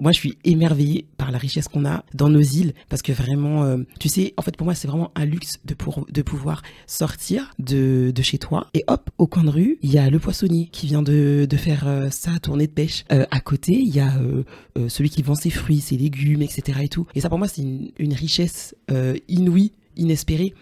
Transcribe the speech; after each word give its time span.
moi, 0.00 0.12
je 0.12 0.18
suis 0.18 0.38
émerveillée 0.44 1.06
par 1.18 1.30
la 1.30 1.38
richesse 1.38 1.68
qu'on 1.68 1.84
a 1.84 2.04
dans 2.14 2.28
nos 2.28 2.40
îles 2.40 2.72
parce 2.88 3.02
que 3.02 3.12
vraiment, 3.12 3.64
euh, 3.64 3.78
tu 3.98 4.08
sais, 4.08 4.34
en 4.36 4.42
fait, 4.42 4.56
pour 4.56 4.64
moi, 4.64 4.74
c'est 4.74 4.88
vraiment 4.88 5.10
un 5.14 5.26
luxe 5.26 5.60
de, 5.64 5.74
pour, 5.74 6.06
de 6.10 6.22
pouvoir 6.22 6.62
sortir 6.86 7.52
de, 7.58 8.10
de, 8.14 8.22
chez 8.22 8.38
toi 8.38 8.68
et 8.74 8.84
hop, 8.86 9.10
au 9.18 9.26
coin 9.26 9.44
de 9.44 9.50
rue, 9.50 9.78
il 9.82 9.92
y 9.92 9.98
a 9.98 10.08
le 10.08 10.18
poissonnier 10.18 10.68
qui 10.72 10.86
vient 10.86 11.02
de, 11.02 11.46
de 11.48 11.56
faire 11.56 11.86
euh, 11.86 12.08
sa 12.10 12.38
tournée 12.38 12.66
de 12.66 12.72
pêche. 12.72 13.04
Euh, 13.12 13.26
à 13.30 13.40
côté, 13.40 13.72
il 13.72 13.94
y 13.94 14.00
a 14.00 14.12
celui 14.88 15.10
qui 15.10 15.22
vend 15.22 15.34
ses 15.34 15.50
fruits, 15.50 15.80
ses 15.80 15.96
légumes, 15.96 16.42
etc. 16.42 16.80
Et 16.82 16.88
tout. 16.88 17.06
Et 17.14 17.20
ça, 17.20 17.28
pour 17.28 17.38
moi, 17.38 17.48
c'est 17.48 17.62
une, 17.62 17.90
une, 17.98 18.14
richesse 18.14 18.74
inouïe, 19.28 19.72
inespérée. 19.96 20.54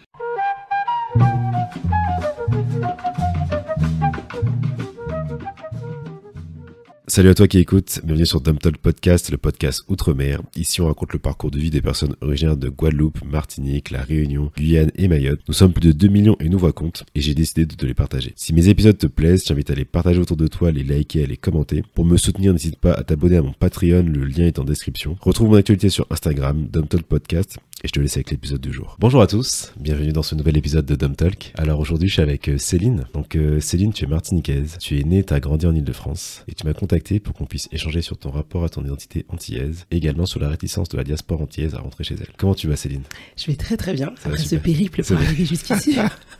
Salut 7.09 7.29
à 7.29 7.33
toi 7.33 7.47
qui 7.47 7.57
écoutes, 7.57 8.01
bienvenue 8.03 8.27
sur 8.27 8.39
Dump 8.39 8.59
Podcast, 8.83 9.31
le 9.31 9.39
podcast 9.39 9.83
Outre-mer. 9.87 10.43
Ici, 10.55 10.79
on 10.79 10.85
raconte 10.85 11.11
le 11.11 11.17
parcours 11.17 11.49
de 11.49 11.57
vie 11.57 11.71
des 11.71 11.81
personnes 11.81 12.15
originaires 12.21 12.55
de 12.55 12.69
Guadeloupe, 12.69 13.25
Martinique, 13.25 13.89
La 13.89 14.03
Réunion, 14.03 14.51
Guyane 14.55 14.91
et 14.95 15.07
Mayotte. 15.07 15.39
Nous 15.47 15.55
sommes 15.55 15.73
plus 15.73 15.87
de 15.87 15.91
2 15.91 16.07
millions 16.07 16.35
et 16.39 16.49
nous 16.49 16.59
voix 16.59 16.71
compte, 16.71 17.05
et 17.15 17.21
j'ai 17.21 17.33
décidé 17.33 17.65
de 17.65 17.73
te 17.73 17.87
les 17.87 17.95
partager. 17.95 18.33
Si 18.35 18.53
mes 18.53 18.69
épisodes 18.69 18.95
te 18.95 19.07
plaisent, 19.07 19.43
j'invite 19.43 19.71
à 19.71 19.73
les 19.73 19.85
partager 19.85 20.19
autour 20.19 20.37
de 20.37 20.45
toi, 20.45 20.69
les 20.69 20.83
liker, 20.83 21.23
à 21.23 21.25
les 21.25 21.35
commenter. 21.35 21.83
Pour 21.95 22.05
me 22.05 22.15
soutenir, 22.15 22.53
n'hésite 22.53 22.77
pas 22.77 22.93
à 22.93 23.03
t'abonner 23.03 23.37
à 23.37 23.41
mon 23.41 23.53
Patreon, 23.53 24.03
le 24.03 24.25
lien 24.25 24.45
est 24.45 24.59
en 24.59 24.63
description. 24.63 25.17
Retrouve 25.19 25.49
mon 25.49 25.55
actualité 25.55 25.89
sur 25.89 26.05
Instagram, 26.11 26.67
Dump 26.71 26.95
Podcast, 27.01 27.57
et 27.83 27.87
je 27.87 27.93
te 27.93 27.99
laisse 27.99 28.17
avec 28.17 28.29
l'épisode 28.29 28.61
du 28.61 28.71
jour. 28.71 28.97
Bonjour 28.99 29.21
à 29.21 29.27
tous, 29.27 29.73
bienvenue 29.79 30.11
dans 30.11 30.21
ce 30.21 30.35
nouvel 30.35 30.57
épisode 30.57 30.85
de 30.85 30.95
Dumb 30.95 31.15
Talk. 31.15 31.53
Alors 31.57 31.79
aujourd'hui 31.79 32.09
je 32.09 32.13
suis 32.13 32.21
avec 32.21 32.49
euh, 32.49 32.57
Céline. 32.57 33.05
Donc 33.13 33.35
euh, 33.35 33.61
Céline, 33.61 33.93
tu 33.93 34.03
es 34.03 34.07
martiniquaise, 34.07 34.75
tu 34.79 34.99
es 34.99 35.03
née, 35.03 35.23
tu 35.23 35.33
as 35.33 35.39
grandi 35.39 35.65
en 35.65 35.73
Ile-de-France 35.73 36.43
et 36.49 36.53
tu 36.53 36.67
m'as 36.67 36.73
contacté 36.73 36.98
pour 37.19 37.33
qu'on 37.33 37.45
puisse 37.45 37.69
échanger 37.71 38.01
sur 38.01 38.17
ton 38.17 38.31
rapport 38.31 38.63
à 38.63 38.69
ton 38.69 38.83
identité 38.83 39.25
antillaise 39.29 39.85
également 39.91 40.25
sur 40.25 40.39
la 40.39 40.49
réticence 40.49 40.89
de 40.89 40.97
la 40.97 41.03
diaspora 41.03 41.41
antillaise 41.43 41.75
à 41.75 41.79
rentrer 41.79 42.03
chez 42.03 42.15
elle. 42.15 42.29
Comment 42.37 42.55
tu 42.55 42.67
vas 42.67 42.75
Céline? 42.75 43.03
Je 43.37 43.47
vais 43.47 43.55
très 43.55 43.77
très 43.77 43.93
bien, 43.93 44.13
après 44.23 44.37
ce 44.37 44.55
périple 44.55 45.03
pour 45.03 45.17
arriver 45.17 45.45
jusqu'ici. 45.45 45.97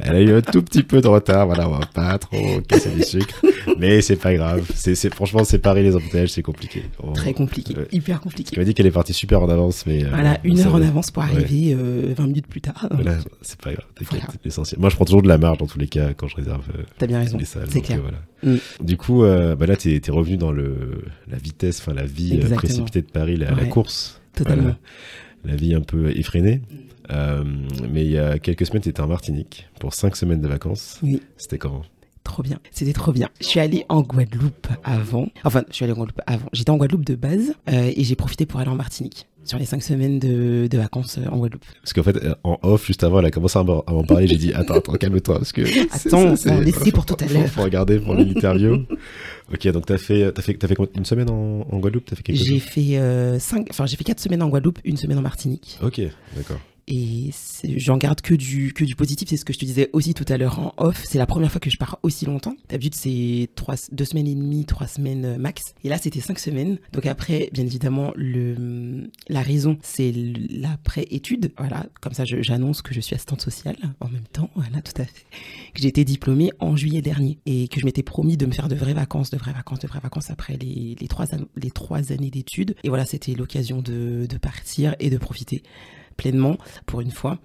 Elle 0.00 0.16
a 0.16 0.20
eu 0.20 0.32
un 0.34 0.40
tout 0.42 0.62
petit 0.62 0.82
peu 0.82 1.00
de 1.00 1.08
retard, 1.08 1.46
voilà, 1.46 1.68
on 1.68 1.72
va 1.72 1.86
pas 1.86 2.18
trop 2.18 2.60
casser 2.68 2.90
du 2.90 3.02
sucre, 3.02 3.42
mais 3.78 4.00
c'est 4.00 4.16
pas 4.16 4.34
grave. 4.34 4.68
C'est, 4.74 4.94
franchement, 5.14 5.44
séparer 5.44 5.82
les 5.82 5.96
embouteillages, 5.96 6.30
c'est 6.30 6.42
compliqué. 6.42 6.84
Très 7.14 7.32
compliqué, 7.32 7.74
hyper 7.92 8.20
compliqué. 8.20 8.50
Tu 8.52 8.60
m'as 8.60 8.64
dit 8.64 8.74
qu'elle 8.74 8.86
est 8.86 8.90
partie 8.90 9.12
super 9.12 9.42
en 9.42 9.48
avance, 9.48 9.86
mais. 9.86 10.04
Euh, 10.04 10.08
voilà, 10.10 10.38
une 10.44 10.60
heure 10.60 10.74
en 10.74 10.82
avance 10.82 11.10
pour 11.10 11.22
arriver 11.22 11.74
20 11.74 11.80
euh, 11.80 12.26
minutes 12.26 12.46
plus 12.46 12.60
tard. 12.60 12.88
Voilà, 12.90 13.18
c'est 13.42 13.60
pas 13.60 13.72
grave, 13.72 13.86
c'est 13.98 14.44
l'essentiel. 14.44 14.80
Moi, 14.80 14.90
je 14.90 14.96
prends 14.96 15.04
toujours 15.04 15.22
de 15.22 15.28
la 15.28 15.38
marge 15.38 15.58
dans 15.58 15.66
tous 15.66 15.78
les 15.78 15.88
cas 15.88 16.12
quand 16.14 16.28
je 16.28 16.36
réserve. 16.36 16.64
Euh, 16.76 16.82
T'as 16.98 17.06
bien 17.06 17.18
raison. 17.18 17.38
C'est 17.44 17.80
clair. 17.80 18.00
voilà. 18.00 18.18
Mm. 18.42 18.84
Du 18.84 18.96
coup, 18.96 19.22
bah 19.22 19.66
là, 19.66 19.76
t'es, 19.76 20.00
es 20.04 20.10
revenu 20.10 20.36
dans 20.36 20.52
le, 20.52 21.04
la 21.28 21.38
vitesse, 21.38 21.80
enfin, 21.80 21.94
la 21.94 22.04
vie 22.04 22.38
précipitée 22.54 23.02
de 23.02 23.10
Paris, 23.10 23.36
la, 23.36 23.52
la 23.52 23.64
course. 23.66 24.20
Totalement. 24.34 24.74
la 25.44 25.54
vie 25.54 25.74
un 25.74 25.80
peu 25.80 26.10
effrénée. 26.10 26.60
Euh, 27.10 27.44
mais 27.90 28.04
il 28.04 28.10
y 28.12 28.18
a 28.18 28.38
quelques 28.38 28.66
semaines, 28.66 28.82
tu 28.82 28.88
étais 28.88 29.00
en 29.00 29.06
Martinique 29.08 29.68
pour 29.80 29.94
cinq 29.94 30.16
semaines 30.16 30.40
de 30.40 30.48
vacances. 30.48 30.98
Oui. 31.02 31.20
C'était 31.36 31.58
comment? 31.58 31.82
Trop 32.24 32.42
bien. 32.42 32.58
C'était 32.70 32.94
trop 32.94 33.12
bien. 33.12 33.28
Je 33.40 33.46
suis 33.46 33.60
allée 33.60 33.84
en 33.90 34.00
Guadeloupe 34.00 34.66
avant. 34.82 35.28
Enfin, 35.44 35.62
je 35.68 35.74
suis 35.74 35.84
allée 35.84 35.92
en 35.92 35.96
Guadeloupe 35.96 36.22
avant. 36.26 36.46
J'étais 36.52 36.70
en 36.70 36.76
Guadeloupe 36.78 37.04
de 37.04 37.14
base 37.14 37.54
euh, 37.68 37.92
et 37.94 38.02
j'ai 38.02 38.16
profité 38.16 38.46
pour 38.46 38.60
aller 38.60 38.70
en 38.70 38.76
Martinique 38.76 39.26
sur 39.44 39.58
les 39.58 39.66
cinq 39.66 39.82
semaines 39.82 40.18
de, 40.18 40.66
de 40.66 40.78
vacances 40.78 41.18
euh, 41.18 41.28
en 41.30 41.36
Guadeloupe. 41.36 41.66
Parce 41.82 41.92
qu'en 41.92 42.02
fait, 42.02 42.16
en 42.44 42.58
off, 42.62 42.86
juste 42.86 43.04
avant, 43.04 43.18
elle 43.18 43.26
a 43.26 43.30
commencé 43.30 43.58
à 43.58 43.62
m'en 43.62 43.82
parler. 44.04 44.26
J'ai 44.26 44.38
dit, 44.38 44.54
attends, 44.54 44.72
attends, 44.74 44.94
calme-toi. 44.94 45.36
Parce 45.36 45.52
que 45.52 45.62
attends, 45.92 46.34
on 46.50 46.60
laissé 46.60 46.92
pour 46.92 47.04
tout 47.04 47.16
à 47.20 47.26
l'heure. 47.26 47.46
Faut 47.48 47.62
regarder 47.62 48.00
pour 48.00 48.14
l'interview. 48.14 48.84
ok, 49.52 49.68
donc 49.68 49.84
t'as 49.84 49.98
fait, 49.98 50.22
as 50.22 50.40
fait, 50.40 50.64
as 50.64 50.66
fait 50.66 50.76
une 50.96 51.04
semaine 51.04 51.28
en, 51.28 51.66
en 51.70 51.78
Guadeloupe? 51.78 52.10
J'ai 52.30 52.58
fait 52.58 52.96
euh, 52.96 53.38
cinq, 53.38 53.66
enfin 53.68 53.84
j'ai 53.84 53.96
fait 53.98 54.04
quatre 54.04 54.20
semaines 54.20 54.42
en 54.42 54.48
Guadeloupe, 54.48 54.78
une 54.84 54.96
semaine 54.96 55.18
en 55.18 55.22
Martinique. 55.22 55.78
Ok, 55.82 56.00
d'accord. 56.34 56.58
Et 56.86 57.30
j'en 57.76 57.96
garde 57.96 58.20
que 58.20 58.34
du, 58.34 58.72
que 58.74 58.84
du 58.84 58.94
positif, 58.94 59.28
c'est 59.28 59.36
ce 59.36 59.44
que 59.44 59.52
je 59.52 59.58
te 59.58 59.64
disais 59.64 59.88
aussi 59.92 60.12
tout 60.12 60.24
à 60.28 60.36
l'heure 60.36 60.58
en 60.58 60.74
off. 60.76 61.02
C'est 61.04 61.18
la 61.18 61.26
première 61.26 61.50
fois 61.50 61.60
que 61.60 61.70
je 61.70 61.78
pars 61.78 61.98
aussi 62.02 62.26
longtemps. 62.26 62.56
D'habitude, 62.68 62.94
c'est 62.94 63.48
trois, 63.54 63.74
deux 63.92 64.04
semaines 64.04 64.26
et 64.26 64.34
demie, 64.34 64.64
trois 64.66 64.86
semaines 64.86 65.24
euh, 65.24 65.38
max. 65.38 65.74
Et 65.82 65.88
là, 65.88 65.96
c'était 65.96 66.20
cinq 66.20 66.38
semaines. 66.38 66.78
Donc 66.92 67.06
après, 67.06 67.48
bien 67.52 67.64
évidemment, 67.64 68.12
le, 68.16 69.10
la 69.28 69.40
raison, 69.40 69.78
c'est 69.82 70.12
l'après-étude. 70.50 71.52
Voilà, 71.56 71.86
comme 72.00 72.12
ça, 72.12 72.24
j'annonce 72.24 72.82
que 72.82 72.92
je 72.92 73.00
suis 73.00 73.14
assistante 73.14 73.40
sociale 73.40 73.76
en 74.00 74.08
même 74.08 74.26
temps. 74.32 74.50
Voilà, 74.54 74.82
tout 74.82 75.00
à 75.00 75.04
fait. 75.04 75.24
Que 75.74 75.80
j'ai 75.80 75.88
été 75.88 76.04
diplômée 76.04 76.50
en 76.58 76.76
juillet 76.76 77.02
dernier 77.02 77.38
et 77.46 77.68
que 77.68 77.80
je 77.80 77.86
m'étais 77.86 78.02
promis 78.02 78.36
de 78.36 78.46
me 78.46 78.52
faire 78.52 78.68
de 78.68 78.74
vraies 78.74 78.94
vacances, 78.94 79.30
de 79.30 79.38
vraies 79.38 79.52
vacances, 79.52 79.78
de 79.78 79.88
vraies 79.88 80.00
vacances 80.00 80.30
après 80.30 80.56
les, 80.56 80.96
les, 81.00 81.08
trois, 81.08 81.26
les 81.56 81.70
trois 81.70 82.12
années 82.12 82.30
d'études. 82.30 82.74
Et 82.84 82.88
voilà, 82.88 83.06
c'était 83.06 83.32
l'occasion 83.34 83.80
de, 83.80 84.26
de 84.28 84.36
partir 84.36 84.94
et 85.00 85.08
de 85.10 85.16
profiter 85.16 85.62
pleinement 86.16 86.56
pour 86.86 87.00
une 87.00 87.10
fois. 87.10 87.38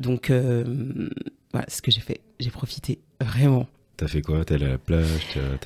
Donc 0.00 0.30
euh, 0.30 1.08
voilà 1.52 1.66
ce 1.68 1.82
que 1.82 1.90
j'ai 1.90 2.00
fait. 2.00 2.20
J'ai 2.38 2.50
profité 2.50 3.00
vraiment. 3.20 3.66
T'as 3.96 4.08
fait 4.08 4.20
quoi? 4.20 4.44
T'es 4.44 4.54
allé 4.54 4.66
à 4.66 4.70
la 4.70 4.78
plage? 4.78 5.06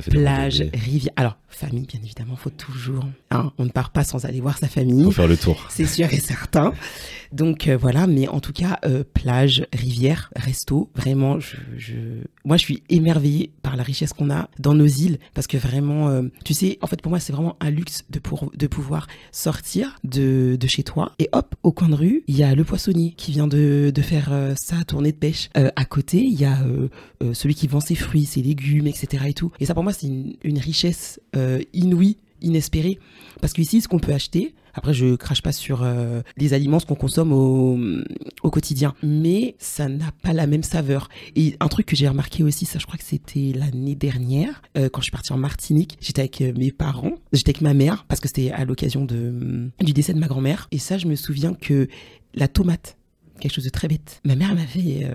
Fait 0.01 0.11
Plage, 0.11 0.65
rivière. 0.73 1.13
Alors, 1.17 1.37
famille, 1.49 1.87
bien 1.87 2.01
évidemment, 2.03 2.37
faut 2.37 2.51
toujours. 2.51 3.05
Hein, 3.31 3.53
on 3.59 3.65
ne 3.65 3.71
part 3.71 3.91
pas 3.91 4.05
sans 4.05 4.25
aller 4.25 4.41
voir 4.41 4.57
sa 4.57 4.69
famille. 4.69 5.05
Faut 5.05 5.11
faire 5.11 5.27
le 5.27 5.37
tour. 5.37 5.67
C'est 5.69 5.87
sûr 5.87 6.13
et 6.13 6.21
certain. 6.21 6.73
Donc 7.33 7.69
euh, 7.69 7.77
voilà, 7.77 8.07
mais 8.07 8.27
en 8.29 8.41
tout 8.41 8.53
cas, 8.53 8.79
euh, 8.85 9.05
plage, 9.15 9.65
rivière, 9.73 10.31
resto, 10.35 10.91
vraiment, 10.97 11.39
je, 11.39 11.57
je, 11.77 11.95
moi 12.45 12.57
je 12.57 12.63
suis 12.65 12.83
émerveillée 12.89 13.53
par 13.63 13.77
la 13.77 13.85
richesse 13.85 14.13
qu'on 14.13 14.31
a 14.31 14.49
dans 14.59 14.75
nos 14.75 14.87
îles 14.87 15.19
parce 15.33 15.47
que 15.47 15.57
vraiment, 15.57 16.09
euh, 16.09 16.23
tu 16.45 16.55
sais, 16.55 16.79
en 16.83 16.89
fait 16.89 17.01
pour 17.01 17.11
moi 17.11 17.21
c'est 17.21 17.33
vraiment 17.33 17.57
un 17.61 17.71
luxe 17.71 18.05
de, 18.11 18.19
pour, 18.19 18.51
de 18.57 18.67
pouvoir 18.67 19.07
sortir 19.31 19.97
de, 20.03 20.57
de 20.59 20.67
chez 20.67 20.83
toi 20.83 21.13
et 21.21 21.29
hop, 21.31 21.55
au 21.63 21.71
coin 21.71 21.89
de 21.89 21.95
rue, 21.95 22.25
il 22.27 22.37
y 22.37 22.43
a 22.43 22.55
le 22.57 22.65
poissonnier 22.65 23.15
qui 23.17 23.31
vient 23.31 23.47
de, 23.47 23.93
de 23.95 24.03
faire 24.03 24.33
sa 24.57 24.83
tournée 24.83 25.13
de 25.13 25.17
pêche. 25.17 25.51
à 25.55 25.85
côté, 25.85 26.19
il 26.19 26.35
y 26.41 26.45
a 26.45 26.59
celui 27.33 27.55
qui 27.55 27.69
vend 27.69 27.81
ses 27.81 27.95
fruits, 27.95 28.20
ses 28.25 28.43
légumes, 28.43 28.87
etc. 28.87 29.25
Et 29.27 29.35
tout. 29.35 29.53
Et 29.61 29.67
ça 29.67 29.75
pour 29.75 29.83
moi 29.83 29.93
c'est 29.93 30.07
une, 30.07 30.59
richesse 30.59 31.21
inouïe 31.73 32.17
inespérée 32.43 32.99
parce 33.41 33.53
qu'ici 33.53 33.81
ce 33.81 33.89
qu'on 33.89 33.99
peut 33.99 34.13
acheter 34.13 34.55
après, 34.75 34.95
je 34.95 35.17
crache 35.17 35.43
pas 35.43 35.53
sur 35.53 35.83
euh, 35.83 36.23
les 36.37 36.55
aliments, 36.55 36.79
ce 36.79 36.87
qu'on 36.87 36.95
consomme 36.95 37.33
au, 37.33 38.51
quotidien, 38.51 38.95
mais 39.03 39.55
ça 39.59 39.89
n'a 39.89 40.13
pas 40.23 40.33
la 40.33 40.47
même 40.47 40.63
saveur. 40.63 41.09
Et 41.37 41.57
un 41.61 41.69
truc 41.69 41.87
que 41.87 41.97
j'ai 41.97 42.09
remarqué 42.09 42.43
aussi, 42.43 42.67
ça, 42.67 42.79
je 42.79 42.87
crois 42.87 42.99
que 42.99 43.05
c'était 43.05 43.53
l'année 43.55 43.95
dernière, 43.95 44.63
euh, 44.77 44.89
quand 44.89 45.01
je 45.01 45.05
suis 45.05 45.13
partie 45.13 45.33
en 45.33 45.39
Martinique, 45.39 45.99
j'étais 46.01 46.23
avec 46.23 46.41
euh, 46.41 46.53
mes 46.57 46.73
parents, 46.73 47.15
j'étais 47.33 47.51
avec 47.51 47.63
ma 47.63 47.75
mère, 47.75 48.05
parce 48.09 48.21
que 48.21 48.29
c'était 48.29 48.51
à 48.51 48.65
l'occasion 48.65 49.05
de 49.05 49.71
du 49.81 49.93
décès 49.93 50.13
de 50.13 50.19
ma 50.19 50.27
grand-mère. 50.27 50.69
Et 50.73 50.79
ça, 50.79 50.99
je 50.99 51.07
me 51.07 51.15
souviens 51.15 51.55
que 51.55 51.89
la 52.35 52.49
tomate, 52.49 52.97
quelque 53.41 53.55
chose 53.55 53.65
de 53.65 53.71
très 53.71 53.89
bête. 53.89 54.21
Ma 54.25 54.35
mère 54.35 54.55
m'avait 54.55 55.09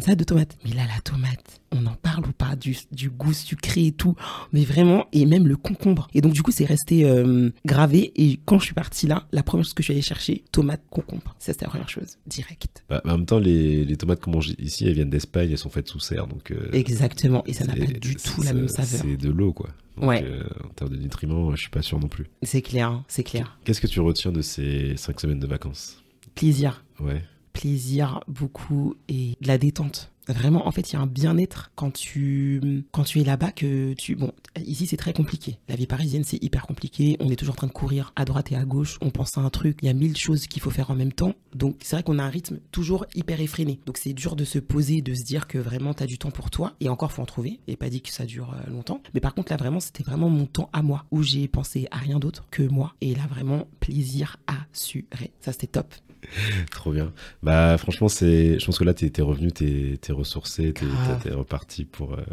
une 0.00 0.04
salade 0.04 0.18
de 0.18 0.24
tomates. 0.24 0.56
Mais 0.64 0.70
là, 0.70 0.82
la 0.86 0.98
tomate, 1.02 1.60
on 1.72 1.84
en 1.84 1.94
parle 1.94 2.26
ou 2.26 2.32
pas 2.32 2.56
du, 2.56 2.74
du, 2.90 3.10
goût 3.10 3.34
sucré 3.34 3.88
et 3.88 3.92
tout. 3.92 4.16
Mais 4.50 4.64
vraiment, 4.64 5.06
et 5.12 5.26
même 5.26 5.46
le 5.46 5.58
concombre. 5.58 6.08
Et 6.14 6.22
donc, 6.22 6.32
du 6.32 6.42
coup, 6.42 6.52
c'est 6.52 6.64
resté 6.64 7.04
euh, 7.04 7.50
gravé. 7.66 8.10
Et 8.16 8.40
quand 8.46 8.58
je 8.58 8.64
suis 8.64 8.74
partie 8.74 9.06
là, 9.06 9.26
la 9.30 9.42
première 9.42 9.64
chose 9.64 9.74
que 9.74 9.82
je 9.82 9.88
suis 9.88 9.92
allée 9.92 10.02
chercher, 10.02 10.42
tomate, 10.52 10.80
concombre. 10.88 11.34
Ça, 11.38 11.52
c'était 11.52 11.66
la 11.66 11.70
première 11.70 11.90
chose, 11.90 12.16
direct. 12.26 12.82
Bah, 12.88 13.02
en 13.04 13.18
même 13.18 13.26
temps, 13.26 13.38
les, 13.38 13.84
les 13.84 13.96
tomates 13.98 14.20
qu'on 14.20 14.30
mange 14.30 14.54
ici, 14.58 14.86
elles 14.86 14.94
viennent 14.94 15.10
d'Espagne, 15.10 15.50
elles 15.50 15.58
sont 15.58 15.68
faites 15.68 15.88
sous 15.88 16.00
serre. 16.00 16.26
Donc, 16.26 16.50
euh, 16.50 16.70
Exactement. 16.72 17.44
Et 17.46 17.52
ça 17.52 17.66
n'a 17.66 17.74
pas 17.74 17.84
du 17.84 18.16
tout 18.16 18.42
la 18.42 18.54
même 18.54 18.68
saveur. 18.68 19.02
C'est 19.02 19.18
de 19.18 19.28
l'eau, 19.28 19.52
quoi. 19.52 19.68
ouais. 19.98 20.24
Euh, 20.24 20.44
en 20.64 20.68
termes 20.68 20.90
de 20.92 20.96
nutriments, 20.96 21.54
je 21.54 21.60
suis 21.60 21.70
pas 21.70 21.82
sûr 21.82 22.00
non 22.00 22.08
plus. 22.08 22.24
C'est 22.42 22.62
clair, 22.62 23.02
c'est 23.06 23.22
clair. 23.22 23.58
Qu'est-ce 23.64 23.82
que 23.82 23.86
tu 23.86 24.00
retiens 24.00 24.32
de 24.32 24.40
ces 24.40 24.96
cinq 24.96 25.20
semaines 25.20 25.40
de 25.40 25.46
vacances? 25.46 26.02
Plaisir. 26.34 26.86
Ouais 27.00 27.22
plaisir 27.52 28.20
beaucoup 28.28 28.94
et 29.08 29.36
de 29.40 29.48
la 29.48 29.58
détente. 29.58 30.10
Vraiment, 30.28 30.68
en 30.68 30.70
fait, 30.70 30.90
il 30.90 30.94
y 30.94 30.96
a 30.96 31.00
un 31.00 31.06
bien-être 31.06 31.72
quand 31.74 31.90
tu, 31.92 32.84
quand 32.92 33.04
tu 33.04 33.20
es 33.20 33.24
là-bas 33.24 33.50
que 33.50 33.94
tu... 33.94 34.14
Bon, 34.14 34.32
ici, 34.64 34.86
c'est 34.86 34.96
très 34.96 35.12
compliqué. 35.12 35.58
La 35.68 35.74
vie 35.74 35.86
parisienne, 35.86 36.24
c'est 36.24 36.42
hyper 36.42 36.66
compliqué. 36.66 37.16
On 37.20 37.30
est 37.30 37.36
toujours 37.36 37.54
en 37.54 37.56
train 37.56 37.66
de 37.66 37.72
courir 37.72 38.12
à 38.16 38.24
droite 38.24 38.52
et 38.52 38.56
à 38.56 38.64
gauche. 38.64 38.98
On 39.00 39.10
pense 39.10 39.38
à 39.38 39.40
un 39.40 39.50
truc. 39.50 39.78
Il 39.82 39.86
y 39.86 39.88
a 39.88 39.92
mille 39.92 40.16
choses 40.16 40.46
qu'il 40.46 40.62
faut 40.62 40.70
faire 40.70 40.90
en 40.90 40.94
même 40.94 41.12
temps. 41.12 41.34
Donc, 41.54 41.78
c'est 41.82 41.96
vrai 41.96 42.02
qu'on 42.02 42.18
a 42.18 42.22
un 42.22 42.28
rythme 42.28 42.58
toujours 42.70 43.06
hyper 43.14 43.40
effréné. 43.40 43.80
Donc, 43.86 43.96
c'est 43.98 44.12
dur 44.12 44.36
de 44.36 44.44
se 44.44 44.58
poser, 44.60 45.02
de 45.02 45.14
se 45.14 45.24
dire 45.24 45.48
que 45.48 45.58
vraiment, 45.58 45.94
tu 45.94 46.02
as 46.02 46.06
du 46.06 46.18
temps 46.18 46.30
pour 46.30 46.50
toi. 46.50 46.74
Et 46.80 46.88
encore, 46.88 47.10
faut 47.10 47.22
en 47.22 47.26
trouver. 47.26 47.58
Et 47.66 47.76
pas 47.76 47.90
dit 47.90 48.02
que 48.02 48.12
ça 48.12 48.24
dure 48.24 48.54
euh, 48.54 48.70
longtemps. 48.70 49.02
Mais 49.14 49.20
par 49.20 49.34
contre, 49.34 49.50
là, 49.50 49.56
vraiment, 49.56 49.80
c'était 49.80 50.04
vraiment 50.04 50.28
mon 50.28 50.46
temps 50.46 50.70
à 50.72 50.82
moi 50.82 51.06
où 51.10 51.22
j'ai 51.22 51.48
pensé 51.48 51.88
à 51.90 51.96
rien 51.96 52.20
d'autre 52.20 52.46
que 52.50 52.62
moi. 52.62 52.94
Et 53.00 53.14
là, 53.14 53.26
vraiment, 53.28 53.66
plaisir 53.80 54.36
assuré. 54.46 55.32
Ça, 55.40 55.52
c'était 55.52 55.66
top. 55.66 55.92
Trop 56.70 56.92
bien. 56.92 57.12
Bah 57.42 57.76
franchement, 57.78 58.08
c'est, 58.08 58.58
je 58.58 58.64
pense 58.64 58.78
que 58.78 58.84
là, 58.84 58.94
t'es, 58.94 59.12
es 59.16 59.22
revenu, 59.22 59.52
t'es, 59.52 59.98
es 60.06 60.12
ressourcé, 60.12 60.72
t'es, 60.72 60.86
es 61.28 61.34
reparti 61.34 61.84
pour. 61.84 62.14
Euh, 62.14 62.24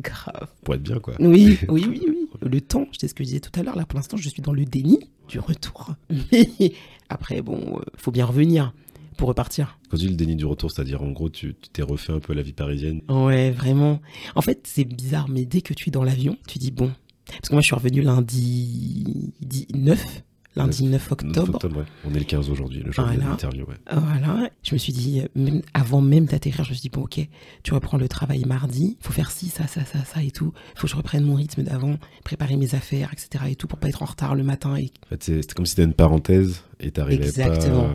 Grave. 0.00 0.48
Pour 0.62 0.74
être 0.74 0.82
bien, 0.82 0.98
quoi. 0.98 1.14
Oui, 1.20 1.58
oui, 1.68 1.86
oui, 1.88 2.02
oui. 2.06 2.28
Le 2.42 2.60
temps, 2.60 2.86
c'est 2.98 3.08
ce 3.08 3.14
que 3.14 3.24
je 3.24 3.28
disais 3.28 3.40
tout 3.40 3.58
à 3.58 3.62
l'heure. 3.62 3.76
Là, 3.76 3.86
pour 3.86 3.98
l'instant, 3.98 4.16
je 4.16 4.28
suis 4.28 4.42
dans 4.42 4.52
le 4.52 4.64
déni 4.64 4.98
du 5.28 5.38
retour. 5.38 5.94
Mais 6.10 6.50
après, 7.08 7.40
bon, 7.40 7.78
euh, 7.78 7.82
faut 7.96 8.10
bien 8.10 8.26
revenir 8.26 8.74
pour 9.16 9.28
repartir. 9.28 9.78
Quand 9.88 9.96
tu 9.96 10.04
dis 10.04 10.10
le 10.10 10.16
déni 10.16 10.36
du 10.36 10.44
retour, 10.44 10.70
c'est-à-dire 10.70 11.02
en 11.02 11.10
gros, 11.10 11.30
tu 11.30 11.54
t'es 11.72 11.82
refait 11.82 12.12
un 12.12 12.20
peu 12.20 12.34
la 12.34 12.42
vie 12.42 12.52
parisienne 12.52 13.00
Ouais, 13.08 13.50
vraiment. 13.50 14.02
En 14.34 14.42
fait, 14.42 14.66
c'est 14.66 14.84
bizarre, 14.84 15.28
mais 15.30 15.46
dès 15.46 15.62
que 15.62 15.72
tu 15.72 15.88
es 15.88 15.90
dans 15.90 16.04
l'avion, 16.04 16.36
tu 16.46 16.58
dis 16.58 16.70
bon, 16.70 16.92
Parce 17.26 17.48
que 17.48 17.54
moi, 17.54 17.62
je 17.62 17.66
suis 17.66 17.74
revenue 17.74 18.02
lundi 18.02 19.32
9 19.74 20.22
lundi 20.56 20.84
9 20.84 21.12
octobre. 21.12 21.58
On 22.04 22.14
est 22.14 22.18
le 22.18 22.24
15 22.24 22.50
aujourd'hui, 22.50 22.82
le 22.82 22.90
jour 22.90 23.06
de 23.06 23.18
l'interview. 23.20 23.64
Ouais. 23.66 23.76
Voilà. 23.90 24.50
Je 24.62 24.74
me 24.74 24.78
suis 24.78 24.92
dit, 24.92 25.22
même, 25.34 25.62
avant 25.74 26.00
même 26.00 26.24
d'atterrir, 26.24 26.64
je 26.64 26.70
me 26.70 26.74
suis 26.74 26.82
dit, 26.82 26.88
bon, 26.88 27.02
ok, 27.02 27.20
tu 27.62 27.74
reprends 27.74 27.98
le 27.98 28.08
travail 28.08 28.44
mardi, 28.44 28.96
il 29.00 29.04
faut 29.04 29.12
faire 29.12 29.30
ci, 29.30 29.48
ça, 29.48 29.66
ça, 29.66 29.84
ça, 29.84 30.04
ça 30.04 30.22
et 30.22 30.30
tout. 30.30 30.52
Il 30.74 30.80
faut 30.80 30.86
que 30.86 30.92
je 30.92 30.96
reprenne 30.96 31.24
mon 31.24 31.34
rythme 31.34 31.62
d'avant, 31.62 31.96
préparer 32.24 32.56
mes 32.56 32.74
affaires, 32.74 33.10
etc. 33.12 33.44
et 33.50 33.56
tout, 33.56 33.66
pour 33.66 33.78
pas 33.78 33.88
être 33.88 34.02
en 34.02 34.06
retard 34.06 34.34
le 34.34 34.42
matin. 34.42 34.76
Et... 34.76 34.90
En 35.04 35.08
fait, 35.10 35.22
c'était 35.22 35.54
comme 35.54 35.66
si 35.66 35.70
c'était 35.70 35.84
une 35.84 35.94
parenthèse 35.94 36.62
et 36.80 36.90
t'arrivais 36.90 37.22
pas. 37.22 37.28
Exactement. 37.28 37.88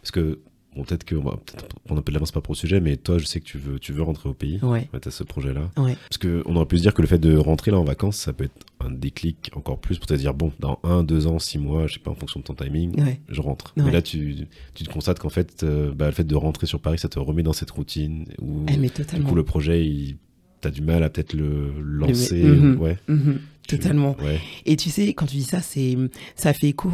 Parce 0.00 0.10
que 0.10 0.40
peut-être 0.84 1.08
qu'on 1.08 1.22
va 1.22 1.36
peut-être 1.44 1.78
prendre 1.84 2.00
un 2.00 2.02
peu 2.02 2.10
de 2.10 2.14
l'avance 2.14 2.32
pas 2.32 2.40
pour 2.40 2.54
le 2.54 2.58
sujet, 2.58 2.80
mais 2.80 2.96
toi, 2.96 3.18
je 3.18 3.24
sais 3.24 3.40
que 3.40 3.44
tu 3.44 3.58
veux, 3.58 3.78
tu 3.78 3.92
veux 3.92 4.02
rentrer 4.02 4.28
au 4.28 4.34
pays. 4.34 4.58
Ouais. 4.62 4.88
Tu 5.00 5.08
as 5.08 5.10
ce 5.10 5.24
projet-là. 5.24 5.70
Ouais. 5.76 5.96
Parce 6.08 6.18
qu'on 6.18 6.56
aurait 6.56 6.66
pu 6.66 6.78
se 6.78 6.82
dire 6.82 6.94
que 6.94 7.02
le 7.02 7.08
fait 7.08 7.18
de 7.18 7.36
rentrer 7.36 7.70
là 7.70 7.78
en 7.78 7.84
vacances, 7.84 8.16
ça 8.16 8.32
peut 8.32 8.44
être 8.44 8.66
un 8.80 8.90
déclic 8.90 9.50
encore 9.54 9.78
plus 9.78 9.98
pour 9.98 10.06
te 10.06 10.14
dire, 10.14 10.34
bon, 10.34 10.52
dans 10.60 10.78
un, 10.84 11.02
deux 11.02 11.26
ans, 11.26 11.38
six 11.38 11.58
mois, 11.58 11.86
je 11.86 11.94
sais 11.94 12.00
pas, 12.00 12.10
en 12.10 12.14
fonction 12.14 12.40
de 12.40 12.44
ton 12.44 12.54
timing, 12.54 13.16
je 13.28 13.40
rentre. 13.40 13.72
Mais 13.76 13.90
là, 13.90 14.02
tu, 14.02 14.46
tu 14.74 14.84
te 14.84 14.92
constates 14.92 15.18
qu'en 15.18 15.28
fait, 15.28 15.62
euh, 15.62 15.92
bah, 15.94 16.06
le 16.06 16.12
fait 16.12 16.24
de 16.24 16.34
rentrer 16.34 16.66
sur 16.66 16.80
Paris, 16.80 16.98
ça 16.98 17.08
te 17.08 17.18
remet 17.18 17.42
dans 17.42 17.52
cette 17.52 17.70
routine 17.70 18.26
où, 18.40 18.64
eh, 18.68 18.88
totalement. 18.90 19.24
du 19.24 19.30
coup, 19.30 19.34
le 19.34 19.44
projet, 19.44 19.84
il 19.84 20.16
t'as 20.60 20.70
du 20.70 20.82
mal 20.82 21.02
à 21.02 21.10
peut-être 21.10 21.34
le 21.34 21.72
lancer. 21.80 22.42
Mhm. 22.42 22.80
ouais. 22.80 22.98
Mhm. 23.08 23.38
Totalement. 23.66 24.16
Et 24.64 24.76
tu 24.76 24.88
sais, 24.88 25.12
quand 25.12 25.26
tu 25.26 25.36
dis 25.36 25.42
ça, 25.42 25.60
c'est 25.60 25.96
ça 26.36 26.54
fait 26.54 26.68
écho 26.68 26.90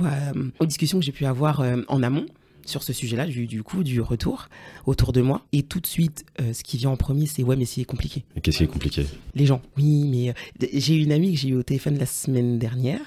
aux 0.58 0.66
discussions 0.66 0.98
que 0.98 1.04
j'ai 1.04 1.12
pu 1.12 1.24
avoir 1.24 1.60
euh, 1.60 1.82
en 1.86 2.02
amont 2.02 2.26
sur 2.66 2.82
ce 2.82 2.92
sujet-là, 2.92 3.26
du, 3.26 3.46
du, 3.46 3.62
coup, 3.62 3.82
du 3.82 4.00
retour 4.00 4.48
autour 4.86 5.12
de 5.12 5.20
moi. 5.20 5.46
Et 5.52 5.62
tout 5.62 5.80
de 5.80 5.86
suite, 5.86 6.24
euh, 6.40 6.52
ce 6.52 6.62
qui 6.62 6.76
vient 6.76 6.90
en 6.90 6.96
premier, 6.96 7.26
c'est 7.26 7.42
ouais, 7.42 7.56
mais 7.56 7.64
c'est 7.64 7.84
compliqué. 7.84 8.24
Qu'est-ce 8.42 8.58
qui 8.58 8.64
est 8.64 8.68
compliqué? 8.68 9.06
Les 9.34 9.46
gens. 9.46 9.62
Oui, 9.76 10.06
mais 10.08 10.30
euh, 10.30 10.68
j'ai 10.72 10.96
une 10.96 11.12
amie 11.12 11.32
que 11.32 11.38
j'ai 11.38 11.48
eu 11.48 11.54
au 11.54 11.62
téléphone 11.62 11.98
la 11.98 12.06
semaine 12.06 12.58
dernière 12.58 13.00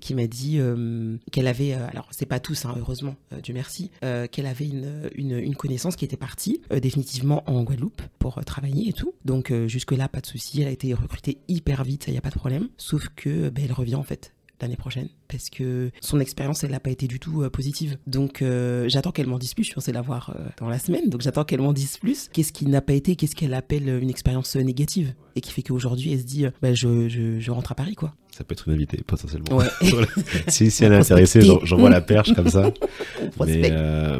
qui 0.00 0.14
m'a 0.14 0.26
dit 0.26 0.58
euh, 0.58 1.16
qu'elle 1.30 1.46
avait, 1.46 1.72
alors 1.72 2.08
c'est 2.10 2.26
pas 2.26 2.40
tous, 2.40 2.64
hein, 2.64 2.74
heureusement, 2.78 3.16
Dieu 3.42 3.54
merci, 3.54 3.90
qu'elle 4.00 4.46
avait 4.46 4.66
une, 4.66 5.10
une, 5.14 5.38
une, 5.38 5.54
connaissance 5.54 5.96
qui 5.96 6.04
était 6.04 6.16
partie 6.16 6.60
définitivement 6.70 7.42
en 7.46 7.62
Guadeloupe 7.62 8.02
pour 8.18 8.42
travailler 8.44 8.88
et 8.88 8.92
tout. 8.92 9.14
Donc 9.24 9.52
jusque-là, 9.66 10.08
pas 10.08 10.20
de 10.20 10.26
souci. 10.26 10.62
Elle 10.62 10.68
a 10.68 10.72
été 10.72 10.92
recrutée 10.94 11.38
hyper 11.48 11.84
vite, 11.84 12.04
ça 12.04 12.12
y 12.12 12.16
a 12.16 12.20
pas 12.20 12.30
de 12.30 12.34
problème. 12.34 12.68
Sauf 12.76 13.08
que 13.14 13.48
ben, 13.50 13.64
elle 13.64 13.72
revient 13.72 13.94
en 13.94 14.02
fait 14.02 14.32
l'année 14.62 14.76
prochaine 14.76 15.08
parce 15.28 15.50
que 15.50 15.90
son 16.00 16.20
expérience 16.20 16.64
elle 16.64 16.70
n'a 16.70 16.80
pas 16.80 16.90
été 16.90 17.06
du 17.06 17.18
tout 17.18 17.42
euh, 17.42 17.50
positive. 17.50 17.98
Donc 18.06 18.42
euh, 18.42 18.88
j'attends 18.88 19.12
qu'elle 19.12 19.26
m'en 19.26 19.38
dise 19.38 19.54
plus. 19.54 19.64
Je 19.64 19.68
suis 19.68 19.74
censée 19.74 19.92
la 19.92 20.02
voir 20.02 20.34
euh, 20.36 20.48
dans 20.58 20.68
la 20.68 20.78
semaine, 20.78 21.08
donc 21.08 21.20
j'attends 21.20 21.44
qu'elle 21.44 21.60
m'en 21.60 21.72
dise 21.72 21.98
plus. 21.98 22.28
Qu'est-ce 22.32 22.52
qui 22.52 22.66
n'a 22.66 22.80
pas 22.80 22.94
été, 22.94 23.16
qu'est-ce 23.16 23.36
qu'elle 23.36 23.54
appelle 23.54 23.88
une 23.88 24.10
expérience 24.10 24.56
négative? 24.56 25.14
Et 25.34 25.40
qui 25.40 25.52
fait 25.52 25.62
qu'aujourd'hui 25.62 26.12
elle 26.12 26.20
se 26.20 26.24
dit 26.24 26.44
bah, 26.60 26.74
je, 26.74 27.08
je, 27.08 27.50
rentre 27.50 27.72
à 27.72 27.74
Paris 27.74 27.94
quoi. 27.94 28.14
Ça 28.30 28.44
peut 28.44 28.54
être 28.54 28.68
une 28.68 28.74
invitée 28.74 29.02
potentiellement. 29.06 29.56
Ouais. 29.56 29.66
si, 30.48 30.70
si, 30.70 30.84
elle 30.84 30.92
est 30.92 30.96
intéressée, 30.96 31.42
j'envoie 31.64 31.90
la 31.90 32.00
perche 32.00 32.32
comme 32.34 32.48
ça. 32.48 32.72
mais 33.40 33.70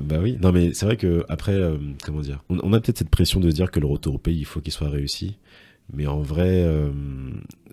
bah 0.03 0.17
oui, 0.21 0.39
non 0.41 0.53
mais 0.53 0.73
c'est 0.75 0.87
vrai 0.87 0.97
que 0.97 1.25
après 1.29 1.59
comment 2.05 2.21
dire, 2.21 2.43
on, 2.49 2.59
on 2.63 2.73
a 2.73 2.81
peut-être 2.81 2.99
cette 2.99 3.11
pression 3.11 3.41
de 3.41 3.51
dire 3.51 3.71
que 3.71 3.81
le 3.81 3.87
retour 3.87 4.15
au 4.15 4.19
pays 4.19 4.39
il 4.39 4.47
faut 4.47 4.61
qu'il 4.61 4.73
soit 4.73 4.89
réussi. 4.89 5.37
Mais 5.93 6.07
en 6.07 6.21
vrai, 6.21 6.67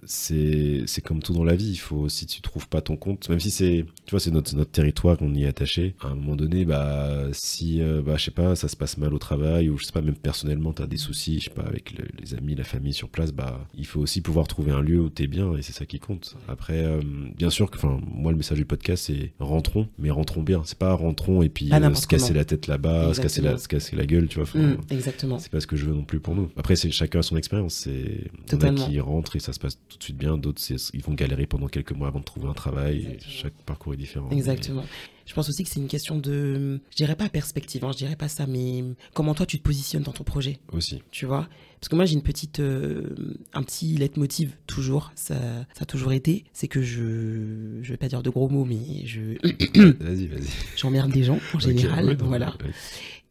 c'est 0.06 1.02
comme 1.04 1.22
tout 1.22 1.34
dans 1.34 1.44
la 1.44 1.56
vie. 1.56 1.72
Il 1.72 1.78
faut, 1.78 2.10
si 2.10 2.26
tu 2.26 2.42
trouves 2.42 2.68
pas 2.68 2.82
ton 2.82 2.96
compte, 2.96 3.30
même 3.30 3.40
si 3.40 3.52
c'est, 3.52 3.86
tu 4.06 4.12
vois, 4.12 4.20
c'est 4.20 4.32
notre, 4.32 4.56
notre 4.56 4.72
territoire 4.72 5.18
qu'on 5.18 5.34
y 5.34 5.44
est 5.44 5.48
attaché, 5.48 5.96
à 6.02 6.08
un 6.08 6.16
moment 6.16 6.36
donné, 6.36 6.66
bah, 6.66 7.28
si, 7.32 7.82
euh, 7.82 8.02
bah, 8.02 8.18
je 8.18 8.26
sais 8.26 8.32
pas, 8.32 8.56
ça 8.56 8.68
se 8.68 8.76
passe 8.76 8.98
mal 8.98 9.14
au 9.14 9.20
travail, 9.20 9.70
ou 9.70 9.78
je 9.78 9.86
sais 9.86 9.92
pas, 9.92 10.02
même 10.02 10.16
personnellement, 10.16 10.74
tu 10.74 10.82
as 10.82 10.88
des 10.88 10.98
soucis, 10.98 11.40
je 11.40 11.46
sais 11.46 11.50
pas, 11.52 11.64
avec 11.64 11.94
les 12.20 12.34
amis, 12.34 12.56
la 12.56 12.64
famille 12.64 12.94
sur 12.94 13.10
place, 13.10 13.32
bah, 13.32 13.68
il 13.78 13.86
faut 13.86 14.00
aussi 14.00 14.22
pouvoir 14.22 14.48
trouver 14.48 14.72
un 14.72 14.82
lieu 14.82 15.00
où 15.00 15.10
tu 15.10 15.24
es 15.24 15.28
bien, 15.28 15.56
et 15.56 15.62
c'est 15.62 15.74
ça 15.74 15.86
qui 15.86 16.00
compte. 16.00 16.36
Après, 16.48 16.84
euh, 16.84 17.02
bien 17.38 17.50
sûr 17.50 17.70
que, 17.70 17.78
enfin, 17.78 18.00
moi, 18.12 18.32
le 18.32 18.38
message 18.38 18.58
du 18.58 18.66
podcast, 18.66 19.06
c'est 19.08 19.32
rentrons, 19.40 19.88
mais 20.00 20.10
rentrons 20.10 20.42
bien. 20.42 20.62
C'est 20.66 20.78
pas 20.78 20.94
rentrons 20.94 21.42
et 21.44 21.50
puis 21.50 21.72
euh, 21.72 21.94
se 21.94 22.08
casser 22.08 22.34
la 22.34 22.46
tête 22.46 22.68
là-bas, 22.68 23.14
se 23.14 23.22
casser 23.22 23.42
la, 23.42 23.58
se 23.58 23.68
casser 23.68 23.96
la 23.96 24.06
gueule, 24.06 24.28
tu 24.28 24.40
vois. 24.40 24.60
Mmh, 24.60 24.78
exactement. 24.90 25.40
C'est 25.40 25.52
pas 25.52 25.60
ce 25.60 25.68
que 25.68 25.76
je 25.76 25.86
veux 25.86 25.94
non 25.94 26.04
plus 26.04 26.20
pour 26.20 26.36
nous. 26.36 26.50
Après, 26.58 26.76
c'est 26.76 26.92
chacun 26.92 27.20
a 27.20 27.22
son 27.22 27.38
expérience. 27.38 27.76
C'est, 27.76 28.09
on 28.54 28.62
a 28.62 28.72
qui 28.74 29.00
rentre 29.00 29.36
et 29.36 29.40
ça 29.40 29.54
se 29.54 29.60
passe 29.60 29.78
tout 29.88 29.98
de 29.98 30.04
suite 30.04 30.18
bien, 30.18 30.38
d'autres, 30.38 30.62
ils 30.94 31.04
vont 31.04 31.14
galérer 31.14 31.46
pendant 31.46 31.68
quelques 31.68 31.92
mois 31.92 32.08
avant 32.08 32.20
de 32.20 32.26
trouver 32.26 32.48
un 32.48 32.54
travail. 32.54 33.18
chaque 33.22 33.54
parcours 33.66 33.94
est 33.94 33.98
différent. 33.98 34.30
Exactement. 34.32 34.84
Je 35.30 35.36
pense 35.36 35.48
aussi 35.48 35.64
que 35.64 35.70
c'est 35.70 35.80
une 35.80 35.88
question 35.88 36.18
de, 36.18 36.82
je 36.90 36.96
dirais 36.96 37.16
pas 37.16 37.30
perspective, 37.30 37.86
hein, 37.86 37.92
je 37.92 37.98
dirais 37.98 38.16
pas 38.16 38.28
ça, 38.28 38.48
mais 38.48 38.84
comment 39.14 39.36
toi 39.36 39.46
tu 39.46 39.60
te 39.60 39.64
positionnes 39.64 40.02
dans 40.02 40.12
ton 40.12 40.24
projet. 40.24 40.60
Aussi. 40.72 41.04
Tu 41.12 41.28
vois? 41.28 41.48
Parce 41.80 41.88
que 41.88 41.96
moi 41.96 42.06
j'ai 42.06 42.16
une 42.16 42.24
petite, 42.24 42.60
euh, 42.60 43.16
un 43.54 43.62
petit 43.62 43.96
leitmotiv 43.96 44.56
toujours, 44.66 45.12
ça, 45.14 45.36
ça 45.76 45.84
a 45.84 45.86
toujours 45.86 46.14
été, 46.14 46.46
c'est 46.52 46.68
que 46.68 46.82
je, 46.82 47.78
je 47.84 47.90
vais 47.92 47.98
pas 47.98 48.08
dire 48.08 48.24
de 48.24 48.30
gros 48.32 48.50
mots, 48.50 48.66
mais 48.66 49.06
je. 49.06 49.22
vas-y, 50.04 50.26
vas-y. 50.26 50.50
J'emmerde 50.76 51.14
les 51.14 51.24
gens 51.24 51.38
en 51.54 51.60
général, 51.60 52.18
voilà. 52.22 52.58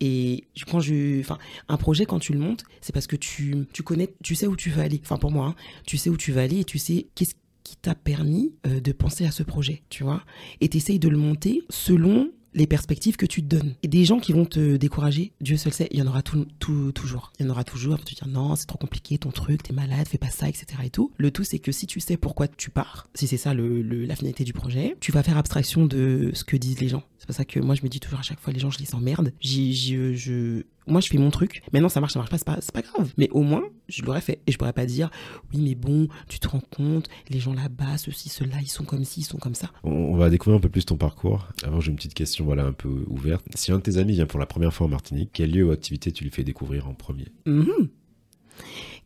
Et 0.01 0.45
quand 0.71 0.81
je, 0.81 1.21
enfin, 1.21 1.39
un 1.69 1.77
projet 1.77 2.07
quand 2.07 2.19
tu 2.19 2.33
le 2.33 2.39
montes, 2.39 2.65
c'est 2.81 2.93
parce 2.93 3.07
que 3.07 3.17
tu, 3.17 3.67
connais, 3.85 4.15
tu 4.23 4.35
sais 4.35 4.47
où 4.47 4.57
tu 4.57 4.71
vas 4.71 4.83
aller. 4.83 5.01
Enfin 5.03 5.17
pour 5.17 5.31
moi, 5.31 5.47
hein, 5.47 5.55
tu 5.87 5.97
sais 5.97 6.11
où 6.11 6.17
tu 6.17 6.33
vas 6.33 6.43
aller 6.43 6.61
et 6.61 6.65
tu 6.65 6.79
sais 6.79 7.09
qu'est-ce 7.15 7.35
qui 7.65 7.77
t'a 7.77 7.95
permis 7.95 8.55
euh, 8.67 8.81
de 8.81 8.93
penser 8.93 9.27
à 9.27 9.31
ce 9.31 9.43
projet, 9.43 9.83
tu 9.91 10.05
vois. 10.05 10.23
Et 10.61 10.69
t'essayes 10.69 10.99
de 10.99 11.09
le 11.09 11.19
monter 11.19 11.63
selon 11.69 12.31
les 12.55 12.67
perspectives 12.67 13.17
que 13.17 13.27
tu 13.27 13.43
te 13.43 13.47
donnes. 13.47 13.75
Et 13.83 13.89
des 13.89 14.05
gens 14.05 14.19
qui 14.19 14.33
vont 14.33 14.45
te 14.45 14.77
décourager, 14.77 15.33
Dieu 15.41 15.57
seul 15.57 15.73
sait, 15.73 15.89
il 15.91 15.99
y 15.99 16.03
en 16.03 16.07
aura 16.07 16.23
tout, 16.23 16.47
tout, 16.59 16.93
toujours. 16.93 17.33
Il 17.39 17.47
y 17.47 17.49
en 17.49 17.53
aura 17.53 17.65
toujours, 17.65 17.99
te 17.99 18.15
dire 18.15 18.27
non, 18.29 18.57
c'est 18.57 18.67
trop 18.67 18.79
compliqué, 18.79 19.19
ton 19.19 19.31
truc, 19.31 19.63
t'es 19.63 19.73
malade, 19.73 20.09
fais 20.09 20.19
pas 20.19 20.31
ça, 20.31 20.49
etc. 20.49 20.67
Et 20.85 20.91
tout. 20.91 21.13
Le 21.19 21.31
tout, 21.31 21.45
c'est 21.45 21.59
que 21.59 21.73
si 21.73 21.87
tu 21.87 22.01
sais 22.01 22.17
pourquoi 22.17 22.49
tu 22.49 22.71
pars, 22.71 23.09
si 23.15 23.27
c'est 23.27 23.37
ça 23.37 23.55
le, 23.55 23.83
la 23.83 24.17
finalité 24.17 24.45
du 24.45 24.53
projet, 24.53 24.97
tu 25.01 25.13
vas 25.13 25.23
faire 25.23 25.37
abstraction 25.37 25.87
de 25.87 26.31
ce 26.35 26.45
que 26.45 26.57
disent 26.57 26.81
les 26.81 26.89
gens. 26.89 27.03
C'est 27.19 27.27
pour 27.27 27.35
ça 27.35 27.45
que 27.45 27.61
moi, 27.61 27.75
je 27.75 27.83
me 27.83 27.89
dis 27.89 28.01
toujours 28.01 28.21
à 28.21 28.23
chaque 28.23 28.41
fois, 28.41 28.53
les 28.53 28.61
gens, 28.61 28.71
je 28.71 28.79
les 28.79 28.95
emmerde. 28.95 29.33
Je, 29.41 30.65
moi, 30.89 31.01
je 31.01 31.09
fais 31.09 31.19
mon 31.19 31.31
truc. 31.31 31.63
Maintenant, 31.73 31.89
ça 31.89 32.01
marche, 32.01 32.13
ça 32.13 32.19
marche 32.19 32.31
pas, 32.31 32.39
c'est 32.39 32.45
pas, 32.45 32.59
pas 32.73 32.83
grave. 32.83 33.13
Mais 33.17 33.29
au 33.31 33.43
moins, 33.43 33.63
je 33.89 34.03
l'aurais 34.03 34.21
fait. 34.21 34.41
Et 34.47 34.53
je 34.53 34.59
pourrais 34.59 34.73
pas 34.73 34.87
dire, 34.87 35.11
oui, 35.53 35.61
mais 35.61 35.75
bon, 35.75 36.09
tu 36.29 36.39
te 36.39 36.49
rends 36.49 36.63
compte, 36.71 37.09
les 37.29 37.41
gens 37.41 37.55
là-bas, 37.55 37.99
ceux-ci, 37.99 38.29
ceux-là, 38.29 38.57
ils 38.61 38.69
sont 38.69 38.85
comme 38.85 39.05
ci, 39.05 39.21
ils 39.21 39.25
sont 39.25 39.39
comme 39.39 39.55
ça. 39.55 39.71
On, 39.85 40.17
va 40.17 40.31
découvrir 40.31 40.59
un 40.59 40.61
peu 40.61 40.69
plus 40.69 40.85
ton 40.85 40.97
parcours. 40.97 41.49
Avant, 41.65 41.81
j'ai 41.81 41.91
une 41.91 41.97
petite 41.97 42.15
question, 42.15 42.45
voilà, 42.45 42.65
un 42.65 42.73
peu 42.73 43.05
ouverte. 43.09 43.45
Si 43.55 43.73
un 43.73 43.77
de 43.77 43.83
tes 43.83 43.99
amis 43.99 44.15
vient 44.15 44.27
pour 44.27 44.41
la 44.41 44.47
première 44.47 44.73
fois 44.73 44.87
en 44.87 44.91
Martinique, 44.91 45.31
quel 45.33 45.53
lieu 45.53 45.65
ou 45.65 45.71
activité 45.71 46.13
tu 46.13 46.25
lui 46.25 46.31
fais 46.31 46.45
découvrir 46.45 46.89
en 46.89 46.95
premier? 46.95 47.29
Mhm. 47.47 47.89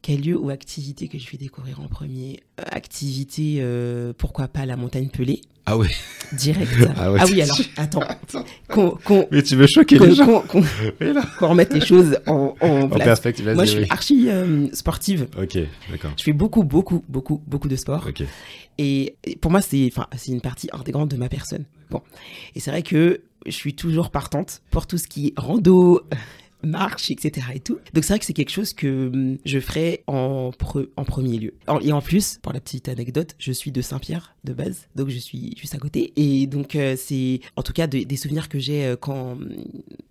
Quel 0.03 0.21
lieu 0.21 0.37
ou 0.37 0.51
activité 0.51 1.07
que 1.07 1.17
je 1.17 1.27
fais 1.27 1.37
découvrir 1.37 1.81
en 1.81 1.87
premier 1.87 2.41
euh, 2.61 2.65
Activité, 2.73 3.59
euh, 3.61 4.13
pourquoi 4.17 4.49
pas 4.49 4.67
la 4.67 4.77
montagne 4.77 5.09
pelée 5.09 5.41
ah 5.65 5.79
oui. 5.79 5.87
Direct. 6.33 6.73
Ah, 6.97 7.13
oui, 7.13 7.41
alors, 7.41 7.61
attends. 7.77 9.29
mais 9.31 9.43
tu 9.43 9.55
veux 9.55 9.69
choquer 9.69 9.99
les 9.99 10.15
gens. 10.15 10.43
Qu'on 11.39 11.49
remette 11.49 11.73
les 11.73 11.81
choses 11.81 12.19
en, 12.27 12.57
en, 12.61 12.89
perspective. 12.89 13.49
Moi, 13.55 13.65
je 13.65 13.71
suis 13.71 13.87
archi 13.89 14.29
euh, 14.29 14.67
sportive. 14.73 15.29
Ok, 15.41 15.59
d'accord. 15.91 16.11
Je 16.17 16.25
fais 16.25 16.33
beaucoup, 16.33 16.65
beaucoup, 16.65 17.05
beaucoup, 17.09 17.41
beaucoup 17.47 17.69
de 17.69 17.77
sport. 17.77 18.07
Ok. 18.09 18.25
Et 18.79 19.17
pour 19.41 19.53
moi, 19.53 19.61
c'est, 19.61 19.93
c'est 20.17 20.33
une 20.33 20.41
partie 20.41 20.69
intégrante 20.73 21.11
de 21.11 21.17
ma 21.17 21.29
personne. 21.29 21.65
Bon. 21.91 22.03
Et 22.57 22.61
c'est 22.61 22.73
vrai 22.73 22.83
que 22.83 23.21
je 23.47 23.53
suis 23.53 23.75
toujours 23.75 24.11
partante 24.11 24.63
pour 24.71 24.87
tout 24.87 24.99
ce 24.99 25.07
qui 25.07 25.29
est 25.29 25.35
rando, 25.37 26.01
marche, 26.63 27.11
etc. 27.11 27.47
et 27.55 27.61
tout. 27.61 27.79
Donc 27.95 28.05
c'est 28.05 28.13
vrai 28.13 28.19
que 28.19 28.25
c'est 28.25 28.33
quelque 28.33 28.51
chose 28.51 28.73
que 28.73 29.09
hum, 29.09 29.39
je 29.45 29.59
ferai 29.61 30.05
en, 30.07 30.51
en 30.97 31.05
premier 31.05 31.39
lieu. 31.39 31.55
Et 31.83 31.93
en 31.93 32.01
plus, 32.01 32.39
pour 32.43 32.53
la 32.53 32.61
petite 32.61 32.89
anecdote, 32.89 33.35
je 33.39 33.53
suis 33.53 33.73
de 33.73 33.83
Saint-Pierre 33.83 34.35
de 34.45 34.53
base, 34.53 34.89
donc 34.97 35.09
je 35.09 35.19
suis 35.19 35.55
juste 35.57 35.75
à 35.75 35.79
côté. 35.79 36.13
Et 36.17 36.47
donc 36.47 36.75
euh, 36.75 36.97
c'est 36.97 37.41
en 37.57 37.63
tout 37.63 37.73
cas 37.73 37.87
des 37.87 38.17
souvenirs 38.17 38.49
que 38.49 38.59
j'ai 38.59 38.85
euh, 38.85 38.97
quand 38.97 39.39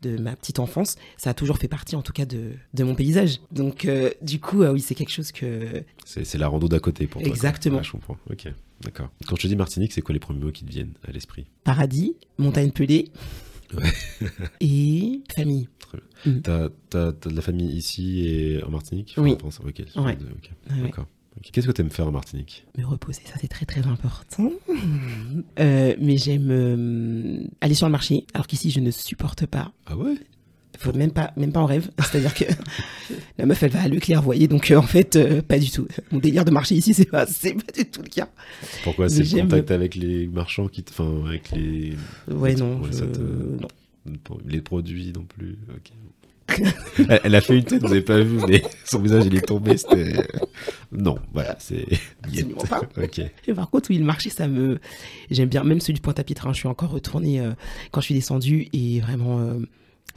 de 0.02 0.18
ma 0.18 0.36
petite 0.36 0.60
enfance, 0.60 0.96
ça 1.18 1.32
a 1.32 1.34
toujours 1.34 1.58
fait 1.58 1.68
partie 1.68 1.96
en 1.96 2.02
tout 2.02 2.14
cas 2.14 2.26
de, 2.26 2.52
de 2.74 2.84
mon 2.84 2.96
paysage. 2.96 3.40
Donc 3.52 3.86
euh, 3.86 4.12
du 4.22 4.40
coup, 4.40 4.64
oui, 4.64 4.82
c'est 4.82 4.96
quelque 4.96 5.12
chose 5.12 5.32
que... 5.32 5.84
C'est 6.06 6.38
la 6.38 6.48
rando 6.48 6.68
d'à 6.68 6.80
côté 6.80 7.08
pour 7.08 7.22
toi. 7.22 7.30
Exactement. 7.30 7.84
je 7.84 7.92
comprends. 7.92 8.18
Ok, 8.30 8.48
d'accord. 8.82 9.10
Quand 9.28 9.36
je 9.36 9.44
te 9.44 9.48
dis 9.48 9.56
Martinique, 9.56 9.94
c'est 9.94 10.02
quoi 10.02 10.14
les 10.14 10.20
premiers 10.20 10.40
mots 10.40 10.52
qui 10.52 10.66
te 10.66 10.72
viennent 10.72 10.94
à 11.08 11.12
l'esprit? 11.12 11.46
Paradis, 11.64 12.16
montagne 12.38 12.72
pelée. 12.72 13.10
Et 14.62 15.22
famille. 15.34 15.68
Mm. 16.26 16.40
T'as, 16.42 16.70
de 17.12 17.30
la 17.36 17.42
famille 17.42 17.76
ici 17.76 18.26
et 18.28 18.64
en 18.64 18.70
Martinique? 18.70 19.16
Oui. 19.18 19.38
Ok. 19.66 19.84
D'accord. 20.84 21.08
Qu'est-ce 21.52 21.66
que 21.66 21.72
tu 21.72 21.82
aimes 21.82 21.90
faire 21.90 22.08
en 22.08 22.12
Martinique? 22.12 22.66
Me 22.78 22.86
reposer, 22.86 23.22
ça 23.26 23.34
c'est 23.40 23.48
très 23.48 23.66
très 23.66 23.88
important. 23.88 24.52
Euh, 25.60 25.96
mais 26.00 26.18
j'aime 26.18 26.50
euh, 26.52 27.44
aller 27.62 27.74
sur 27.74 27.88
le 27.88 27.92
marché, 27.92 28.26
alors 28.34 28.48
qu'ici 28.48 28.70
je 28.70 28.80
ne 28.80 28.92
supporte 28.92 29.46
pas. 29.46 29.72
Ah 29.86 29.98
ouais? 29.98 30.16
Même 30.94 31.12
pas 31.12 31.32
même 31.38 31.52
pas 31.52 31.60
en 31.60 31.66
rêve 31.66 31.90
c'est 32.12 32.18
à 32.18 32.22
dire 32.22 32.34
que 32.34 32.46
la 33.38 33.46
meuf 33.46 33.62
elle 33.64 33.72
va 33.72 33.82
à 33.82 33.88
Leclerc 33.88 34.20
vous 34.22 34.26
voyez 34.26 34.48
donc 34.48 34.72
euh, 34.72 34.78
en 34.78 34.82
fait 34.82 35.42
pas 35.42 35.60
du 35.60 35.70
tout 35.70 35.88
mon 36.12 36.20
délire 36.20 36.46
de 36.46 36.52
marché 36.52 36.76
ici 36.76 36.94
c'est 36.96 37.06
pas 37.06 37.26
c'est 37.26 37.54
pas 37.54 37.72
du 37.74 37.86
tout 37.86 38.02
le 38.02 38.10
cas 38.10 38.30
pourquoi 38.84 39.10
c'est 39.10 39.24
le 39.24 39.42
contact 39.42 39.72
avec 39.72 39.96
les 39.96 40.28
marchands 40.28 40.68
qui 40.68 40.84
enfin 40.90 41.26
avec 41.28 41.52
les 41.52 41.94
ouais 42.30 42.56
non, 42.56 42.82
non 43.60 43.68
les 44.48 44.62
produits 44.62 45.14
non 45.16 45.24
plus. 45.24 45.58
elle, 46.98 47.22
elle 47.24 47.36
a 47.36 47.42
fait 47.42 47.58
une 47.58 47.64
tête, 47.64 47.82
vous 47.82 47.88
n'avez 47.88 48.02
pas 48.02 48.20
vu, 48.20 48.40
mais 48.48 48.64
son 48.84 49.00
visage, 49.00 49.26
il 49.26 49.36
est 49.36 49.46
tombé. 49.46 49.78
C'était. 49.78 50.14
Non, 50.92 51.18
voilà, 51.34 51.56
c'est. 51.60 51.86
Absolument 52.24 52.64
pas. 52.64 52.82
Ok. 53.02 53.20
Et 53.48 53.54
par 53.54 53.70
contre, 53.70 53.90
oui, 53.90 53.98
le 53.98 54.06
marché, 54.06 54.30
ça 54.30 54.48
me. 54.48 54.80
J'aime 55.30 55.50
bien, 55.50 55.64
même 55.64 55.80
celui 55.80 55.94
du 55.94 56.02
Pointe-à-Pitre. 56.02 56.48
hein, 56.48 56.54
je 56.54 56.60
suis 56.60 56.68
encore 56.68 56.90
retournée 56.92 57.40
euh, 57.40 57.52
quand 57.92 58.02
je 58.02 58.06
suis 58.06 58.16
descendue 58.16 58.68
et 58.74 59.00
vraiment 59.00 59.40
euh, 59.40 59.60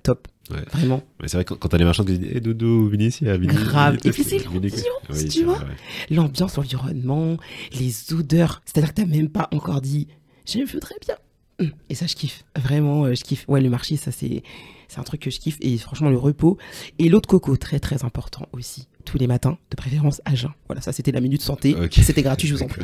top. 0.03 0.29
Ouais. 0.51 0.63
Vraiment. 0.73 1.03
Mais 1.23 1.29
c'est 1.29 1.39
vrai, 1.39 1.45
quand, 1.45 1.57
quand 1.57 1.69
t'as 1.69 1.79
les 1.79 1.85
marchands 1.85 2.05
qui 2.05 2.19
disent 2.19 2.31
Eh 2.35 2.41
Dodo, 2.41 2.89
viens 2.89 3.07
ici, 3.09 3.27
ah, 3.29 3.37
viens 3.37 3.53
Grave. 3.53 3.99
Et 4.05 4.11
puis, 4.11 4.25
c'est 4.25 4.45
l'ambiance, 4.45 4.83
Oui, 5.11 5.25
tu 5.25 5.31
c'est 5.31 5.43
vois. 5.45 5.55
vrai, 5.55 5.65
ouais. 5.67 6.15
L'ambiance, 6.15 6.57
l'environnement, 6.57 7.37
les 7.79 8.13
odeurs. 8.13 8.61
C'est-à-dire 8.67 8.91
que 8.95 9.01
t'as 9.01 9.07
même 9.07 9.29
pas 9.31 9.49
encore 9.53 9.81
dit 9.81 10.09
je 10.47 10.59
voudrais 10.71 10.97
bien. 11.01 11.15
Hum, 11.61 11.71
Et 11.89 11.95
ça, 11.95 12.07
je 12.07 12.15
kiffe. 12.15 12.45
Vraiment, 12.57 13.05
euh, 13.07 13.15
je 13.15 13.23
kiffe. 13.25 13.45
Ouais, 13.49 13.61
le 13.61 13.71
marché, 13.71 13.97
ça, 13.97 14.13
c'est. 14.13 14.43
C'est 14.89 15.01
un 15.01 15.05
truc 15.05 15.23
que 15.23 15.31
je 15.31 15.41
kiffe. 15.41 15.57
Et 15.63 15.79
franchement, 15.79 16.11
le 16.11 16.19
repos. 16.19 16.59
Et 16.99 17.09
l'eau 17.09 17.21
de 17.21 17.27
coco, 17.27 17.57
très 17.57 17.81
très 17.81 18.05
important 18.05 18.47
aussi. 18.53 18.87
Tous 19.07 19.17
les 19.19 19.27
matins, 19.27 19.57
de 19.71 19.77
préférence 19.77 20.21
à 20.27 20.35
jeun. 20.35 20.51
Voilà, 20.67 20.83
ça 20.83 20.93
c'était 20.93 21.11
la 21.11 21.21
minute 21.21 21.41
santé. 21.41 21.75
C'était 21.91 22.23
gratuit, 22.23 22.47
je 22.49 22.55
vous 22.55 22.63
en 22.63 22.67
prie. 22.69 22.83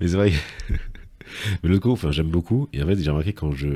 Mais 0.00 0.08
c'est 0.08 0.16
vrai 0.16 0.32
que... 0.32 0.74
Mais 1.62 1.68
de 1.70 1.74
coco, 1.78 1.92
enfin, 1.92 2.10
j'aime 2.12 2.28
beaucoup. 2.28 2.68
Et 2.72 2.82
en 2.82 2.86
fait, 2.86 2.96
j'ai 2.96 3.10
remarqué 3.10 3.32
quand 3.32 3.52
je, 3.52 3.68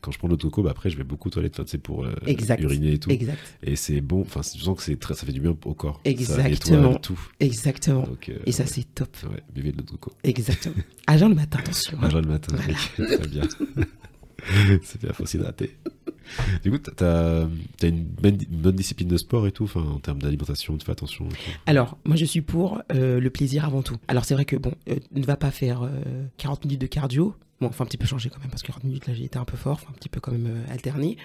quand 0.00 0.10
je 0.10 0.18
prends 0.18 0.28
coco, 0.44 0.62
bah, 0.62 0.70
après, 0.70 0.90
je 0.90 0.96
vais 0.96 1.04
beaucoup 1.04 1.28
aux 1.28 1.30
toilettes, 1.30 1.54
enfin, 1.54 1.64
sais, 1.70 1.78
pour 1.78 2.04
euh, 2.04 2.12
Exact. 2.26 2.62
uriner 2.62 2.92
et 2.94 2.98
tout. 2.98 3.10
Exact. 3.10 3.38
Et 3.62 3.76
c'est 3.76 4.00
bon, 4.00 4.20
enfin, 4.22 4.40
je 4.42 4.62
sens 4.62 4.76
que 4.76 4.82
c'est 4.82 4.96
très, 4.98 5.14
ça 5.14 5.26
fait 5.26 5.32
du 5.32 5.40
bien 5.40 5.56
au 5.64 5.74
corps. 5.74 6.00
Exactement. 6.04 6.92
Ça 6.94 6.98
tout. 7.00 7.20
Exactement. 7.40 8.02
Donc, 8.02 8.28
euh, 8.28 8.38
Et 8.46 8.52
ça, 8.52 8.62
ouais, 8.64 8.68
c'est 8.68 8.94
top. 8.94 9.16
ouais, 9.30 9.42
buvez 9.54 9.72
de 9.72 9.78
l'eau 9.78 9.84
de 9.84 9.90
coco. 9.90 10.12
Exactement. 10.24 10.74
À 11.06 11.16
jeun 11.18 11.28
le 11.30 11.34
matin, 11.34 11.58
attention. 11.60 11.98
hein. 12.00 12.06
Un 12.06 12.10
jour 12.10 12.20
le 12.20 12.28
matin, 12.28 12.56
Voilà. 12.56 13.18
très 13.18 13.28
bien. 13.28 13.42
c'est 14.82 15.00
bien, 15.02 15.12
faut 15.12 15.26
s'hydrater. 15.26 15.76
Du 16.62 16.70
coup, 16.70 16.78
t'as- 16.78 17.46
t'as 17.78 17.88
une 17.88 18.04
bonne, 18.04 18.36
discipline 18.76 19.08
de 19.08 19.16
sport 19.16 19.46
et 19.46 19.52
tout, 19.52 19.64
enfin, 19.64 19.80
en 19.82 19.98
termes 19.98 20.20
d'alimentation, 20.20 20.76
tu 20.76 20.84
fais 20.84 20.92
attention. 20.92 21.28
Alors, 21.66 21.98
moi, 22.04 22.16
je 22.16 22.24
suis 22.24 22.40
pour 22.42 22.80
euh, 22.92 23.20
le 23.20 23.30
plaisir 23.30 23.64
avant 23.64 23.82
tout. 23.82 23.96
Alors, 24.08 24.24
c'est 24.24 24.34
vrai 24.34 24.44
que, 24.44 24.56
bon, 24.56 24.72
euh, 24.88 24.96
ne 25.12 25.24
va 25.24 25.36
pas 25.36 25.50
faire 25.50 25.82
euh, 25.82 25.88
40 26.38 26.64
minutes 26.64 26.80
de 26.80 26.86
cardio. 26.86 27.34
Bon, 27.60 27.70
faut 27.72 27.82
un 27.82 27.86
petit 27.86 27.96
peu 27.96 28.06
changer 28.06 28.30
quand 28.30 28.38
même, 28.38 28.50
parce 28.50 28.62
que 28.62 28.68
40 28.68 28.84
minutes, 28.84 29.06
là, 29.08 29.14
j'ai 29.14 29.24
été 29.24 29.36
un 29.36 29.44
peu 29.44 29.56
fort, 29.56 29.80
un 29.88 29.92
petit 29.92 30.08
peu 30.08 30.20
quand 30.20 30.30
même 30.30 30.46
euh, 30.46 30.72
alterner. 30.72 31.16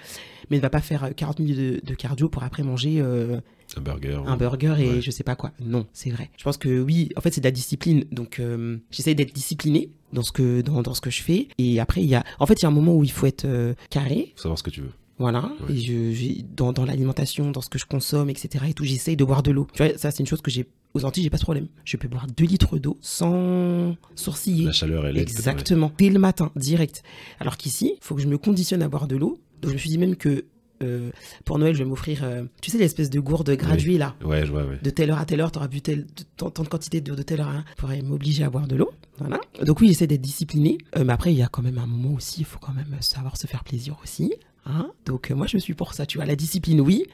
Mais 0.50 0.58
ne 0.58 0.62
va 0.64 0.72
pas 0.72 0.82
faire 0.82 1.04
euh, 1.04 1.10
40 1.12 1.40
minutes 1.40 1.58
de, 1.58 1.82
de 1.84 1.94
cardio 1.96 2.28
pour 2.28 2.42
après 2.44 2.64
manger 2.64 3.00
Un 3.02 3.82
burger. 3.82 4.20
un 4.26 4.36
burger 4.38 4.76
et 4.80 4.90
Ouais. 4.96 5.02
je 5.02 5.12
sais 5.12 5.24
pas 5.24 5.36
quoi. 5.36 5.52
Non, 5.64 5.86
c'est 5.94 6.10
vrai. 6.10 6.32
Je 6.38 6.44
pense 6.44 6.58
que 6.58 6.82
oui, 6.82 7.10
en 7.16 7.22
fait, 7.22 7.32
c'est 7.32 7.42
de 7.42 7.46
la 7.46 7.52
discipline. 7.52 8.06
Donc, 8.12 8.40
euh, 8.40 8.78
j'essaie 8.90 9.14
d'être 9.14 9.34
discipliné 9.34 9.92
dans 10.14 10.22
ce 10.22 10.32
que 10.32 10.62
dans, 10.62 10.82
dans 10.82 10.94
ce 10.94 11.02
que 11.02 11.10
je 11.10 11.22
fais. 11.22 11.48
Et 11.58 11.80
après, 11.80 12.02
il 12.02 12.10
y 12.10 12.16
a, 12.16 12.24
en 12.40 12.46
fait, 12.46 12.56
il 12.56 12.64
y 12.64 12.66
a 12.66 12.70
un 12.70 12.72
moment 12.72 12.96
où 12.96 13.04
il 13.04 13.12
faut 13.12 13.26
être 13.26 13.46
euh, 13.46 13.74
carré. 13.90 14.34
Faut 14.36 14.44
savoir 14.44 14.58
ce 14.58 14.64
que 14.64 14.70
tu 14.70 14.82
veux. 14.82 14.92
Voilà. 15.20 15.52
Ouais. 15.68 15.76
Et 15.76 15.78
je, 15.78 16.42
dans, 16.56 16.74
dans 16.74 16.86
l'alimentation, 16.86 17.52
dans 17.52 17.62
ce 17.62 17.70
que 17.70 17.78
je 17.78 17.86
consomme, 17.86 18.30
etc. 18.30 18.66
Et 18.70 18.74
tout, 18.74 18.84
j'essaye 18.86 19.16
de 19.16 19.24
boire 19.24 19.44
de 19.44 19.52
l'eau. 19.52 19.68
Tu 19.74 19.84
vois, 19.84 19.98
ça, 19.98 20.12
c'est 20.12 20.20
une 20.20 20.28
chose 20.28 20.42
que 20.42 20.52
j'ai 20.52 20.68
aux 20.94 21.06
Antilles, 21.06 21.24
j'ai 21.24 21.30
pas 21.30 21.38
ce 21.38 21.44
problème. 21.44 21.68
Je 21.86 21.98
peux 21.98 22.08
boire 22.08 22.28
2 22.28 22.46
litres 22.46 22.78
d'eau 22.78 22.98
sans 23.02 23.96
sourciller. 24.16 24.66
La 24.66 24.72
chaleur, 24.72 25.06
elle 25.06 25.18
est. 25.18 25.22
Exactement. 25.22 25.92
Dès 25.98 26.10
le 26.10 26.20
matin, 26.20 26.52
direct. 26.56 27.04
Alors 27.40 27.58
qu'ici, 27.58 27.94
il 27.96 28.04
faut 28.04 28.16
que 28.16 28.22
je 28.22 28.28
me 28.28 28.38
conditionne 28.38 28.82
à 28.82 28.88
boire 28.88 29.08
de 29.08 29.16
l'eau. 29.16 29.40
Donc 29.62 29.70
je 29.72 29.76
me 29.76 29.80
suis 29.80 29.90
dit 29.90 29.98
même 29.98 30.16
que 30.16 30.46
euh, 30.84 31.12
pour 31.46 31.58
Noël, 31.60 31.74
je 31.74 31.84
vais 31.84 31.90
m'offrir, 31.90 32.24
euh, 32.24 32.44
tu 32.62 32.70
sais, 32.70 32.78
l'espèce 32.78 33.10
de 33.10 33.20
gourde 33.20 33.50
graduée 33.52 33.98
là. 33.98 34.16
Ouais, 34.24 34.46
je 34.46 34.52
vois, 34.52 34.66
ouais. 34.66 34.80
De 34.82 34.90
telle 34.90 35.12
heure 35.12 35.20
à 35.20 35.26
telle 35.26 35.40
heure, 35.40 35.52
tu 35.52 35.58
auras 35.58 35.68
bu 35.68 35.82
telle, 35.82 36.06
tant, 36.36 36.50
de 36.50 36.68
quantité 36.68 37.02
d'eau 37.02 37.16
de 37.16 37.24
telle 37.24 37.42
heure 37.42 37.48
à 37.48 37.58
hein, 37.58 37.66
pourrait 37.78 38.02
m'obliger 38.02 38.44
à 38.44 38.50
boire 38.50 38.68
de 38.68 38.76
l'eau. 38.76 38.92
Voilà. 39.20 39.40
Donc 39.66 39.80
oui, 39.82 39.88
j'essaie 39.90 40.08
d'être 40.08 40.22
discipliné. 40.22 40.78
Euh, 40.98 41.04
mais 41.06 41.14
après, 41.14 41.32
il 41.34 41.38
y 41.38 41.44
a 41.44 41.48
quand 41.48 41.62
même 41.62 41.78
un 41.78 41.86
moment 41.86 42.14
aussi, 42.16 42.42
il 42.42 42.46
faut 42.46 42.60
quand 42.60 42.74
même 42.74 42.96
savoir 43.02 43.38
se 43.38 43.48
faire 43.48 43.64
plaisir 43.64 43.98
aussi. 44.04 44.34
Hein 44.66 44.92
Donc 45.06 45.30
euh, 45.30 45.36
moi, 45.36 45.46
je 45.48 45.58
suis 45.58 45.74
pour 45.74 45.94
ça. 45.94 46.06
Tu 46.06 46.18
vois, 46.18 46.26
la 46.26 46.36
discipline, 46.36 46.82
oui. 46.82 47.06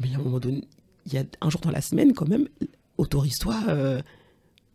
Mais 0.00 0.08
à 0.14 0.18
un 0.18 0.22
moment 0.22 0.38
donné, 0.40 0.62
il 1.06 1.12
y 1.14 1.18
a 1.18 1.24
un 1.40 1.50
jour 1.50 1.60
dans 1.60 1.70
la 1.70 1.80
semaine, 1.80 2.12
quand 2.14 2.28
même, 2.28 2.48
autorise-toi 2.98 3.56
euh, 3.68 4.00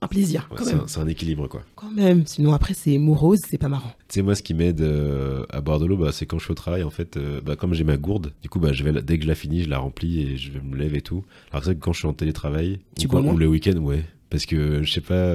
un 0.02 0.08
plaisir. 0.08 0.48
Ouais, 0.52 0.58
c'est 0.88 1.00
un- 1.00 1.08
équilibre, 1.08 1.48
quoi. 1.48 1.64
Quand 1.76 1.90
même. 1.90 2.28
Sinon, 2.28 2.54
après, 2.54 2.74
c'est 2.76 2.98
morose, 3.00 3.40
c'est 3.48 3.58
pas 3.58 3.70
marrant. 3.70 3.92
Tu 4.08 4.16
sais, 4.16 4.22
moi, 4.22 4.36
ce 4.36 4.44
qui 4.44 4.54
m'aide 4.54 4.82
euh, 4.82 5.46
à 5.50 5.62
boire 5.62 5.80
de 5.80 5.86
l'eau, 5.88 5.98
bah, 5.98 6.12
c'est 6.12 6.26
quand 6.28 6.38
je 6.38 6.44
suis 6.44 6.52
au 6.52 6.56
travail, 6.56 6.84
en 6.84 6.90
fait, 6.92 7.18
bah, 7.44 7.56
comme 7.56 7.74
j'ai 7.74 7.84
ma 7.84 7.98
gourde, 7.98 8.34
du 8.44 8.50
coup, 8.50 8.60
bah, 8.60 8.74
je 8.74 8.84
vais, 8.84 8.92
la- 8.92 9.02
dès 9.02 9.18
que 9.18 9.24
je 9.24 9.28
la 9.28 9.36
finis, 9.36 9.64
je 9.64 9.70
la 9.70 9.80
remplis 9.80 10.20
et 10.22 10.38
je 10.38 10.52
me 10.60 10.76
lève 10.76 10.94
et 10.94 11.02
tout. 11.02 11.24
Alors, 11.52 11.64
c'est 11.64 11.70
vrai 11.72 11.76
que 11.76 11.80
quand 11.80 11.94
je 11.94 12.00
suis 12.00 12.08
en 12.08 12.14
télétravail, 12.14 12.80
Tu 13.00 13.08
ou, 13.08 13.12
moins 13.20 13.34
ou 13.34 13.38
le 13.38 13.48
week-end, 13.48 13.78
ouais. 13.78 14.04
Parce 14.30 14.46
que, 14.46 14.84
je 14.84 14.92
sais 14.92 15.02
pas, 15.02 15.34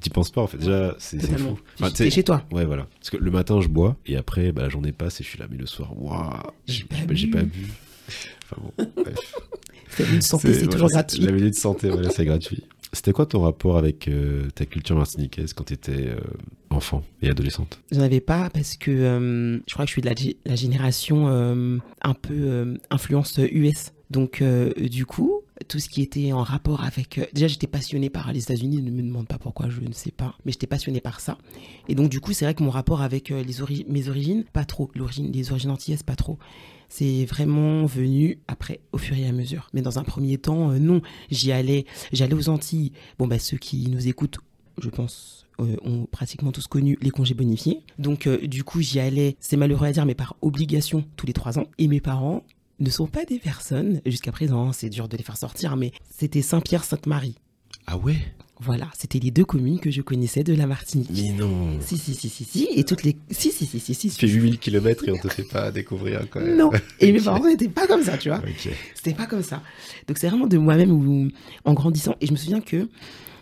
tu 0.00 0.10
penses 0.10 0.30
pas, 0.30 0.42
en 0.42 0.46
fait. 0.46 0.58
Déjà, 0.58 0.94
c'est 0.98 1.20
fou. 1.38 1.58
Enfin, 1.80 1.90
T'es 1.90 2.10
chez 2.10 2.22
toi. 2.24 2.44
Ouais, 2.52 2.64
voilà. 2.64 2.86
Parce 2.98 3.10
que 3.10 3.16
le 3.16 3.30
matin, 3.30 3.60
je 3.60 3.68
bois, 3.68 3.96
et 4.06 4.16
après, 4.16 4.52
bah, 4.52 4.62
la 4.62 4.68
journée 4.68 4.92
passe, 4.92 5.20
et 5.20 5.24
je 5.24 5.28
suis 5.28 5.38
là, 5.38 5.46
mais 5.50 5.56
le 5.56 5.66
soir, 5.66 5.92
waouh, 6.00 6.32
J'ai 6.66 6.84
pas 6.84 7.42
bu. 7.42 7.66
Enfin 8.44 8.62
bon, 8.62 8.86
bref. 9.02 9.14
C'est 9.94 10.08
une 10.10 10.22
santé, 10.22 10.54
c'est 10.54 10.60
voilà, 10.60 10.72
toujours 10.72 10.88
gratuit. 10.88 11.20
La 11.20 11.32
minute 11.32 11.54
santé, 11.54 11.90
voilà, 11.90 12.08
c'est 12.08 12.24
gratuit. 12.24 12.62
C'était 12.94 13.12
quoi 13.12 13.26
ton 13.26 13.42
rapport 13.42 13.76
avec 13.76 14.08
euh, 14.08 14.48
ta 14.54 14.64
culture 14.64 14.96
martiniquaise 14.96 15.52
quand 15.52 15.64
tu 15.64 15.74
étais 15.74 16.08
enfant 16.70 17.04
et 17.20 17.28
adolescente? 17.28 17.78
J'en 17.90 18.00
avais 18.00 18.20
pas 18.22 18.48
parce 18.48 18.76
que 18.78 18.90
euh, 18.90 19.58
je 19.66 19.72
crois 19.74 19.84
que 19.84 19.88
je 19.90 19.92
suis 19.92 20.00
de 20.00 20.06
la, 20.06 20.14
gé- 20.14 20.36
la 20.46 20.56
génération 20.56 21.28
euh, 21.28 21.76
un 22.00 22.14
peu 22.14 22.32
euh, 22.34 22.76
influence 22.90 23.38
US. 23.38 23.92
Donc, 24.10 24.40
euh, 24.40 24.72
du 24.78 25.04
coup, 25.04 25.41
tout 25.68 25.78
ce 25.78 25.88
qui 25.88 26.02
était 26.02 26.32
en 26.32 26.42
rapport 26.42 26.84
avec. 26.84 27.18
euh, 27.18 27.26
déjà, 27.32 27.46
j'étais 27.46 27.66
passionnée 27.66 28.10
par 28.10 28.32
les 28.32 28.42
États-Unis, 28.42 28.82
ne 28.82 28.90
me 28.90 29.02
demande 29.02 29.26
pas 29.26 29.38
pourquoi, 29.38 29.68
je 29.68 29.80
ne 29.80 29.92
sais 29.92 30.10
pas. 30.10 30.34
Mais 30.44 30.52
j'étais 30.52 30.66
passionnée 30.66 31.00
par 31.00 31.20
ça. 31.20 31.38
Et 31.88 31.94
donc, 31.94 32.08
du 32.08 32.20
coup, 32.20 32.32
c'est 32.32 32.44
vrai 32.44 32.54
que 32.54 32.62
mon 32.62 32.70
rapport 32.70 33.02
avec 33.02 33.30
euh, 33.30 33.42
les 33.42 33.84
mes 33.88 34.08
origines, 34.08 34.44
pas 34.52 34.64
trop. 34.64 34.90
L'origine, 34.94 35.30
les 35.32 35.50
origines 35.50 35.70
antillaises, 35.70 36.02
pas 36.02 36.16
trop. 36.16 36.38
C'est 36.88 37.24
vraiment 37.24 37.86
venu 37.86 38.38
après, 38.48 38.80
au 38.92 38.98
fur 38.98 39.16
et 39.16 39.26
à 39.26 39.32
mesure. 39.32 39.68
Mais 39.72 39.82
dans 39.82 39.98
un 39.98 40.04
premier 40.04 40.38
temps, 40.38 40.70
euh, 40.70 40.78
non. 40.78 41.02
J'y 41.30 41.52
allais, 41.52 41.86
j'allais 42.12 42.34
aux 42.34 42.48
Antilles. 42.48 42.92
Bon, 43.18 43.26
bah, 43.26 43.38
ceux 43.38 43.58
qui 43.58 43.88
nous 43.88 44.08
écoutent, 44.08 44.38
je 44.80 44.88
pense, 44.88 45.46
ont 45.58 46.06
pratiquement 46.06 46.50
tous 46.50 46.66
connu 46.66 46.98
les 47.02 47.10
congés 47.10 47.34
bonifiés. 47.34 47.82
Donc, 47.98 48.26
du 48.28 48.64
coup, 48.64 48.80
j'y 48.80 48.98
allais, 48.98 49.36
c'est 49.38 49.56
malheureux 49.56 49.86
à 49.86 49.92
dire, 49.92 50.06
mais 50.06 50.14
par 50.14 50.34
obligation, 50.40 51.04
tous 51.16 51.26
les 51.26 51.32
trois 51.34 51.58
ans. 51.58 51.66
Et 51.78 51.86
mes 51.88 52.00
parents 52.00 52.42
ne 52.82 52.90
sont 52.90 53.06
pas 53.06 53.24
des 53.24 53.38
personnes, 53.38 54.00
jusqu'à 54.06 54.32
présent, 54.32 54.68
hein, 54.68 54.72
c'est 54.72 54.88
dur 54.90 55.08
de 55.08 55.16
les 55.16 55.22
faire 55.22 55.36
sortir, 55.36 55.76
mais 55.76 55.92
c'était 56.16 56.42
Saint-Pierre-Sainte-Marie. 56.42 57.36
Ah 57.86 57.96
ouais? 57.96 58.16
Voilà, 58.60 58.86
c'était 58.96 59.18
les 59.18 59.32
deux 59.32 59.44
communes 59.44 59.80
que 59.80 59.90
je 59.90 60.02
connaissais 60.02 60.44
de 60.44 60.54
la 60.54 60.66
Martinique. 60.68 61.10
Mais 61.12 61.32
non 61.32 61.80
Si, 61.80 61.98
si, 61.98 62.14
si, 62.14 62.28
si, 62.28 62.44
si, 62.44 62.68
et 62.70 62.84
toutes 62.84 63.02
les... 63.02 63.16
Si, 63.30 63.50
si, 63.50 63.66
si, 63.66 63.80
si, 63.80 63.92
si. 63.94 64.08
Tu 64.10 64.14
fais 64.28 64.32
8000 64.32 64.58
km 64.58 65.08
et 65.08 65.10
on 65.12 65.18
te 65.18 65.26
fait 65.28 65.42
pas 65.42 65.72
découvrir 65.72 66.26
quand 66.30 66.40
même. 66.40 66.56
Non, 66.58 66.70
et 67.00 67.10
mes 67.10 67.20
parents 67.20 67.44
n'étaient 67.44 67.68
pas 67.68 67.88
comme 67.88 68.04
ça, 68.04 68.16
tu 68.18 68.28
vois. 68.28 68.38
Ok. 68.38 68.68
C'était 68.94 69.14
pas 69.14 69.26
comme 69.26 69.42
ça. 69.42 69.62
Donc 70.06 70.18
c'est 70.18 70.28
vraiment 70.28 70.46
de 70.46 70.58
moi-même 70.58 70.92
où, 70.92 71.28
en 71.64 71.72
grandissant. 71.74 72.14
Et 72.20 72.26
je 72.26 72.32
me 72.32 72.36
souviens 72.36 72.60
que, 72.60 72.88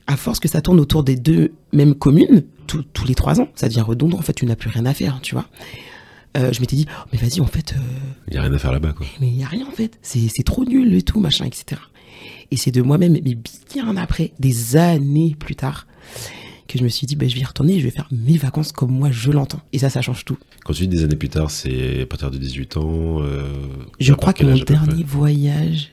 à 0.07 0.17
force 0.17 0.41
que 0.41 0.49
ça 0.49 0.63
tourne 0.63 0.81
autour 0.81 1.05
des 1.05 1.17
deux 1.17 1.53
mêmes 1.75 1.95
communes, 1.95 2.45
tous- 2.67 2.83
tous 2.95 3.05
les 3.07 3.15
trois 3.15 3.41
ans, 3.43 3.49
ça 3.55 3.69
devient 3.69 3.83
redondant. 3.83 4.19
En 4.19 4.23
fait, 4.23 4.33
tu 4.33 4.47
n'as 4.47 4.57
plus 4.57 4.71
rien 4.71 4.87
à 4.87 4.95
faire, 4.95 5.19
tu 5.21 5.35
vois. 5.35 5.49
Euh, 6.37 6.53
je 6.53 6.61
m'étais 6.61 6.77
dit, 6.77 6.87
oh, 6.89 7.09
mais 7.13 7.19
vas-y, 7.19 7.41
en 7.41 7.47
fait, 7.47 7.75
euh, 7.77 7.81
Il 8.29 8.35
y 8.35 8.37
a 8.39 8.43
rien 8.43 8.53
à 8.53 8.59
faire 8.59 8.71
là-bas 8.73 8.93
quoi. 8.93 9.05
mais 9.21 9.29
il 9.29 9.35
n'y 9.37 9.43
a 9.45 9.49
rien 9.49 9.67
en 9.67 9.73
fait. 9.73 9.99
C'est 10.03 10.45
trop 10.45 10.65
nul 10.65 10.95
et 10.95 11.03
tout, 11.03 11.19
machin, 11.21 11.45
etc. 11.45 11.81
Et 12.53 12.57
c'est 12.57 12.71
de 12.71 12.83
moi-même, 12.83 13.13
mais 13.13 13.37
bien 13.75 13.97
après, 13.97 14.33
des 14.39 14.77
années 14.77 15.37
plus 15.39 15.57
tard, 15.57 15.87
que 16.69 16.79
je 16.79 16.85
me 16.85 16.89
suis 16.89 17.07
dit, 17.07 17.17
bah, 17.17 17.27
je 17.27 17.35
vais 17.35 17.41
y 17.41 17.45
retourner 17.45 17.75
et 17.75 17.81
je 17.81 17.85
vais 17.85 17.91
faire 17.91 18.09
mes 18.13 18.37
vacances 18.37 18.71
comme 18.71 18.93
moi 18.93 19.11
je 19.11 19.33
l'entends. 19.33 19.61
Et 19.73 19.79
ça, 19.79 19.91
ça 19.91 20.03
change 20.03 20.25
tout. 20.25 20.39
Quand 20.65 20.73
tu 20.73 20.83
dis 20.83 20.89
des 20.97 21.03
années 21.05 21.17
plus 21.17 21.29
tard, 21.29 21.51
c'est 21.51 22.03
à 22.03 22.07
partir 22.07 22.31
de 22.31 22.39
18 22.39 22.77
ans. 22.77 23.21
euh, 23.23 23.53
Je 23.99 24.13
crois 24.15 24.33
que 24.33 24.45
mon 24.45 24.57
dernier 24.57 25.03
voyage, 25.03 25.91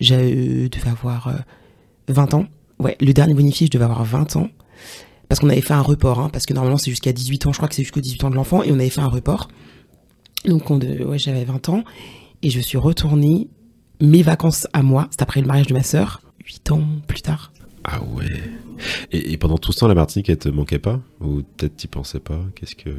je 0.00 0.14
euh, 0.14 0.68
devais 0.70 0.90
avoir 0.90 1.28
euh, 1.28 1.32
20 2.08 2.32
ans. 2.34 2.46
Ouais, 2.78 2.96
le 3.00 3.12
dernier 3.12 3.34
bonifié, 3.34 3.66
je 3.66 3.70
devais 3.72 3.84
avoir 3.84 4.04
20 4.04 4.36
ans. 4.36 4.48
Parce 5.28 5.40
qu'on 5.40 5.48
avait 5.48 5.60
fait 5.62 5.74
un 5.74 5.80
report, 5.82 6.20
hein, 6.20 6.28
parce 6.32 6.46
que 6.46 6.52
normalement 6.54 6.76
c'est 6.78 6.90
jusqu'à 6.90 7.12
18 7.12 7.46
ans, 7.46 7.52
je 7.52 7.58
crois 7.58 7.68
que 7.68 7.74
c'est 7.74 7.82
jusqu'aux 7.82 8.00
18 8.00 8.24
ans 8.24 8.30
de 8.30 8.34
l'enfant, 8.36 8.62
et 8.62 8.70
on 8.72 8.74
avait 8.74 8.90
fait 8.90 9.00
un 9.00 9.08
report. 9.08 9.48
Donc 10.44 10.68
ouais, 10.70 11.18
j'avais 11.18 11.44
20 11.44 11.68
ans, 11.70 11.84
et 12.42 12.50
je 12.50 12.60
suis 12.60 12.78
retournée, 12.78 13.48
mes 14.00 14.22
vacances 14.22 14.66
à 14.72 14.82
moi, 14.82 15.08
c'est 15.10 15.22
après 15.22 15.40
le 15.40 15.46
mariage 15.46 15.66
de 15.68 15.74
ma 15.74 15.82
sœur, 15.82 16.20
8 16.46 16.70
ans 16.72 16.82
plus 17.06 17.22
tard. 17.22 17.52
Ah 17.84 18.02
ouais. 18.02 18.42
Et, 19.12 19.32
et 19.32 19.36
pendant 19.36 19.58
tout 19.58 19.72
ce 19.72 19.80
temps, 19.80 19.88
la 19.88 19.94
Martinique, 19.94 20.28
elle 20.30 20.38
te 20.38 20.48
manquait 20.48 20.78
pas? 20.78 21.00
Ou 21.20 21.42
peut-être 21.56 21.76
t'y 21.76 21.86
pensais 21.86 22.18
pas? 22.20 22.40
Qu'est-ce 22.54 22.74
que. 22.74 22.90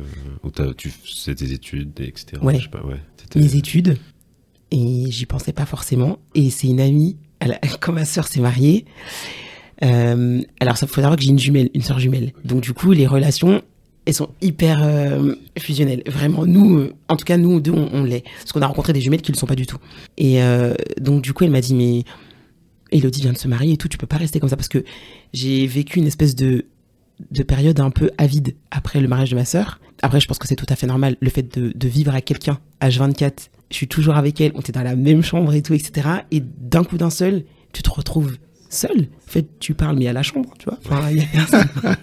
Ou 0.44 0.50
t'as- 0.52 0.74
tu 0.76 0.90
faisais 0.90 1.34
tes 1.36 1.52
études, 1.52 2.00
et 2.00 2.08
etc. 2.08 2.38
Ouais. 2.42 2.58
Je 2.58 2.64
sais 2.64 2.70
pas, 2.70 2.84
ouais. 2.86 3.00
Mes 3.36 3.56
études 3.56 3.98
et 4.72 5.06
j'y 5.10 5.26
pensais 5.26 5.54
pas 5.54 5.66
forcément. 5.66 6.20
Et 6.36 6.50
c'est 6.50 6.68
une 6.68 6.80
amie, 6.80 7.18
elle, 7.40 7.60
quand 7.80 7.94
ma 7.94 8.06
sœur 8.06 8.28
s'est 8.28 8.42
mariée, 8.42 8.86
euh, 9.84 10.42
alors 10.60 10.78
ça 10.78 10.88
faut 10.88 10.96
savoir 11.02 11.16
que 11.18 11.22
j'ai 11.24 11.30
une 11.30 11.40
jumelle, 11.40 11.70
une 11.74 11.82
sœur 11.82 12.00
jumelle. 12.00 12.34
Donc 12.44 12.62
du 12.62 12.74
coup, 12.74 12.92
les 12.92 13.08
relations, 13.08 13.62
elles 14.06 14.14
sont 14.14 14.30
hyper 14.42 14.84
euh, 14.84 15.36
fusionnelles. 15.58 16.04
Vraiment, 16.06 16.46
nous, 16.46 16.78
euh, 16.78 16.94
en 17.10 17.16
tout 17.16 17.26
cas, 17.26 17.38
nous 17.38 17.60
deux, 17.60 17.72
on, 17.72 18.04
l'est. 18.04 18.24
Parce 18.38 18.52
qu'on 18.52 18.62
a 18.62 18.68
rencontré 18.68 18.94
des 18.94 19.02
jumelles 19.02 19.22
qui 19.22 19.32
ne 19.32 19.36
le 19.36 19.40
sont 19.40 19.48
pas 19.48 19.56
du 19.56 19.66
tout. 19.66 19.78
Et 20.18 20.42
euh, 20.42 20.76
donc 21.00 21.22
du 21.22 21.34
coup, 21.34 21.44
elle 21.44 21.52
m'a 21.52 21.62
dit, 21.62 21.74
mais 21.74 22.04
Elodie 22.92 23.22
vient 23.22 23.34
de 23.34 23.38
se 23.38 23.48
marier 23.48 23.74
et 23.74 23.78
tout, 23.78 23.88
tu 23.88 23.98
peux 23.98 24.08
pas 24.08 24.18
rester 24.18 24.40
comme 24.40 24.50
ça. 24.50 24.58
Parce 24.58 24.70
que 24.70 24.84
j'ai 25.34 25.66
vécu 25.68 26.00
une 26.00 26.08
espèce 26.08 26.36
de 26.36 26.66
de 27.32 27.44
période 27.44 27.80
un 27.80 27.92
peu 27.92 28.12
avide 28.18 28.56
après 28.72 29.00
le 29.00 29.08
mariage 29.08 29.30
de 29.30 29.36
ma 29.36 29.46
sœur. 29.46 29.80
Après, 30.02 30.20
je 30.20 30.28
pense 30.28 30.38
que 30.38 30.50
c'est 30.50 30.58
tout 30.58 30.66
à 30.68 30.76
fait 30.76 30.86
normal 30.86 31.16
le 31.22 31.30
fait 31.30 31.58
de, 31.58 31.72
de 31.74 31.88
vivre 31.88 32.12
avec 32.12 32.26
quelqu'un, 32.26 32.60
H24. 32.82 33.48
Je 33.72 33.76
suis 33.76 33.88
toujours 33.88 34.16
avec 34.16 34.42
elle, 34.42 34.52
on 34.54 34.60
était 34.60 34.74
dans 34.74 34.84
la 34.84 34.98
même 34.98 35.24
chambre 35.24 35.54
et 35.54 35.62
tout, 35.62 35.74
etc. 35.74 36.10
Et 36.32 36.42
d'un 36.42 36.84
coup 36.84 36.98
d'un 36.98 37.10
seul, 37.10 37.46
tu 37.72 37.84
te 37.84 37.90
retrouves 37.90 38.36
seul. 38.70 39.02
En 39.28 39.32
fait, 39.32 39.48
tu 39.60 39.74
parles, 39.74 39.98
mais 39.98 40.08
à 40.08 40.14
la 40.14 40.24
chambre, 40.24 40.54
tu 40.58 40.66
vois. 40.66 40.78
Enfin, 40.86 41.12
y 41.12 41.20
a 41.22 41.26
personne. 41.26 41.68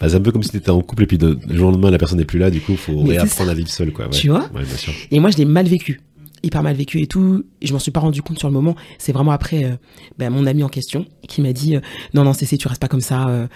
Bah, 0.00 0.08
c'est 0.08 0.14
un 0.14 0.20
peu 0.20 0.30
comme 0.30 0.44
si 0.44 0.50
t'étais 0.50 0.70
en 0.70 0.80
couple 0.82 1.02
et 1.02 1.06
puis 1.06 1.18
de, 1.18 1.36
le 1.48 1.56
jour 1.56 1.66
au 1.68 1.72
lendemain 1.72 1.90
la 1.90 1.98
personne 1.98 2.18
n'est 2.18 2.24
plus 2.24 2.38
là, 2.38 2.48
du 2.48 2.60
coup 2.60 2.76
faut 2.76 3.02
Mais 3.02 3.14
c'est 3.14 3.20
réapprendre 3.22 3.50
à 3.50 3.54
vivre 3.54 3.68
seul 3.68 3.92
quoi. 3.92 4.04
Ouais. 4.04 4.10
Tu 4.12 4.28
vois 4.28 4.48
Ouais, 4.54 4.62
bien 4.62 4.76
sûr. 4.76 4.92
Et 5.10 5.18
moi, 5.18 5.30
je 5.30 5.36
l'ai 5.36 5.44
mal 5.44 5.66
vécu. 5.66 6.00
Hyper 6.44 6.62
mal 6.62 6.76
vécu 6.76 7.00
et 7.00 7.08
tout. 7.08 7.44
Et 7.60 7.66
je 7.66 7.72
m'en 7.72 7.80
suis 7.80 7.90
pas 7.90 7.98
rendu 8.00 8.22
compte 8.22 8.38
sur 8.38 8.46
le 8.46 8.54
moment. 8.54 8.76
C'est 8.98 9.10
vraiment 9.12 9.32
après 9.32 9.64
euh, 9.64 9.76
ben, 10.16 10.30
mon 10.30 10.46
ami 10.46 10.62
en 10.62 10.68
question 10.68 11.06
qui 11.26 11.42
m'a 11.42 11.52
dit 11.52 11.74
euh, 11.74 11.80
Non, 12.12 12.22
non, 12.22 12.32
Cécile, 12.34 12.58
tu 12.58 12.68
restes 12.68 12.80
pas 12.80 12.86
comme 12.86 13.00
ça. 13.00 13.28
euh, 13.28 13.46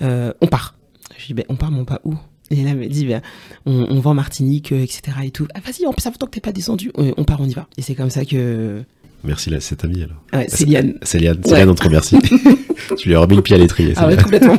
euh, 0.00 0.32
on 0.40 0.46
part. 0.46 0.76
Je 1.18 1.24
lui 1.24 1.24
ai 1.24 1.26
dit 1.28 1.34
ben, 1.34 1.44
On 1.50 1.56
part, 1.56 1.70
mais 1.70 1.80
on 1.80 1.84
part 1.84 2.00
où? 2.04 2.14
Et 2.50 2.62
là, 2.62 2.70
elle 2.70 2.78
m'a 2.78 2.86
dit 2.86 3.04
ben, 3.04 3.20
on, 3.66 3.72
on 3.90 4.00
va 4.00 4.10
en 4.10 4.14
Martinique, 4.14 4.72
etc. 4.72 5.02
Et 5.24 5.30
tout. 5.32 5.46
Ah, 5.54 5.60
vas-y, 5.60 5.84
en 5.86 5.92
plus, 5.92 6.06
longtemps 6.06 6.24
que 6.26 6.30
t'es 6.30 6.40
pas 6.40 6.52
descendu. 6.52 6.90
On 6.96 7.24
part, 7.24 7.40
on 7.42 7.46
y 7.46 7.52
va. 7.52 7.66
Et 7.76 7.82
c'est 7.82 7.94
comme 7.94 8.08
ça 8.10 8.24
que. 8.24 8.84
Merci 9.24 9.50
là, 9.50 9.60
cet 9.60 9.84
ami 9.84 10.02
alors. 10.02 10.22
Ouais, 10.32 10.46
c'est 10.48 10.64
Liane. 10.64 10.94
Céliane, 11.02 11.38
Ouais. 11.38 11.48
Céliane, 11.50 11.70
on 11.70 11.74
te 11.74 11.82
remercie. 11.84 12.16
tu 12.96 13.08
lui 13.08 13.14
as 13.16 13.20
remis 13.20 13.36
le 13.36 13.42
pied 13.42 13.56
à 13.56 13.58
l'étrier. 13.58 13.92
Ah 13.96 14.06
ouais, 14.06 14.16
complètement. 14.16 14.54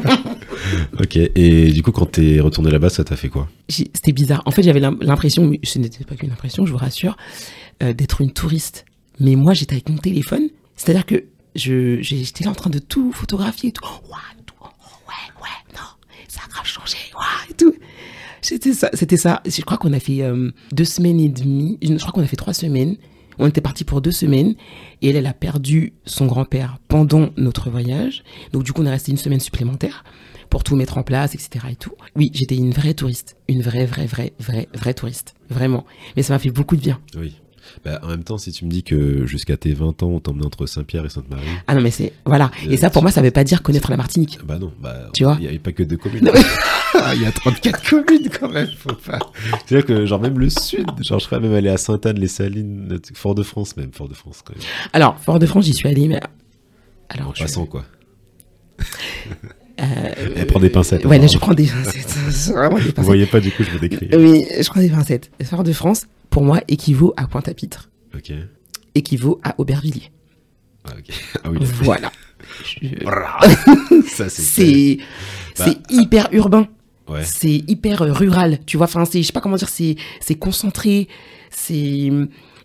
ok, 1.00 1.16
et 1.18 1.72
du 1.72 1.82
coup 1.82 1.92
quand 1.92 2.06
t'es 2.12 2.40
retourné 2.40 2.70
là-bas, 2.70 2.90
ça 2.90 3.04
t'a 3.04 3.16
fait 3.16 3.30
quoi? 3.30 3.48
C'était 3.70 4.12
bizarre. 4.12 4.44
En 4.46 4.52
fait, 4.52 4.62
j'avais 4.64 4.80
l'im- 4.82 4.98
l'impression, 5.02 5.52
ce 5.64 5.80
n'était 5.80 6.04
pas 6.04 6.16
qu'une 6.16 6.32
impression, 6.32 6.66
je 6.66 6.72
vous 6.72 6.78
rassure, 6.78 7.16
euh, 7.84 7.94
d'être 7.94 8.22
une 8.22 8.32
touriste. 8.32 8.86
Mais 9.22 9.36
moi, 9.36 9.54
j'étais 9.54 9.76
avec 9.76 9.90
mon 9.90 9.98
téléphone. 9.98 10.50
C'est-à-dire 10.76 11.06
que 11.06 11.24
j'étais 11.56 12.44
là 12.44 12.52
en 12.52 12.56
train 12.56 12.70
de 12.70 12.80
tout 12.80 13.12
photographier 13.14 13.70
et 13.70 13.72
tout. 13.72 13.84
Ouah, 14.10 14.18
tout. 14.46 14.54
Oh, 14.62 14.66
ouais, 15.08 15.42
ouais, 15.42 15.74
non, 15.76 15.88
ça 16.28 16.42
a 16.46 16.50
grave 16.50 16.66
changé. 16.66 16.98
Ouah, 17.16 17.50
et 17.50 17.54
tout. 17.54 17.74
C'était 18.42 18.74
ça. 18.74 18.90
C'était 18.94 19.18
ça. 19.18 19.42
Je 19.46 19.62
crois 19.62 19.78
qu'on 19.78 19.92
a 19.94 20.00
fait 20.00 20.22
euh, 20.22 20.52
deux 20.72 20.86
semaines 20.86 21.20
et 21.20 21.30
demie. 21.30 21.78
Je 21.82 21.96
crois 21.98 22.12
qu'on 22.12 22.22
a 22.24 22.28
fait 22.28 22.36
trois 22.38 22.54
semaines. 22.54 22.96
On 23.40 23.48
était 23.48 23.62
parti 23.62 23.84
pour 23.84 24.02
deux 24.02 24.12
semaines. 24.12 24.56
Et 25.02 25.10
elle, 25.10 25.26
a 25.26 25.34
perdu 25.34 25.94
son 26.06 26.28
grand-père 26.28 26.78
pendant 26.88 27.30
notre 27.38 27.70
voyage. 27.70 28.24
Donc, 28.52 28.64
du 28.64 28.74
coup, 28.74 28.82
on 28.82 28.86
est 28.86 28.92
resté 28.92 29.12
une 29.12 29.18
semaine 29.18 29.40
supplémentaire 29.40 30.04
pour 30.50 30.64
tout 30.64 30.76
mettre 30.76 30.98
en 30.98 31.04
place, 31.04 31.36
etc. 31.36 31.66
et 31.72 31.76
tout. 31.76 31.94
Oui, 32.16 32.32
j'étais 32.34 32.56
une 32.56 32.72
vraie 32.72 32.94
touriste. 32.94 33.38
Une 33.48 33.62
vraie, 33.62 33.86
vraie, 33.86 34.08
vraie, 34.08 34.34
vraie, 34.40 34.68
vraie 34.74 34.94
touriste. 34.94 35.36
Vraiment. 35.50 35.86
Mais 36.16 36.24
ça 36.24 36.34
m'a 36.34 36.40
fait 36.40 36.52
beaucoup 36.52 36.76
de 36.76 36.82
bien. 36.82 37.00
Oui. 37.16 37.36
Bah, 37.86 38.00
en 38.04 38.08
même 38.08 38.24
temps, 38.24 38.38
si 38.38 38.52
tu 38.52 38.66
me 38.66 38.70
dis 38.72 38.84
que 38.84 39.26
jusqu'à 39.26 39.56
tes 39.56 39.74
20 39.74 40.04
ans, 40.04 40.08
on 40.10 40.20
t'emmenait 40.20 40.46
entre 40.46 40.66
Saint-Pierre 40.66 41.06
et 41.06 41.10
Sainte-Marie, 41.10 41.46
Ah 41.68 41.76
non, 41.76 41.82
mais 41.82 41.92
c'est. 41.92 42.12
Voilà. 42.26 42.52
Et 42.70 42.76
ça, 42.78 42.90
pour 42.90 43.02
moi, 43.02 43.12
ça 43.12 43.22
veut 43.22 43.32
pas 43.32 43.44
dire 43.46 43.62
connaître 43.64 43.90
la 43.90 43.98
Martinique. 43.98 44.38
bah 44.44 44.60
non, 44.60 44.72
bah, 44.82 45.08
Tu 45.14 45.24
vois 45.24 45.36
il 45.40 45.44
n'y 45.44 45.48
avait 45.48 45.60
pas 45.60 45.72
que 45.72 45.84
deux 45.84 45.98
communes. 45.98 46.30
Ah, 47.02 47.14
il 47.14 47.22
y 47.22 47.26
a 47.28 47.32
34 47.32 47.88
communes 47.88 48.30
quand 48.40 48.50
même, 48.50 48.68
faut 48.76 48.90
pas. 48.96 49.20
C'est-à-dire 49.68 49.86
que, 49.86 50.06
genre, 50.08 50.20
même 50.20 50.40
le 50.40 50.50
sud, 50.50 50.88
genre, 51.02 51.20
je 51.20 51.26
serais 51.26 51.40
même 51.40 51.54
allé 51.54 51.70
à 51.70 51.78
Sainte-Anne-les-Salines, 51.78 53.00
Fort-de-France, 53.14 53.78
même, 53.78 53.92
Fort-de-France, 53.94 54.42
quand 54.44 54.56
même. 54.56 54.66
Alors, 54.92 55.20
Fort-de-France, 55.20 55.66
j'y 55.66 55.74
suis 55.76 55.88
allée, 55.88 56.08
mais. 56.08 56.20
Alors, 57.10 57.28
En 57.30 57.34
je- 57.36 57.44
passant, 57.44 57.68
quoi. 57.68 57.86
euh, 59.82 59.84
Elle 60.36 60.48
prend 60.48 60.60
des 60.60 60.70
pincettes. 60.70 61.06
Ouais, 61.06 61.20
là, 61.20 61.28
je 61.28 61.38
prends 61.38 61.54
des 61.54 61.68
pincettes. 61.68 62.08
Vraiment 62.54 62.76
des 62.78 62.82
Vous 62.82 62.92
pincettes. 62.92 63.06
voyez 63.06 63.26
pas, 63.28 63.40
du 63.40 63.52
coup, 63.52 63.64
je 63.64 63.72
me 63.72 63.80
décris. 63.80 64.10
Oui, 64.14 64.46
je 64.60 64.68
prends 64.70 64.82
des 64.82 64.90
pincettes. 64.90 65.32
Fort-de-France, 65.44 66.08
pour 66.30 66.44
moi, 66.44 66.62
équivaut 66.68 67.14
à 67.18 67.28
Pointe-à-Pitre. 67.28 67.90
Ok. 68.16 68.32
Équivaut 68.96 69.40
à 69.44 69.56
Aubervilliers. 69.60 70.12
Ah. 70.86 70.92
Ah 71.44 71.50
oui. 71.52 71.60
Voilà. 71.82 72.12
Je- 72.64 74.08
Ça, 74.08 74.30
c'est. 74.30 74.42
C'est. 74.42 74.98
Bah, 75.58 75.66
C'est 75.68 75.78
hyper 75.94 76.30
urbain. 76.32 76.68
Ouais. 77.08 77.24
c'est 77.24 77.64
hyper 77.68 78.00
rural, 78.16 78.60
tu 78.68 78.78
vois. 78.78 78.86
Enfin, 78.86 79.04
c'est, 79.04 79.22
je 79.22 79.28
sais 79.28 79.34
pas 79.34 79.42
comment 79.42 79.56
dire, 79.56 79.68
c'est, 79.70 79.96
c'est 80.20 80.36
concentré. 80.36 81.08
C'est, 81.50 82.12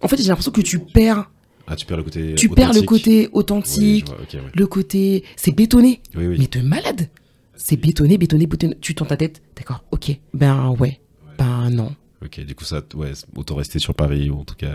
en 0.02 0.06
fait, 0.08 0.18
j'ai 0.18 0.28
l'impression 0.28 0.52
que 0.52 0.60
tu 0.60 0.78
perds, 0.80 1.30
Ah, 1.66 1.74
tu 1.76 1.86
perds 1.86 1.96
le 1.96 2.02
côté. 2.02 2.34
tu 2.34 2.50
perds 2.50 2.74
le 2.74 2.80
authentique. 2.80 2.88
côté 2.88 3.28
authentique, 3.32 4.06
ouais. 4.10 4.40
le 4.52 4.66
côté, 4.66 5.24
c'est 5.36 5.52
bétonné, 5.52 6.02
Oui, 6.14 6.26
oui. 6.26 6.36
mais 6.38 6.46
de 6.46 6.60
malade. 6.66 7.08
C'est 7.56 7.76
bétonné, 7.78 8.18
bétonné, 8.18 8.46
bétonné. 8.46 8.76
Tu 8.82 8.94
tournes 8.94 9.08
ta 9.08 9.16
tête, 9.16 9.40
d'accord, 9.56 9.82
ok. 9.92 10.10
Ben 10.34 10.74
ouais, 10.78 11.00
ben 11.38 11.70
non. 11.70 11.94
Ok, 12.24 12.40
du 12.40 12.54
coup, 12.54 12.64
ça, 12.64 12.82
ouais, 12.94 13.12
autant 13.36 13.54
rester 13.56 13.78
sur 13.78 13.94
Paris, 13.94 14.30
ou 14.30 14.38
en 14.40 14.44
tout 14.44 14.54
cas. 14.54 14.74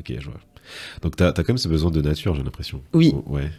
Ok, 0.00 0.12
je 0.18 0.24
vois. 0.24 0.40
Donc, 1.02 1.16
t'as 1.16 1.28
as 1.28 1.32
quand 1.32 1.48
même 1.50 1.58
ce 1.58 1.68
besoin 1.68 1.90
de 1.90 2.00
nature, 2.00 2.34
j'ai 2.34 2.42
l'impression. 2.42 2.82
Oui. 2.94 3.12
Oh, 3.14 3.24
Ouais. 3.26 3.50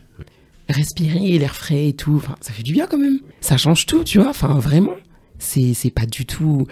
Respirer 0.70 1.38
l'air 1.38 1.56
frais 1.56 1.90
et 1.90 1.94
tout, 1.94 2.24
ça 2.40 2.54
fait 2.54 2.64
du 2.64 2.72
bien 2.72 2.88
quand 2.88 2.98
même. 2.98 3.20
Ça 3.42 3.58
change 3.58 3.86
tout, 3.86 4.04
tu 4.06 4.18
vois. 4.20 4.30
Enfin, 4.30 4.58
vraiment, 4.60 4.96
c'est, 5.38 5.74
c'est 5.74 5.90
pas 5.90 6.06
du 6.06 6.26
tout 6.26 6.66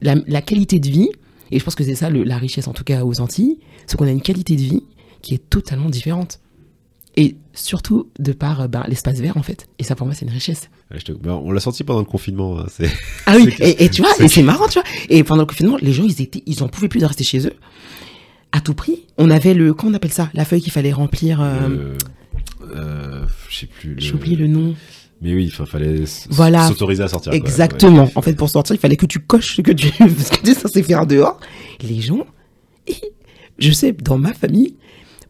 la, 0.00 0.14
la 0.28 0.40
qualité 0.40 0.78
de 0.78 0.88
vie. 0.88 1.08
Et 1.50 1.58
je 1.58 1.64
pense 1.64 1.74
que 1.74 1.82
c'est 1.82 1.96
ça 1.96 2.10
le- 2.10 2.22
la 2.22 2.38
richesse, 2.38 2.68
en 2.68 2.72
tout 2.72 2.84
cas 2.84 3.04
aux 3.04 3.20
Antilles, 3.20 3.58
c'est 3.86 3.96
qu'on 3.96 4.06
a 4.06 4.10
une 4.12 4.22
qualité 4.22 4.54
de 4.54 4.60
vie 4.60 4.84
qui 5.20 5.34
est 5.34 5.50
totalement 5.50 5.90
différente. 5.90 6.38
Et 7.16 7.34
surtout 7.54 8.08
de 8.20 8.32
par 8.32 8.60
euh, 8.62 8.68
ben, 8.68 8.84
l'espace 8.86 9.18
vert, 9.20 9.36
en 9.36 9.42
fait. 9.42 9.66
Et 9.80 9.82
ça, 9.84 9.96
pour 9.96 10.06
moi, 10.06 10.14
c'est 10.14 10.24
une 10.26 10.32
richesse. 10.32 10.70
On 11.26 11.50
l'a 11.52 11.60
senti 11.60 11.82
pendant 11.84 12.00
le 12.00 12.04
confinement. 12.06 12.60
hein, 12.60 12.66
c'est... 12.68 12.90
Ah 13.26 13.34
oui, 13.36 13.52
C'est 13.58 13.68
et, 13.70 13.84
et 13.84 13.88
tu 13.90 14.02
vois, 14.02 14.12
c'est 14.28 14.42
marrant, 14.42 14.68
tu 14.68 14.78
vois. 14.80 14.88
Et 15.08 15.24
pendant 15.24 15.42
le 15.42 15.46
confinement, 15.46 15.76
les 15.80 15.92
gens, 15.92 16.04
ils 16.04 16.20
étaient, 16.22 16.42
ils 16.46 16.62
en 16.62 16.68
pouvaient 16.68 16.88
plus 16.88 17.00
de 17.00 17.06
rester 17.06 17.24
chez 17.24 17.46
eux. 17.46 17.54
À 18.52 18.60
tout 18.60 18.74
prix. 18.74 19.02
On 19.18 19.30
avait 19.30 19.54
le, 19.54 19.74
comment 19.74 19.92
on 19.92 19.94
appelle 19.94 20.12
ça? 20.12 20.30
La 20.34 20.44
feuille 20.44 20.60
qu'il 20.62 20.72
fallait 20.72 20.92
remplir. 20.92 21.40
euh, 21.40 21.94
Euh, 22.74 23.24
je 23.48 23.56
sais 23.60 23.66
plus. 23.66 23.94
le- 23.94 24.00
J'ai 24.00 24.12
oublié 24.14 24.36
le 24.36 24.46
nom. 24.46 24.74
Mais 25.22 25.32
oui, 25.34 25.44
il 25.44 25.66
fallait 25.66 26.04
Voilà. 26.28 26.68
s'autoriser 26.68 27.02
à 27.02 27.08
sortir. 27.08 27.30
quoi. 27.32 27.38
Exactement. 27.38 28.10
En 28.14 28.22
fait, 28.22 28.34
pour 28.34 28.48
sortir, 28.50 28.76
il 28.76 28.78
fallait 28.78 28.96
que 28.96 29.06
tu 29.06 29.20
coches 29.20 29.56
ce 29.56 29.62
que 29.62 29.72
tu, 29.72 29.88
ce 29.98 30.30
que 30.30 30.42
tu 30.44 30.50
es 30.50 30.54
censé 30.54 30.82
faire 30.82 31.06
dehors. 31.06 31.40
Les 31.82 32.00
gens, 32.00 32.26
et 32.86 32.94
je 33.58 33.70
sais, 33.72 33.92
dans 33.92 34.18
ma 34.18 34.34
famille, 34.34 34.76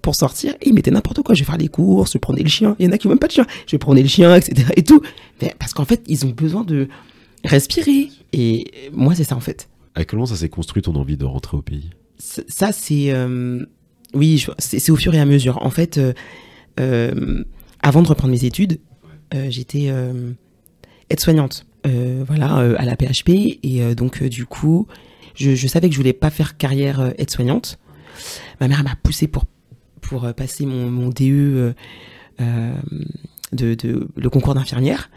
pour 0.04 0.14
sortir, 0.14 0.54
ils 0.62 0.74
mettaient 0.74 0.90
n'importe 0.90 1.22
quoi. 1.22 1.34
Je 1.34 1.40
vais 1.40 1.46
faire 1.46 1.56
les 1.56 1.68
courses, 1.68 2.12
je 2.12 2.18
prenais 2.18 2.42
le 2.42 2.48
chien. 2.48 2.76
Il 2.78 2.84
y 2.84 2.88
en 2.88 2.92
a 2.92 2.98
qui 2.98 3.06
n'ont 3.08 3.14
même 3.14 3.18
pas 3.18 3.26
de 3.26 3.32
chien. 3.32 3.46
Je 3.66 3.76
prenais 3.78 4.02
le 4.02 4.08
chien, 4.08 4.36
etc. 4.36 4.68
Et 4.76 4.84
tout. 4.84 5.00
Mais 5.40 5.54
parce 5.58 5.72
qu'en 5.72 5.86
fait, 5.86 6.02
ils 6.06 6.26
ont 6.26 6.30
besoin 6.30 6.62
de 6.62 6.88
respirer. 7.42 8.10
Et 8.34 8.66
moi, 8.92 9.14
c'est 9.14 9.24
ça, 9.24 9.34
en 9.34 9.40
fait. 9.40 9.70
À 9.94 10.04
quel 10.04 10.18
moment 10.18 10.26
ça 10.26 10.36
s'est 10.36 10.50
construit 10.50 10.82
ton 10.82 10.94
envie 10.94 11.16
de 11.16 11.24
rentrer 11.24 11.56
au 11.56 11.62
pays? 11.62 11.88
Ça, 12.18 12.70
c'est. 12.72 13.12
euh, 13.12 13.64
oui, 14.12 14.44
c'est 14.58 14.90
au 14.90 14.96
fur 14.96 15.14
et 15.14 15.20
à 15.20 15.24
mesure. 15.24 15.58
En 15.62 15.70
fait, 15.70 15.96
euh, 15.96 16.12
euh, 16.80 17.42
avant 17.82 18.02
de 18.02 18.08
reprendre 18.08 18.32
mes 18.32 18.44
études, 18.44 18.80
j'étais 19.48 19.90
aide-soignante. 21.08 21.64
voilà, 21.84 22.56
à 22.76 22.84
la 22.84 22.94
PHP. 22.94 23.30
Et 23.62 23.94
donc, 23.96 24.22
du 24.22 24.44
coup, 24.44 24.86
je, 25.34 25.54
je 25.54 25.66
savais 25.66 25.88
que 25.88 25.94
je 25.94 25.98
voulais 25.98 26.12
pas 26.12 26.30
faire 26.30 26.58
carrière 26.58 27.14
aide-soignante. 27.16 27.78
Ma 28.60 28.68
mère 28.68 28.84
m'a 28.84 28.94
poussé 29.02 29.26
pour, 29.26 29.44
pour 30.04 30.24
euh, 30.24 30.32
passer 30.32 30.66
mon, 30.66 31.08
DE, 31.08 31.22
euh, 31.22 31.72
euh, 32.40 32.74
de, 33.52 33.74
de, 33.74 34.08
le 34.16 34.30
concours 34.30 34.54
d'infirmière. 34.54 35.10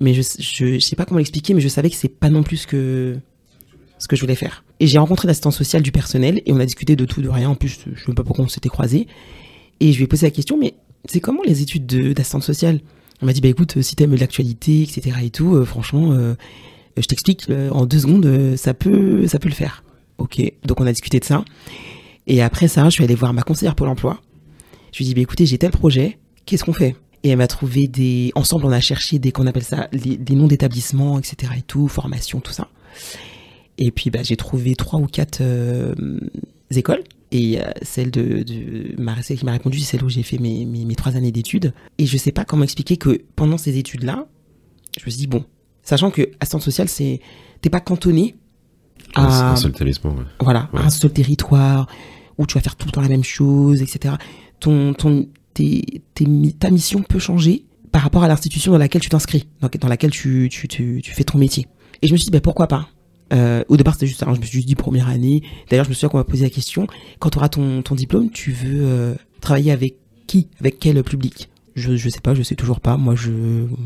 Mais 0.00 0.14
je, 0.14 0.22
je, 0.38 0.74
je 0.74 0.78
sais 0.78 0.96
pas 0.96 1.04
comment 1.04 1.18
l'expliquer, 1.18 1.54
mais 1.54 1.60
je 1.60 1.68
savais 1.68 1.90
que 1.90 1.96
c'est 1.96 2.08
pas 2.08 2.30
non 2.30 2.42
plus 2.42 2.66
que, 2.66 3.16
ce 3.98 4.06
que 4.06 4.14
je 4.16 4.20
voulais 4.20 4.34
faire. 4.36 4.64
Et 4.80 4.86
j'ai 4.86 4.98
rencontré 4.98 5.26
l'assistante 5.26 5.54
sociale 5.54 5.82
du 5.82 5.90
personnel 5.90 6.42
et 6.46 6.52
on 6.52 6.60
a 6.60 6.66
discuté 6.66 6.94
de 6.94 7.04
tout, 7.04 7.22
de 7.22 7.28
rien. 7.28 7.50
En 7.50 7.54
plus, 7.54 7.80
je 7.92 7.98
sais 7.98 8.06
même 8.06 8.14
pas 8.14 8.22
pourquoi 8.22 8.44
on 8.44 8.48
s'était 8.48 8.68
croisés. 8.68 9.08
Et 9.80 9.92
je 9.92 9.96
lui 9.98 10.04
ai 10.04 10.06
posé 10.06 10.26
la 10.26 10.30
question, 10.30 10.56
mais 10.58 10.74
c'est 11.06 11.20
comment 11.20 11.42
les 11.44 11.62
études 11.62 11.86
de- 11.86 12.12
d'assistante 12.12 12.44
sociale? 12.44 12.80
On 13.22 13.26
m'a 13.26 13.32
dit, 13.32 13.40
bah 13.40 13.48
écoute, 13.48 13.80
si 13.82 13.96
t'aimes 13.96 14.14
l'actualité, 14.14 14.82
etc. 14.82 15.16
et 15.24 15.30
tout, 15.30 15.64
franchement, 15.64 16.16
je 16.96 17.02
t'explique, 17.02 17.48
en 17.72 17.84
deux 17.84 17.98
secondes, 17.98 18.54
ça 18.56 18.74
peut, 18.74 19.26
ça 19.26 19.40
peut 19.40 19.48
le 19.48 19.54
faire. 19.56 19.82
Ok, 20.18 20.40
donc 20.64 20.80
on 20.80 20.86
a 20.86 20.92
discuté 20.92 21.18
de 21.18 21.24
ça. 21.24 21.44
Et 22.28 22.42
après 22.42 22.68
ça, 22.68 22.84
je 22.84 22.90
suis 22.90 23.04
allée 23.04 23.14
voir 23.14 23.32
ma 23.32 23.42
conseillère 23.42 23.74
Pôle 23.74 23.88
emploi. 23.88 24.20
Je 24.92 24.98
lui 24.98 25.04
ai 25.04 25.08
dit, 25.08 25.14
bah 25.14 25.22
écoutez, 25.22 25.46
j'ai 25.46 25.58
tel 25.58 25.70
projet, 25.70 26.18
qu'est-ce 26.46 26.62
qu'on 26.64 26.72
fait? 26.72 26.94
Et 27.24 27.30
elle 27.30 27.38
m'a 27.38 27.46
trouvé 27.48 27.88
des... 27.88 28.30
Ensemble, 28.36 28.66
on 28.66 28.70
a 28.70 28.80
cherché 28.80 29.18
des, 29.18 29.32
qu'on 29.32 29.46
appelle 29.46 29.64
ça, 29.64 29.88
les, 29.92 30.16
des 30.16 30.34
noms 30.36 30.46
d'établissements, 30.46 31.18
etc. 31.18 31.52
et 31.58 31.62
tout, 31.62 31.88
formation, 31.88 32.40
tout 32.40 32.52
ça. 32.52 32.68
Et 33.76 33.90
puis, 33.90 34.10
bah, 34.10 34.20
j'ai 34.22 34.36
trouvé 34.36 34.76
trois 34.76 35.00
ou 35.00 35.06
quatre 35.06 35.40
euh, 35.40 35.94
écoles. 36.70 37.02
Et 37.32 37.60
euh, 37.60 37.64
celle 37.82 38.10
de, 38.10 38.42
de 38.42 38.94
ma 38.98 39.20
celle 39.22 39.38
qui 39.38 39.44
m'a 39.44 39.52
répondu, 39.52 39.78
c'est 39.80 39.92
celle 39.96 40.04
où 40.04 40.08
j'ai 40.08 40.22
fait 40.22 40.38
mes, 40.38 40.64
mes, 40.64 40.84
mes 40.84 40.94
trois 40.94 41.16
années 41.16 41.32
d'études. 41.32 41.72
Et 41.98 42.06
je 42.06 42.16
sais 42.16 42.32
pas 42.32 42.44
comment 42.44 42.62
expliquer 42.62 42.96
que 42.96 43.20
pendant 43.36 43.58
ces 43.58 43.76
études-là, 43.78 44.26
je 44.98 45.04
me 45.04 45.10
suis 45.10 45.20
dit, 45.20 45.26
bon, 45.26 45.44
sachant 45.82 46.10
que 46.10 46.22
assistante 46.40 46.62
sociale, 46.62 46.88
c'est, 46.88 47.20
t'es 47.60 47.70
pas 47.70 47.80
cantonné 47.80 48.36
à, 49.14 49.52
un 49.52 49.56
seul 49.56 49.72
talisman, 49.72 50.18
ouais. 50.18 50.24
voilà, 50.40 50.68
Ouais. 50.72 50.80
un 50.80 50.90
seul 50.90 51.12
territoire 51.12 51.86
où 52.38 52.46
tu 52.46 52.54
vas 52.54 52.60
faire 52.60 52.76
tout 52.76 52.86
le 52.86 52.92
temps 52.92 53.00
la 53.00 53.08
même 53.08 53.24
chose, 53.24 53.82
etc. 53.82 54.14
Ton, 54.60 54.94
ton, 54.94 55.28
tes, 55.54 56.02
tes 56.14 56.26
ta 56.58 56.70
mission 56.70 57.02
peut 57.02 57.18
changer 57.18 57.64
par 57.92 58.02
rapport 58.02 58.22
à 58.22 58.28
l'institution 58.28 58.72
dans 58.72 58.78
laquelle 58.78 59.00
tu 59.00 59.08
t'inscris, 59.08 59.48
dans, 59.60 59.68
dans 59.80 59.88
laquelle 59.88 60.10
tu, 60.10 60.48
tu, 60.50 60.68
tu, 60.68 61.00
tu 61.02 61.12
fais 61.12 61.24
ton 61.24 61.38
métier. 61.38 61.66
Et 62.02 62.06
je 62.06 62.12
me 62.12 62.16
suis 62.18 62.26
dit, 62.26 62.30
ben, 62.30 62.40
pourquoi 62.40 62.68
pas? 62.68 62.88
Euh, 63.32 63.62
Au 63.68 63.76
départ, 63.76 63.94
c'était 63.94 64.06
juste 64.06 64.20
ça. 64.20 64.26
hein, 64.28 64.34
je 64.34 64.40
me 64.40 64.44
suis 64.46 64.64
dit 64.64 64.74
première 64.74 65.08
année. 65.08 65.42
D'ailleurs, 65.68 65.84
je 65.84 65.90
me 65.90 65.94
souviens 65.94 66.08
qu'on 66.08 66.18
m'a 66.18 66.24
posé 66.24 66.44
la 66.44 66.50
question 66.50 66.86
quand 67.18 67.30
tu 67.30 67.38
auras 67.38 67.48
ton, 67.48 67.82
ton 67.82 67.94
diplôme, 67.94 68.30
tu 68.30 68.52
veux 68.52 68.82
euh, 68.86 69.14
travailler 69.40 69.72
avec 69.72 69.96
qui? 70.26 70.48
Avec 70.60 70.78
quel 70.78 71.02
public? 71.02 71.48
Je, 71.74 71.96
je 71.96 72.08
sais 72.08 72.20
pas, 72.20 72.34
je 72.34 72.42
sais 72.42 72.54
toujours 72.54 72.80
pas. 72.80 72.96
Moi, 72.96 73.14
je 73.14 73.30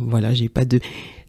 voilà, 0.00 0.32
j'ai 0.34 0.48
pas 0.48 0.64
de. 0.64 0.80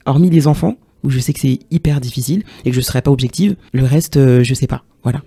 hormis 0.06 0.30
les 0.30 0.48
enfants, 0.48 0.76
où 1.04 1.10
je 1.10 1.20
sais 1.20 1.34
que 1.34 1.40
c'est 1.40 1.60
hyper 1.72 2.00
difficile 2.02 2.44
et 2.66 2.70
que 2.70 2.76
je 2.76 2.82
serais 2.82 3.02
pas 3.02 3.12
objective, 3.12 3.56
le 3.74 3.84
reste, 3.86 4.18
euh, 4.18 4.44
je 4.44 4.54
sais 4.54 4.68
pas. 4.68 4.84
Voilà. 5.04 5.22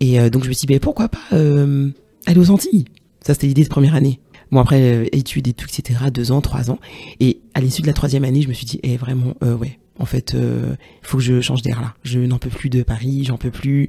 Et 0.00 0.18
euh, 0.20 0.30
donc 0.30 0.44
je 0.44 0.48
me 0.48 0.54
suis 0.54 0.66
dit, 0.66 0.78
pourquoi 0.78 1.08
pas 1.08 1.18
euh, 1.32 1.90
aller 2.26 2.38
aux 2.40 2.50
Antilles? 2.50 2.86
Ça, 3.24 3.34
c'était 3.34 3.46
l'idée 3.46 3.64
de 3.64 3.68
première 3.68 3.94
année. 3.94 4.18
Bon, 4.50 4.60
après, 4.60 4.80
euh, 4.80 5.04
études 5.12 5.46
et 5.46 5.52
tout, 5.52 5.66
etc., 5.66 6.00
deux 6.12 6.32
ans, 6.32 6.40
trois 6.40 6.70
ans. 6.70 6.78
Et 7.20 7.40
à 7.54 7.60
l'issue 7.60 7.82
de 7.82 7.86
la 7.86 7.92
troisième 7.92 8.24
année, 8.24 8.42
je 8.42 8.48
me 8.48 8.52
suis 8.54 8.66
dit, 8.66 8.80
eh, 8.82 8.96
vraiment, 8.96 9.34
ouais, 9.42 9.78
en 9.98 10.06
fait, 10.06 10.34
il 10.34 10.76
faut 11.02 11.18
que 11.18 11.22
je 11.22 11.40
change 11.40 11.62
d'air 11.62 11.80
là. 11.80 11.94
Je 12.02 12.18
n'en 12.20 12.38
peux 12.38 12.48
plus 12.50 12.70
de 12.70 12.82
Paris, 12.82 13.24
j'en 13.24 13.36
peux 13.36 13.50
plus. 13.50 13.88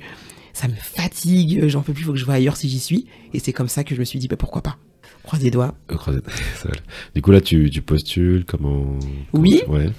Ça 0.54 0.68
me 0.68 0.74
fatigue, 0.76 1.66
j'en 1.68 1.82
peux 1.82 1.94
plus, 1.94 2.04
faut 2.04 2.12
que 2.12 2.18
je 2.20 2.26
vois 2.26 2.34
ailleurs 2.34 2.58
si 2.58 2.68
j'y 2.68 2.80
suis. 2.80 3.06
Et 3.34 3.40
c'est 3.40 3.54
comme 3.54 3.70
ça 3.70 3.86
que 3.86 3.96
je 3.96 4.00
me 4.02 4.06
suis 4.06 4.20
dit, 4.20 4.28
ben, 4.28 4.36
pourquoi 4.36 4.62
pas? 4.62 4.78
Croise 5.24 5.42
les 5.42 5.52
doigts. 5.52 5.76
Du 7.16 7.22
coup, 7.22 7.32
là, 7.32 7.42
tu, 7.42 7.70
tu 7.70 7.82
postules, 7.82 8.44
comment. 8.46 8.86
comment 9.32 9.44
Oui. 9.44 9.62
tu- 9.64 9.70
Ouais. 9.72 9.90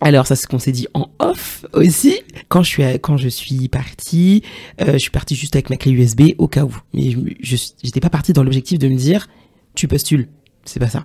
Alors 0.00 0.26
ça 0.26 0.36
c'est 0.36 0.42
ce 0.42 0.46
qu'on 0.48 0.58
s'est 0.60 0.72
dit 0.72 0.86
en 0.94 1.08
off 1.18 1.66
aussi. 1.72 2.20
Quand 2.48 2.62
je 2.62 2.68
suis 2.68 2.82
à- 2.84 2.98
quand 2.98 3.16
je 3.16 3.28
suis 3.28 3.68
partie, 3.68 4.42
euh, 4.80 4.92
je 4.92 4.98
suis 4.98 5.10
partie 5.10 5.34
juste 5.34 5.56
avec 5.56 5.70
ma 5.70 5.76
clé 5.76 5.90
USB 5.92 6.34
au 6.38 6.46
cas 6.46 6.64
où. 6.64 6.72
Mais 6.94 7.10
je 7.40 7.56
j'étais 7.82 8.00
pas 8.00 8.10
partie 8.10 8.32
dans 8.32 8.44
l'objectif 8.44 8.78
de 8.78 8.88
me 8.88 8.94
dire 8.96 9.26
tu 9.74 9.88
postules. 9.88 10.28
C'est 10.64 10.78
pas 10.80 10.88
ça. 10.88 11.04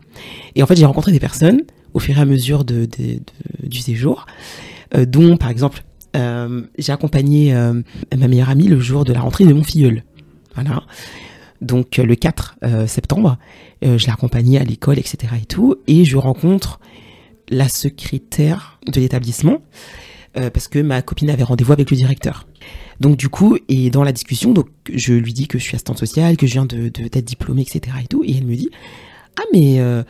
Et 0.55 0.61
en 0.61 0.67
fait 0.67 0.75
j'ai 0.75 0.85
rencontré 0.85 1.11
des 1.11 1.19
personnes 1.19 1.61
au 1.93 1.99
fur 1.99 2.17
et 2.17 2.21
à 2.21 2.25
mesure 2.25 2.65
de, 2.65 2.87
du 3.63 3.79
séjour, 3.79 4.25
euh, 4.95 5.05
dont 5.05 5.37
par 5.37 5.49
exemple 5.49 5.83
euh, 6.15 6.61
j'ai 6.77 6.91
accompagné 6.91 7.53
euh, 7.55 7.81
ma 8.15 8.27
meilleure 8.27 8.49
amie 8.49 8.67
le 8.67 8.79
jour 8.79 9.05
de 9.05 9.13
la 9.13 9.21
rentrée 9.21 9.45
de 9.45 9.53
mon 9.53 9.63
filleul. 9.63 10.03
Voilà. 10.53 10.83
Donc 11.61 11.97
euh, 11.97 12.03
le 12.03 12.15
4 12.15 12.57
euh, 12.63 12.87
septembre, 12.87 13.37
euh, 13.83 13.97
je 13.97 14.05
l'ai 14.05 14.11
accompagnée 14.11 14.59
à 14.59 14.63
l'école, 14.63 14.99
etc. 14.99 15.17
et 15.41 15.45
tout, 15.45 15.77
et 15.87 16.03
je 16.05 16.17
rencontre 16.17 16.79
la 17.53 17.69
secrétaire 17.69 18.79
de 18.87 18.99
l'établissement 18.99 19.61
euh, 20.35 20.49
parce 20.49 20.67
que 20.67 20.79
ma 20.79 21.01
copine 21.03 21.29
avait 21.29 21.43
rendez-vous 21.43 21.73
avec 21.73 21.91
le 21.91 21.97
directeur. 21.97 22.47
Donc 22.99 23.17
du 23.17 23.29
coup, 23.29 23.57
et 23.69 23.91
dans 23.91 24.03
la 24.03 24.11
discussion, 24.11 24.51
donc 24.51 24.67
je 24.91 25.13
lui 25.13 25.31
dis 25.31 25.47
que 25.47 25.59
je 25.59 25.63
suis 25.63 25.75
assistante 25.75 25.99
sociale, 25.99 26.37
que 26.37 26.47
je 26.47 26.53
viens 26.53 26.65
de 26.65 26.89
d'être 26.89 27.25
diplômée, 27.25 27.61
etc. 27.61 27.97
et 28.03 28.07
tout, 28.07 28.23
et 28.23 28.37
elle 28.37 28.45
me 28.45 28.55
dit 28.55 28.69
ah 29.37 29.43
mais 29.53 29.79
euh, 29.79 30.03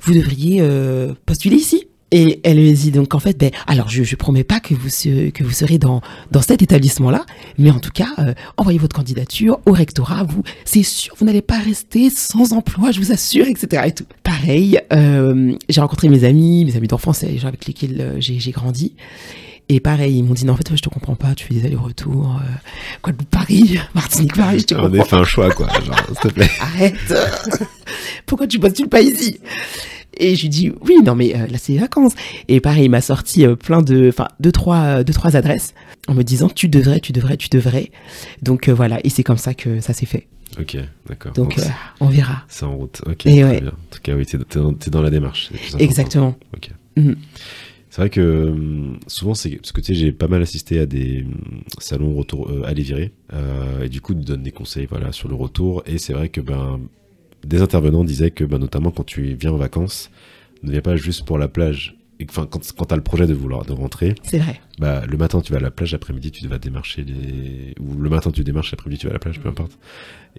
vous 0.00 0.14
devriez 0.14 0.58
euh, 0.60 1.14
postuler 1.26 1.56
ici. 1.56 1.88
Et 2.12 2.40
elle 2.44 2.58
me 2.58 2.72
dit 2.72 2.92
donc 2.92 3.14
en 3.16 3.18
fait 3.18 3.36
ben 3.36 3.50
alors 3.66 3.88
je 3.88 4.04
je 4.04 4.14
promets 4.14 4.44
pas 4.44 4.60
que 4.60 4.74
vous 4.74 4.88
se- 4.88 5.30
que 5.30 5.42
vous 5.42 5.50
serez 5.50 5.78
dans 5.78 6.02
dans 6.30 6.40
cet 6.40 6.62
établissement 6.62 7.10
là, 7.10 7.26
mais 7.58 7.70
en 7.70 7.80
tout 7.80 7.90
cas 7.90 8.10
euh, 8.20 8.32
envoyez 8.56 8.78
votre 8.78 8.94
candidature 8.94 9.58
au 9.66 9.72
rectorat. 9.72 10.22
Vous 10.22 10.42
c'est 10.64 10.84
sûr 10.84 11.14
vous 11.18 11.24
n'allez 11.26 11.42
pas 11.42 11.58
rester 11.58 12.08
sans 12.10 12.52
emploi, 12.52 12.92
je 12.92 13.00
vous 13.00 13.10
assure, 13.10 13.46
etc. 13.48 13.82
Et 13.86 13.92
tout. 13.92 14.04
Pareil, 14.22 14.78
euh, 14.92 15.54
j'ai 15.68 15.80
rencontré 15.80 16.08
mes 16.08 16.22
amis, 16.22 16.64
mes 16.64 16.76
amis 16.76 16.86
d'enfance, 16.86 17.22
les 17.22 17.38
gens 17.38 17.48
avec 17.48 17.66
lesquels 17.66 18.00
euh, 18.00 18.16
j'ai 18.20 18.38
j'ai 18.38 18.52
grandi. 18.52 18.94
Et 19.68 19.80
pareil, 19.80 20.18
ils 20.18 20.22
m'ont 20.22 20.34
dit 20.34 20.44
non 20.44 20.52
en 20.52 20.56
fait 20.56 20.76
je 20.76 20.80
te 20.80 20.88
comprends 20.88 21.16
pas, 21.16 21.34
tu 21.34 21.44
fais 21.44 21.54
des 21.54 21.66
allers-retours, 21.66 22.36
euh, 22.40 22.48
Guadeloupe 23.02 23.28
Paris, 23.30 23.80
Martinique 23.96 24.36
Paris, 24.36 24.60
je 24.60 24.66
te 24.66 24.74
On 24.76 24.82
comprends 24.82 25.00
a 25.00 25.04
fait 25.04 25.16
un 25.16 25.24
choix, 25.24 25.50
quoi. 25.50 25.66
Genre, 25.84 26.06
s'il 26.06 26.16
te 26.18 26.28
plaît. 26.28 26.50
arrête. 26.60 26.94
Pourquoi 28.26 28.46
tu 28.46 28.60
postules 28.60 28.88
pas 28.88 29.00
ici 29.00 29.40
Et 30.18 30.34
je 30.34 30.42
lui 30.42 30.48
dis 30.48 30.72
oui, 30.82 30.96
non 31.04 31.14
mais 31.14 31.34
euh, 31.34 31.46
là 31.46 31.58
c'est 31.58 31.72
les 31.72 31.78
vacances. 31.78 32.14
Et 32.48 32.60
pareil, 32.60 32.84
il 32.86 32.90
m'a 32.90 33.00
sorti 33.00 33.46
euh, 33.46 33.54
plein 33.56 33.82
de, 33.82 34.08
enfin 34.08 34.28
deux 34.40 34.52
trois, 34.52 34.78
euh, 34.82 35.04
deux 35.04 35.12
trois 35.12 35.36
adresses 35.36 35.74
en 36.08 36.14
me 36.14 36.22
disant 36.22 36.48
tu 36.48 36.68
devrais, 36.68 37.00
tu 37.00 37.12
devrais, 37.12 37.36
tu 37.36 37.48
devrais. 37.50 37.90
Donc 38.42 38.68
euh, 38.68 38.74
voilà, 38.74 38.98
et 39.04 39.08
c'est 39.10 39.22
comme 39.24 39.36
ça 39.38 39.54
que 39.54 39.80
ça 39.80 39.92
s'est 39.92 40.06
fait. 40.06 40.26
Ok, 40.58 40.76
d'accord. 41.08 41.32
Donc 41.32 41.56
on 42.00 42.06
verra. 42.08 42.44
c'est 42.48 42.64
en 42.64 42.76
route. 42.76 43.02
Ok, 43.06 43.26
Et 43.26 43.40
très 43.40 43.44
ouais. 43.44 43.60
bien. 43.60 43.70
En 43.70 43.90
tout 43.94 44.00
cas, 44.02 44.14
oui, 44.14 44.24
t'es 44.24 44.38
dans, 44.58 44.72
dans 44.72 45.02
la 45.02 45.10
démarche. 45.10 45.50
Exactement. 45.78 46.36
Ok. 46.56 46.70
Mhm. 46.96 47.16
C'est 47.90 48.02
vrai 48.02 48.10
que 48.10 48.54
souvent, 49.06 49.32
c'est 49.34 49.56
parce 49.56 49.72
que 49.72 49.80
tu 49.80 49.86
sais, 49.86 49.94
j'ai 49.94 50.12
pas 50.12 50.28
mal 50.28 50.42
assisté 50.42 50.78
à 50.78 50.86
des 50.86 51.26
salons 51.78 52.14
retour 52.14 52.50
euh, 52.50 52.62
à 52.66 52.74
les 52.74 52.82
virer, 52.82 53.12
euh, 53.32 53.84
et 53.84 53.88
du 53.88 54.00
coup, 54.02 54.12
ils 54.12 54.22
donnent 54.24 54.42
des 54.42 54.52
conseils, 54.52 54.86
voilà, 54.86 55.12
sur 55.12 55.28
le 55.28 55.34
retour. 55.34 55.82
Et 55.86 55.96
c'est 55.96 56.12
vrai 56.12 56.28
que 56.28 56.42
ben, 56.42 56.78
des 57.46 57.60
intervenants 57.62 58.04
disaient 58.04 58.30
que, 58.30 58.44
ben, 58.44 58.58
notamment 58.58 58.90
quand 58.90 59.04
tu 59.04 59.34
viens 59.34 59.52
en 59.52 59.56
vacances, 59.56 60.10
ne 60.62 60.70
viens 60.72 60.80
pas 60.82 60.96
juste 60.96 61.24
pour 61.24 61.38
la 61.38 61.48
plage. 61.48 61.96
Et 62.18 62.24
enfin, 62.30 62.46
quand, 62.50 62.62
quand 62.78 62.86
t'as 62.86 62.96
le 62.96 63.02
projet 63.02 63.26
de 63.26 63.34
vouloir 63.34 63.66
de 63.66 63.72
rentrer, 63.72 64.14
C'est 64.22 64.38
vrai. 64.38 64.58
bah, 64.78 65.04
le 65.06 65.18
matin 65.18 65.42
tu 65.42 65.52
vas 65.52 65.58
à 65.58 65.60
la 65.60 65.70
plage, 65.70 65.92
l'après-midi 65.92 66.30
tu 66.30 66.48
vas 66.48 66.56
démarcher 66.58 67.04
les, 67.04 67.74
ou 67.78 67.94
le 68.00 68.08
matin 68.08 68.30
tu 68.30 68.42
démarches, 68.42 68.70
l'après-midi 68.70 69.00
tu 69.00 69.06
vas 69.06 69.10
à 69.10 69.12
la 69.12 69.18
plage, 69.18 69.38
peu 69.38 69.50
importe. 69.50 69.78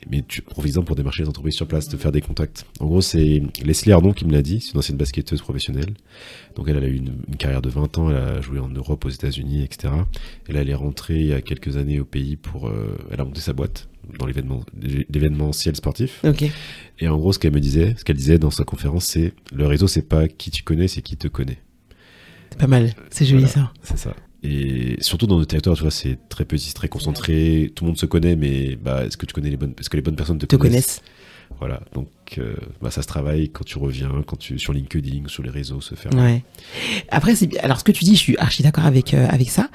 Mais 0.09 0.23
tu 0.27 0.41
profites 0.41 0.79
pour 0.81 0.95
démarcher 0.95 1.21
les 1.21 1.29
entreprises 1.29 1.53
sur 1.53 1.67
place, 1.67 1.87
de 1.87 1.95
faire 1.97 2.11
des 2.11 2.21
contacts. 2.21 2.65
En 2.79 2.87
gros, 2.87 3.01
c'est 3.01 3.43
Leslie 3.63 3.91
Ardon 3.91 4.11
qui 4.11 4.25
me 4.25 4.31
l'a 4.31 4.41
dit, 4.41 4.59
c'est 4.59 4.71
une 4.71 4.79
ancienne 4.79 4.97
basketteuse 4.97 5.41
professionnelle. 5.43 5.93
Donc 6.55 6.67
elle, 6.67 6.77
elle 6.77 6.83
a 6.83 6.87
eu 6.87 6.95
une, 6.97 7.13
une 7.27 7.35
carrière 7.35 7.61
de 7.61 7.69
20 7.69 7.97
ans, 7.99 8.09
elle 8.09 8.17
a 8.17 8.41
joué 8.41 8.57
en 8.57 8.69
Europe, 8.69 9.05
aux 9.05 9.09
États-Unis, 9.09 9.63
etc. 9.63 9.93
Et 10.49 10.53
là, 10.53 10.61
elle 10.61 10.69
est 10.71 10.75
rentrée 10.75 11.19
il 11.19 11.27
y 11.27 11.33
a 11.33 11.41
quelques 11.41 11.77
années 11.77 11.99
au 11.99 12.05
pays 12.05 12.37
pour, 12.37 12.69
euh, 12.69 12.97
elle 13.11 13.21
a 13.21 13.23
monté 13.23 13.39
sa 13.41 13.53
boîte 13.53 13.87
dans 14.17 14.25
l'événement, 14.25 14.61
l'événementiel 15.09 15.75
sportif. 15.75 16.21
Ok. 16.23 16.45
Et 16.99 17.07
en 17.07 17.17
gros, 17.17 17.31
ce 17.33 17.39
qu'elle 17.39 17.53
me 17.53 17.59
disait, 17.59 17.95
ce 17.97 18.03
qu'elle 18.03 18.15
disait 18.17 18.39
dans 18.39 18.49
sa 18.51 18.63
conférence, 18.63 19.05
c'est 19.05 19.33
le 19.53 19.67
réseau, 19.67 19.87
c'est 19.87 20.01
pas 20.01 20.27
qui 20.27 20.49
tu 20.51 20.63
connais, 20.63 20.87
c'est 20.87 21.01
qui 21.01 21.15
te 21.17 21.27
connaît. 21.27 21.59
C'est 22.51 22.59
pas 22.59 22.67
mal. 22.67 22.93
C'est 23.09 23.25
joli 23.25 23.43
Voilà. 23.43 23.53
ça. 23.53 23.73
C'est 23.83 23.97
ça. 23.97 24.15
Et 24.43 24.97
surtout 25.01 25.27
dans 25.27 25.37
nos 25.37 25.45
territoires, 25.45 25.75
tu 25.75 25.81
vois, 25.81 25.91
c'est 25.91 26.17
très 26.29 26.45
petit, 26.45 26.73
très 26.73 26.87
concentré. 26.87 27.71
Tout 27.75 27.83
le 27.83 27.89
monde 27.89 27.97
se 27.97 28.05
connaît, 28.05 28.35
mais 28.35 28.75
bah, 28.75 29.05
est-ce 29.05 29.17
que 29.17 29.25
tu 29.25 29.33
connais 29.33 29.49
les 29.49 29.57
bonnes, 29.57 29.73
est-ce 29.79 29.89
que 29.89 29.97
les 29.97 30.01
bonnes 30.03 30.15
personnes 30.15 30.37
te, 30.37 30.45
Te 30.45 30.55
connaissent, 30.55 31.01
connaissent. 31.01 31.01
Voilà. 31.59 31.81
Donc, 31.93 32.07
euh, 32.37 32.55
bah, 32.81 32.91
ça 32.91 33.01
se 33.01 33.07
travaille 33.07 33.49
quand 33.49 33.63
tu 33.63 33.77
reviens, 33.77 34.11
quand 34.25 34.37
tu 34.37 34.59
sur 34.59 34.73
LinkedIn, 34.73 35.27
sur 35.27 35.43
les 35.43 35.49
réseaux, 35.49 35.81
se 35.81 35.95
faire. 35.95 36.13
Ouais. 36.13 36.43
Après, 37.09 37.35
c'est 37.35 37.57
alors 37.59 37.79
ce 37.79 37.83
que 37.83 37.91
tu 37.91 38.03
dis, 38.05 38.15
je 38.15 38.19
suis 38.21 38.37
archi 38.37 38.63
d'accord 38.63 38.85
avec 38.85 39.13
euh, 39.13 39.27
avec 39.29 39.49
ça, 39.49 39.69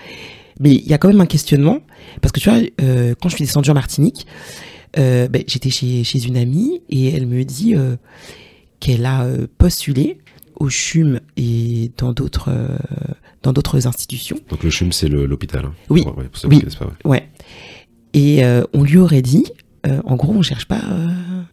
mais 0.60 0.72
il 0.72 0.86
y 0.86 0.92
a 0.94 0.98
quand 0.98 1.08
même 1.08 1.20
un 1.20 1.26
questionnement 1.26 1.80
parce 2.20 2.30
que 2.32 2.40
tu 2.40 2.48
vois, 2.48 2.60
euh, 2.80 3.14
quand 3.20 3.28
je 3.28 3.36
suis 3.36 3.44
descendue 3.44 3.70
en 3.70 3.74
Martinique, 3.74 4.26
euh, 4.98 5.28
ben, 5.28 5.42
j'étais 5.46 5.70
chez 5.70 6.04
chez 6.04 6.24
une 6.26 6.36
amie 6.36 6.82
et 6.88 7.08
elle 7.14 7.26
me 7.26 7.44
dit 7.44 7.74
euh, 7.76 7.96
qu'elle 8.80 9.06
a 9.06 9.24
euh, 9.24 9.46
postulé 9.58 10.18
au 10.56 10.68
CHUM 10.68 11.20
et 11.36 11.90
dans 11.98 12.12
d'autres 12.12 12.48
euh, 12.48 12.76
dans 13.42 13.52
d'autres 13.52 13.86
institutions. 13.86 14.38
Donc 14.50 14.62
le 14.62 14.70
CHUM, 14.70 14.92
c'est 14.92 15.08
l'hôpital. 15.08 15.64
hein. 15.64 15.74
Oui. 15.90 16.02
Ouais, 16.16 16.24
pour 16.28 16.36
ceux 16.38 16.48
Oui. 16.48 16.56
qui 16.56 16.60
connaissent 16.62 16.76
pas, 16.76 16.86
ouais. 16.86 16.92
Ouais. 17.04 17.28
Et 18.14 18.42
on 18.74 18.82
lui 18.84 18.98
aurait 18.98 19.22
dit, 19.22 19.46
en 19.84 20.16
gros, 20.16 20.32
on 20.34 20.42
cherche 20.42 20.66
pas 20.66 20.82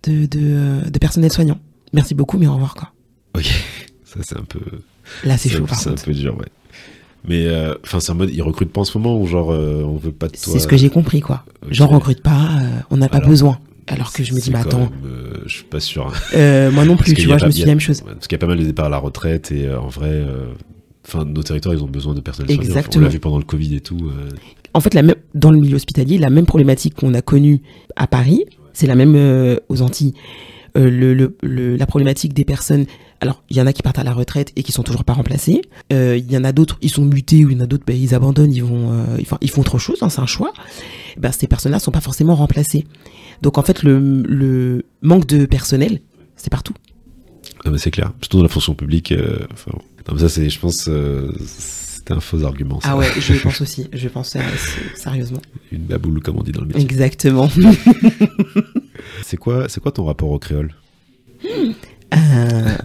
de, 0.04 0.25
de, 0.25 0.89
de 0.89 0.99
personnel 0.99 1.32
soignant. 1.32 1.58
Merci 1.93 2.13
beaucoup, 2.15 2.38
mais 2.38 2.47
au 2.47 2.54
revoir 2.54 2.75
quoi. 2.75 2.91
Ok. 3.36 3.45
Ça, 4.04 4.19
c'est 4.23 4.38
un 4.38 4.43
peu. 4.43 4.60
Là, 5.23 5.38
c'est 5.38 5.49
chaud 5.49 5.65
c'est 5.71 5.89
un 5.89 5.93
peu 5.95 6.13
dur, 6.13 6.36
ouais. 6.38 6.45
Mais 7.27 7.47
euh, 7.47 7.75
enfin, 7.84 7.99
c'est 7.99 8.12
en 8.12 8.15
mode, 8.15 8.29
ils 8.34 8.41
recrutent 8.41 8.71
pas 8.71 8.82
en 8.82 8.86
ce 8.86 8.97
moment 8.97 9.19
ou 9.19 9.27
genre, 9.27 9.51
euh, 9.51 9.84
on 9.84 9.97
veut 9.97 10.12
pas 10.12 10.27
de 10.27 10.34
toi. 10.34 10.53
C'est 10.53 10.60
ce 10.60 10.67
que 10.67 10.77
j'ai 10.77 10.89
compris 10.89 11.19
quoi. 11.21 11.43
Ok. 11.65 11.73
Genre, 11.73 11.91
on 11.91 11.95
recrute 11.95 12.21
pas, 12.21 12.49
euh, 12.62 12.79
on 12.91 12.97
n'a 12.97 13.10
pas 13.10 13.19
besoin. 13.19 13.60
Alors 13.88 14.13
que 14.13 14.23
je 14.23 14.34
me 14.34 14.39
dis, 14.39 14.51
mais 14.51 14.60
quand 14.62 14.67
attends, 14.67 14.79
même, 14.79 14.89
euh, 15.05 15.34
je 15.47 15.55
suis 15.55 15.63
pas 15.63 15.79
sûr. 15.79 16.08
hein. 16.34 16.69
moi 16.71 16.86
non 16.86 16.95
plus, 16.95 17.13
tu 17.15 17.27
vois, 17.27 17.38
je 17.39 17.45
me 17.45 17.51
suis 17.51 17.62
dit 17.62 17.65
la 17.65 17.71
même 17.73 17.79
chose. 17.79 18.01
Parce 18.01 18.27
qu'il 18.27 18.36
y 18.36 18.39
a 18.39 18.39
pas 18.39 18.47
mal 18.47 18.60
de 18.60 18.63
départs 18.63 18.86
à 18.86 18.89
la 18.89 18.97
retraite 18.99 19.51
et 19.51 19.67
en 19.73 19.88
vrai, 19.88 20.23
enfin, 21.08 21.25
nos 21.25 21.41
territoires, 21.43 21.73
ils 21.75 21.84
ont 21.84 21.88
besoin 21.88 22.13
de 22.13 22.21
personnel. 22.21 22.51
Enfin, 22.51 22.62
On 22.62 22.65
Exactement. 22.65 23.03
l'a 23.05 23.10
vu 23.10 23.19
pendant 23.19 23.38
le 23.39 23.43
Covid 23.43 23.75
et 23.75 23.82
tout. 23.82 24.12
En 24.75 24.79
fait, 24.79 24.93
la 24.93 25.01
même, 25.01 25.15
dans 25.34 25.49
le 25.51 25.58
milieu 25.60 25.75
hospitalier, 25.75 26.19
la 26.19 26.29
même 26.29 26.45
problématique 26.45 26.93
qu'on 26.95 27.13
a 27.15 27.21
connue 27.23 27.62
à 27.95 28.05
Paris, 28.08 28.45
c'est 28.73 28.86
la 28.88 28.95
même 28.95 29.58
aux 29.69 29.82
Antilles. 29.82 30.13
Le, 30.75 31.13
le, 31.15 31.36
le- 31.41 31.75
la 31.75 31.86
problématique 31.88 32.34
des 32.34 32.45
personnes. 32.45 32.86
Alors, 33.21 33.43
il 33.49 33.58
y 33.58 33.62
en 33.62 33.67
a 33.67 33.73
qui 33.73 33.82
partent 33.82 33.99
à 33.99 34.03
la 34.03 34.13
retraite 34.13 34.51
et 34.55 34.63
qui 34.63 34.71
sont 34.71 34.84
toujours 34.84 35.03
pas 35.03 35.13
remplacés. 35.13 35.62
Euh, 35.91 36.15
Il 36.17 36.32
y 36.32 36.38
en 36.38 36.43
a 36.45 36.51
d'autres, 36.53 36.77
ils 36.82 36.89
sont 36.89 37.03
mutés 37.03 37.43
ou 37.43 37.49
il 37.49 37.58
y 37.58 37.60
en 37.60 37.63
a 37.63 37.67
d'autres, 37.67 37.84
ben, 37.86 37.95
ils 37.95 38.15
abandonnent, 38.15 38.53
ils 38.53 38.63
vont, 38.63 38.91
euh, 38.93 39.17
ils 39.41 39.49
font 39.49 39.62
autre 39.62 39.77
chose, 39.77 39.97
hein, 40.01 40.10
c'est 40.10 40.21
un 40.21 40.25
choix. 40.25 40.53
Ben, 41.17 41.32
ces 41.34 41.47
personnes-là 41.47 41.79
sont 41.79 41.91
pas 41.91 41.99
forcément 42.01 42.36
remplacées. 42.36 42.86
Donc, 43.41 43.58
en 43.58 43.62
fait, 43.62 43.84
le, 43.84 44.21
le 44.23 44.86
manque 45.01 45.25
de 45.27 45.45
personnel, 45.45 45.99
c'est 46.38 46.49
partout. 46.49 46.73
Non, 47.65 47.71
mais 47.71 47.77
c'est 47.77 47.91
clair. 47.91 48.13
Surtout 48.21 48.38
dans 48.38 48.43
la 48.43 48.49
fonction 48.49 48.73
publique. 48.73 49.12
euh, 49.12 49.39
enfin, 49.51 49.71
bon. 49.73 49.82
non, 50.08 50.13
mais 50.13 50.19
ça, 50.21 50.29
c'est, 50.29 50.49
je 50.49 50.60
pense, 50.60 50.86
euh, 50.88 51.34
c'était 51.45 52.13
un 52.13 52.21
faux 52.21 52.43
argument. 52.45 52.79
ça. 52.79 52.91
Ah 52.91 52.97
ouais, 52.97 53.08
je 53.19 53.34
pense 53.43 53.60
aussi. 53.60 53.89
Je 53.91 54.08
pense 54.08 54.38
sérieusement. 54.95 55.41
Une 55.73 55.84
baboule, 55.84 56.21
comme 56.21 56.38
on 56.38 56.43
dit 56.43 56.53
dans 56.53 56.62
le 56.62 56.67
métier. 56.67 56.82
Exactement. 56.82 57.49
C'est 59.23 59.38
quoi, 59.38 59.67
c'est 59.69 59.79
quoi 59.82 59.91
ton 59.91 60.05
rapport 60.05 60.29
au 60.29 60.39
créole? 60.39 60.73
Euh, 62.13 62.75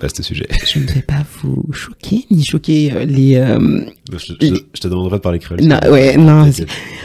Vaste 0.00 0.20
sujet. 0.22 0.46
je 0.66 0.78
ne 0.78 0.84
vais 0.86 1.00
pas 1.02 1.24
vous 1.42 1.64
choquer 1.72 2.26
ni 2.30 2.44
choquer 2.44 2.92
euh, 2.92 3.04
les. 3.06 3.36
euh, 3.36 3.80
Je, 4.12 4.18
je- 4.18 4.34
je- 4.40 4.54
je 4.74 4.80
te 4.80 4.88
demanderai 4.88 5.16
de 5.16 5.22
parler 5.22 5.38
créole. 5.38 5.62
Non, 5.62 5.78
ouais, 5.90 6.16
non. 6.18 6.50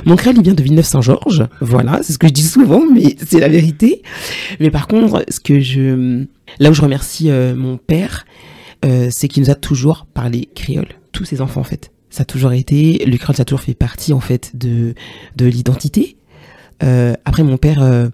Mon 0.05 0.15
créole, 0.17 0.35
il 0.37 0.43
vient 0.43 0.53
de 0.53 0.61
Villeneuve-Saint-Georges. 0.61 1.45
Voilà, 1.61 1.99
c'est 2.03 2.11
ce 2.13 2.17
que 2.19 2.27
je 2.27 2.33
dis 2.33 2.43
souvent, 2.43 2.83
mais 2.93 3.15
c'est 3.25 3.39
la 3.39 3.47
vérité. 3.47 4.01
Mais 4.59 4.69
par 4.71 4.87
contre, 4.87 5.23
ce 5.29 5.39
que 5.39 5.61
je, 5.61 6.25
là 6.59 6.69
où 6.69 6.73
je 6.73 6.81
remercie 6.81 7.29
euh, 7.31 7.55
mon 7.55 7.77
père, 7.77 8.25
euh, 8.83 9.07
c'est 9.09 9.27
qu'il 9.29 9.41
nous 9.43 9.49
a 9.49 9.55
toujours 9.55 10.05
parlé 10.13 10.49
créole. 10.53 10.87
Tous 11.13 11.23
ses 11.23 11.39
enfants, 11.39 11.61
en 11.61 11.65
fait. 11.65 11.91
Ça 12.09 12.23
a 12.23 12.25
toujours 12.25 12.51
été, 12.51 13.05
le 13.05 13.15
créole, 13.17 13.35
ça 13.37 13.43
a 13.43 13.45
toujours 13.45 13.61
fait 13.61 13.73
partie, 13.73 14.11
en 14.11 14.19
fait, 14.19 14.51
de, 14.53 14.95
de 15.37 15.45
l'identité. 15.45 16.17
Après, 16.81 17.43
mon 17.43 17.57
père, 17.57 18.09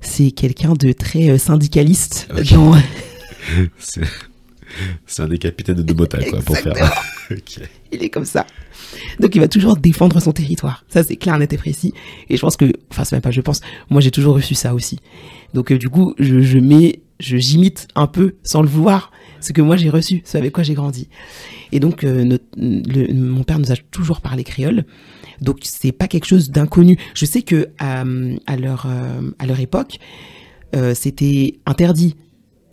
c'est 0.00 0.30
quelqu'un 0.30 0.72
de 0.74 0.92
très 0.92 1.36
syndicaliste 1.38 2.28
Ok. 2.36 2.52
dans, 2.54 2.72
C'est- 3.78 4.02
un 5.22 5.28
des 5.28 5.38
capitaines 5.38 5.76
de 5.76 5.82
Dobota, 5.82 6.18
quoi, 6.24 6.40
pour 6.42 6.56
faire. 6.58 6.74
Il 7.92 8.02
est 8.02 8.08
comme 8.10 8.24
ça. 8.24 8.46
Donc 9.20 9.34
il 9.34 9.40
va 9.40 9.48
toujours 9.48 9.76
défendre 9.76 10.20
son 10.20 10.32
territoire. 10.32 10.84
Ça 10.88 11.02
c'est 11.02 11.16
clair, 11.16 11.38
net 11.38 11.52
et 11.52 11.56
précis. 11.56 11.92
Et 12.28 12.36
je 12.36 12.40
pense 12.40 12.56
que, 12.56 12.72
enfin 12.90 13.04
c'est 13.04 13.14
même 13.16 13.22
pas 13.22 13.30
je 13.30 13.40
pense, 13.40 13.60
moi 13.90 14.00
j'ai 14.00 14.10
toujours 14.10 14.34
reçu 14.34 14.54
ça 14.54 14.74
aussi. 14.74 14.98
Donc 15.54 15.70
euh, 15.72 15.78
du 15.78 15.88
coup 15.88 16.14
je, 16.18 16.40
je 16.40 16.58
mets, 16.58 17.00
je 17.20 17.36
j'imite 17.36 17.88
un 17.94 18.06
peu 18.06 18.34
sans 18.42 18.62
le 18.62 18.68
vouloir 18.68 19.10
ce 19.40 19.52
que 19.52 19.62
moi 19.62 19.76
j'ai 19.76 19.88
reçu, 19.90 20.22
ce 20.24 20.36
avec 20.36 20.52
quoi 20.52 20.62
j'ai 20.64 20.74
grandi. 20.74 21.08
Et 21.72 21.80
donc 21.80 22.04
euh, 22.04 22.24
notre- 22.24 22.44
le- 22.56 23.12
mon 23.14 23.44
père 23.44 23.58
nous 23.58 23.72
a 23.72 23.76
toujours 23.90 24.20
parlé 24.20 24.44
créole. 24.44 24.84
Donc 25.40 25.58
c'est 25.62 25.92
pas 25.92 26.06
quelque 26.08 26.26
chose 26.26 26.50
d'inconnu. 26.50 26.96
Je 27.14 27.24
sais 27.24 27.42
que 27.42 27.68
à, 27.78 28.04
à 28.46 28.56
leur 28.56 28.86
euh, 28.86 29.30
à 29.38 29.46
leur 29.46 29.60
époque 29.60 29.98
c'était 30.94 31.58
interdit 31.64 32.16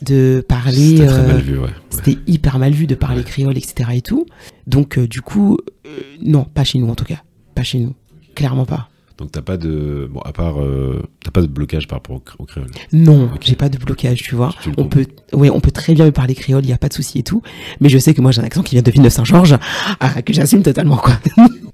de 0.03 0.43
parler. 0.47 0.97
C'était 0.97 1.07
très 1.07 1.19
euh, 1.19 1.27
mal 1.27 1.41
vu, 1.41 1.57
ouais. 1.59 1.69
c'était 1.89 2.17
hyper 2.27 2.59
mal 2.59 2.73
vu 2.73 2.85
de 2.87 2.95
parler 2.95 3.17
Ouais. 3.19 3.23
créole, 3.23 3.57
etc. 3.57 3.89
et 3.93 4.01
tout. 4.01 4.25
Donc, 4.67 4.97
euh, 4.97 5.07
du 5.07 5.21
coup, 5.21 5.57
euh, 5.85 5.89
non, 6.21 6.43
pas 6.43 6.63
chez 6.63 6.79
nous 6.79 6.87
en 6.89 6.95
tout 6.95 7.05
cas. 7.05 7.21
Pas 7.55 7.63
chez 7.63 7.79
nous. 7.79 7.93
Clairement 8.35 8.65
pas. 8.65 8.89
Donc 9.19 9.31
t'as 9.31 9.43
pas 9.43 9.57
de. 9.57 10.09
Bon, 10.11 10.19
à 10.21 10.33
part. 10.33 10.59
euh, 10.59 11.03
T'as 11.23 11.29
pas 11.29 11.41
de 11.41 11.47
blocage 11.47 11.87
par 11.87 11.97
rapport 11.99 12.15
au, 12.15 12.19
cré- 12.19 12.35
au 12.39 12.45
créole. 12.45 12.67
Non, 12.91 13.29
j'ai 13.41 13.55
pas 13.55 13.69
de 13.69 13.77
blocage, 13.77 14.23
tu 14.23 14.33
vois. 14.35 14.53
Tu 14.61 14.71
On 14.77 14.85
peut, 14.87 15.05
ouais, 15.33 15.51
on 15.51 15.59
peut 15.59 15.69
très 15.71 15.93
bien 15.93 16.05
me 16.05 16.11
parler 16.11 16.33
créole, 16.33 16.65
il 16.65 16.69
y 16.69 16.73
a 16.73 16.77
pas 16.79 16.89
de 16.89 16.93
souci 16.93 17.19
et 17.19 17.23
tout. 17.23 17.43
Mais 17.79 17.89
je 17.89 17.99
sais 17.99 18.15
que 18.15 18.21
moi 18.21 18.31
j'ai 18.31 18.41
un 18.41 18.43
accent 18.45 18.63
qui 18.63 18.73
vient 18.73 18.81
de 18.81 18.89
Villeneuve-Saint-Georges, 18.89 19.57
ah, 19.99 20.21
que 20.23 20.33
j'assume 20.33 20.63
totalement, 20.63 20.97
quoi. 20.97 21.13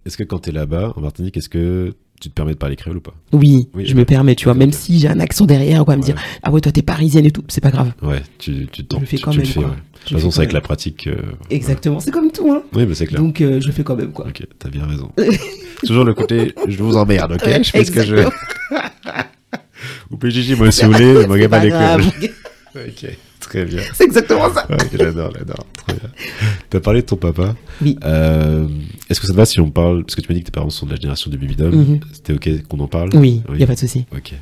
Est-ce 0.06 0.18
que 0.18 0.24
quand 0.24 0.39
t'es 0.39 0.52
là-bas, 0.52 0.94
en 0.98 1.02
Martinique, 1.02 1.38
est-ce 1.38 1.48
que 1.50 1.94
tu 2.19 2.29
te 2.29 2.34
permets 2.34 2.53
de 2.53 2.58
parler 2.58 2.75
créole 2.75 2.97
ou 2.97 3.01
pas 3.01 3.13
Oui, 3.32 3.69
Oui, 3.73 3.86
je 3.86 3.93
me 3.95 4.05
permets, 4.05 4.36
tu 4.36 4.45
vois, 4.45 4.53
même 4.53 4.71
si 4.73 4.99
j'ai 4.99 5.08
un 5.08 5.19
accent 5.19 5.45
derrière, 5.45 5.86
quoi, 5.86 5.93
à 5.93 5.97
me 5.97 6.01
Ouais. 6.01 6.08
dire, 6.13 6.15
ah 6.43 6.51
ouais, 6.51 6.62
toi 6.62 6.71
t'es 6.71 6.82
parisienne 6.82 7.25
et 7.25 7.32
tout, 7.32 7.43
c'est 7.47 7.62
pas 7.62 7.71
grave. 7.71 7.91
Ouais, 8.01 8.21
tu, 8.38 8.67
tu 8.71 8.86
tentes. 8.86 9.01
le 9.01 9.05
fais 9.05 9.17
tu, 9.17 9.23
quand 9.23 9.32
tu 9.32 9.38
le 9.38 9.43
même, 9.43 9.51
fais, 9.53 9.60
quoi. 9.62 9.69
ouais. 9.69 9.75
De 9.75 9.82
Je 10.01 10.10
toute 10.10 10.17
façon, 10.17 10.32
c'est 10.32 10.39
avec 10.39 10.53
la 10.53 10.62
pratique. 10.62 11.08
euh, 11.08 11.15
Exactement, 11.49 11.99
c'est 11.99 12.12
comme 12.12 12.32
tout, 12.32 12.49
hein. 12.51 12.63
Oui, 12.73 12.86
mais 12.88 12.95
c'est 12.95 13.05
clair. 13.08 13.21
Donc, 13.21 13.41
euh, 13.41 13.60
je 13.62 13.67
le 13.67 13.73
fais 13.73 13.84
quand 13.84 13.95
même, 13.95 14.12
quoi. 14.12 14.27
Ok, 14.27 14.43
t'as 14.58 14.69
bien 14.69 14.86
raison. 14.86 15.12
Toujours 15.86 16.03
le 16.05 16.13
côté, 16.13 16.53
je 16.67 16.77
vous 16.84 16.95
emmerde, 16.97 17.34
ok? 17.34 17.63
Je 17.63 17.69
fais 17.69 17.84
ce 17.86 17.91
que 17.91 18.03
je. 18.03 18.15
Ou 20.12 20.17
PJJ, 20.17 20.58
moi, 20.58 20.71
si 20.71 20.84
vous 20.86 20.91
voulez, 20.91 21.13
je 21.23 21.27
gagne 21.38 21.49
pas 21.49 21.97
les. 21.97 22.03
Ok, 22.75 23.05
très 23.49 23.65
bien. 23.65 23.81
C'est 23.93 24.05
exactement 24.05 24.53
ça. 24.53 24.65
Ouais, 24.69 24.77
j'adore, 24.97 25.31
j'adore. 25.38 25.65
Très 25.85 25.93
bien. 25.95 26.09
T'as 26.69 26.79
parlé 26.79 27.01
de 27.01 27.05
ton 27.07 27.15
papa. 27.15 27.55
Oui. 27.81 27.97
Euh, 28.05 28.67
Est-ce 29.09 29.19
que 29.19 29.25
ça 29.27 29.33
te 29.33 29.38
va 29.38 29.45
si 29.45 29.59
on 29.59 29.71
parle 29.71 30.03
Parce 30.03 30.15
que 30.15 30.21
tu 30.21 30.27
m'as 30.29 30.35
dit 30.35 30.41
que 30.41 30.45
tes 30.45 30.51
parents 30.51 30.69
sont 30.69 30.85
de 30.85 30.91
la 30.91 30.97
génération 30.97 31.29
du 31.31 31.38
babydom. 31.38 31.71
Mhm. 31.71 31.99
C'était 32.13 32.33
ok 32.33 32.67
qu'on 32.67 32.79
en 32.79 32.88
parle 32.88 33.09
Oui, 33.15 33.41
il 33.53 33.59
y 33.59 33.63
a 33.63 33.67
pas 33.67 33.73
de 33.75 33.79
souci. 33.79 34.05
Ok. 34.15 34.33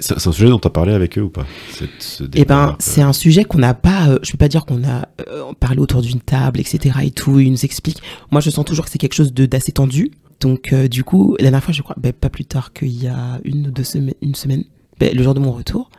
C'est 0.00 0.14
un 0.26 0.32
sujet 0.32 0.48
dont 0.48 0.58
tu 0.58 0.66
as 0.66 0.70
parlé 0.70 0.92
avec 0.94 1.18
eux 1.18 1.22
ou 1.22 1.28
pas 1.30 1.46
Cette- 1.72 1.90
ce 2.00 2.24
Eh 2.34 2.44
ben, 2.44 2.76
c'est 2.78 3.02
un 3.02 3.12
sujet 3.12 3.44
qu'on 3.44 3.58
n'a 3.58 3.74
pas. 3.74 4.08
euh, 4.08 4.18
je 4.22 4.30
peux 4.32 4.38
pas 4.38 4.48
dire 4.48 4.64
qu'on 4.64 4.82
a 4.84 5.08
euh, 5.28 5.52
parlé 5.60 5.78
autour 5.80 6.00
d'une 6.02 6.20
table, 6.20 6.58
etc. 6.60 6.96
Et 7.02 7.10
tout. 7.10 7.38
Il 7.40 7.50
nous 7.52 7.64
explique. 7.64 7.98
Moi, 8.30 8.40
je 8.40 8.50
sens 8.50 8.64
toujours 8.64 8.84
que 8.86 8.90
c'est 8.90 8.98
quelque 8.98 9.14
chose 9.14 9.32
d'assez 9.34 9.72
tendu. 9.72 10.10
Donc, 10.40 10.72
euh, 10.72 10.88
du 10.88 11.04
coup, 11.04 11.36
la 11.38 11.44
dernière 11.44 11.62
fois, 11.64 11.72
je 11.72 11.82
crois, 11.82 11.96
ben, 11.98 12.12
pas 12.12 12.28
plus 12.28 12.44
tard 12.44 12.72
qu'il 12.72 13.02
y 13.02 13.06
a 13.06 13.40
une 13.44 13.68
ou 13.68 13.70
deux 13.70 13.84
semaines, 13.84 14.14
une 14.20 14.34
semaine, 14.34 14.64
ben, 14.98 15.14
le 15.14 15.22
jour 15.22 15.32
de 15.34 15.40
mon 15.40 15.52
retour, 15.52 15.90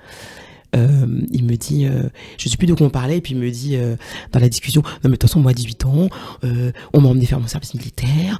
euh, 0.76 1.06
il 1.32 1.44
me 1.46 1.56
dit, 1.56 1.86
euh, 1.86 2.04
je 2.38 2.50
sais 2.50 2.58
plus 2.58 2.68
de 2.68 2.74
quoi 2.74 2.88
on 2.88 2.90
parlait, 2.90 3.18
et 3.18 3.22
puis 3.22 3.34
il 3.34 3.40
me 3.40 3.50
dit 3.50 3.76
euh, 3.76 3.96
dans 4.32 4.40
la 4.40 4.50
discussion, 4.50 4.82
non 4.82 4.92
mais 5.04 5.12
de 5.12 5.16
toute 5.16 5.30
façon, 5.30 5.40
moi, 5.40 5.52
à 5.52 5.54
18 5.54 5.86
ans, 5.86 6.10
euh, 6.44 6.72
on 6.94 7.02
m'a 7.02 7.10
emmené 7.10 7.26
faire 7.26 7.40
mon 7.40 7.48
service 7.48 7.74
militaire, 7.74 8.40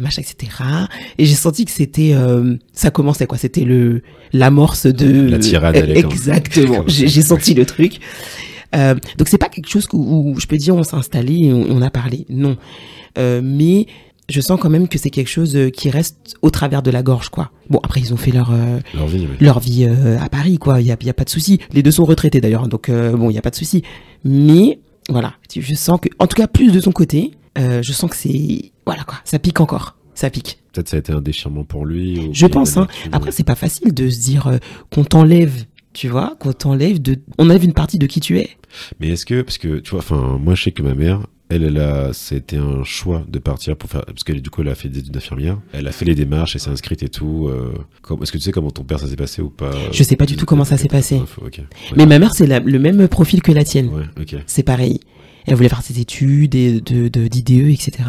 machin, 0.00 0.22
etc. 0.22 0.52
Et 1.18 1.24
j'ai 1.24 1.34
senti 1.34 1.64
que 1.64 1.70
c'était, 1.70 2.14
ça 2.72 2.90
commençait 2.90 3.26
quoi, 3.26 3.38
c'était 3.38 3.64
le 3.64 4.02
l'amorce 4.32 4.86
de 4.86 5.28
La 5.28 5.38
tirade, 5.38 5.76
exactement. 5.76 6.84
J'ai 6.86 7.22
senti 7.22 7.54
le 7.54 7.66
truc. 7.66 7.98
Donc 8.72 9.28
c'est 9.28 9.38
pas 9.38 9.48
quelque 9.48 9.68
chose 9.68 9.86
où, 9.92 10.32
où 10.32 10.40
je 10.40 10.46
peux 10.46 10.56
dire 10.56 10.74
on 10.74 10.82
s'est 10.82 10.96
installé 10.96 11.34
et 11.34 11.52
on, 11.52 11.66
on 11.68 11.82
a 11.82 11.90
parlé, 11.90 12.26
non. 12.28 12.56
Mais 13.16 13.86
je 14.32 14.40
sens 14.40 14.58
quand 14.60 14.70
même 14.70 14.88
que 14.88 14.98
c'est 14.98 15.10
quelque 15.10 15.28
chose 15.28 15.54
euh, 15.56 15.70
qui 15.70 15.90
reste 15.90 16.34
au 16.42 16.50
travers 16.50 16.82
de 16.82 16.90
la 16.90 17.02
gorge, 17.02 17.28
quoi. 17.28 17.50
Bon, 17.70 17.78
après 17.82 18.00
ils 18.00 18.12
ont 18.12 18.16
fait 18.16 18.32
leur 18.32 18.50
euh, 18.52 18.78
Leur 18.94 19.06
vie, 19.06 19.26
oui. 19.30 19.36
leur 19.40 19.60
vie 19.60 19.84
euh, 19.84 20.18
à 20.18 20.28
Paris, 20.28 20.58
quoi. 20.58 20.80
Il 20.80 20.86
y 20.86 20.92
a, 20.92 20.96
y 21.00 21.10
a 21.10 21.14
pas 21.14 21.24
de 21.24 21.30
souci. 21.30 21.58
Les 21.72 21.82
deux 21.82 21.90
sont 21.90 22.04
retraités 22.04 22.40
d'ailleurs, 22.40 22.68
donc 22.68 22.88
euh, 22.88 23.12
bon, 23.16 23.30
il 23.30 23.34
y 23.34 23.38
a 23.38 23.42
pas 23.42 23.50
de 23.50 23.56
souci. 23.56 23.82
Mais 24.24 24.80
voilà, 25.08 25.34
je 25.54 25.74
sens 25.74 26.00
que, 26.00 26.08
en 26.18 26.26
tout 26.26 26.36
cas, 26.36 26.46
plus 26.46 26.72
de 26.72 26.80
son 26.80 26.92
côté, 26.92 27.32
je 27.56 27.92
sens 27.92 28.10
que 28.10 28.16
c'est 28.16 28.72
voilà 28.86 29.04
quoi, 29.04 29.18
ça 29.24 29.38
pique 29.38 29.60
encore, 29.60 29.96
ça 30.14 30.30
pique. 30.30 30.58
Peut-être 30.72 30.88
ça 30.88 30.96
a 30.96 31.00
été 31.00 31.12
un 31.12 31.20
déchirement 31.20 31.64
pour 31.64 31.84
lui. 31.84 32.30
Je 32.32 32.46
pense. 32.46 32.76
Hein. 32.76 32.86
Après, 33.12 33.30
c'est 33.30 33.44
pas 33.44 33.54
facile 33.54 33.92
de 33.92 34.08
se 34.08 34.20
dire 34.20 34.58
qu'on 34.90 35.04
t'enlève, 35.04 35.64
tu 35.92 36.08
vois, 36.08 36.34
qu'on 36.40 36.52
t'enlève 36.52 37.02
de, 37.02 37.18
on 37.38 37.44
enlève 37.44 37.64
une 37.64 37.74
partie 37.74 37.98
de 37.98 38.06
qui 38.06 38.20
tu 38.20 38.38
es. 38.38 38.50
Mais 39.00 39.08
est-ce 39.08 39.26
que, 39.26 39.42
parce 39.42 39.58
que 39.58 39.80
tu 39.80 39.90
vois, 39.90 39.98
enfin, 40.00 40.38
moi 40.42 40.54
je 40.54 40.62
sais 40.62 40.72
que 40.72 40.82
ma 40.82 40.94
mère, 40.94 41.26
elle, 41.52 41.64
elle 41.64 41.78
a, 41.78 42.10
été 42.32 42.56
un 42.56 42.84
choix 42.84 43.24
de 43.28 43.38
partir 43.38 43.76
pour 43.76 43.90
faire, 43.90 44.04
parce 44.04 44.24
qu'elle 44.24 44.42
du 44.42 44.50
coup 44.50 44.62
elle 44.62 44.68
a 44.68 44.74
fait 44.74 44.88
des 44.88 45.00
études 45.00 45.12
d'infirmière, 45.12 45.58
elle 45.72 45.86
a 45.86 45.92
fait 45.92 46.04
les 46.04 46.14
démarches, 46.14 46.54
elle 46.54 46.60
s'est 46.60 46.70
inscrite 46.70 47.02
et 47.02 47.08
tout. 47.08 47.48
Euh, 47.48 47.72
comme- 48.00 48.22
est-ce 48.22 48.32
que 48.32 48.38
tu 48.38 48.44
sais 48.44 48.52
comment 48.52 48.70
ton 48.70 48.84
père 48.84 48.98
ça 48.98 49.08
s'est 49.08 49.16
passé 49.16 49.42
ou 49.42 49.50
pas? 49.50 49.70
Je 49.92 50.02
sais 50.02 50.16
pas 50.16 50.26
du 50.26 50.36
tout 50.36 50.46
comment 50.46 50.64
ça 50.64 50.76
s'est 50.76 50.88
passé. 50.88 51.20
Mais 51.96 52.06
ma 52.06 52.18
mère, 52.18 52.34
c'est 52.34 52.46
le 52.46 52.78
même 52.78 53.08
profil 53.08 53.42
que 53.42 53.52
la 53.52 53.64
tienne. 53.64 53.88
Ouais. 53.88 54.04
C'est 54.46 54.62
pareil. 54.62 55.00
Elle 55.46 55.54
voulait 55.56 55.68
faire 55.68 55.82
ses 55.82 55.98
études 56.00 56.54
et 56.54 56.80
de, 56.80 57.08
de, 57.08 57.26
d'IDE, 57.26 57.68
etc. 57.68 58.04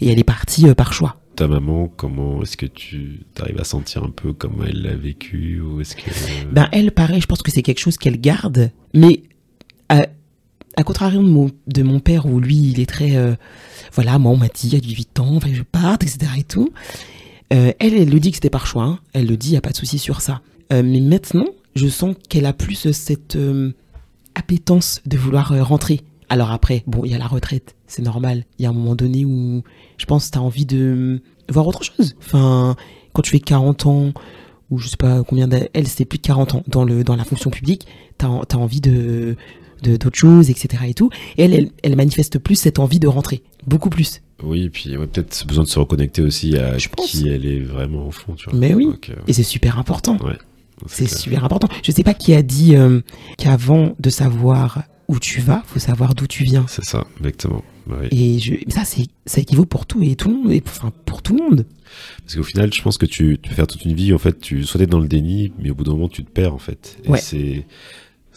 Et 0.00 0.10
elle 0.10 0.18
est 0.18 0.24
partie 0.24 0.68
euh, 0.68 0.74
par 0.74 0.92
choix. 0.92 1.16
Ta 1.34 1.48
maman, 1.48 1.88
comment 1.88 2.42
est-ce 2.42 2.56
que 2.56 2.66
tu 2.66 3.20
arrives 3.40 3.60
à 3.60 3.64
sentir 3.64 4.04
un 4.04 4.10
peu 4.10 4.32
comment 4.32 4.64
elle 4.64 4.82
l'a 4.82 4.94
vécu 4.94 5.60
ou 5.60 5.80
est-ce 5.80 5.96
que 5.96 6.02
Ben 6.52 6.68
elle, 6.72 6.92
pareil, 6.92 7.20
je 7.20 7.26
pense 7.26 7.42
que 7.42 7.50
c'est 7.50 7.62
quelque 7.62 7.80
chose 7.80 7.96
qu'elle 7.96 8.20
garde, 8.20 8.70
mais 8.94 9.22
à, 9.88 10.06
à 10.78 10.84
contrario 10.84 11.20
de 11.66 11.82
mon, 11.82 11.98
père 11.98 12.26
où 12.26 12.38
lui, 12.38 12.54
il 12.54 12.78
est 12.78 12.88
très, 12.88 13.16
euh, 13.16 13.34
voilà, 13.94 14.16
moi 14.20 14.30
on 14.30 14.36
m'a 14.36 14.46
dit 14.46 14.76
à 14.76 14.78
18 14.78 15.18
ans, 15.18 15.34
enfin, 15.34 15.48
je 15.52 15.62
parte, 15.62 16.04
etc. 16.04 16.30
et 16.38 16.44
tout. 16.44 16.72
Euh, 17.52 17.72
elle, 17.80 17.94
elle 17.94 18.08
le 18.08 18.20
dit 18.20 18.30
que 18.30 18.36
c'était 18.36 18.48
par 18.48 18.64
choix. 18.64 18.84
hein. 18.84 19.00
Elle 19.12 19.26
le 19.26 19.36
dit, 19.36 19.50
y 19.50 19.56
a 19.56 19.60
pas 19.60 19.70
de 19.70 19.76
souci 19.76 19.98
sur 19.98 20.20
ça. 20.20 20.40
Euh, 20.72 20.84
mais 20.84 21.00
maintenant, 21.00 21.46
je 21.74 21.88
sens 21.88 22.14
qu'elle 22.28 22.46
a 22.46 22.52
plus 22.52 22.92
cette 22.92 23.36
appétence 24.36 25.02
de 25.04 25.16
vouloir 25.16 25.52
rentrer. 25.66 26.02
Alors 26.28 26.52
après, 26.52 26.84
bon, 26.86 27.04
il 27.04 27.10
y 27.10 27.14
a 27.14 27.18
la 27.18 27.26
retraite, 27.26 27.74
c'est 27.88 28.02
normal. 28.02 28.44
Il 28.60 28.62
y 28.62 28.66
a 28.66 28.68
un 28.68 28.72
moment 28.72 28.94
donné 28.94 29.24
où 29.24 29.64
je 29.96 30.06
pense 30.06 30.28
que 30.28 30.32
tu 30.32 30.38
as 30.38 30.42
envie 30.42 30.66
de 30.66 31.20
voir 31.48 31.66
autre 31.66 31.82
chose. 31.82 32.14
Enfin, 32.20 32.76
quand 33.14 33.22
tu 33.22 33.32
fais 33.32 33.40
40 33.40 33.86
ans, 33.86 34.12
ou 34.70 34.78
je 34.78 34.86
sais 34.86 34.96
pas 34.96 35.24
combien 35.24 35.48
d'elle, 35.48 35.70
elle, 35.72 35.88
c'était 35.88 36.04
plus 36.04 36.18
de 36.18 36.22
40 36.22 36.54
ans 36.54 36.62
dans, 36.68 36.84
le, 36.84 37.02
dans 37.02 37.16
la 37.16 37.24
fonction 37.24 37.50
publique, 37.50 37.88
tu 38.18 38.26
as, 38.26 38.56
envie 38.56 38.80
de 38.80 39.36
de- 39.82 39.96
d'autres 39.96 40.18
choses, 40.18 40.50
etc. 40.50 40.84
et 40.88 40.94
tout. 40.94 41.10
Et 41.36 41.44
elle, 41.44 41.54
elle, 41.54 41.70
elle 41.82 41.96
manifeste 41.96 42.38
plus 42.38 42.56
cette 42.56 42.78
envie 42.78 42.98
de 42.98 43.08
rentrer. 43.08 43.42
Beaucoup 43.66 43.90
plus. 43.90 44.22
Oui, 44.42 44.62
et 44.64 44.70
puis 44.70 44.96
ouais, 44.96 45.06
peut-être 45.06 45.46
besoin 45.46 45.64
de 45.64 45.68
se 45.68 45.78
reconnecter 45.78 46.22
aussi 46.22 46.56
à 46.56 46.78
Je 46.78 46.88
pense. 46.88 47.06
qui 47.10 47.28
elle 47.28 47.44
est 47.46 47.60
vraiment 47.60 48.06
au 48.06 48.10
fond, 48.10 48.34
tu 48.34 48.48
vois. 48.48 48.58
Mais 48.58 48.74
oui. 48.74 48.84
Donc, 48.86 49.10
euh, 49.10 49.14
Et 49.26 49.32
c'est 49.32 49.42
super 49.42 49.78
important. 49.78 50.16
ouais, 50.24 50.38
C'est 50.86 51.08
super 51.08 51.44
important. 51.44 51.68
Je 51.82 51.90
sais 51.90 52.04
pas 52.04 52.14
qui 52.14 52.34
a 52.34 52.42
dit 52.42 52.76
euh, 52.76 53.00
qu'avant 53.36 53.94
de 53.98 54.10
savoir 54.10 54.84
où 55.08 55.18
tu 55.18 55.40
vas, 55.40 55.62
faut 55.66 55.78
savoir 55.80 56.14
d'où 56.14 56.26
tu 56.26 56.44
viens. 56.44 56.66
C'est 56.68 56.84
ça, 56.84 57.06
exactement. 57.18 57.64
Oui. 57.88 58.06
Et 58.10 58.38
je, 58.38 58.54
ça, 58.68 58.84
c'est, 58.84 59.06
ça 59.26 59.40
équivaut 59.40 59.64
pour 59.64 59.86
tout 59.86 60.02
et 60.02 60.14
tout 60.16 60.28
le 60.28 60.34
monde, 60.36 60.52
et 60.52 60.62
enfin, 60.66 60.92
pour 61.06 61.22
tout 61.22 61.34
le 61.34 61.42
monde. 61.42 61.66
Parce 62.22 62.36
qu'au 62.36 62.42
final, 62.42 62.70
je 62.72 62.82
pense 62.82 62.98
que 62.98 63.06
tu, 63.06 63.38
tu 63.42 63.48
peux 63.48 63.54
faire 63.54 63.66
toute 63.66 63.84
une 63.86 63.94
vie, 63.94 64.12
en 64.12 64.18
fait, 64.18 64.38
tu 64.38 64.62
soit 64.64 64.78
t'es 64.78 64.86
dans 64.86 65.00
le 65.00 65.08
déni, 65.08 65.50
mais 65.58 65.70
au 65.70 65.74
bout 65.74 65.84
d'un 65.84 65.92
moment, 65.92 66.08
tu 66.10 66.22
te 66.24 66.30
perds, 66.30 66.52
en 66.54 66.58
fait. 66.58 66.98
Et 67.04 67.08
Ouais. 67.08 67.18
c'est 67.18 67.64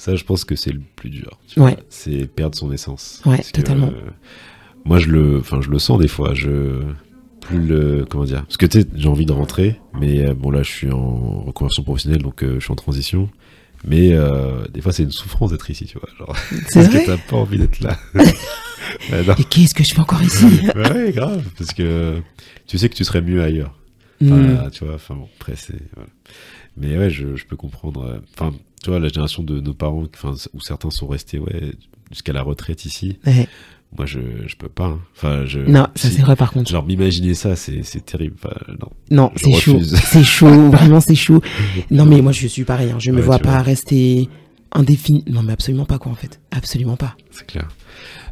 ça, 0.01 0.15
je 0.15 0.23
pense 0.23 0.45
que 0.45 0.55
c'est 0.55 0.71
le 0.71 0.81
plus 0.95 1.11
dur. 1.11 1.39
Ouais. 1.57 1.77
C'est 1.89 2.25
perdre 2.25 2.57
son 2.57 2.71
essence. 2.71 3.21
Ouais, 3.23 3.37
que, 3.37 3.51
totalement. 3.51 3.85
euh, 3.89 4.09
moi, 4.83 4.97
je 4.97 5.09
le, 5.09 5.37
enfin, 5.37 5.61
je 5.61 5.69
le 5.69 5.77
sens 5.77 5.99
des 5.99 6.07
fois. 6.07 6.33
Je 6.33 6.81
plus 7.41 7.59
le, 7.59 8.03
comment 8.09 8.23
dire 8.23 8.43
Parce 8.45 8.57
que 8.57 8.65
tu 8.65 8.81
sais, 8.81 8.87
j'ai 8.95 9.07
envie 9.07 9.27
de 9.27 9.31
rentrer, 9.31 9.79
mais 9.99 10.25
euh, 10.25 10.33
bon 10.33 10.49
là, 10.49 10.63
je 10.63 10.71
suis 10.71 10.91
en 10.91 11.41
reconversion 11.41 11.83
professionnelle, 11.83 12.23
donc 12.23 12.43
euh, 12.43 12.55
je 12.55 12.61
suis 12.63 12.71
en 12.71 12.75
transition. 12.75 13.29
Mais 13.83 14.15
des 14.73 14.81
fois, 14.81 14.91
c'est 14.91 15.03
une 15.03 15.11
souffrance 15.11 15.51
d'être 15.51 15.69
ici, 15.69 15.85
tu 15.85 15.99
vois. 15.99 16.09
Genre, 16.17 16.35
parce 16.73 16.87
vrai 16.87 17.01
que 17.01 17.05
t'as 17.05 17.17
pas 17.17 17.35
envie 17.35 17.59
d'être 17.59 17.79
là. 17.81 17.95
Non. 19.11 19.35
Et 19.37 19.43
qu'est-ce 19.43 19.75
que 19.75 19.83
je 19.83 19.93
fais 19.93 20.01
encore 20.01 20.21
ici 20.23 20.45
Ouais, 20.75 21.11
grave, 21.11 21.43
parce 21.57 21.73
que 21.73 22.21
tu 22.65 22.77
sais 22.79 22.89
que 22.89 22.95
tu 22.95 23.03
serais 23.03 23.21
mieux 23.21 23.41
ailleurs. 23.41 23.77
Hmm. 24.19 24.69
Tu 24.71 24.83
vois, 24.83 24.95
enfin 24.95 25.15
bon, 25.15 25.29
après 25.39 25.53
c'est. 25.55 25.79
voilà. 25.95 26.09
Mais 26.77 26.97
ouais, 26.97 27.09
je, 27.11 27.35
je 27.35 27.45
peux 27.45 27.55
comprendre. 27.55 28.21
Enfin, 28.33 28.51
tu 28.83 28.89
vois, 28.89 28.99
la 28.99 29.07
génération 29.09 29.43
de 29.43 29.59
nos 29.59 29.73
parents, 29.73 30.03
enfin, 30.13 30.33
où 30.53 30.59
certains 30.61 30.89
sont 30.89 31.07
restés, 31.07 31.39
ouais, 31.39 31.73
jusqu'à 32.11 32.33
la 32.33 32.41
retraite 32.41 32.85
ici. 32.85 33.17
Ouais. 33.25 33.47
Moi, 33.97 34.05
je, 34.05 34.19
je 34.47 34.55
peux 34.55 34.69
pas. 34.69 34.85
hein. 34.85 34.99
Enfin, 35.17 35.45
je. 35.45 35.59
Non, 35.59 35.87
ça 35.95 36.09
si- 36.09 36.15
c'est 36.15 36.21
vrai 36.21 36.35
par 36.37 36.51
contre. 36.53 36.71
Genre, 36.71 36.85
m'imaginer 36.85 37.33
ça, 37.33 37.55
c'est, 37.57 37.83
c'est 37.83 38.05
terrible. 38.05 38.35
Enfin, 38.41 38.55
non. 38.79 38.87
Non, 39.09 39.31
c'est 39.35 39.51
chaud. 39.53 39.81
C'est 39.83 40.23
chaud, 40.23 40.69
vraiment 40.71 41.01
c'est 41.01 41.15
chaud. 41.15 41.41
Non 41.91 42.05
mais 42.05 42.21
moi 42.21 42.31
je 42.31 42.47
suis 42.47 42.63
pareil, 42.63 42.91
hein. 42.91 42.99
je 42.99 43.11
me 43.11 43.19
vois 43.21 43.37
pas 43.39 43.49
vois. 43.49 43.61
rester 43.61 44.29
indéfini. 44.71 45.25
Non 45.27 45.43
mais 45.43 45.51
absolument 45.51 45.83
pas 45.85 45.97
quoi 45.97 46.11
en 46.11 46.15
fait. 46.15 46.39
Absolument 46.51 46.95
pas. 46.95 47.17
C'est 47.31 47.45
clair. 47.45 47.67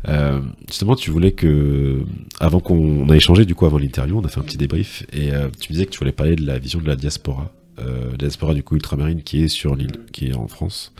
Euh, 0.08 0.40
justement, 0.70 0.96
tu 0.96 1.12
voulais 1.12 1.34
que, 1.34 2.06
avant 2.40 2.62
qu'on 2.62 2.78
on 3.06 3.10
a 3.10 3.16
échangé 3.18 3.44
du 3.44 3.54
coup 3.54 3.66
avant 3.66 3.78
l'interview, 3.78 4.18
on 4.18 4.24
a 4.24 4.30
fait 4.30 4.40
un 4.40 4.44
petit 4.44 4.58
débrief 4.58 5.04
et 5.12 5.34
euh, 5.34 5.50
tu 5.60 5.72
me 5.72 5.74
disais 5.74 5.86
que 5.86 5.92
tu 5.92 6.00
voulais 6.00 6.14
parler 6.14 6.38
de 6.38 6.46
la 6.46 6.58
vision 6.58 6.80
de 6.80 6.88
la 6.88 6.96
diaspora, 6.96 7.52
euh, 7.82 8.12
la 8.12 8.18
diaspora 8.18 8.54
du 8.54 8.64
coup 8.64 8.76
ultramarine 8.76 9.22
qui 9.24 9.44
est 9.44 9.48
sur 9.48 9.76
l'île, 9.76 10.00
qui 10.12 10.28
est 10.28 10.36
en 10.36 10.48
France. 10.48 10.94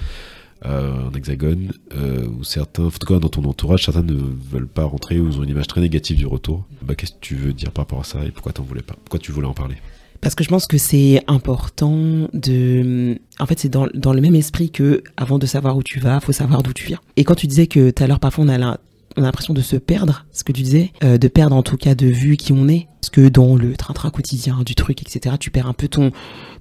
euh, 0.66 1.08
en 1.08 1.14
hexagone, 1.16 1.72
euh, 1.96 2.28
où 2.28 2.44
certains, 2.44 2.84
en 2.86 2.90
tout 2.92 3.08
cas 3.08 3.20
dans 3.20 3.30
ton 3.30 3.46
entourage, 3.46 3.86
certains 3.86 4.04
ne 4.04 4.14
veulent 4.52 4.68
pas 4.68 4.84
rentrer 4.84 5.18
ou 5.20 5.30
ils 5.30 5.40
ont 5.40 5.44
une 5.44 5.50
image 5.52 5.68
très 5.68 5.80
négative 5.82 6.18
du 6.18 6.26
retour. 6.26 6.66
Bah, 6.82 6.96
Qu'est-ce 6.96 7.14
que 7.14 7.18
tu 7.22 7.36
veux 7.36 7.54
dire 7.54 7.72
par 7.72 7.84
rapport 7.86 8.02
à 8.02 8.04
ça 8.04 8.26
et 8.26 8.32
pourquoi 8.32 8.52
t'en 8.52 8.64
voulais 8.64 8.82
pas 8.82 8.96
Pourquoi 8.96 9.20
tu 9.20 9.32
voulais 9.32 9.48
en 9.48 9.54
parler? 9.54 9.76
Parce 10.20 10.36
que 10.36 10.44
je 10.44 10.50
pense 10.50 10.68
que 10.68 10.78
c'est 10.78 11.24
important 11.28 12.28
de. 12.34 13.18
En 13.40 13.46
fait, 13.46 13.58
c'est 13.58 13.70
dans, 13.70 13.88
dans 13.94 14.12
le 14.12 14.20
même 14.20 14.36
esprit 14.36 14.70
que 14.70 15.02
avant 15.16 15.40
de 15.40 15.46
savoir 15.46 15.78
où 15.78 15.84
tu 15.84 16.02
vas, 16.02 16.20
faut 16.20 16.34
savoir 16.34 16.62
d'où 16.62 16.74
tu 16.74 16.86
viens. 16.88 17.00
Et 17.16 17.24
quand 17.24 17.36
tu 17.36 17.48
disais 17.48 17.68
que 17.68 17.90
tout 17.92 18.04
à 18.04 18.08
l'heure, 18.08 18.20
parfois, 18.20 18.44
on 18.44 18.50
a 18.50 18.78
on 19.20 19.24
a 19.24 19.26
l'impression 19.26 19.54
de 19.54 19.62
se 19.62 19.76
perdre, 19.76 20.26
ce 20.32 20.44
que 20.44 20.52
tu 20.52 20.62
disais, 20.62 20.92
euh, 21.04 21.18
de 21.18 21.28
perdre 21.28 21.56
en 21.56 21.64
tout 21.64 21.78
cas 21.78 21.94
de 21.94 22.08
vue 22.08 22.38
qui 22.38 22.54
on 22.54 22.68
est. 22.68 22.88
Parce 23.02 23.10
que 23.10 23.28
dans 23.30 23.56
le 23.56 23.76
train-train 23.76 24.10
quotidien 24.10 24.62
du 24.66 24.76
truc, 24.76 25.02
etc., 25.02 25.36
tu 25.40 25.52
perds 25.52 25.68
un 25.68 25.74
peu 25.74 25.88
ton, 25.88 26.12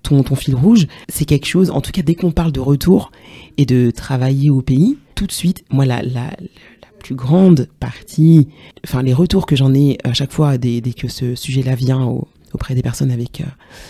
ton, 0.03 0.23
fil 0.35 0.55
rouge. 0.55 0.87
C'est 1.09 1.25
quelque 1.25 1.47
chose, 1.47 1.71
en 1.71 1.81
tout 1.81 1.91
cas, 1.93 2.03
dès 2.03 2.15
qu'on 2.15 2.31
parle 2.31 2.53
de 2.53 2.61
retour 2.61 3.11
et 3.57 3.67
de 3.67 3.91
travailler 3.91 4.51
au 4.51 4.63
pays, 4.63 4.99
tout 5.15 5.27
de 5.27 5.33
suite, 5.33 5.65
moi, 5.71 5.85
la, 5.85 6.03
la, 6.03 6.25
la 6.31 6.89
plus 7.01 7.15
grande 7.15 7.69
partie, 7.81 8.49
enfin, 8.85 9.03
les 9.03 9.15
retours 9.15 9.47
que 9.47 9.57
j'en 9.57 9.75
ai 9.75 9.99
à 10.05 10.13
chaque 10.13 10.33
fois 10.33 10.59
dès, 10.59 10.81
que 10.81 11.09
ce 11.09 11.35
sujet-là 11.35 11.75
vient 11.75 12.03
au- 12.05 12.29
auprès 12.55 12.75
des 12.75 12.83
personnes 12.83 13.11
avec, 13.11 13.41
euh, 13.41 13.45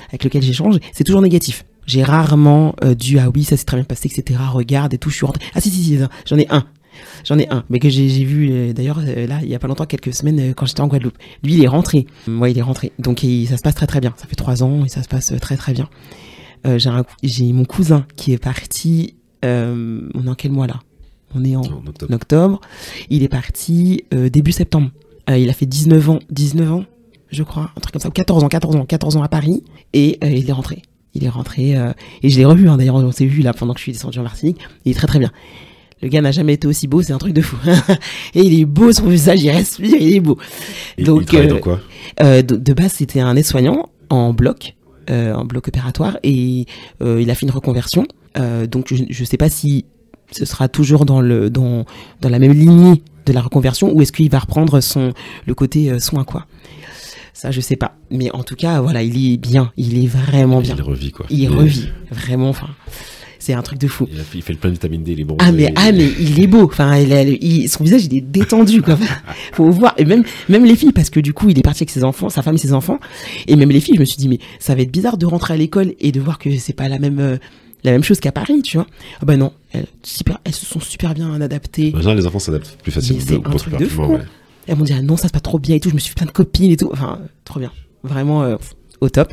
avec 0.09 0.25
lesquelles 0.25 0.43
j'échange, 0.43 0.79
c'est 0.93 1.05
toujours 1.05 1.23
négatif. 1.23 1.65
J'ai 1.87 2.03
rarement 2.03 2.75
euh, 2.85 2.95
dû 2.95 3.19
ah 3.19 3.31
oui 3.35 3.45
ça 3.45 3.57
s'est 3.57 3.65
très 3.65 3.79
bien 3.79 3.85
passé 3.85 4.11
etc 4.13 4.39
regarde 4.53 4.93
et 4.93 4.99
tout 4.99 5.09
je 5.09 5.17
suis 5.17 5.25
rentré 5.25 5.43
ah 5.55 5.61
si 5.63 5.71
si 5.71 5.83
si 5.83 5.99
j'en 6.27 6.37
ai 6.37 6.47
un 6.51 6.67
J'en 7.25 7.39
ai 7.39 7.49
un, 7.51 7.65
mais 7.71 7.79
que 7.79 7.89
j'ai 7.89 8.07
vu 8.25 8.49
euh, 8.51 8.73
d'ailleurs 8.73 9.01
euh, 9.05 9.27
là 9.27 9.39
il 9.43 9.49
y 9.49 9.55
a 9.55 9.59
pas 9.59 9.69
longtemps, 9.69 9.85
quelques 9.87 10.13
semaines 10.15 10.41
euh, 10.41 10.53
quand 10.55 10.67
j'étais 10.67 10.81
en 10.81 10.87
Guadeloupe. 10.89 11.17
Lui 11.43 11.55
il 11.55 11.63
est 11.65 11.69
rentré, 11.69 12.07
moi 12.27 12.51
il 12.51 12.59
est 12.59 12.63
rentré, 12.63 12.93
donc 12.99 13.23
il- 13.23 13.47
ça 13.47 13.57
se 13.57 13.63
passe 13.63 13.75
très 13.75 13.87
très 13.87 14.01
bien. 14.01 14.15
Ça 14.17 14.27
fait 14.27 14.37
trois 14.37 14.63
ans 14.63 14.85
et 14.85 14.89
ça 14.89 15.03
se 15.03 15.09
passe 15.09 15.33
très 15.41 15.57
très 15.57 15.73
bien. 15.73 15.89
Euh, 16.67 16.79
j'ai 17.23 17.53
mon 17.53 17.65
cousin 17.65 18.07
qui 18.17 18.33
est 18.33 18.39
parti. 18.43 19.15
Euh, 19.45 20.09
on 20.15 20.27
est 20.27 20.29
en 20.29 20.35
quel 20.35 20.51
mois 20.53 20.67
là? 20.67 20.81
On 21.35 21.45
est 21.45 21.55
en, 21.57 21.63
En 22.11 22.15
octobre. 22.15 22.61
Il 23.11 23.23
est 23.23 23.29
parti 23.29 24.03
euh, 24.15 24.29
début 24.31 24.51
septembre. 24.53 24.91
Il 25.29 25.49
a 25.51 25.53
fait 25.53 25.67
19 25.67 26.09
ans, 26.11 26.19
19 26.31 26.73
ans, 26.73 26.85
je 27.31 27.43
crois, 27.43 27.71
un 27.77 27.81
truc 27.81 27.93
comme 27.93 28.01
ça, 28.01 28.09
ou 28.09 28.13
14 28.13 28.43
ans, 28.45 28.49
14 28.49 28.77
ans, 28.77 28.87
14 28.87 29.17
ans 29.17 29.23
à 29.23 29.29
Paris, 29.29 29.63
et 29.93 30.19
il 30.27 30.49
est 30.49 30.53
rentré. 30.53 30.81
Il 31.15 31.23
est 31.25 31.29
rentré, 31.29 31.73
et 32.23 32.31
je 32.31 32.37
l'ai 32.39 32.47
revu, 32.47 32.67
hein, 32.69 32.79
d'ailleurs, 32.79 32.95
on 32.97 33.13
s'est 33.13 33.27
vu 33.27 33.43
là 33.43 33.53
pendant 33.53 33.75
que 33.75 33.79
je 33.79 33.83
suis 33.83 33.93
descendu 33.93 34.19
en 34.19 34.23
Martinique. 34.23 34.59
Il 34.87 34.93
est 34.93 34.95
très 34.95 35.07
très 35.07 35.19
bien. 35.19 35.31
Le 36.03 36.09
gars 36.09 36.21
n'a 36.21 36.31
jamais 36.31 36.55
été 36.55 36.67
aussi 36.69 36.87
beau, 36.87 37.03
c'est 37.03 37.13
un 37.13 37.19
truc 37.19 37.33
de 37.33 37.43
fou. 37.43 37.57
et 38.35 38.41
il 38.43 38.61
est 38.61 38.65
beau, 38.65 38.93
son 38.93 39.07
visage, 39.07 39.43
il 39.43 39.51
respire, 39.51 39.97
il 40.01 40.15
est 40.15 40.21
beau. 40.21 40.39
Et 40.97 41.03
Donc, 41.03 41.23
il 41.23 41.27
travaille 41.27 41.51
euh, 41.51 41.55
dans 41.55 41.61
quoi? 41.61 41.81
Euh, 42.23 42.43
de, 42.43 42.57
de 42.57 42.73
base, 42.73 42.93
c'était 42.93 43.21
un 43.21 43.35
aide-soignant 43.37 43.89
en 44.11 44.33
bloc, 44.33 44.77
euh, 45.11 45.35
en 45.35 45.45
bloc 45.45 45.69
opératoire, 45.69 46.19
et 46.23 46.67
euh, 47.03 47.21
il 47.21 47.31
a 47.31 47.35
fait 47.35 47.47
une 47.47 47.53
reconversion. 47.53 48.07
Euh, 48.39 48.67
donc, 48.67 48.87
je 48.91 49.03
ne 49.03 49.27
sais 49.27 49.37
pas 49.37 49.49
si 49.49 49.87
ce 50.31 50.45
sera 50.45 50.69
toujours 50.69 51.05
dans, 51.05 51.21
le, 51.21 51.51
dans, 51.51 51.85
dans 52.21 52.29
la 52.29 52.39
même 52.39 52.53
lignée 52.53 53.03
de 53.27 53.33
la 53.33 53.41
reconversion 53.41 53.93
ou 53.93 54.03
est-ce 54.03 54.13
qu'il 54.13 54.31
va 54.31 54.39
reprendre 54.39 54.81
son, 54.81 55.13
le 55.47 55.55
côté 55.55 55.99
soin, 55.99 56.25
quoi. 56.25 56.47
Ça, 57.39 57.53
je 57.53 57.61
sais 57.61 57.77
pas. 57.77 57.95
Mais 58.11 58.33
en 58.33 58.43
tout 58.43 58.57
cas, 58.57 58.81
voilà, 58.81 59.03
il 59.03 59.33
est 59.33 59.37
bien. 59.37 59.71
Il 59.77 60.03
est 60.03 60.09
vraiment 60.09 60.61
bien. 60.61 60.75
Il 60.77 60.83
revit 60.83 61.13
quoi. 61.13 61.25
Il 61.31 61.49
revit. 61.49 61.89
Vraiment, 62.11 62.49
enfin, 62.49 62.67
c'est 63.39 63.53
un 63.55 63.63
truc 63.63 63.79
de 63.79 63.87
fou. 63.89 64.07
Il, 64.13 64.19
a 64.21 64.23
fait- 64.25 64.39
il 64.39 64.43
fait 64.43 64.53
le 64.53 64.59
plein 64.59 64.71
de 64.71 64.75
vitamine 64.75 65.03
D, 65.03 65.13
il 65.13 65.21
est 65.21 65.25
bon. 65.25 65.37
Ah 65.41 65.53
mais 65.53 65.73
ah 65.77 65.93
mais 65.93 66.09
il 66.19 66.41
est 66.41 66.47
beau. 66.47 66.65
Enfin, 66.65 66.97
il 66.99 67.13
a- 67.13 67.23
il- 67.23 67.69
son 67.69 67.85
visage 67.85 68.05
il 68.05 68.17
est 68.17 68.21
détendu 68.21 68.83
quoi. 68.83 68.99
Faut 69.53 69.71
voir 69.71 69.95
et 69.99 70.05
même 70.05 70.25
même 70.49 70.65
les 70.65 70.77
filles 70.77 70.93
parce 70.93 71.11
que 71.11 71.21
du 71.21 71.33
coup 71.33 71.49
il 71.49 71.59
est 71.59 71.63
parti 71.63 71.83
avec 71.83 71.91
ses 71.91 72.05
enfants, 72.05 72.29
sa 72.29 72.43
femme 72.43 72.55
et 72.57 72.59
ses 72.59 72.73
enfants 72.73 72.99
et 73.47 73.57
même 73.57 73.71
les 73.71 73.81
filles. 73.81 73.95
Je 73.95 74.01
me 74.01 74.05
suis 74.05 74.17
dit 74.19 74.29
mais 74.29 74.39
ça 74.59 74.75
va 74.75 74.83
être 74.83 74.91
bizarre 74.93 75.17
de 75.19 75.27
rentrer 75.27 75.55
à 75.55 75.57
l'école 75.57 75.95
et 76.01 76.13
de 76.13 76.21
voir 76.21 76.39
que 76.39 76.57
c'est 76.59 76.73
pas 76.73 76.89
la 76.89 76.99
même 76.99 77.19
euh, 77.21 77.37
la 77.85 77.93
même 77.93 78.03
chose 78.03 78.19
qu'à 78.19 78.33
Paris, 78.33 78.61
tu 78.63 78.77
vois. 78.77 78.87
Ah 79.21 79.25
bah 79.25 79.37
non, 79.37 79.53
elles, 79.73 79.87
super, 80.03 80.39
elles 80.45 80.55
se 80.55 80.67
sont 80.67 80.81
super 80.81 81.15
bien 81.15 81.41
adaptées. 81.41 81.93
Général, 81.95 82.17
les 82.17 82.27
enfants 82.27 82.41
s'adaptent 82.41 82.77
plus 82.83 82.91
facilement. 82.91 83.23
C'est 83.25 83.37
un 83.37 83.41
truc 83.51 83.77
de 83.79 83.85
fou. 83.87 84.19
Elles 84.67 84.77
m'ont 84.77 84.85
dit 84.85 84.95
ah 84.99 85.01
non 85.03 85.17
ça 85.17 85.29
se 85.29 85.33
passe 85.33 85.43
trop 85.43 85.59
bien 85.61 85.77
et 85.77 85.81
tout. 85.81 85.89
Je 85.89 85.95
me 85.95 86.01
suis 86.01 86.11
fait 86.11 86.17
plein 86.17 86.27
de 86.27 86.33
copines 86.33 86.73
et 86.73 86.77
tout. 86.77 86.91
Enfin 86.93 87.21
trop 87.45 87.61
bien, 87.61 87.71
vraiment 88.03 88.43
euh, 88.43 88.57
au 89.01 89.09
top. 89.09 89.33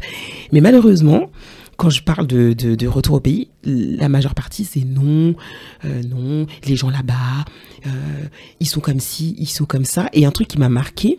Mais 0.51 0.61
malheureusement. 0.61 1.29
Quand 1.77 1.89
je 1.89 2.01
parle 2.01 2.27
de, 2.27 2.53
de, 2.53 2.87
retour 2.87 3.15
au 3.15 3.19
pays, 3.19 3.49
la 3.63 4.07
majeure 4.07 4.33
partie 4.33 4.63
c'est 4.63 4.85
non, 4.85 5.35
euh, 5.83 6.01
non, 6.03 6.45
les 6.65 6.75
gens 6.75 6.89
là-bas, 6.89 7.45
euh, 7.85 7.89
ils 8.59 8.67
sont 8.67 8.79
comme 8.79 8.99
ci, 8.99 9.35
ils 9.37 9.49
sont 9.49 9.65
comme 9.65 9.85
ça. 9.85 10.09
Et 10.13 10.25
un 10.25 10.31
truc 10.31 10.47
qui 10.47 10.57
m'a 10.57 10.69
marqué, 10.69 11.17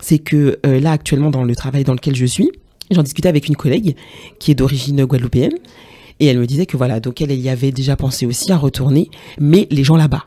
c'est 0.00 0.18
que 0.18 0.58
euh, 0.66 0.80
là 0.80 0.92
actuellement 0.92 1.30
dans 1.30 1.44
le 1.44 1.54
travail 1.54 1.84
dans 1.84 1.94
lequel 1.94 2.16
je 2.16 2.26
suis, 2.26 2.50
j'en 2.90 3.02
discutais 3.02 3.28
avec 3.28 3.46
une 3.48 3.56
collègue 3.56 3.96
qui 4.40 4.50
est 4.50 4.54
d'origine 4.54 5.04
guadeloupéenne 5.04 5.54
et 6.18 6.26
elle 6.26 6.38
me 6.38 6.46
disait 6.46 6.66
que 6.66 6.76
voilà, 6.76 7.00
donc 7.00 7.20
elle, 7.20 7.30
elle 7.30 7.40
y 7.40 7.48
avait 7.48 7.72
déjà 7.72 7.96
pensé 7.96 8.26
aussi 8.26 8.50
à 8.52 8.56
retourner, 8.56 9.10
mais 9.38 9.68
les 9.70 9.84
gens 9.84 9.96
là-bas. 9.96 10.26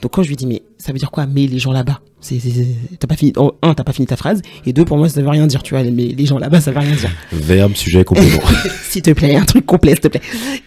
Donc 0.00 0.12
quand 0.12 0.22
je 0.22 0.28
lui 0.28 0.36
dis 0.36 0.46
mais 0.46 0.62
ça 0.78 0.92
veut 0.92 0.98
dire 0.98 1.10
quoi 1.10 1.26
mais 1.26 1.46
les 1.46 1.58
gens 1.58 1.72
là-bas? 1.72 2.00
C'est 2.20 2.38
c'est- 2.38 2.50
c'est- 2.50 2.96
t'as 3.00 3.08
pas 3.08 3.16
fini 3.16 3.32
oh, 3.36 3.52
un 3.62 3.74
t'as 3.74 3.82
pas 3.82 3.92
fini 3.92 4.06
ta 4.06 4.16
phrase 4.16 4.42
et 4.64 4.72
deux 4.72 4.84
pour 4.84 4.96
moi 4.96 5.08
ça 5.08 5.20
veut 5.20 5.28
rien 5.28 5.46
dire 5.48 5.62
tu 5.64 5.74
vois 5.74 5.82
mais 5.82 6.06
les 6.06 6.24
gens 6.26 6.38
là-bas 6.38 6.60
ça 6.60 6.70
veut 6.70 6.78
rien 6.78 6.94
dire 6.94 7.10
Verbe, 7.32 7.74
sujet, 7.74 8.04
complément. 8.04 8.40
s'il 8.88 9.02
te 9.02 9.10
plaît, 9.10 9.34
un 9.34 9.44
truc 9.44 9.66
complet, 9.66 9.92
s'il 9.92 10.00
te 10.00 10.08
plaît. 10.08 10.20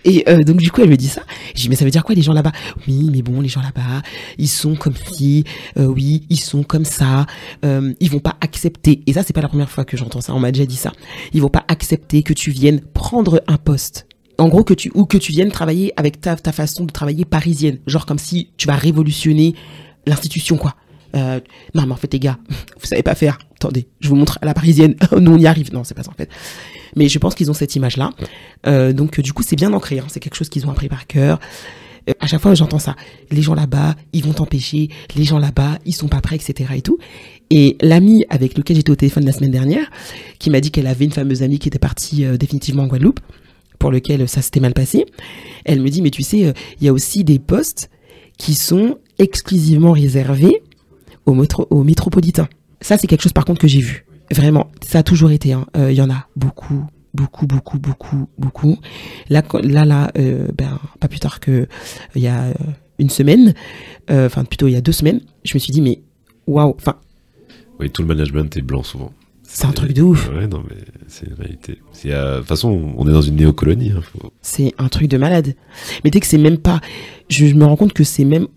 Et 0.04 0.24
euh, 0.28 0.44
donc 0.44 0.58
du 0.58 0.70
coup, 0.72 0.82
elle 0.82 0.90
me 0.90 0.98
dit 0.98 1.08
ça. 1.08 1.22
Je 1.56 1.62
dis 1.62 1.70
mais 1.70 1.76
ça 1.76 1.86
veut 1.86 1.92
dire 1.92 2.04
quoi 2.04 2.14
les 2.16 2.22
gens 2.22 2.34
là-bas? 2.34 2.52
Oui, 2.88 3.10
mais 3.12 3.22
bon, 3.22 3.40
les 3.40 3.48
gens 3.48 3.62
là-bas, 3.62 4.02
ils 4.38 4.48
sont 4.50 4.76
comme 4.76 4.96
ci, 5.14 5.44
euh, 5.78 5.86
oui, 5.86 6.26
ils 6.30 6.40
sont 6.40 6.64
comme 6.64 6.86
ça. 6.86 7.26
Euh, 7.64 7.94
ils 8.00 8.10
vont 8.10 8.20
pas 8.20 8.36
accepter. 8.42 9.02
Et 9.08 9.14
ça, 9.14 9.24
c'est 9.24 9.34
pas 9.34 9.42
la 9.42 9.48
première 9.48 9.70
fois 9.70 9.86
que 9.86 9.96
j'entends 9.96 10.22
ça. 10.22 10.34
On 10.34 10.40
m'a 10.40 10.52
déjà 10.52 10.66
dit 10.66 10.76
ça. 10.76 10.92
Ils 11.34 11.42
vont 11.42 11.50
pas 11.50 11.64
accepter 11.68 12.24
que 12.24 12.34
tu 12.34 12.52
viennes 12.52 12.82
prendre 12.94 13.42
un 13.48 13.58
poste. 13.58 14.08
En 14.38 14.48
gros, 14.48 14.64
que 14.64 14.74
tu 14.74 14.92
ou 14.96 15.06
que 15.06 15.18
tu 15.18 15.32
viennes 15.32 15.52
travailler 15.52 15.94
avec 15.98 16.20
ta 16.22 16.36
façon 16.52 16.86
de 16.86 16.92
travailler 16.92 17.26
parisienne, 17.26 17.80
genre 17.88 18.06
comme 18.06 18.20
si 18.20 18.50
tu 18.58 18.68
vas 18.68 18.76
révolutionner 18.76 19.56
l'institution 20.06 20.58
quoi. 20.58 20.76
Euh, 21.16 21.40
non 21.74 21.86
mais 21.86 21.94
en 21.94 21.96
fait 21.96 22.12
les 22.12 22.20
gars, 22.20 22.38
vous 22.50 22.86
savez 22.86 23.04
pas 23.04 23.16
faire. 23.16 23.38
Attendez, 23.56 23.88
je 24.02 24.10
vous 24.10 24.16
montre 24.16 24.38
à 24.42 24.46
la 24.46 24.54
parisienne. 24.54 24.96
Nous 25.18 25.32
on 25.32 25.38
y 25.38 25.48
arrive. 25.48 25.74
Non, 25.74 25.84
c'est 25.84 25.94
pas 25.94 26.04
ça 26.04 26.12
en 26.12 26.16
fait. 26.16 26.30
Mais 26.96 27.10
je 27.10 27.20
pense 27.20 27.36
qu'ils 27.36 27.50
ont 27.50 27.54
cette 27.54 27.76
image-là. 27.76 28.12
Euh, 28.68 28.94
donc 28.94 29.20
du 29.20 29.34
coup, 29.34 29.44
c'est 29.44 29.56
bien 29.56 29.74
ancré. 29.74 30.00
hein. 30.00 30.06
C'est 30.08 30.20
quelque 30.20 30.36
chose 30.36 30.50
qu'ils 30.50 30.66
ont 30.66 30.72
appris 30.72 30.90
par 30.90 31.08
cœur. 31.08 31.40
Euh, 32.10 32.14
à 32.20 32.28
chaque 32.28 32.42
fois, 32.42 32.54
j'entends 32.54 32.80
ça. 32.80 32.96
Les 33.32 33.42
gens 33.42 33.56
là-bas, 33.56 33.96
ils 34.14 34.24
vont 34.24 34.34
t'empêcher. 34.34 34.90
Les 35.16 35.24
gens 35.24 35.40
là-bas, 35.40 35.80
ils 35.86 35.94
sont 35.94 36.08
pas 36.08 36.22
prêts, 36.22 36.36
etc. 36.36 36.72
Et 36.76 36.82
tout. 36.82 36.98
Et 37.50 37.78
l'amie 37.82 38.26
avec 38.30 38.58
lequel 38.58 38.76
j'étais 38.76 38.92
au 38.92 38.96
téléphone 38.96 39.26
la 39.26 39.32
semaine 39.32 39.52
dernière, 39.52 39.90
qui 40.40 40.50
m'a 40.50 40.62
dit 40.62 40.72
qu'elle 40.72 40.88
avait 40.88 41.06
une 41.06 41.12
fameuse 41.12 41.44
amie 41.44 41.60
qui 41.60 41.68
était 41.68 41.80
partie 41.80 42.26
euh, 42.26 42.38
définitivement 42.38 42.84
en 42.84 42.88
Guadeloupe, 42.88 43.20
pour 43.80 43.92
lequel 43.92 44.28
ça 44.28 44.42
s'était 44.42 44.60
mal 44.60 44.74
passé. 44.74 45.06
Elle 45.66 45.82
me 45.82 45.90
dit, 45.90 46.02
mais 46.02 46.12
tu 46.12 46.24
sais, 46.24 46.46
euh, 46.46 46.54
il 46.80 46.86
y 46.86 46.90
a 46.90 46.94
aussi 46.94 47.24
des 47.24 47.40
postes 47.40 47.90
qui 48.38 48.54
sont 48.54 48.98
exclusivement 49.20 49.92
réservés 49.92 50.62
aux, 51.26 51.34
métro- 51.36 51.68
aux 51.70 51.84
métropolitains. 51.84 52.48
Ça, 52.82 52.98
c'est 52.98 53.08
quelque 53.08 53.22
chose 53.24 53.34
par 53.34 53.46
contre 53.46 53.62
que 53.62 53.68
j'ai 53.68 53.80
vu. 53.82 54.06
Vraiment, 54.32 54.70
ça 54.86 55.00
a 55.00 55.04
toujours 55.04 55.32
été. 55.32 55.54
hein. 55.54 55.66
Euh, 55.78 55.92
Il 55.92 55.96
y 55.98 56.02
en 56.02 56.10
a 56.10 56.28
beaucoup, 56.36 56.84
beaucoup, 57.14 57.48
beaucoup, 57.48 57.80
beaucoup, 57.80 58.28
beaucoup. 58.38 58.78
Là, 59.30 59.42
là, 59.64 59.86
là, 59.86 60.12
euh, 60.18 60.48
ben, 60.58 60.80
pas 61.00 61.08
plus 61.08 61.20
tard 61.20 61.40
que 61.40 61.68
il 62.16 62.22
y 62.22 62.28
a 62.28 62.54
une 63.00 63.10
semaine, 63.10 63.54
enfin 64.10 64.44
plutôt 64.46 64.68
il 64.68 64.72
y 64.72 64.76
a 64.76 64.82
deux 64.82 64.92
semaines, 64.94 65.22
je 65.44 65.54
me 65.56 65.60
suis 65.60 65.72
dit 65.74 65.82
mais 65.82 66.02
waouh, 66.48 66.74
enfin 66.78 66.96
Oui, 67.80 67.90
tout 67.90 68.02
le 68.04 68.08
management 68.08 68.56
est 68.58 68.62
blanc 68.62 68.84
souvent. 68.84 69.12
c'est 69.44 69.66
un 69.66 69.72
truc 69.74 69.92
de 69.94 70.02
ouf, 70.02 70.30
Ouais, 70.30 70.48
non, 70.48 70.64
mais 70.70 70.78
c'est 71.16 71.28
une 71.28 71.34
réalité. 71.34 71.80
Euh, 72.08 72.34
De 72.36 72.40
toute 72.40 72.48
façon, 72.48 72.94
on 72.98 73.08
est 73.08 73.12
dans 73.12 73.22
une 73.22 73.38
néocolonie. 73.38 73.92
hein, 73.92 74.02
c'est 74.42 74.74
un 74.78 74.90
truc 74.90 75.08
de 75.08 75.18
malade. 75.18 75.56
Mais 76.04 76.10
dès 76.12 76.20
que 76.20 76.28
c'est 76.28 76.38
même 76.38 76.58
pas, 76.58 76.82
je, 77.30 77.46
me 77.46 77.64
rends 77.66 77.78
compte 77.78 77.94
que 77.94 78.04
c'est 78.04 78.26
même, 78.26 78.48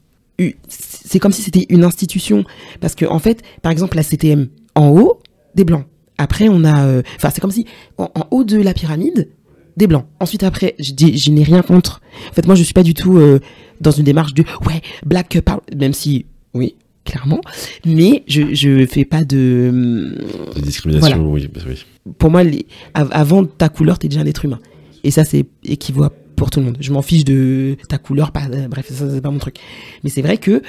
c'est 0.68 1.18
comme 1.18 1.32
si 1.32 1.42
c'était 1.42 1.66
une 1.68 1.84
institution, 1.84 2.44
parce 2.80 2.94
que 2.94 3.06
en 3.06 3.18
fait, 3.18 3.42
par 3.62 3.70
exemple 3.70 3.96
la 3.96 4.02
CTM, 4.02 4.48
en 4.74 4.88
haut 4.88 5.20
des 5.54 5.64
blancs. 5.64 5.84
Après 6.18 6.48
on 6.48 6.64
a, 6.64 6.84
euh, 6.84 7.02
enfin 7.16 7.30
c'est 7.30 7.40
comme 7.40 7.52
si 7.52 7.64
en, 7.96 8.10
haut 8.32 8.42
de 8.42 8.60
la 8.60 8.74
pyramide 8.74 9.30
des 9.76 9.86
blancs. 9.86 10.06
Ensuite 10.18 10.42
après, 10.42 10.74
je 10.80 10.92
je 10.96 11.30
n'ai 11.30 11.44
rien 11.44 11.62
contre. 11.62 12.00
En 12.30 12.32
fait 12.32 12.46
moi 12.46 12.56
je 12.56 12.64
suis 12.64 12.74
pas 12.74 12.82
du 12.82 12.94
tout 12.94 13.18
euh, 13.18 13.38
dans 13.80 13.92
une 13.92 14.04
démarche 14.04 14.34
de 14.34 14.42
ouais 14.66 14.82
black 15.06 15.40
power, 15.40 15.60
même 15.76 15.92
si 15.92 16.26
oui 16.54 16.74
clairement, 17.08 17.40
mais 17.86 18.22
je 18.26 18.54
je 18.54 18.84
fais 18.86 19.04
pas 19.04 19.24
de 19.24 20.14
De 20.54 20.60
discrimination, 20.60 21.30
oui, 21.32 21.48
bah 21.52 21.60
oui. 21.66 21.84
pour 22.18 22.30
moi, 22.30 22.42
les- 22.44 22.66
avant 22.94 23.44
ta 23.44 23.68
couleur, 23.68 23.98
t'es 23.98 24.08
déjà 24.08 24.20
un 24.20 24.26
être 24.26 24.44
humain. 24.44 24.60
Et 25.04 25.10
ça, 25.10 25.24
c'est 25.24 25.46
équivaut 25.64 26.06
pour 26.36 26.50
tout 26.50 26.60
le 26.60 26.66
monde. 26.66 26.76
Je 26.80 26.92
m'en 26.92 27.02
fiche 27.02 27.24
de 27.24 27.76
ta 27.88 27.98
couleur, 27.98 28.30
pas, 28.32 28.46
euh, 28.52 28.68
bref, 28.68 28.86
ça, 28.92 29.06
c'est 29.10 29.20
pas 29.20 29.30
mon 29.30 29.38
truc. 29.38 29.56
Mais 30.04 30.10
c'est 30.10 30.22
vrai 30.22 30.36
que, 30.38 30.62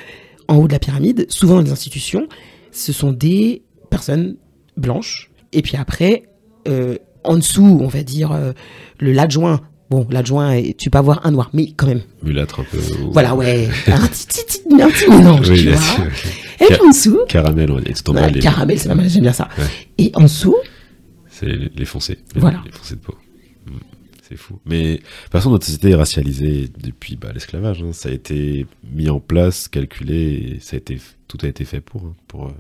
en 0.47 0.55
haut 0.57 0.67
de 0.67 0.71
la 0.73 0.79
pyramide, 0.79 1.25
souvent 1.29 1.55
dans 1.55 1.61
les 1.61 1.71
institutions, 1.71 2.27
ce 2.71 2.93
sont 2.93 3.11
des 3.11 3.61
personnes 3.89 4.35
blanches. 4.77 5.29
Et 5.51 5.61
puis 5.61 5.75
après, 5.77 6.23
euh, 6.67 6.95
en 7.23 7.35
dessous, 7.35 7.79
on 7.81 7.87
va 7.87 8.03
dire, 8.03 8.31
euh, 8.31 8.53
le 8.99 9.11
l'adjoint. 9.11 9.61
Bon, 9.89 10.05
l'adjoint, 10.11 10.51
est- 10.53 10.77
tu 10.77 10.89
peux 10.89 10.97
avoir 10.99 11.25
un 11.25 11.31
noir, 11.31 11.49
mais 11.53 11.71
quand 11.71 11.87
même. 11.87 12.01
Mulâtre 12.21 12.59
un 12.59 12.63
peu. 12.63 12.77
Voilà, 13.11 13.35
ouais. 13.35 13.67
un 13.87 14.07
petit, 14.07 14.69
mélange, 14.71 14.93
tu 15.51 15.69
vois. 15.69 16.05
Et 16.61 16.65
puis 16.73 16.81
en 16.85 16.89
dessous, 16.89 17.19
Caramel, 17.27 17.71
on. 17.71 17.81
C'est 17.93 18.07
en 18.09 18.13
bas, 18.13 18.29
caramel, 18.31 18.77
c'est 18.79 18.89
pas 18.89 18.95
mal, 18.95 19.09
j'aime 19.09 19.23
bien 19.23 19.33
ça. 19.33 19.49
Et 19.97 20.11
en 20.13 20.21
dessous, 20.23 20.55
C'est 21.29 21.47
les 21.47 21.69
les 21.75 21.85
foncés. 21.85 22.19
Voilà. 22.35 22.61
Les 22.65 22.71
foncés 22.71 22.95
de 22.95 22.99
peau. 22.99 23.15
Mm. 23.65 23.71
c'est 24.27 24.35
fou. 24.37 24.59
Mais 24.65 24.93
de 24.93 24.97
toute 24.97 25.31
façon, 25.31 25.49
notre 25.51 25.65
société 25.65 25.89
est 25.91 25.95
racialisée 25.95 26.69
depuis 26.83 27.15
bah, 27.15 27.29
l'esclavage. 27.33 27.81
hein. 27.81 27.93
Ça 27.93 28.09
a 28.09 28.11
été 28.11 28.67
mis 28.91 29.09
en 29.09 29.19
place, 29.19 29.67
calculé, 29.69 30.55
et 30.55 30.57
ça 30.59 30.75
a 30.75 30.77
été, 30.77 30.99
tout 31.27 31.37
a 31.41 31.47
été 31.47 31.65
fait 31.65 31.81
pour, 31.81 32.03
hein, 32.03 32.13
pour 32.27 32.45
euh, 32.47 32.51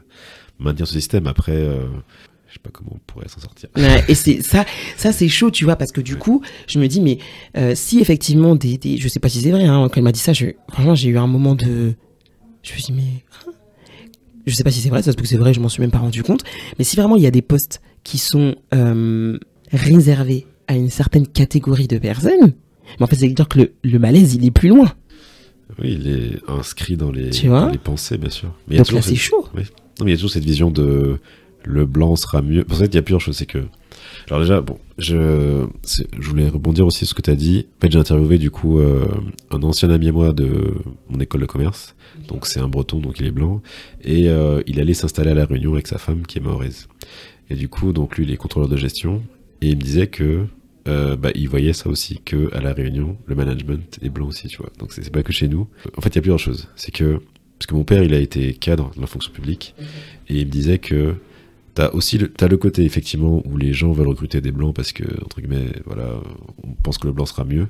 maintenir 0.59 0.87
ce 0.87 0.93
système. 0.93 1.27
Après, 1.27 1.51
euh, 1.55 1.85
je 2.49 2.53
sais 2.55 2.59
pas 2.63 2.69
comment 2.71 2.91
on 2.95 2.99
pourrait 3.05 3.27
s'en 3.27 3.39
sortir. 3.39 3.69
Ouais, 3.77 4.03
et 4.07 4.15
c'est 4.15 4.41
ça, 4.43 4.65
ça 4.97 5.11
c'est 5.13 5.27
chaud, 5.29 5.51
tu 5.51 5.63
vois, 5.65 5.75
parce 5.75 5.91
que 5.91 6.01
du 6.01 6.15
coup, 6.17 6.41
je 6.67 6.79
me 6.79 6.87
dis, 6.87 6.99
mais 7.01 7.19
euh, 7.57 7.73
si 7.75 7.99
effectivement 7.99 8.55
des, 8.55 8.77
des, 8.77 8.97
je 8.97 9.07
sais 9.07 9.19
pas 9.19 9.29
si 9.29 9.39
c'est 9.41 9.51
vrai, 9.51 9.65
hein, 9.65 9.87
quand 9.89 9.97
elle 9.97 10.03
m'a 10.03 10.11
dit 10.11 10.19
ça, 10.19 10.33
je, 10.33 10.47
franchement, 10.71 10.95
j'ai 10.95 11.09
eu 11.09 11.17
un 11.17 11.27
moment 11.27 11.55
de, 11.55 11.93
je 12.63 12.73
me 12.73 12.77
suis 12.79 12.83
dit, 12.83 12.93
mais, 12.93 13.23
hein? 13.47 13.51
Je 14.47 14.55
sais 14.55 14.63
pas 14.63 14.71
si 14.71 14.79
c'est 14.81 14.89
vrai, 14.89 15.03
ça 15.03 15.11
se 15.11 15.15
peut 15.15 15.21
que 15.23 15.27
c'est 15.29 15.37
vrai, 15.37 15.53
je 15.53 15.59
m'en 15.59 15.69
suis 15.69 15.81
même 15.81 15.91
pas 15.91 15.99
rendu 15.99 16.23
compte, 16.23 16.43
mais 16.79 16.83
si 16.83 16.95
vraiment 16.95 17.15
il 17.17 17.21
y 17.21 17.27
a 17.27 17.31
des 17.31 17.43
postes 17.43 17.81
qui 18.03 18.17
sont 18.17 18.55
euh, 18.73 19.37
réservés 19.71 20.47
à 20.67 20.75
une 20.75 20.89
certaine 20.89 21.27
catégorie 21.27 21.87
de 21.87 21.99
personnes, 21.99 22.53
mais 22.99 23.03
en 23.03 23.07
fait, 23.07 23.15
c'est 23.17 23.27
dire 23.27 23.47
que 23.47 23.59
le, 23.59 23.73
le 23.83 23.99
malaise, 23.99 24.33
il 24.33 24.43
est 24.45 24.51
plus 24.51 24.69
loin. 24.69 24.91
Oui, 25.79 25.97
il 25.99 26.07
est 26.07 26.49
inscrit 26.49 26.97
dans 26.97 27.11
les, 27.11 27.29
Tu 27.29 27.47
vois? 27.47 27.61
dans 27.65 27.69
les 27.69 27.77
pensées, 27.77 28.17
bien 28.17 28.31
sûr. 28.31 28.51
Mais 28.67 28.75
il 28.75 28.77
y 28.77 28.81
a 28.81 28.83
Donc 28.83 28.91
là, 28.93 29.01
c'est 29.03 29.09
cette- 29.09 29.17
chaud. 29.19 29.47
Oui. 29.55 29.61
Non, 29.99 30.05
mais 30.05 30.11
il 30.11 30.13
y 30.13 30.13
a 30.13 30.17
toujours 30.17 30.31
cette 30.31 30.45
vision 30.45 30.71
de 30.71 31.19
le 31.69 31.85
blanc 31.85 32.15
sera 32.15 32.41
mieux. 32.41 32.65
En 32.69 32.75
fait, 32.75 32.85
il 32.87 32.95
y 32.95 32.97
a 32.97 33.01
plusieurs 33.01 33.21
choses. 33.21 33.37
C'est 33.37 33.45
que. 33.45 33.63
Alors, 34.27 34.41
déjà, 34.41 34.61
bon, 34.61 34.77
je, 34.97 35.65
je 36.19 36.29
voulais 36.29 36.49
rebondir 36.49 36.85
aussi 36.85 36.99
sur 36.99 37.09
ce 37.09 37.13
que 37.13 37.21
tu 37.21 37.29
as 37.29 37.35
dit. 37.35 37.67
En 37.77 37.81
fait, 37.81 37.91
j'ai 37.91 37.99
interviewé, 37.99 38.37
du 38.37 38.51
coup, 38.51 38.79
euh, 38.79 39.05
un 39.51 39.61
ancien 39.63 39.89
ami 39.89 40.09
à 40.09 40.11
moi 40.11 40.33
de 40.33 40.49
mon 41.09 41.19
école 41.19 41.41
de 41.41 41.45
commerce. 41.45 41.95
Donc, 42.27 42.45
c'est 42.45 42.59
un 42.59 42.67
breton, 42.67 42.99
donc 42.99 43.19
il 43.19 43.25
est 43.25 43.31
blanc. 43.31 43.61
Et 44.03 44.29
euh, 44.29 44.61
il 44.67 44.79
allait 44.79 44.93
s'installer 44.93 45.31
à 45.31 45.35
La 45.35 45.45
Réunion 45.45 45.73
avec 45.73 45.87
sa 45.87 45.97
femme 45.97 46.23
qui 46.27 46.37
est 46.39 46.41
mahoraise. 46.41 46.87
Et 47.49 47.55
du 47.55 47.69
coup, 47.69 47.93
donc, 47.93 48.17
lui, 48.17 48.25
il 48.25 48.31
est 48.31 48.37
contrôleur 48.37 48.69
de 48.69 48.77
gestion. 48.77 49.21
Et 49.61 49.69
il 49.69 49.77
me 49.77 49.81
disait 49.81 50.07
que. 50.07 50.45
euh, 50.87 51.15
bah, 51.15 51.29
il 51.35 51.47
voyait 51.49 51.73
ça 51.73 51.89
aussi 51.89 52.19
que 52.23 52.53
à 52.53 52.61
la 52.61 52.73
Réunion, 52.73 53.17
le 53.25 53.35
management 53.35 53.99
est 54.01 54.09
blanc 54.09 54.27
aussi, 54.27 54.47
tu 54.47 54.57
vois. 54.57 54.71
Donc 54.79 54.91
c'est 54.93 55.09
pas 55.11 55.23
que 55.23 55.31
chez 55.31 55.47
nous. 55.47 55.67
En 55.97 56.01
fait, 56.01 56.09
il 56.09 56.15
y 56.15 56.19
a 56.19 56.21
plusieurs 56.21 56.39
choses. 56.39 56.67
C'est 56.75 56.91
que 56.91 57.19
parce 57.57 57.67
que 57.67 57.75
mon 57.75 57.83
père, 57.83 58.01
il 58.03 58.13
a 58.13 58.19
été 58.19 58.53
cadre 58.53 58.91
de 58.95 59.01
la 59.01 59.07
fonction 59.07 59.31
publique, 59.33 59.75
et 60.29 60.39
il 60.39 60.45
me 60.47 60.51
disait 60.51 60.79
que 60.79 61.15
t'as 61.79 61.91
aussi 61.91 62.17
le, 62.17 62.27
t'as 62.27 62.49
le 62.49 62.57
côté 62.57 62.83
effectivement 62.83 63.41
où 63.45 63.55
les 63.55 63.71
gens 63.71 63.93
veulent 63.93 64.09
recruter 64.09 64.41
des 64.41 64.51
blancs 64.51 64.75
parce 64.75 64.91
que 64.91 65.05
entre 65.23 65.39
guillemets, 65.39 65.71
voilà, 65.85 66.19
on 66.63 66.73
pense 66.83 66.97
que 66.97 67.07
le 67.07 67.13
blanc 67.13 67.25
sera 67.25 67.45
mieux, 67.45 67.67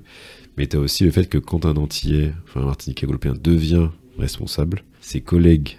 mais 0.57 0.65
t'as 0.65 0.79
aussi 0.79 1.03
le 1.03 1.11
fait 1.11 1.29
que 1.29 1.37
quand 1.37 1.63
un 1.67 1.75
antillais, 1.77 2.33
enfin 2.45 2.61
un 2.61 2.65
martiniquais 2.65 3.05
guadeloupéen 3.05 3.35
devient 3.39 3.89
responsable, 4.17 4.83
ses 4.99 5.21
collègues 5.21 5.77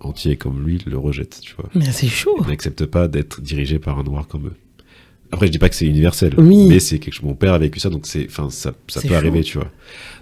entiers 0.00 0.36
comme 0.38 0.64
lui 0.66 0.80
le 0.86 0.96
rejettent, 0.96 1.40
tu 1.42 1.54
vois. 1.54 1.68
Mais 1.74 1.92
c'est 1.92 2.08
chaud. 2.08 2.34
Ils 2.44 2.48
n'acceptent 2.48 2.86
pas 2.86 3.08
d'être 3.08 3.42
dirigé 3.42 3.78
par 3.78 3.98
un 3.98 4.04
noir 4.04 4.26
comme 4.26 4.46
eux. 4.46 4.54
Après, 5.32 5.46
je 5.48 5.52
dis 5.52 5.58
pas 5.58 5.68
que 5.68 5.74
c'est 5.74 5.86
universel, 5.86 6.32
Oui. 6.38 6.68
mais 6.68 6.78
c'est 6.78 6.98
quelque 6.98 7.12
chose. 7.12 7.24
Mon 7.24 7.34
père 7.34 7.52
a 7.52 7.58
vécu 7.58 7.78
ça, 7.78 7.90
donc 7.90 8.06
c'est, 8.06 8.24
enfin, 8.26 8.48
ça, 8.48 8.72
ça 8.88 9.02
peut 9.02 9.08
chaud. 9.08 9.14
arriver, 9.14 9.42
tu 9.42 9.58
vois. 9.58 9.70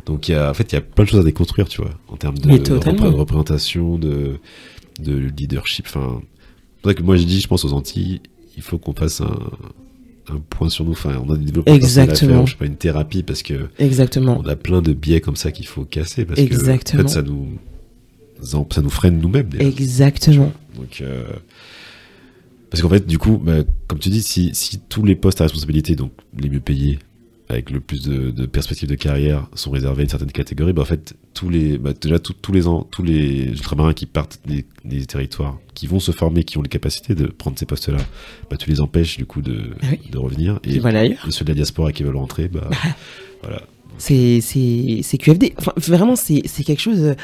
Donc, 0.06 0.28
il 0.28 0.32
y 0.32 0.34
a, 0.34 0.50
en 0.50 0.54
fait, 0.54 0.72
il 0.72 0.74
y 0.74 0.78
a 0.78 0.80
plein 0.80 1.04
de 1.04 1.10
choses 1.10 1.20
à 1.20 1.24
déconstruire, 1.24 1.68
tu 1.68 1.82
vois, 1.82 1.90
en 2.08 2.16
termes 2.16 2.38
de, 2.38 2.56
de 2.56 3.06
représentation, 3.14 3.98
de, 3.98 4.38
de 5.00 5.14
leadership. 5.14 5.84
Enfin, 5.88 6.22
pour 6.84 6.90
ça 6.90 6.94
que 6.94 7.02
moi, 7.02 7.16
je 7.16 7.24
dis, 7.24 7.40
je 7.40 7.48
pense 7.48 7.64
aux 7.64 7.72
Antilles, 7.72 8.20
il 8.56 8.62
faut 8.62 8.78
qu'on 8.78 8.92
fasse 8.92 9.20
un, 9.22 9.38
un 10.28 10.38
point 10.50 10.68
sur 10.68 10.84
nous. 10.84 10.92
Enfin, 10.92 11.20
on 11.26 11.32
a 11.32 11.36
des 11.36 11.46
développements 11.46 11.74
Exactement. 11.74 12.32
faire, 12.34 12.46
je 12.46 12.52
sais 12.52 12.58
pas, 12.58 12.66
une 12.66 12.76
thérapie, 12.76 13.22
parce 13.22 13.42
que 13.42 13.68
Exactement. 13.78 14.38
on 14.38 14.46
a 14.46 14.54
plein 14.54 14.82
de 14.82 14.92
biais 14.92 15.20
comme 15.20 15.36
ça 15.36 15.50
qu'il 15.50 15.66
faut 15.66 15.84
casser, 15.84 16.24
parce 16.24 16.38
que, 16.38 16.44
Exactement. 16.44 17.02
en 17.02 17.06
fait, 17.08 17.12
ça 17.12 17.22
nous, 17.22 17.48
ça 18.42 18.82
nous 18.82 18.90
freine 18.90 19.18
nous-mêmes, 19.18 19.48
déjà. 19.48 19.64
Exactement. 19.64 20.52
Donc, 20.76 21.00
euh, 21.00 21.24
parce 22.70 22.82
qu'en 22.82 22.90
fait, 22.90 23.06
du 23.06 23.16
coup, 23.18 23.38
bah, 23.38 23.62
comme 23.88 23.98
tu 23.98 24.10
dis, 24.10 24.22
si, 24.22 24.50
si 24.52 24.78
tous 24.78 25.04
les 25.04 25.14
postes 25.16 25.40
à 25.40 25.44
responsabilité, 25.44 25.96
donc 25.96 26.12
les 26.38 26.48
mieux 26.50 26.60
payés, 26.60 26.98
avec 27.54 27.70
le 27.70 27.80
plus 27.80 28.02
de, 28.02 28.30
de 28.30 28.46
perspectives 28.46 28.88
de 28.88 28.94
carrière, 28.94 29.48
sont 29.54 29.70
réservés 29.70 30.00
à 30.00 30.04
une 30.04 30.08
certaine 30.10 30.30
catégorie, 30.32 30.72
bah, 30.72 30.82
en 30.82 30.84
fait, 30.84 31.14
tous 31.32 31.48
les, 31.48 31.78
bah, 31.78 31.92
déjà 31.98 32.18
tout- 32.18 32.34
tous 32.34 32.52
les 32.52 32.66
ans, 32.66 32.86
tous 32.90 33.02
les 33.02 33.44
ultramarins 33.46 33.92
qui 33.94 34.06
partent 34.06 34.40
des, 34.46 34.64
des 34.84 35.06
territoires, 35.06 35.58
qui 35.74 35.86
vont 35.86 36.00
se 36.00 36.12
former, 36.12 36.44
qui 36.44 36.58
ont 36.58 36.62
les 36.62 36.68
capacités 36.68 37.14
de 37.14 37.26
prendre 37.26 37.58
ces 37.58 37.66
postes-là, 37.66 37.98
bah, 38.50 38.56
tu 38.56 38.68
les 38.70 38.80
empêches 38.80 39.16
du 39.16 39.26
coup 39.26 39.40
de, 39.42 39.70
Ah 39.82 39.86
oui. 39.92 40.00
de 40.10 40.18
revenir. 40.18 40.60
Et 40.64 40.78
voilà 40.78 41.04
ceux 41.30 41.44
de 41.44 41.50
la 41.50 41.54
diaspora 41.54 41.92
qui 41.92 42.02
veulent 42.02 42.16
rentrer, 42.16 42.48
bah, 42.48 42.68
voilà. 43.42 43.62
C'est, 43.96 44.40
QFD. 45.18 45.54
Enfin, 45.56 45.72
vraiment, 45.76 46.16
c'est, 46.16 46.42
c'est 46.46 46.64
quelque 46.64 46.80
chose. 46.82 47.00
euh, 47.00 47.14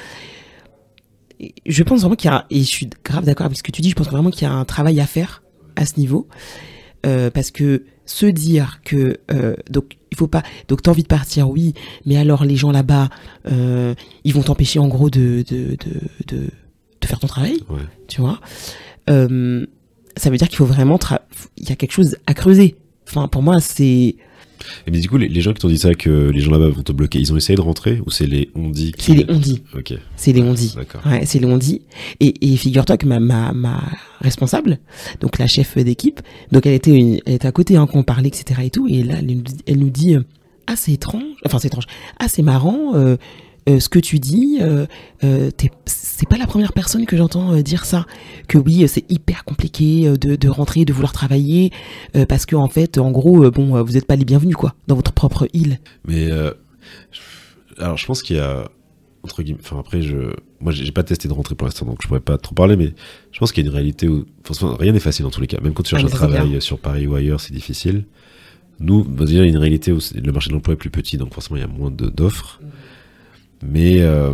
Je 1.67 1.83
pense 1.83 2.01
vraiment 2.01 2.17
qu'il 2.17 2.31
y 2.31 2.35
a, 2.35 2.47
et 2.51 2.61
je 2.61 2.65
suis 2.65 2.89
grave 3.05 3.25
d'accord 3.25 3.47
avec 3.47 3.59
ce 3.59 3.63
que 3.63 3.73
tu 3.73 3.81
dis, 3.83 3.91
je 3.91 3.95
pense 3.95 4.09
vraiment 4.09 4.31
qu'il 4.31 4.43
y 4.43 4.47
a 4.47 4.53
un 4.53 4.65
travail 4.65 5.01
à 5.01 5.07
faire 5.07 5.43
à 5.77 5.87
ce 5.87 5.99
niveau. 5.99 6.29
Euh, 7.07 7.31
parce 7.31 7.51
que 7.51 7.85
se 8.11 8.27
dire 8.27 8.81
que, 8.85 9.19
euh, 9.33 9.55
donc, 9.71 9.97
il 10.11 10.17
faut 10.17 10.27
pas, 10.27 10.43
donc 10.69 10.83
t'as 10.83 10.91
envie 10.91 11.03
de 11.05 11.09
partir, 11.09 11.49
oui, 11.49 11.73
mais 12.05 12.17
alors 12.17 12.45
les 12.45 12.57
gens 12.57 12.73
là-bas, 12.73 13.09
euh, 13.51 13.95
ils 14.25 14.35
vont 14.35 14.43
t'empêcher 14.43 14.79
en 14.81 14.89
gros 14.89 15.09
de, 15.11 15.45
de, 15.49 15.77
de, 15.77 16.27
de, 16.27 16.49
de 17.01 17.07
faire 17.07 17.21
ton 17.21 17.29
travail, 17.29 17.59
Ouais. 17.69 17.81
tu 18.09 18.21
vois. 18.21 18.41
Euh, 19.09 19.65
ça 20.17 20.29
veut 20.31 20.37
dire 20.37 20.49
qu'il 20.49 20.57
faut 20.59 20.67
vraiment, 20.67 20.99
il 21.57 21.69
y 21.69 21.73
a 21.73 21.77
quelque 21.77 21.93
chose 21.93 22.17
à 22.27 22.35
creuser. 22.35 22.77
Enfin, 23.09 23.29
pour 23.29 23.43
moi, 23.43 23.61
c'est, 23.61 24.17
Et 24.87 24.91
mais 24.91 25.01
du 25.01 25.09
coup, 25.09 25.17
les, 25.17 25.29
les 25.29 25.41
gens 25.41 25.53
qui 25.53 25.61
t'ont 25.61 25.69
dit 25.69 25.79
ça, 25.79 25.95
que 25.95 26.31
les 26.31 26.41
gens 26.41 26.51
là-bas 26.51 26.69
vont 26.69 26.83
te 26.83 26.93
bloquer, 26.93 27.19
ils 27.19 27.33
ont 27.33 27.37
essayé 27.37 27.57
de 27.57 27.61
rentrer 27.61 28.01
ou 28.07 28.11
c'est 28.11 28.27
les 28.27 28.51
on 28.55 28.69
dit 28.71 28.93
qui... 28.93 29.07
c'est 29.07 29.15
les 29.15 29.27
on 29.29 29.39
dit. 29.39 29.63
Ok, 29.77 29.95
C'est 30.17 30.33
les 30.33 30.43
on 30.43 30.53
dit. 30.55 30.73
d'accord. 30.77 31.01
Ouais, 31.07 31.25
c'est 31.27 31.45
on 31.45 31.57
dit. 31.59 31.83
Et, 32.21 32.53
et 32.53 32.57
figure-toi 32.57 32.97
que 32.97 33.07
ma, 33.07 33.21
ma, 33.21 33.53
ma 33.53 33.81
responsable, 34.21 34.79
donc 35.21 35.39
la 35.39 35.47
chef 35.47 35.77
d'équipe, 35.79 36.21
donc 36.53 36.67
elle 36.67 36.75
était, 36.75 36.91
une- 36.97 37.21
elle 37.27 37.35
était 37.35 37.49
à 37.49 37.53
côté 37.53 37.77
hein, 37.77 37.87
quand 37.91 37.99
on 37.99 38.03
parlait, 38.03 38.29
etc. 38.29 38.61
et 38.65 38.71
tout. 38.71 38.87
Et 38.89 39.03
là, 39.03 39.17
elle 39.19 39.27
nous 39.27 39.43
dit, 39.43 39.57
elle 39.67 39.79
nous 39.79 39.91
dit 39.91 40.15
euh, 40.17 40.23
ah 40.67 40.75
c'est 40.77 40.93
étrange, 40.93 41.23
enfin 41.47 41.59
c'est 41.59 41.69
étrange, 41.69 41.87
ah 42.19 42.27
c'est 42.29 42.43
marrant, 42.43 42.95
euh, 42.95 42.99
euh, 43.01 43.17
ce 43.67 43.89
que 43.89 43.99
tu 43.99 44.19
dis, 44.19 44.59
euh, 44.61 44.87
euh, 45.25 45.51
c'est 45.87 46.29
pas 46.29 46.39
la 46.39 46.47
première 46.47 46.73
personne 46.73 47.07
que 47.07 47.17
j'entends 47.17 47.55
euh, 47.55 47.63
dire 47.63 47.85
ça, 47.85 48.07
que 48.49 48.59
oui 48.59 48.85
euh, 48.85 48.87
c'est 48.87 49.11
hyper 49.11 49.45
compliqué 49.45 50.09
euh, 50.09 50.17
de, 50.17 50.37
de 50.37 50.49
rentrer, 50.49 50.85
de 50.85 50.93
vouloir 50.93 51.13
travailler, 51.13 51.71
euh, 52.17 52.27
parce 52.27 52.47
que 52.47 52.57
en 52.57 52.69
fait, 52.69 52.99
en 52.99 53.11
gros, 53.11 53.45
euh, 53.45 53.51
bon, 53.51 53.77
euh, 53.77 53.83
vous 53.83 53.97
êtes 53.97 54.07
pas 54.07 54.17
les 54.17 54.25
bienvenus 54.25 54.57
quoi, 54.57 54.75
dans 54.87 54.97
votre 54.97 55.13
propre 55.13 55.49
île. 55.53 55.79
Mais 56.07 56.31
euh, 56.31 56.53
alors 57.79 57.97
je 57.97 58.07
pense 58.07 58.23
qu'il 58.23 58.37
y 58.37 58.41
a 58.41 58.69
entre 59.23 59.43
guillemets. 59.43 59.61
Enfin 59.63 59.79
après 59.79 60.03
je, 60.03 60.17
moi 60.61 60.73
j'ai 60.73 60.91
pas 60.93 61.03
testé 61.03 61.29
de 61.29 61.33
rentrer 61.33 61.55
pour 61.55 61.67
l'instant 61.67 61.85
donc 61.87 61.99
je 62.03 62.09
pourrais 62.09 62.21
pas 62.21 62.39
trop 62.39 62.55
parler 62.55 62.77
mais 62.77 62.95
je 63.33 63.39
pense 63.39 63.53
qu'il 63.53 63.65
y 63.65 63.67
a 63.67 63.71
une 63.71 63.75
réalité 63.77 64.09
où 64.09 64.25
forcément 64.45 64.75
rien 64.77 64.93
n'est 64.93 65.01
facile 65.01 65.25
dans 65.25 65.31
tous 65.31 65.43
les 65.43 65.47
cas. 65.47 65.59
Même 65.61 65.75
quand 65.75 65.83
tu 65.83 65.91
cherches 65.91 66.05
Ah, 66.05 66.07
un 66.07 66.11
travail 66.11 66.63
sur 66.63 66.79
Paris 66.79 67.07
ou 67.07 67.15
ailleurs 67.15 67.41
c'est 67.41 67.53
difficile. 67.53 68.05
Nous 68.79 69.05
bah, 69.05 69.27
déjà 69.27 69.41
il 69.41 69.45
y 69.45 69.49
a 69.49 69.51
une 69.51 69.59
réalité 69.59 69.93
où 69.93 69.99
le 70.15 70.33
marché 70.33 70.49
de 70.49 70.55
l'emploi 70.55 70.73
est 70.75 70.79
plus 70.79 70.91
petit 70.91 71.19
donc 71.19 71.35
forcément 71.35 71.57
il 71.57 71.61
y 71.61 71.65
a 71.65 71.69
moins 71.69 71.91
d'offres. 71.91 72.61
Mais 73.63 74.01
euh, 74.01 74.33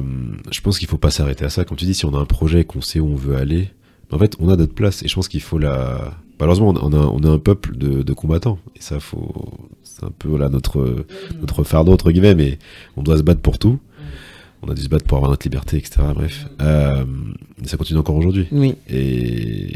je 0.51 0.61
pense 0.61 0.79
qu'il 0.79 0.89
faut 0.89 0.99
pas 0.99 1.11
s'arrêter 1.11 1.45
à 1.45 1.51
ça. 1.51 1.65
Comme 1.65 1.77
tu 1.77 1.85
dis, 1.85 1.95
si 1.95 2.05
on 2.05 2.15
a 2.15 2.19
un 2.21 2.25
projet 2.27 2.65
qu'on 2.65 2.81
sait 2.81 3.01
où 3.01 3.07
on 3.07 3.17
veut 3.17 3.37
aller, 3.37 3.69
en 4.13 4.19
fait, 4.19 4.37
on 4.39 4.49
a 4.49 4.57
notre 4.57 4.75
place. 4.75 5.03
Et 5.03 5.09
je 5.09 5.15
pense 5.15 5.29
qu'il 5.29 5.41
faut 5.43 5.59
la. 5.59 6.15
Malheureusement, 6.39 6.69
on 6.81 6.93
a, 6.93 6.99
on 6.99 7.19
a 7.25 7.29
un 7.31 7.39
peuple 7.39 7.77
de, 7.77 8.03
de 8.03 8.13
combattants. 8.13 8.59
Et 8.77 8.81
ça, 8.81 9.01
faut. 9.01 9.33
C'est 9.83 10.05
un 10.05 10.13
peu 10.17 10.29
voilà, 10.29 10.49
notre, 10.49 11.07
notre 11.41 11.65
fardeau, 11.65 11.93
entre 11.93 12.13
guillemets, 12.13 12.35
mais 12.35 12.59
on 12.97 13.03
doit 13.03 13.17
se 13.17 13.23
battre 13.23 13.41
pour 13.41 13.59
tout. 13.59 13.79
On 14.63 14.69
a 14.71 14.75
dû 14.75 14.83
se 14.83 14.89
battre 14.89 15.05
pour 15.07 15.17
avoir 15.17 15.31
notre 15.31 15.45
liberté, 15.47 15.77
etc. 15.79 16.01
Bref. 16.15 16.47
Euh, 16.61 17.05
et 17.65 17.69
ça 17.69 17.77
continue 17.77 17.99
encore 17.99 18.17
aujourd'hui. 18.17 18.47
Oui, 18.53 18.75
Et 18.91 19.75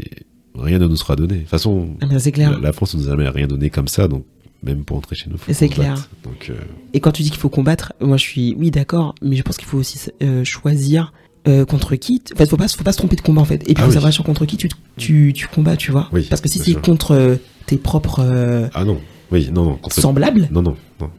rien 0.55 0.79
ne 0.79 0.87
nous 0.87 0.95
sera 0.95 1.15
donné. 1.15 1.35
De 1.35 1.39
toute 1.41 1.49
façon, 1.49 1.95
Ah, 2.01 2.05
ben, 2.07 2.19
clair. 2.31 2.51
la, 2.51 2.59
la 2.59 2.71
France 2.73 2.93
ne 2.95 2.99
nous 3.01 3.07
a 3.07 3.11
jamais 3.11 3.29
rien 3.29 3.47
donné 3.47 3.69
comme 3.69 3.87
ça. 3.87 4.07
Donc, 4.07 4.25
même 4.63 4.83
pour 4.83 4.97
entrer 4.97 5.15
chez 5.15 5.29
nous, 5.29 5.37
C'est 5.51 5.69
clair. 5.69 6.07
Donc, 6.23 6.49
euh, 6.49 6.55
Et 6.93 6.99
quand 6.99 7.11
tu 7.11 7.23
dis 7.23 7.29
qu'il 7.31 7.39
faut 7.39 7.49
combattre, 7.49 7.93
moi 7.99 8.17
je 8.17 8.23
suis 8.23 8.55
oui 8.57 8.69
d'accord, 8.71 9.15
mais 9.21 9.35
je 9.35 9.41
pense 9.43 9.57
qu'il 9.57 9.67
faut 9.67 9.77
aussi 9.79 9.99
euh, 10.21 10.43
choisir 10.43 11.13
euh, 11.47 11.65
contre 11.65 11.95
qui. 11.95 12.21
En 12.33 12.37
fait, 12.37 12.47
faut 12.49 12.57
pas, 12.57 12.67
faut 12.67 12.83
pas 12.83 12.91
se 12.91 12.97
tromper 12.97 13.15
de 13.15 13.21
combat 13.21 13.41
en 13.41 13.45
fait. 13.45 13.63
Et 13.63 13.73
puis 13.73 13.75
Ah 13.77 13.81
faut 13.81 13.87
oui. 13.87 13.93
savoir 13.95 14.13
sur 14.13 14.23
contre 14.23 14.45
qui 14.45 14.57
tu, 14.57 14.69
tu, 14.97 15.33
tu 15.35 15.47
combats, 15.47 15.75
tu 15.77 15.91
vois. 15.91 16.09
Oui, 16.13 16.25
Parce 16.29 16.41
que 16.41 16.47
si 16.49 16.59
c'est 16.59 16.79
contre 16.79 17.39
tes 17.65 17.77
propres 17.77 18.69
Ah 18.73 18.83
non. 18.85 18.99
Oui, 19.31 19.49
non, 19.51 19.63
non. 19.65 19.75
contre- 19.77 19.95
semblables, 19.99 20.47
Non, 20.51 20.61
non, 20.61 20.75
non. 20.99 21.09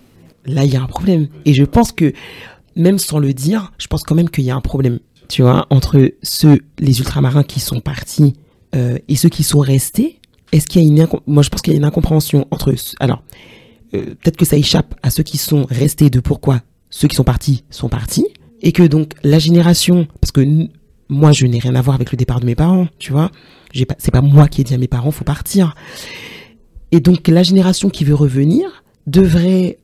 là 0.47 0.65
il 0.65 0.73
y 0.73 0.77
a 0.77 0.83
un 0.83 0.87
problème. 0.87 1.29
Et 1.45 1.55
je 1.55 1.65
pense 1.65 1.93
que 1.93 2.13
même 2.77 2.99
sans 2.99 3.19
le 3.19 3.33
dire, 3.35 3.73
je 3.79 3.87
pense 3.89 4.03
quand 4.05 4.15
même 4.15 4.31
qu'il 4.31 4.45
y 4.45 4.51
a 4.51 4.55
un 4.55 4.61
problème, 4.61 5.01
tu 5.29 5.43
vois, 5.43 5.67
entre 5.71 6.13
ceux, 6.23 6.61
les 6.79 6.99
ultramarins 7.01 7.43
qui 7.43 7.59
sont 7.61 7.81
partis 7.81 8.35
et 8.75 9.17
ceux 9.17 9.29
qui 9.29 9.43
sont 9.43 9.59
restés. 9.61 10.21
Est-ce 10.53 10.67
qu'il 10.67 10.83
y 10.83 10.85
a 10.85 10.89
une 10.89 11.09
moi 11.27 11.43
je 11.43 11.49
pense 11.49 11.63
qu'il 11.63 11.73
y 11.73 11.77
a 11.77 11.79
une 11.79 11.85
incompréhension 11.85 12.47
entre 12.51 12.75
ce- 12.75 12.95
alors 13.01 13.23
euh, 13.95 14.07
peut-être 14.15 14.37
que 14.37 14.45
ça 14.45 14.57
échappe 14.57 14.95
à 15.03 15.11
ceux 15.11 15.23
qui 15.23 15.39
sont 15.39 15.67
restés 15.71 16.11
de 16.11 16.21
pourquoi 16.21 16.61
ceux 16.91 17.09
qui 17.09 17.17
sont 17.17 17.25
partis 17.25 17.65
sont 17.71 17.89
partis 17.89 18.27
et 18.61 18.73
que 18.73 18.83
donc 18.83 19.13
la 19.23 19.39
génération 19.39 20.07
parce 20.21 20.31
que 20.33 20.47
moi 21.09 21.33
je 21.33 21.47
n'ai 21.47 21.59
rien 21.59 21.75
à 21.75 21.81
voir 21.83 21.95
avec 21.97 22.13
le 22.13 22.17
départ 22.17 22.41
de 22.41 22.47
mes 22.47 22.55
parents 22.55 22.87
tu 22.99 23.13
vois 23.13 23.31
j'ai 23.73 23.87
pas 23.87 23.95
c'est 23.99 24.11
pas 24.11 24.21
moi 24.23 24.47
qui 24.49 24.61
ai 24.61 24.65
dit 24.65 24.75
à 24.75 24.79
mes 24.79 24.89
parents 24.89 25.11
faut 25.11 25.25
partir. 25.25 25.75
Et 26.91 27.01
donc 27.01 27.27
la 27.29 27.43
génération 27.43 27.89
qui 27.89 28.05
veut 28.05 28.15
revenir 28.15 28.85
devrait 29.07 29.79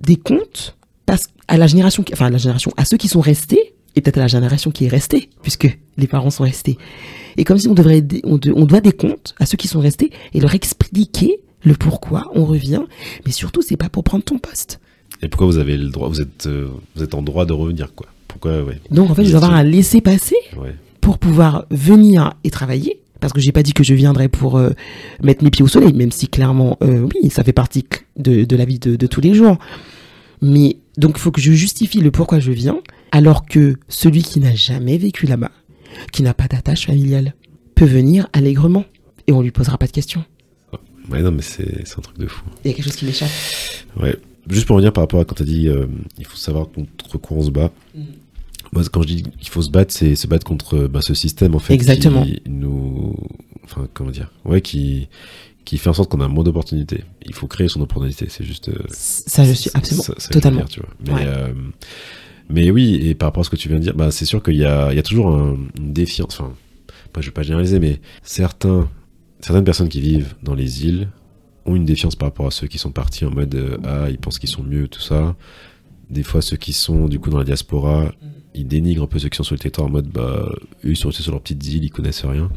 des 0.00 0.16
comptes 0.16 0.76
parce 1.06 1.28
à 1.48 1.56
la 1.56 1.66
génération 1.66 2.04
enfin 2.12 2.26
à 2.26 2.30
la 2.30 2.36
génération 2.38 2.70
à 2.76 2.84
ceux 2.84 2.98
qui 2.98 3.08
sont 3.08 3.20
restés 3.22 3.74
et 3.98 4.00
peut-être 4.00 4.18
à 4.18 4.22
la 4.22 4.26
génération 4.28 4.70
qui 4.70 4.84
est 4.86 4.88
restée 4.88 5.28
puisque 5.42 5.68
les 5.96 6.06
parents 6.06 6.30
sont 6.30 6.44
restés 6.44 6.78
et 7.36 7.44
comme 7.44 7.58
si 7.58 7.68
on 7.68 7.74
devrait 7.74 8.02
on, 8.24 8.38
de- 8.38 8.52
on 8.54 8.64
doit 8.64 8.80
des 8.80 8.92
comptes 8.92 9.34
à 9.38 9.46
ceux 9.46 9.56
qui 9.56 9.68
sont 9.68 9.80
restés 9.80 10.10
et 10.34 10.40
leur 10.40 10.54
expliquer 10.54 11.40
le 11.64 11.74
pourquoi 11.74 12.30
on 12.34 12.44
revient, 12.44 12.82
mais 13.26 13.32
surtout 13.32 13.62
c'est 13.62 13.76
pas 13.76 13.88
pour 13.88 14.04
prendre 14.04 14.22
ton 14.24 14.38
poste. 14.38 14.80
Et 15.22 15.28
pourquoi 15.28 15.48
vous 15.48 15.58
avez 15.58 15.76
le 15.76 15.88
droit, 15.88 16.08
vous 16.08 16.20
êtes, 16.20 16.46
euh, 16.46 16.68
vous 16.94 17.02
êtes 17.02 17.14
en 17.14 17.22
droit 17.22 17.44
de 17.46 17.52
revenir, 17.52 17.92
quoi? 17.94 18.06
Pourquoi, 18.28 18.62
ouais. 18.62 18.80
Donc 18.92 19.10
en 19.10 19.14
fait, 19.14 19.24
je 19.24 19.30
dois 19.32 19.42
avoir 19.42 19.58
un 19.58 19.64
laisser 19.64 20.00
passer 20.00 20.36
Ouais. 20.56 20.74
pour 21.00 21.18
pouvoir 21.18 21.66
venir 21.72 22.34
et 22.44 22.50
travailler. 22.50 23.00
Parce 23.18 23.32
que 23.32 23.40
j'ai 23.40 23.50
pas 23.50 23.64
dit 23.64 23.72
que 23.72 23.82
je 23.82 23.94
viendrais 23.94 24.28
pour 24.28 24.56
euh, 24.56 24.70
mettre 25.20 25.42
mes 25.42 25.50
pieds 25.50 25.64
au 25.64 25.68
soleil, 25.68 25.92
même 25.92 26.12
si 26.12 26.28
clairement, 26.28 26.78
euh, 26.84 27.08
oui, 27.20 27.30
ça 27.30 27.42
fait 27.42 27.52
partie 27.52 27.84
de, 28.16 28.44
de 28.44 28.56
la 28.56 28.64
vie 28.64 28.78
de, 28.78 28.94
de 28.94 29.06
tous 29.08 29.20
les 29.20 29.34
jours. 29.34 29.58
Mais 30.40 30.76
donc 30.96 31.12
il 31.16 31.20
faut 31.20 31.32
que 31.32 31.40
je 31.40 31.50
justifie 31.50 31.98
le 32.00 32.12
pourquoi 32.12 32.38
je 32.38 32.52
viens, 32.52 32.78
alors 33.12 33.46
que 33.46 33.76
celui 33.88 34.22
qui 34.22 34.40
n'a 34.40 34.54
jamais 34.54 34.98
vécu 34.98 35.26
là-bas, 35.26 35.50
qui 36.12 36.22
n'a 36.22 36.34
pas 36.34 36.46
d'attache 36.48 36.86
familiale, 36.86 37.34
peut 37.74 37.84
venir 37.86 38.28
allègrement 38.32 38.84
et 39.26 39.32
on 39.32 39.42
lui 39.42 39.50
posera 39.50 39.78
pas 39.78 39.86
de 39.86 39.92
questions. 39.92 40.24
Ouais, 41.10 41.22
non, 41.22 41.30
mais 41.32 41.42
c'est 41.42 41.84
un 41.96 42.00
truc 42.02 42.18
de 42.18 42.26
fou. 42.26 42.44
Il 42.64 42.68
y 42.68 42.70
a 42.72 42.76
quelque 42.76 42.84
chose 42.84 42.96
qui 42.96 43.06
m'échappe. 43.06 43.30
Ouais. 43.98 44.16
Juste 44.50 44.66
pour 44.66 44.76
revenir 44.76 44.92
par 44.92 45.04
rapport 45.04 45.20
à 45.20 45.24
quand 45.24 45.34
tu 45.36 45.42
as 45.42 45.46
dit 45.46 45.68
euh, 45.68 45.86
il 46.18 46.24
faut 46.26 46.36
savoir 46.36 46.68
contre 46.70 47.18
quoi 47.18 47.36
on 47.38 47.42
se 47.42 47.50
bat. 47.50 47.70
Mm. 47.94 48.02
Moi, 48.72 48.82
quand 48.92 49.02
je 49.02 49.06
dis 49.08 49.22
qu'il 49.22 49.48
faut 49.48 49.62
se 49.62 49.70
battre, 49.70 49.92
c'est 49.94 50.14
se 50.16 50.26
battre 50.26 50.44
contre 50.46 50.86
bah, 50.86 51.00
ce 51.02 51.14
système 51.14 51.54
en 51.54 51.58
fait 51.58 51.72
Exactement. 51.74 52.22
qui 52.24 52.42
nous, 52.46 53.14
enfin 53.64 53.88
comment 53.94 54.10
dire, 54.10 54.30
ouais, 54.44 54.60
qui 54.60 55.08
qui 55.64 55.76
fait 55.78 55.88
en 55.90 55.94
sorte 55.94 56.10
qu'on 56.10 56.20
a 56.20 56.28
moins 56.28 56.44
d'opportunités. 56.44 57.04
Il 57.26 57.34
faut 57.34 57.46
créer 57.46 57.68
son 57.68 57.80
opportunité. 57.82 58.26
C'est 58.30 58.44
juste. 58.44 58.68
euh, 58.70 58.74
Ça, 58.90 59.44
je 59.44 59.52
suis 59.52 59.70
absolument, 59.74 60.02
ça- 60.02 60.14
ça, 60.18 60.28
totalement. 60.30 60.60
dire, 60.60 60.68
tu 60.68 60.80
vois. 60.80 60.88
Mais, 61.06 61.12
Ouais. 61.12 61.24
euh, 61.26 61.52
mais 62.50 62.70
oui, 62.70 62.94
et 63.02 63.14
par 63.14 63.28
rapport 63.28 63.42
à 63.42 63.44
ce 63.44 63.50
que 63.50 63.56
tu 63.56 63.68
viens 63.68 63.78
de 63.78 63.82
dire, 63.82 63.94
bah, 63.94 64.10
c'est 64.10 64.24
sûr 64.24 64.42
qu'il 64.42 64.56
y 64.56 64.64
a, 64.64 64.90
il 64.92 64.96
y 64.96 64.98
a 64.98 65.02
toujours 65.02 65.28
un- 65.34 65.56
une 65.78 65.92
défiance. 65.92 66.34
Enfin, 66.40 66.52
moi, 67.14 67.20
je 67.20 67.26
vais 67.26 67.32
pas 67.32 67.42
généraliser, 67.42 67.78
mais 67.80 68.00
certains, 68.22 68.88
certaines 69.40 69.64
personnes 69.64 69.88
qui 69.88 70.00
vivent 70.00 70.34
dans 70.42 70.54
les 70.54 70.86
îles 70.86 71.08
ont 71.66 71.76
une 71.76 71.84
défiance 71.84 72.16
par 72.16 72.28
rapport 72.28 72.46
à 72.46 72.50
ceux 72.50 72.66
qui 72.66 72.78
sont 72.78 72.90
partis 72.92 73.24
en 73.24 73.30
mode 73.30 73.54
euh, 73.54 73.76
ah, 73.84 74.06
ils 74.10 74.18
pensent 74.18 74.38
qu'ils 74.38 74.48
sont 74.48 74.62
mieux, 74.62 74.88
tout 74.88 75.00
ça. 75.00 75.36
Des 76.10 76.22
fois, 76.22 76.40
ceux 76.40 76.56
qui 76.56 76.72
sont 76.72 77.06
du 77.08 77.18
coup 77.18 77.28
dans 77.28 77.38
la 77.38 77.44
diaspora, 77.44 78.12
ils 78.54 78.66
dénigrent 78.66 79.02
un 79.02 79.06
peu 79.06 79.18
ceux 79.18 79.28
qui 79.28 79.36
sont 79.36 79.42
sur 79.42 79.54
le 79.54 79.58
territoire 79.58 79.88
en 79.88 79.90
mode 79.90 80.08
bah, 80.08 80.48
eux, 80.84 80.90
ils 80.90 80.96
sont 80.96 81.08
restés 81.08 81.22
sur 81.22 81.32
leur 81.32 81.42
petite 81.42 81.66
île, 81.68 81.84
ils 81.84 81.90
connaissent 81.90 82.24
rien. 82.24 82.48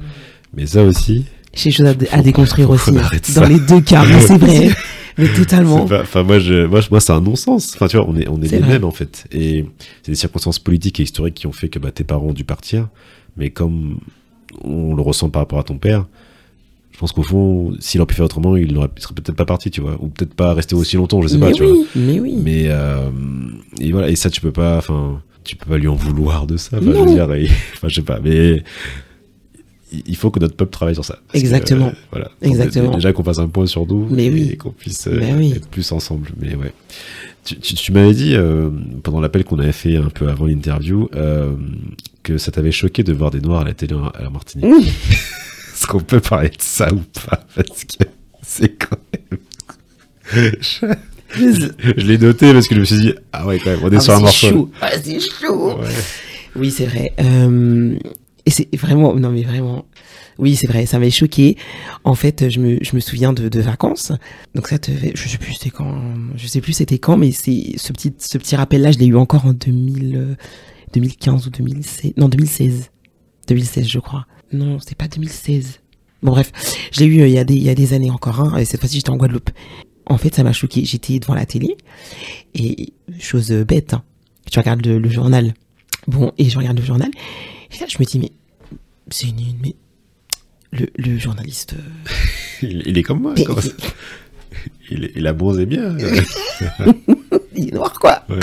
Mais 0.55 0.65
ça 0.65 0.83
aussi, 0.83 1.25
J'ai 1.53 1.69
des 1.69 1.75
choses 1.75 1.87
à, 1.87 1.95
à 2.17 2.21
déconstruire 2.21 2.69
aussi, 2.69 2.91
hein, 2.97 3.09
dans 3.11 3.41
ça. 3.41 3.45
les 3.49 3.59
deux 3.59 3.81
cas, 3.81 4.05
mais 4.05 4.21
c'est 4.21 4.37
vrai, 4.37 4.69
mais 5.17 5.27
totalement. 5.33 5.83
Enfin, 5.83 6.23
moi, 6.23 6.39
je, 6.39 6.65
moi, 6.65 6.81
moi, 6.89 6.99
c'est 6.99 7.11
un 7.13 7.21
non-sens. 7.21 7.73
Enfin, 7.75 7.87
tu 7.87 7.97
vois, 7.97 8.05
on 8.07 8.15
est, 8.17 8.27
on 8.27 8.41
est 8.41 8.47
les 8.51 8.59
vrai. 8.59 8.67
mêmes 8.73 8.83
en 8.83 8.91
fait. 8.91 9.25
Et 9.31 9.65
c'est 10.03 10.11
des 10.11 10.15
circonstances 10.15 10.59
politiques 10.59 10.99
et 10.99 11.03
historiques 11.03 11.35
qui 11.35 11.47
ont 11.47 11.51
fait 11.51 11.69
que 11.69 11.79
bah, 11.79 11.91
tes 11.91 12.03
parents 12.03 12.27
ont 12.27 12.33
dû 12.33 12.43
partir. 12.43 12.87
Mais 13.37 13.49
comme 13.49 13.99
on 14.63 14.93
le 14.95 15.01
ressent 15.01 15.29
par 15.29 15.41
rapport 15.43 15.59
à 15.59 15.63
ton 15.63 15.77
père, 15.77 16.05
je 16.91 16.97
pense 16.99 17.13
qu'au 17.13 17.23
fond, 17.23 17.73
s'il 17.79 17.99
aurait 18.01 18.07
pu 18.07 18.15
faire 18.15 18.25
autrement, 18.25 18.55
il 18.57 18.71
il 18.71 19.01
serait 19.01 19.15
peut-être 19.15 19.35
pas 19.35 19.45
parti, 19.45 19.71
tu 19.71 19.81
vois, 19.81 19.97
ou 20.01 20.07
peut-être 20.09 20.33
pas 20.33 20.53
resté 20.53 20.75
aussi 20.75 20.97
longtemps, 20.97 21.21
je 21.21 21.29
sais 21.29 21.39
pas, 21.39 21.51
tu 21.51 21.63
vois. 21.63 21.73
mais 21.95 22.19
oui. 22.19 22.35
Mais 22.37 22.65
euh, 22.67 23.09
et 23.79 23.91
voilà, 23.91 24.09
et 24.09 24.15
ça, 24.15 24.29
tu 24.29 24.41
peux 24.41 24.51
pas, 24.51 24.77
enfin, 24.77 25.21
tu 25.43 25.55
peux 25.55 25.69
pas 25.69 25.77
lui 25.77 25.87
en 25.87 25.95
vouloir 25.95 26.45
de 26.45 26.57
ça. 26.57 26.77
Enfin, 26.77 26.91
je 26.93 26.97
veux 26.99 27.05
dire, 27.13 27.33
et- 27.33 27.45
enfin, 27.75 27.87
je 27.87 27.95
sais 27.95 28.01
pas, 28.01 28.19
mais 28.23 28.63
il 29.91 30.15
faut 30.15 30.31
que 30.31 30.39
notre 30.39 30.55
peuple 30.55 30.71
travaille 30.71 30.95
sur 30.95 31.05
ça. 31.05 31.19
Que, 31.33 31.37
Exactement. 31.37 31.87
euh, 31.87 31.91
voilà. 32.11 32.31
Exactement. 32.41 32.91
Déjà 32.95 33.11
qu'on 33.13 33.23
fasse 33.23 33.39
un 33.39 33.47
point 33.47 33.65
sur 33.65 33.85
nous 33.85 34.07
Mais 34.09 34.25
et 34.25 34.29
oui. 34.31 34.57
qu'on 34.57 34.71
puisse 34.71 35.07
euh, 35.07 35.19
oui. 35.37 35.53
être 35.55 35.67
plus 35.67 35.91
ensemble. 35.91 36.29
Mais 36.39 36.55
ouais. 36.55 36.73
Tu, 37.43 37.57
tu- 37.57 37.73
tu 37.75 37.91
m'avais 37.91 38.13
dit 38.13 38.35
euh, 38.35 38.69
pendant 39.03 39.19
l'appel 39.19 39.43
qu'on 39.43 39.59
avait 39.59 39.71
fait 39.71 39.97
un 39.97 40.09
peu 40.09 40.27
avant 40.29 40.45
l'interview 40.45 41.09
que 42.23 42.37
ça 42.37 42.51
t'avait 42.51 42.71
choqué 42.71 43.03
de 43.03 43.13
voir 43.13 43.31
des 43.31 43.41
noirs 43.41 43.61
à 43.61 43.65
la 43.65 43.73
télé 43.73 43.95
à 44.13 44.21
la 44.21 44.29
Martinique. 44.29 44.65
Oui. 44.69 44.87
Est-ce 45.73 45.87
qu'on 45.87 45.99
peut 46.01 46.19
parler 46.19 46.49
de 46.49 46.55
ça 46.59 46.93
ou 46.93 47.01
pas? 47.27 47.43
Parce 47.55 47.83
que 47.85 48.03
c'est 48.43 48.69
quand 48.77 48.97
même. 49.13 49.39
je 50.61 51.67
je 51.97 52.05
l'ai 52.05 52.17
noté 52.17 52.53
parce 52.53 52.67
que 52.67 52.75
je 52.75 52.79
me 52.81 52.85
suis 52.85 52.99
dit 52.99 53.13
ah 53.33 53.45
ouais 53.47 53.57
quand 53.59 53.71
même 53.71 53.79
on 53.83 53.89
est 53.91 53.95
Ah, 53.95 53.99
sur 53.99 54.13
un 54.13 54.17
c'est 54.17 54.21
morceau. 54.51 54.71
Ah, 54.81 54.91
c'est 55.03 55.19
chaud. 55.19 55.79
Ouais. 55.79 55.87
Oui, 56.55 56.69
c'est 56.69 56.85
vrai. 56.85 57.13
Euh, 57.19 57.95
et 58.45 58.49
c'est 58.49 58.75
vraiment, 58.75 59.13
non 59.15 59.29
mais 59.29 59.43
vraiment, 59.43 59.85
oui, 60.39 60.55
c'est 60.55 60.67
vrai, 60.67 60.85
ça 60.85 60.97
m'avait 60.97 61.11
choqué. 61.11 61.57
En 62.03 62.15
fait, 62.15 62.49
je 62.49 62.59
me, 62.59 62.77
je 62.81 62.95
me 62.95 62.99
souviens 62.99 63.33
de, 63.33 63.49
de 63.49 63.61
vacances. 63.61 64.11
Donc 64.55 64.67
ça 64.67 64.79
te 64.79 64.91
fait, 64.91 65.11
je 65.15 65.27
sais 65.27 65.37
plus 65.37 65.53
c'était 65.53 65.69
quand, 65.69 66.01
je 66.35 66.47
sais 66.47 66.61
plus 66.61 66.73
c'était 66.73 66.97
quand, 66.97 67.17
mais 67.17 67.31
c'est 67.31 67.73
ce 67.77 67.93
petit, 67.93 68.13
ce 68.17 68.37
petit 68.37 68.55
rappel-là, 68.55 68.91
je 68.91 68.97
l'ai 68.97 69.05
eu 69.05 69.15
encore 69.15 69.45
en 69.45 69.53
2000, 69.53 70.15
euh, 70.15 70.35
2015 70.93 71.47
ou 71.47 71.49
2016, 71.51 72.13
non 72.17 72.29
2016, 72.29 72.91
2016 73.47 73.87
je 73.87 73.99
crois. 73.99 74.25
Non, 74.51 74.79
c'était 74.79 74.95
pas 74.95 75.07
2016. 75.07 75.79
Bon 76.23 76.31
bref, 76.31 76.51
je 76.91 76.99
l'ai 76.99 77.05
eu 77.05 77.21
euh, 77.21 77.27
il 77.27 77.33
y 77.33 77.39
a 77.39 77.43
des, 77.43 77.55
il 77.55 77.63
y 77.63 77.69
a 77.69 77.75
des 77.75 77.93
années 77.93 78.11
encore. 78.11 78.39
Hein, 78.39 78.57
et 78.57 78.65
cette 78.65 78.79
fois-ci, 78.79 78.97
j'étais 78.97 79.11
en 79.11 79.17
Guadeloupe. 79.17 79.51
En 80.07 80.17
fait, 80.17 80.35
ça 80.35 80.43
m'a 80.43 80.51
choqué. 80.51 80.83
J'étais 80.83 81.19
devant 81.19 81.35
la 81.35 81.45
télé 81.45 81.77
et 82.53 82.93
chose 83.19 83.51
bête, 83.51 83.93
hein, 83.93 84.03
tu 84.51 84.59
regardes 84.59 84.85
le, 84.85 84.99
le 84.99 85.09
journal. 85.09 85.53
Bon, 86.07 86.31
et 86.37 86.49
je 86.49 86.57
regarde 86.57 86.79
le 86.79 86.85
journal. 86.85 87.11
Et 87.73 87.79
là, 87.79 87.85
je 87.87 87.97
me 87.99 88.05
dis, 88.05 88.19
mais 88.19 88.31
c'est 89.09 89.31
nul, 89.31 89.55
mais 89.61 89.75
le, 90.71 90.87
le 90.95 91.17
journaliste. 91.17 91.73
euh, 91.73 92.09
Il, 92.63 92.83
il 92.85 92.97
est 92.97 93.03
comme 93.03 93.21
moi. 93.21 93.33
il, 94.91 95.05
est- 95.05 95.11
il 95.15 95.25
a 95.27 95.33
bronzé 95.33 95.65
bien. 95.65 95.95
il 97.55 97.69
est 97.69 97.73
noir, 97.73 97.97
quoi. 97.99 98.23
Ouais. 98.29 98.39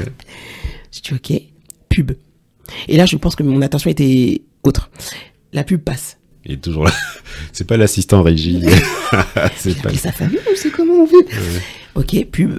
J'ai 0.90 1.00
dit, 1.02 1.14
ok, 1.14 1.42
pub. 1.88 2.12
Et 2.88 2.96
là, 2.96 3.06
je 3.06 3.16
pense 3.16 3.36
que 3.36 3.42
mon 3.42 3.62
attention 3.62 3.90
était 3.90 4.42
autre. 4.62 4.90
La 5.52 5.64
pub 5.64 5.80
passe. 5.80 6.18
Il 6.44 6.52
est 6.52 6.56
toujours 6.62 6.84
là. 6.84 6.92
C'est 7.52 7.66
pas 7.66 7.76
l'assistant 7.76 8.22
régie. 8.22 8.62
C'est 9.56 9.80
pas. 9.82 9.92
sa 9.94 10.12
famille 10.12 10.38
ou 10.50 10.56
c'est 10.56 10.70
comment 10.70 11.02
on 11.02 11.06
fait? 11.06 11.16
Ouais. 11.16 11.62
Ok, 11.94 12.26
pub. 12.30 12.58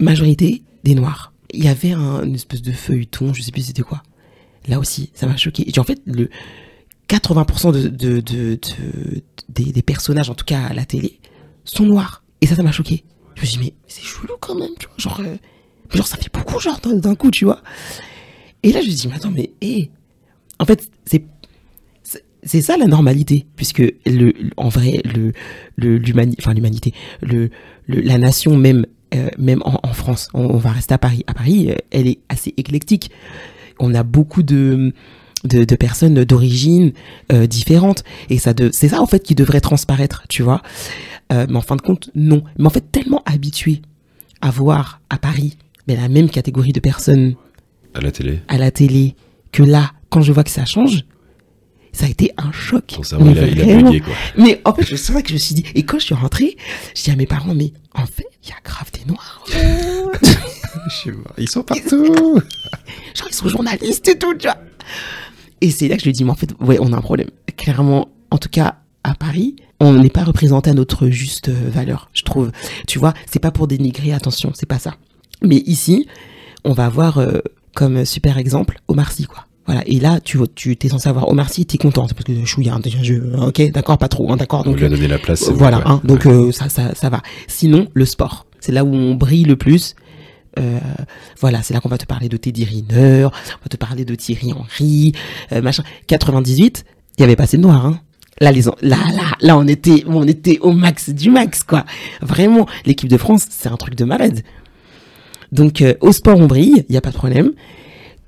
Majorité 0.00 0.62
des 0.84 0.94
noirs. 0.94 1.32
Il 1.52 1.64
y 1.64 1.68
avait 1.68 1.92
un, 1.92 2.22
une 2.24 2.34
espèce 2.34 2.62
de 2.62 2.72
feuilleton, 2.72 3.32
je 3.34 3.42
sais 3.42 3.50
plus 3.52 3.62
c'était 3.62 3.82
quoi. 3.82 4.02
Là 4.68 4.78
aussi, 4.78 5.10
ça 5.14 5.26
m'a 5.26 5.36
choqué. 5.36 5.68
Et 5.68 5.78
en 5.78 5.84
fait, 5.84 6.00
le 6.06 6.28
80% 7.08 7.72
de, 7.72 7.88
de, 7.88 8.20
de, 8.20 8.58
de- 8.58 9.22
des, 9.72 9.82
personnages, 9.82 10.30
en 10.30 10.34
tout 10.34 10.44
cas 10.44 10.64
à 10.66 10.74
la 10.74 10.84
télé, 10.84 11.20
sont 11.64 11.84
noirs. 11.84 12.22
Et 12.40 12.46
ça, 12.46 12.54
ça 12.54 12.62
m'a 12.62 12.72
choqué. 12.72 13.04
Je 13.34 13.40
me 13.42 13.46
suis 13.46 13.58
dit, 13.58 13.64
mais 13.64 13.74
c'est 13.86 14.02
chelou 14.04 14.34
quand 14.40 14.54
même, 14.54 14.70
tu 14.78 14.86
vois. 14.86 14.96
Genre, 14.98 15.20
euh, 15.20 16.02
ça 16.02 16.16
fait 16.16 16.32
beaucoup, 16.32 16.60
genre, 16.60 16.80
d'un 16.80 17.14
coup, 17.14 17.30
tu 17.30 17.44
vois. 17.44 17.62
Et 18.62 18.72
là, 18.72 18.80
je 18.80 18.86
me 18.86 18.90
suis 18.90 19.00
dit, 19.02 19.08
mais 19.08 19.14
attends, 19.14 19.30
mais, 19.30 19.50
hé. 19.60 19.90
En 20.58 20.64
fait, 20.64 20.90
c'est 22.42 22.60
ça 22.60 22.76
la 22.76 22.86
normalité, 22.86 23.46
puisque 23.56 23.82
en 24.56 24.68
vrai, 24.68 25.02
l'humanité, 25.76 26.92
la 27.88 28.18
nation 28.18 28.56
même, 28.56 28.86
euh, 29.14 29.28
même 29.38 29.62
en, 29.64 29.80
en 29.82 29.92
France, 29.92 30.28
on, 30.34 30.44
on 30.44 30.56
va 30.56 30.70
rester 30.72 30.94
à 30.94 30.98
Paris. 30.98 31.24
À 31.26 31.34
Paris, 31.34 31.70
euh, 31.70 31.76
elle 31.90 32.06
est 32.06 32.18
assez 32.28 32.54
éclectique. 32.56 33.10
On 33.80 33.94
a 33.94 34.02
beaucoup 34.02 34.42
de, 34.42 34.92
de, 35.44 35.64
de 35.64 35.74
personnes 35.76 36.24
d'origine 36.24 36.92
euh, 37.32 37.46
différentes, 37.46 38.04
et 38.30 38.38
ça, 38.38 38.54
de, 38.54 38.70
c'est 38.72 38.88
ça 38.88 39.00
en 39.00 39.06
fait 39.06 39.20
qui 39.22 39.34
devrait 39.34 39.60
transparaître, 39.60 40.24
tu 40.28 40.42
vois. 40.42 40.62
Euh, 41.32 41.46
mais 41.48 41.56
en 41.56 41.60
fin 41.62 41.76
de 41.76 41.82
compte, 41.82 42.10
non. 42.14 42.42
Mais 42.58 42.66
en 42.66 42.70
fait, 42.70 42.90
tellement 42.92 43.22
habitué 43.26 43.82
à 44.40 44.50
voir 44.50 45.00
à 45.10 45.18
Paris, 45.18 45.56
mais 45.86 45.96
la 45.96 46.08
même 46.08 46.30
catégorie 46.30 46.72
de 46.72 46.80
personnes 46.80 47.34
À 47.94 48.00
la 48.00 48.10
télé. 48.10 48.40
à 48.48 48.56
la 48.58 48.70
télé, 48.70 49.14
que 49.52 49.62
là, 49.62 49.92
quand 50.10 50.20
je 50.22 50.32
vois 50.32 50.44
que 50.44 50.50
ça 50.50 50.64
change, 50.64 51.04
ça 51.92 52.06
a 52.06 52.08
été 52.08 52.32
un 52.36 52.52
choc. 52.52 52.86
Ton 52.86 53.02
cerveau, 53.02 53.24
Mais 53.24 53.32
il 53.32 53.38
a, 53.38 53.46
il 53.48 53.60
a 53.60 53.64
vraiment. 53.64 53.90
bugué, 53.90 54.00
quoi. 54.00 54.14
Mais 54.36 54.60
en 54.64 54.72
fait, 54.74 54.84
je 54.84 54.94
c'est 54.96 55.12
vrai 55.12 55.22
que 55.22 55.28
je 55.30 55.34
me 55.34 55.38
suis 55.38 55.54
dit, 55.54 55.64
et 55.74 55.82
quand 55.84 55.98
je 55.98 56.04
suis 56.04 56.14
rentrée, 56.14 56.56
je 56.94 57.02
dis 57.02 57.10
à 57.10 57.16
mes 57.16 57.26
parents, 57.26 57.54
mais 57.54 57.72
en 57.94 58.06
fait, 58.06 58.26
il 58.44 58.48
y 58.50 58.52
a 58.52 58.56
grave 58.64 58.90
des 58.92 59.04
noirs. 59.10 59.44
Ils 61.38 61.48
sont 61.48 61.62
partout. 61.62 62.04
Genre, 63.14 63.28
ils 63.28 63.34
sont 63.34 63.48
journalistes 63.48 64.08
et 64.08 64.18
tout, 64.18 64.34
tu 64.34 64.46
vois. 64.46 64.56
Et 65.60 65.70
c'est 65.70 65.88
là 65.88 65.94
que 65.96 66.00
je 66.00 66.04
lui 66.04 66.10
ai 66.10 66.12
dit, 66.12 66.24
mais 66.24 66.30
en 66.30 66.34
fait, 66.36 66.50
ouais, 66.60 66.78
on 66.80 66.92
a 66.92 66.96
un 66.96 67.00
problème. 67.00 67.28
Clairement, 67.56 68.08
en 68.30 68.38
tout 68.38 68.48
cas, 68.48 68.76
à 69.04 69.14
Paris, 69.14 69.56
on 69.80 69.92
n'est 69.94 70.10
pas 70.10 70.24
représenté 70.24 70.70
à 70.70 70.74
notre 70.74 71.08
juste 71.08 71.48
euh, 71.48 71.54
valeur, 71.70 72.10
je 72.12 72.22
trouve. 72.22 72.50
Tu 72.86 72.98
vois, 72.98 73.14
c'est 73.30 73.38
pas 73.38 73.50
pour 73.50 73.66
dénigrer, 73.68 74.12
attention, 74.12 74.52
c'est 74.54 74.66
pas 74.66 74.78
ça. 74.78 74.94
Mais 75.42 75.56
ici, 75.66 76.06
on 76.64 76.72
va 76.72 76.86
avoir 76.86 77.18
euh, 77.18 77.38
comme 77.74 78.04
super 78.04 78.38
exemple 78.38 78.80
Omar 78.88 79.10
Sy, 79.12 79.24
quoi. 79.24 79.44
Voilà, 79.66 79.82
et 79.86 80.00
là, 80.00 80.18
tu, 80.20 80.38
tu 80.54 80.76
es 80.80 80.88
censé 80.88 81.08
avoir 81.08 81.28
Omar 81.28 81.50
Sy, 81.50 81.66
t'es 81.66 81.76
content, 81.76 82.08
c'est 82.08 82.14
parce 82.14 82.24
que 82.24 82.44
chouïa, 82.44 82.74
hein, 82.74 82.80
déjà, 82.80 83.02
je, 83.02 83.14
ok, 83.14 83.70
d'accord, 83.70 83.98
pas 83.98 84.08
trop, 84.08 84.32
hein, 84.32 84.36
d'accord. 84.36 84.62
On 84.64 84.70
Donc, 84.70 84.78
lui 84.78 84.84
a 84.84 84.86
euh, 84.86 84.90
donné 84.90 85.08
la 85.08 85.18
place. 85.18 85.40
c'est 85.40 85.50
bon, 85.50 85.58
voilà, 85.58 85.80
quoi. 85.80 85.90
hein, 85.92 86.00
donc 86.04 86.24
euh, 86.26 86.52
ça, 86.52 86.68
ça, 86.68 86.94
ça 86.94 87.10
va. 87.10 87.20
Sinon, 87.48 87.88
le 87.92 88.04
sport, 88.06 88.46
c'est 88.60 88.72
là 88.72 88.84
où 88.84 88.94
on 88.94 89.14
brille 89.14 89.44
le 89.44 89.56
plus. 89.56 89.94
Euh, 90.58 90.78
voilà, 91.40 91.62
c'est 91.62 91.74
là 91.74 91.80
qu'on 91.80 91.88
va 91.88 91.98
te 91.98 92.06
parler 92.06 92.28
de 92.28 92.36
Teddy 92.36 92.64
Riner, 92.64 93.26
on 93.26 93.62
va 93.62 93.68
te 93.68 93.76
parler 93.76 94.04
de 94.04 94.14
Thierry 94.14 94.52
Henry, 94.52 95.12
euh, 95.52 95.62
machin. 95.62 95.82
98, 96.06 96.84
il 97.16 97.20
y 97.20 97.24
avait 97.24 97.36
pas 97.36 97.44
assez 97.44 97.56
de 97.56 97.62
noirs. 97.62 97.86
Hein. 97.86 98.00
Là, 98.40 98.52
là, 98.52 98.72
là, 98.82 98.96
là, 99.40 99.58
on 99.58 99.66
était, 99.66 100.04
on 100.06 100.26
était 100.26 100.58
au 100.60 100.72
max 100.72 101.10
du 101.10 101.30
max, 101.30 101.64
quoi. 101.64 101.84
Vraiment, 102.22 102.66
l'équipe 102.86 103.08
de 103.08 103.16
France, 103.16 103.46
c'est 103.50 103.68
un 103.68 103.76
truc 103.76 103.94
de 103.94 104.04
malade. 104.04 104.42
Donc, 105.50 105.82
euh, 105.82 105.94
au 106.00 106.12
sport, 106.12 106.38
on 106.38 106.46
brille, 106.46 106.84
il 106.88 106.94
y 106.94 106.98
a 106.98 107.00
pas 107.00 107.10
de 107.10 107.16
problème. 107.16 107.52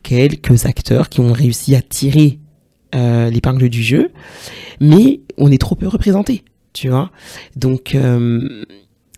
Quelques 0.02 0.66
acteurs 0.66 1.08
qui 1.08 1.20
ont 1.20 1.32
réussi 1.32 1.74
à 1.74 1.82
tirer 1.82 2.38
euh, 2.94 3.30
l'épingle 3.30 3.68
du 3.68 3.82
jeu, 3.82 4.10
mais 4.80 5.20
on 5.36 5.52
est 5.52 5.58
trop 5.58 5.76
peu 5.76 5.86
représentés, 5.86 6.44
tu 6.72 6.88
vois. 6.88 7.10
Donc, 7.54 7.96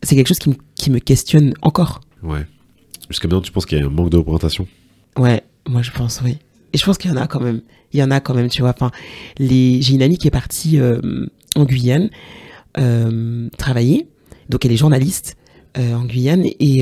c'est 0.03 0.17
quelque 0.17 0.29
chose 0.29 0.41
qui, 0.41 0.59
qui 0.75 0.91
me 0.91 0.99
questionne 0.99 1.55
encore. 1.63 2.01
Ouais. 2.23 2.45
Jusqu'à 3.13 3.29
maintenant, 3.29 3.43
tu 3.43 3.53
penses 3.53 3.67
qu'il 3.67 3.79
y 3.79 3.83
a 3.83 3.85
un 3.85 3.91
manque 3.91 4.09
de 4.09 4.17
représentation 4.17 4.67
Ouais, 5.19 5.43
moi 5.69 5.83
je 5.83 5.91
pense, 5.91 6.23
oui. 6.25 6.39
Et 6.73 6.79
je 6.79 6.85
pense 6.85 6.97
qu'il 6.97 7.11
y 7.11 7.15
en 7.15 7.19
a 7.19 7.27
quand 7.27 7.41
même. 7.41 7.61
Il 7.93 8.01
y 8.01 8.03
en 8.03 8.11
a 8.11 8.21
quand 8.21 8.33
même, 8.33 8.49
tu 8.49 8.63
vois. 8.63 8.71
Enfin. 8.71 8.91
J'ai 9.39 9.93
une 9.93 10.01
amie 10.01 10.17
qui 10.17 10.29
est 10.29 10.31
partie 10.33 10.81
euh, 10.81 10.99
en 11.55 11.65
Guyane 11.65 12.09
euh, 12.79 13.51
travailler. 13.59 14.09
Donc 14.49 14.65
elle 14.65 14.73
est 14.73 14.79
journaliste 14.79 15.37
euh, 15.77 15.93
en 15.93 16.07
Guyane. 16.07 16.47
Et, 16.59 16.81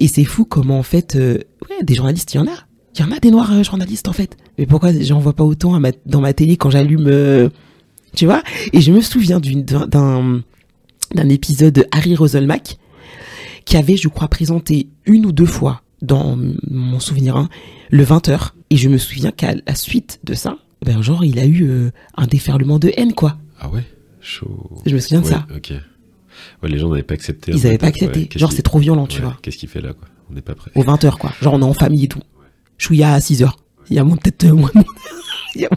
et 0.00 0.08
c'est 0.08 0.24
fou 0.24 0.44
comment, 0.44 0.80
en 0.80 0.82
fait, 0.82 1.14
ouais, 1.14 1.84
des 1.84 1.94
journalistes, 1.94 2.34
il 2.34 2.38
y 2.38 2.40
en 2.40 2.48
a. 2.48 2.66
Il 2.96 3.02
y 3.02 3.04
en 3.04 3.12
a 3.12 3.20
des 3.20 3.30
noirs 3.30 3.62
journalistes, 3.62 4.08
en 4.08 4.12
fait. 4.12 4.36
Mais 4.58 4.66
pourquoi 4.66 4.90
j'en 4.92 5.20
vois 5.20 5.34
pas 5.34 5.44
autant 5.44 5.80
dans 6.04 6.20
ma 6.20 6.32
télé 6.32 6.56
quand 6.56 6.70
j'allume... 6.70 7.48
tu 8.16 8.24
vois? 8.24 8.42
Et 8.72 8.80
je 8.80 8.90
me 8.90 9.00
souviens 9.00 9.38
d'un 9.38 10.42
d'un 11.14 11.28
épisode 11.28 11.74
de 11.74 11.86
Harry 11.92 12.16
Roselmack 12.16 12.78
qui 13.64 13.76
avait, 13.76 13.96
je 13.96 14.08
crois, 14.08 14.28
présenté 14.28 14.88
une 15.06 15.26
ou 15.26 15.32
deux 15.32 15.46
fois 15.46 15.82
dans 16.02 16.38
mon 16.68 16.98
souvenir 17.00 17.36
hein, 17.36 17.48
le 17.90 18.04
20h. 18.04 18.50
Et 18.70 18.76
je 18.76 18.88
me 18.88 18.98
souviens 18.98 19.30
qu'à 19.32 19.54
la 19.66 19.74
suite 19.74 20.20
de 20.24 20.34
ça, 20.34 20.56
ben 20.84 21.02
genre, 21.02 21.24
il 21.24 21.38
a 21.38 21.44
eu 21.46 21.64
euh, 21.64 21.90
un 22.16 22.26
déferlement 22.26 22.78
de 22.78 22.92
haine, 22.96 23.12
quoi. 23.14 23.36
Ah 23.60 23.68
ouais? 23.68 23.84
Chaud. 24.20 24.70
Je 24.86 24.94
me 24.94 25.00
souviens 25.00 25.20
de 25.20 25.26
Ouais, 25.26 25.32
ça. 25.32 25.46
Ok. 25.54 25.72
Ouais, 26.62 26.68
les 26.68 26.78
gens 26.78 26.88
n'avaient 26.88 27.02
pas 27.02 27.14
accepté. 27.14 27.52
Ils 27.52 27.56
en 27.56 27.60
avaient 27.60 27.70
fait. 27.72 27.78
pas 27.78 27.86
accepté. 27.88 28.20
Ouais, 28.20 28.28
genre, 28.38 28.52
c'est 28.52 28.62
trop 28.62 28.78
violent, 28.78 29.06
tu 29.06 29.18
ouais, 29.18 29.24
vois. 29.24 29.36
Qu'est-ce 29.42 29.56
qu'il 29.58 29.68
fait 29.68 29.80
là, 29.80 29.92
quoi? 29.92 30.08
On 30.30 30.34
n'est 30.34 30.40
pas 30.42 30.54
prêt. 30.54 30.70
Au 30.74 30.82
20h, 30.84 31.16
quoi. 31.18 31.32
Genre, 31.42 31.54
on 31.54 31.60
est 31.60 31.64
en 31.64 31.74
famille 31.74 32.04
et 32.04 32.08
tout. 32.08 32.20
Chouïa 32.78 33.12
à 33.12 33.18
6h. 33.18 33.50
Il 33.90 33.96
y 33.96 33.98
a 33.98 34.04
peut-être 34.04 34.44
euh, 34.44 34.52
moins. 34.54 34.70
A 34.74 35.58
moins- 35.58 35.68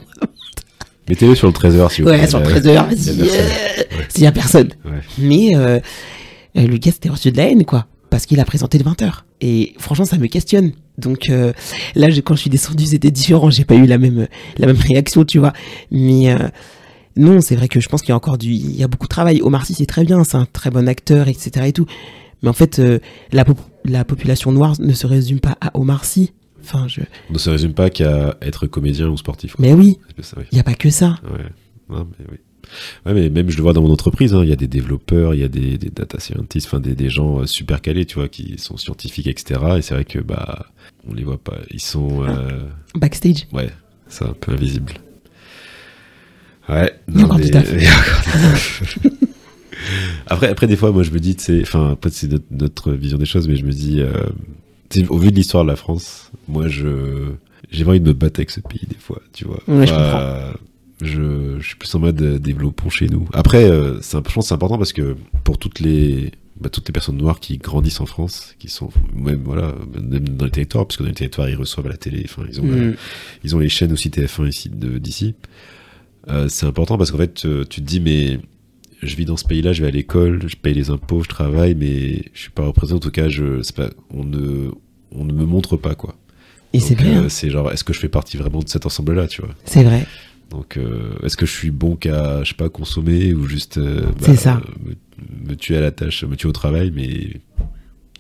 Mettez-le 1.10 1.36
sur 1.36 1.48
le 1.48 1.54
13h, 1.54 1.92
si 1.92 2.02
vous 2.02 2.08
Ouais, 2.08 2.18
plaît. 2.20 2.28
sur 2.28 2.40
là. 2.40 2.46
13h, 2.46 2.64
Il 2.66 2.74
y 2.74 2.78
a 2.78 2.84
vas-y. 2.84 3.18
personne. 3.18 3.20
euh, 3.22 3.98
Ouais. 3.98 4.06
S'il 4.10 4.24
y 4.24 4.28
a 4.28 4.32
personne. 4.32 4.70
Ouais. 4.86 4.92
Mais 5.18 5.56
euh, 5.56 5.60
euh, 5.68 5.80
le 6.56 6.78
gars, 6.78 6.92
c'était 6.92 7.10
reçu 7.10 7.32
de 7.32 7.38
la 7.38 7.50
haine, 7.50 7.66
quoi. 7.66 7.88
Parce 8.10 8.26
qu'il 8.28 8.40
a 8.40 8.46
présenté 8.46 8.78
le 8.78 8.84
20h. 8.84 9.12
Et 9.42 9.74
franchement, 9.80 10.06
ça 10.06 10.18
me 10.18 10.28
questionne. 10.28 10.72
Donc 11.00 11.30
euh, 11.30 11.52
là, 11.96 12.10
je- 12.12 12.22
quand 12.22 12.36
je 12.36 12.42
suis 12.42 12.50
descendue, 12.52 12.86
c'était 12.86 13.10
différent. 13.12 13.50
J'ai 13.50 13.66
pas 13.66 13.74
eu 13.76 13.86
la 13.88 13.98
même, 13.98 14.28
la 14.58 14.68
même 14.68 14.78
réaction, 14.78 15.26
tu 15.26 15.40
vois. 15.40 15.54
Mais 15.90 16.32
euh, 16.32 16.38
non, 17.18 17.42
c'est 17.42 17.56
vrai 17.56 17.68
que 17.68 17.80
je 17.80 17.90
pense 17.90 18.02
qu'il 18.02 18.10
y 18.10 18.14
a 18.14 18.16
encore 18.16 18.38
du... 18.38 18.52
Il 18.54 18.76
y 18.76 18.84
a 18.84 18.88
beaucoup 18.88 19.08
de 19.08 19.10
travail. 19.10 19.42
Omar 19.42 19.66
Sy, 19.66 19.74
c'est 19.74 19.88
très 19.88 20.04
bien. 20.04 20.24
C'est 20.24 20.38
un 20.38 20.46
très 20.46 20.70
bon 20.70 20.88
acteur, 20.88 21.28
etc. 21.28 21.66
et 21.68 21.74
tout. 21.74 21.88
Mais 22.44 22.50
en 22.50 22.54
fait, 22.54 22.78
euh, 22.80 23.00
la, 23.32 23.46
pop- 23.46 23.60
la 23.86 24.06
population 24.06 24.52
noire 24.52 24.76
ne 24.80 24.94
se 24.94 25.08
résume 25.08 25.40
pas 25.40 25.58
à 25.62 25.72
Omar 25.76 26.06
Sy. 26.06 26.34
Enfin, 26.62 26.88
je... 26.88 27.02
On 27.30 27.34
ne 27.34 27.38
se 27.40 27.50
résume 27.50 27.74
pas 27.74 27.90
qu'à 27.90 28.38
être 28.42 28.68
comédien 28.68 29.10
ou 29.10 29.18
sportif. 29.18 29.56
quoi. 29.56 29.66
Mais 29.66 29.74
oui, 29.74 29.98
il 30.52 30.54
n'y 30.54 30.60
a 30.60 30.64
pas 30.64 30.76
que 30.76 30.90
ça. 30.92 31.18
Ouais. 31.24 31.46
Non, 31.90 32.08
mais 32.20 32.26
oui. 32.32 32.38
Ouais, 33.06 33.14
mais 33.14 33.30
même 33.30 33.50
je 33.50 33.58
le 33.58 33.64
vois 33.64 33.74
dans 33.74 33.82
mon 33.82 33.92
entreprise, 33.92 34.34
hein, 34.34 34.42
il 34.44 34.50
y 34.50 34.54
a 34.54 34.58
des 34.58 34.68
développeurs, 34.68 35.34
il 35.34 35.42
y 35.42 35.44
a 35.44 35.48
des, 35.48 35.78
des 35.78 35.90
data 35.90 36.20
scientists, 36.20 36.68
enfin 36.68 36.80
des, 36.80 36.96
des 36.96 37.10
gens 37.10 37.40
euh, 37.42 37.46
super 37.46 37.82
calés, 37.82 38.06
tu 38.06 38.16
vois, 38.16 38.28
qui 38.28 38.58
sont 38.58 38.78
scientifiques, 38.78 39.28
etc. 39.28 39.60
Et 39.78 39.82
c'est 39.82 39.94
vrai 39.94 40.06
que 40.06 40.20
bah 40.20 40.68
on 41.08 41.14
les 41.14 41.24
voit 41.24 41.38
pas. 41.38 41.58
Ils 41.72 41.82
sont 41.82 42.24
euh, 42.24 42.68
Backstage. 42.96 43.48
ouais, 43.52 43.70
c'est 44.08 44.26
un 44.26 44.34
peu 44.40 44.54
invisible. 44.54 44.94
Ouais. 46.70 46.94
Il 47.10 47.20
y 47.20 47.22
a 47.22 47.26
encore 47.26 47.40
du 47.40 47.52
taf. 47.52 47.76
du 47.76 47.86
après, 50.28 50.48
après 50.48 50.68
des 50.68 50.76
fois, 50.76 50.92
moi 50.92 51.04
je 51.04 51.12
me 51.12 51.20
dis, 51.20 51.36
sais, 51.38 51.62
enfin 51.62 51.98
peut-être 52.00 52.16
c'est 52.16 52.32
notre, 52.32 52.46
notre 52.52 52.92
vision 52.94 53.18
des 53.18 53.26
choses, 53.26 53.48
mais 53.48 53.56
je 53.56 53.66
me 53.66 53.72
dis, 53.72 54.02
euh, 54.02 54.14
au 55.10 55.18
vu 55.18 55.32
de 55.32 55.36
l'histoire 55.36 55.64
de 55.64 55.70
la 55.70 55.76
France, 55.76 56.32
moi 56.48 56.68
je 56.68 57.32
j'ai 57.72 57.86
envie 57.86 58.00
de 58.00 58.08
me 58.08 58.14
battre 58.14 58.40
avec 58.40 58.52
ce 58.52 58.60
pays 58.60 58.86
des 58.88 58.98
fois, 58.98 59.22
tu 59.34 59.46
vois. 59.46 59.60
Ouais, 59.68 59.88
je 59.88 59.94
Enfin, 59.94 60.54
je, 61.02 61.58
je 61.60 61.66
suis 61.68 61.76
plus 61.76 61.94
en 61.96 62.00
mode 62.00 62.22
euh, 62.22 62.40
développons 62.40 62.90
chez 62.90 63.08
nous. 63.08 63.28
Après, 63.34 63.64
euh, 63.64 64.00
c'est 64.02 64.18
je 64.18 64.34
pense 64.34 64.46
que 64.46 64.48
c'est 64.50 64.54
important 64.54 64.78
parce 64.78 64.94
que 64.94 65.16
pour 65.44 65.58
toutes 65.58 65.80
les, 65.80 66.32
bah, 66.60 66.70
toutes 66.70 66.88
les 66.88 66.94
personnes 66.94 67.18
noires 67.18 67.40
qui 67.40 67.58
grandissent 67.58 68.00
en 68.02 68.06
France, 68.06 68.56
qui 68.60 68.70
sont 68.70 68.90
même 69.14 69.42
voilà, 69.44 69.76
même 70.00 70.30
dans 70.30 70.46
les 70.46 70.52
territoires, 70.52 70.86
parce 70.86 70.98
que 70.98 71.04
dans 71.04 71.10
les 71.10 71.16
territoires 71.16 71.50
ils 71.50 71.56
reçoivent 71.56 71.88
à 71.88 71.90
la 71.90 71.98
télé, 71.98 72.22
enfin 72.26 72.44
ils 72.48 72.62
ont, 72.62 72.66
Mm. 72.66 72.96
ils 73.44 73.56
ont 73.56 73.60
les 73.60 73.70
chaînes 73.70 73.92
aussi 73.92 74.10
TF1 74.10 74.48
ici 74.48 74.70
d'ici. 74.70 75.36
Euh, 76.30 76.48
c'est 76.48 76.66
important 76.66 76.98
parce 76.98 77.12
qu'en 77.12 77.18
fait 77.18 77.34
tu 77.34 77.66
te 77.66 77.82
dis 77.82 78.00
mais 78.00 78.40
je 79.02 79.16
vis 79.16 79.26
dans 79.26 79.38
ce 79.38 79.46
pays-là, 79.46 79.74
je 79.74 79.82
vais 79.82 79.88
à 79.88 79.92
l'école, 79.92 80.42
je 80.48 80.56
paye 80.56 80.74
les 80.74 80.90
impôts, 80.90 81.24
je 81.24 81.30
travaille, 81.30 81.76
mais 81.76 82.24
je 82.34 82.40
suis 82.42 82.52
pas 82.52 82.66
représenté. 82.66 82.96
En 82.96 83.00
tout 83.00 83.12
cas, 83.12 83.28
je, 83.28 83.62
pas, 83.74 83.90
on 84.12 84.24
ne, 84.24 84.70
on 85.12 85.26
ne 85.26 85.34
me 85.34 85.46
montre 85.46 85.78
pas 85.78 85.96
quoi. 85.96 86.16
Et 86.74 86.80
c'est 86.80 87.00
euh, 87.02 87.26
hein. 87.26 87.30
c'est 87.30 87.50
genre, 87.50 87.72
est-ce 87.72 87.84
que 87.84 87.94
je 87.94 88.00
fais 88.00 88.10
partie 88.10 88.38
vraiment 88.38 88.60
de 88.60 88.70
cet 88.70 88.86
ensemble-là, 88.86 89.28
tu 89.28 89.42
vois? 89.42 89.54
C'est 89.66 89.84
vrai. 89.84 90.06
Donc, 90.50 90.78
euh, 90.78 91.14
est-ce 91.24 91.36
que 91.38 91.46
je 91.46 91.52
suis 91.52 91.72
bon 91.72 91.96
qu'à, 91.96 92.44
je 92.44 92.50
sais 92.50 92.56
pas, 92.56 92.70
consommer 92.70 93.34
ou 93.34 93.48
juste 93.48 93.78
euh, 93.78 94.06
C'est 94.22 94.36
ça. 94.36 94.62
Me, 94.86 95.50
me 95.50 95.56
tuer 95.56 95.78
à 95.78 95.82
la 95.82 95.92
tâche, 95.92 96.24
me 96.24 96.36
tuer 96.36 96.48
au 96.50 96.54
travail, 96.54 96.92
mais 96.96 97.42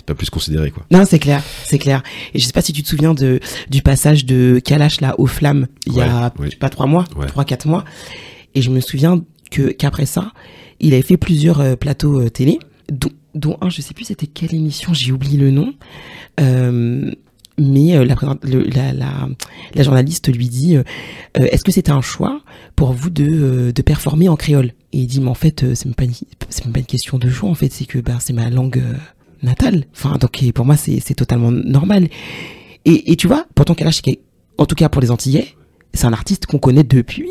pas 0.05 0.15
plus 0.15 0.29
considéré, 0.29 0.71
quoi. 0.71 0.85
Non, 0.91 1.05
c'est 1.05 1.19
clair, 1.19 1.41
c'est 1.63 1.77
clair. 1.79 2.01
Et 2.33 2.39
je 2.39 2.45
sais 2.45 2.51
pas 2.51 2.61
si 2.61 2.73
tu 2.73 2.81
te 2.83 2.87
souviens 2.89 3.13
de 3.13 3.39
du 3.69 3.81
passage 3.81 4.25
de 4.25 4.59
Kalash 4.63 4.99
là 4.99 5.15
aux 5.19 5.27
flammes 5.27 5.67
il 5.85 5.93
y 5.93 6.01
a 6.01 6.25
Ouais, 6.25 6.29
oui. 6.39 6.45
je 6.47 6.51
sais 6.51 6.57
pas 6.57 6.69
trois 6.69 6.87
mois, 6.87 7.05
Ouais. 7.15 7.27
trois 7.27 7.45
quatre 7.45 7.67
mois. 7.67 7.85
Et 8.55 8.61
je 8.61 8.69
me 8.69 8.79
souviens 8.81 9.23
que 9.51 9.69
qu'après 9.71 10.05
ça, 10.05 10.33
il 10.79 10.93
avait 10.93 11.03
fait 11.03 11.17
plusieurs 11.17 11.61
euh, 11.61 11.75
plateaux 11.75 12.27
télé, 12.29 12.59
dont, 12.91 13.11
dont 13.35 13.57
un, 13.61 13.69
je 13.69 13.81
sais 13.81 13.93
plus 13.93 14.05
c'était 14.05 14.27
quelle 14.27 14.53
émission, 14.53 14.93
j'ai 14.93 15.11
oublié 15.11 15.37
le 15.37 15.51
nom. 15.51 15.73
Mais 17.57 17.95
euh, 17.95 18.03
la, 18.03 19.83
journaliste 19.83 20.33
lui 20.33 20.49
dit 20.49 20.75
euh, 20.75 20.83
euh, 21.37 21.45
Est-ce 21.51 21.63
que 21.63 21.71
c'était 21.71 21.91
un 21.91 22.01
choix 22.01 22.41
pour 22.75 22.93
vous 22.93 23.09
de, 23.09 23.71
performer 23.85 24.27
en 24.29 24.35
créole? 24.35 24.73
Et 24.91 24.99
il 24.99 25.07
dit 25.07 25.21
Mais 25.21 25.29
en 25.29 25.35
fait, 25.35 25.63
c'est 25.75 25.85
même, 25.85 25.93
pas 25.93 26.05
une- 26.05 26.85
question 26.85 27.17
de 27.17 27.29
choix, 27.29 27.49
en 27.49 27.55
fait, 27.55 27.71
c'est 27.71 27.85
que 27.85 27.99
ben, 27.99 28.17
c'est 28.19 28.33
ma 28.33 28.49
langue 28.49 28.81
natale. 29.43 29.85
Enfin, 29.93 30.17
donc 30.17 30.43
pour 30.53 30.65
moi, 30.65 30.77
c'est 30.77 31.15
totalement 31.15 31.51
normal. 31.51 32.07
Et, 32.85 33.15
tu 33.15 33.27
vois, 33.27 33.45
pourtant 33.55 33.75
Kalash, 33.75 34.01
en 34.57 34.65
tout 34.65 34.75
cas 34.75 34.89
pour 34.89 35.01
les 35.01 35.11
Antillais, 35.11 35.55
c'est 35.93 36.05
un 36.05 36.13
artiste 36.13 36.47
qu'on 36.47 36.59
connaît 36.59 36.83
depuis 36.83 37.29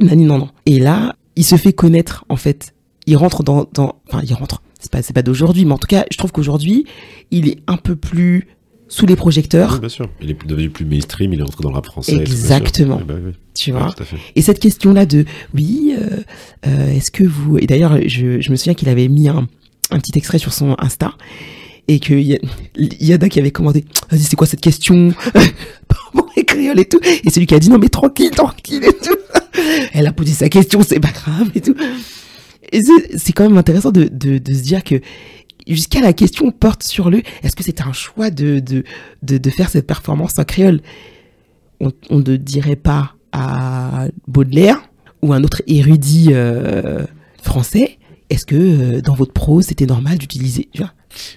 nani 0.00 0.24
non 0.24 0.38
non. 0.38 0.48
Et 0.66 0.80
là, 0.80 1.14
il 1.36 1.44
se 1.44 1.56
fait 1.56 1.72
connaître 1.72 2.24
en 2.28 2.36
fait. 2.36 2.74
Il 3.06 3.16
rentre 3.16 3.42
dans 3.42 3.68
enfin 3.74 4.22
il 4.24 4.34
rentre. 4.34 4.62
C'est 4.80 4.90
pas 4.90 5.00
pas 5.14 5.22
d'aujourd'hui, 5.22 5.64
mais 5.64 5.72
en 5.72 5.78
tout 5.78 5.86
cas, 5.86 6.04
je 6.10 6.18
trouve 6.18 6.32
qu'aujourd'hui, 6.32 6.84
il 7.30 7.48
est 7.48 7.58
un 7.66 7.76
peu 7.76 7.96
plus 7.96 8.48
sous 8.88 9.06
les 9.06 9.16
projecteurs, 9.16 9.74
Oui, 9.74 9.80
bien 9.80 9.88
sûr. 9.88 10.08
Il 10.20 10.30
est 10.30 10.46
devenu 10.46 10.70
plus 10.70 10.84
mainstream, 10.84 11.32
il 11.32 11.40
est 11.40 11.42
rentré 11.42 11.62
dans 11.62 11.70
le 11.70 11.74
rap 11.74 11.86
français. 11.86 12.12
et 12.12 12.18
tout, 12.18 12.24
bien 12.24 12.34
sûr. 12.34 12.44
Exactement. 12.56 13.00
Bah 13.06 13.14
oui. 13.24 13.32
tu 13.54 13.72
Ouais, 13.72 13.78
vois. 13.78 13.94
Et 14.36 14.42
cette 14.42 14.58
question-là 14.60 15.06
de 15.06 15.24
oui, 15.54 15.94
euh, 15.98 16.18
euh, 16.66 16.90
est-ce 16.92 17.10
que 17.10 17.24
vous 17.24 17.58
et 17.58 17.66
d'ailleurs 17.66 17.98
je, 18.06 18.40
je 18.40 18.50
me 18.50 18.56
souviens 18.56 18.74
qu'il 18.74 18.88
avait 18.88 19.08
mis 19.08 19.28
un, 19.28 19.48
un 19.90 19.98
petit 19.98 20.12
extrait 20.16 20.38
sur 20.38 20.52
son 20.52 20.76
Insta 20.78 21.14
et 21.88 21.98
que 22.00 22.14
y 22.14 22.34
a, 22.34 22.38
il 22.76 23.04
y 23.06 23.14
en 23.14 23.18
a 23.18 23.28
qui 23.28 23.38
avait 23.40 23.50
commandé 23.50 23.84
vas-y 24.10 24.20
c'est 24.20 24.36
quoi 24.36 24.46
cette 24.46 24.60
question? 24.60 25.12
Bon 26.14 26.24
les 26.36 26.44
créoles 26.44 26.78
et 26.78 26.84
tout 26.84 27.00
et 27.02 27.30
celui 27.30 27.46
qui 27.46 27.54
a 27.54 27.58
dit 27.58 27.70
non 27.70 27.78
mais 27.78 27.88
tranquille 27.88 28.30
tranquille 28.30 28.84
et 28.84 28.92
tout 28.92 29.16
elle 29.92 30.06
a 30.06 30.12
posé 30.12 30.32
sa 30.32 30.48
question 30.48 30.82
c'est 30.82 31.00
pas 31.00 31.10
grave 31.10 31.50
et 31.54 31.60
tout 31.60 31.74
et 32.72 32.82
c'est 32.82 33.18
c'est 33.18 33.32
quand 33.32 33.44
même 33.48 33.58
intéressant 33.58 33.90
de, 33.90 34.04
de, 34.10 34.38
de 34.38 34.54
se 34.54 34.62
dire 34.62 34.82
que 34.84 34.96
jusqu'à 35.66 36.00
la 36.00 36.12
question 36.12 36.50
porte 36.50 36.82
sur 36.82 37.10
le 37.10 37.22
est-ce 37.42 37.56
que 37.56 37.62
c'est 37.62 37.80
un 37.80 37.92
choix 37.92 38.30
de, 38.30 38.60
de, 38.60 38.84
de, 39.22 39.38
de 39.38 39.50
faire 39.50 39.68
cette 39.70 39.86
performance 39.86 40.38
en 40.38 40.44
créole? 40.44 40.80
On, 41.80 41.92
on 42.10 42.18
ne 42.18 42.36
dirait 42.36 42.76
pas 42.76 43.14
à 43.32 44.06
Baudelaire 44.28 44.80
ou 45.22 45.32
un 45.32 45.42
autre 45.42 45.62
érudit 45.66 46.28
euh, 46.30 47.04
français 47.42 47.98
est-ce 48.30 48.46
que 48.46 48.56
euh, 48.56 49.00
dans 49.00 49.14
votre 49.14 49.32
prose 49.32 49.66
c'était 49.66 49.86
normal 49.86 50.18
d'utiliser 50.18 50.68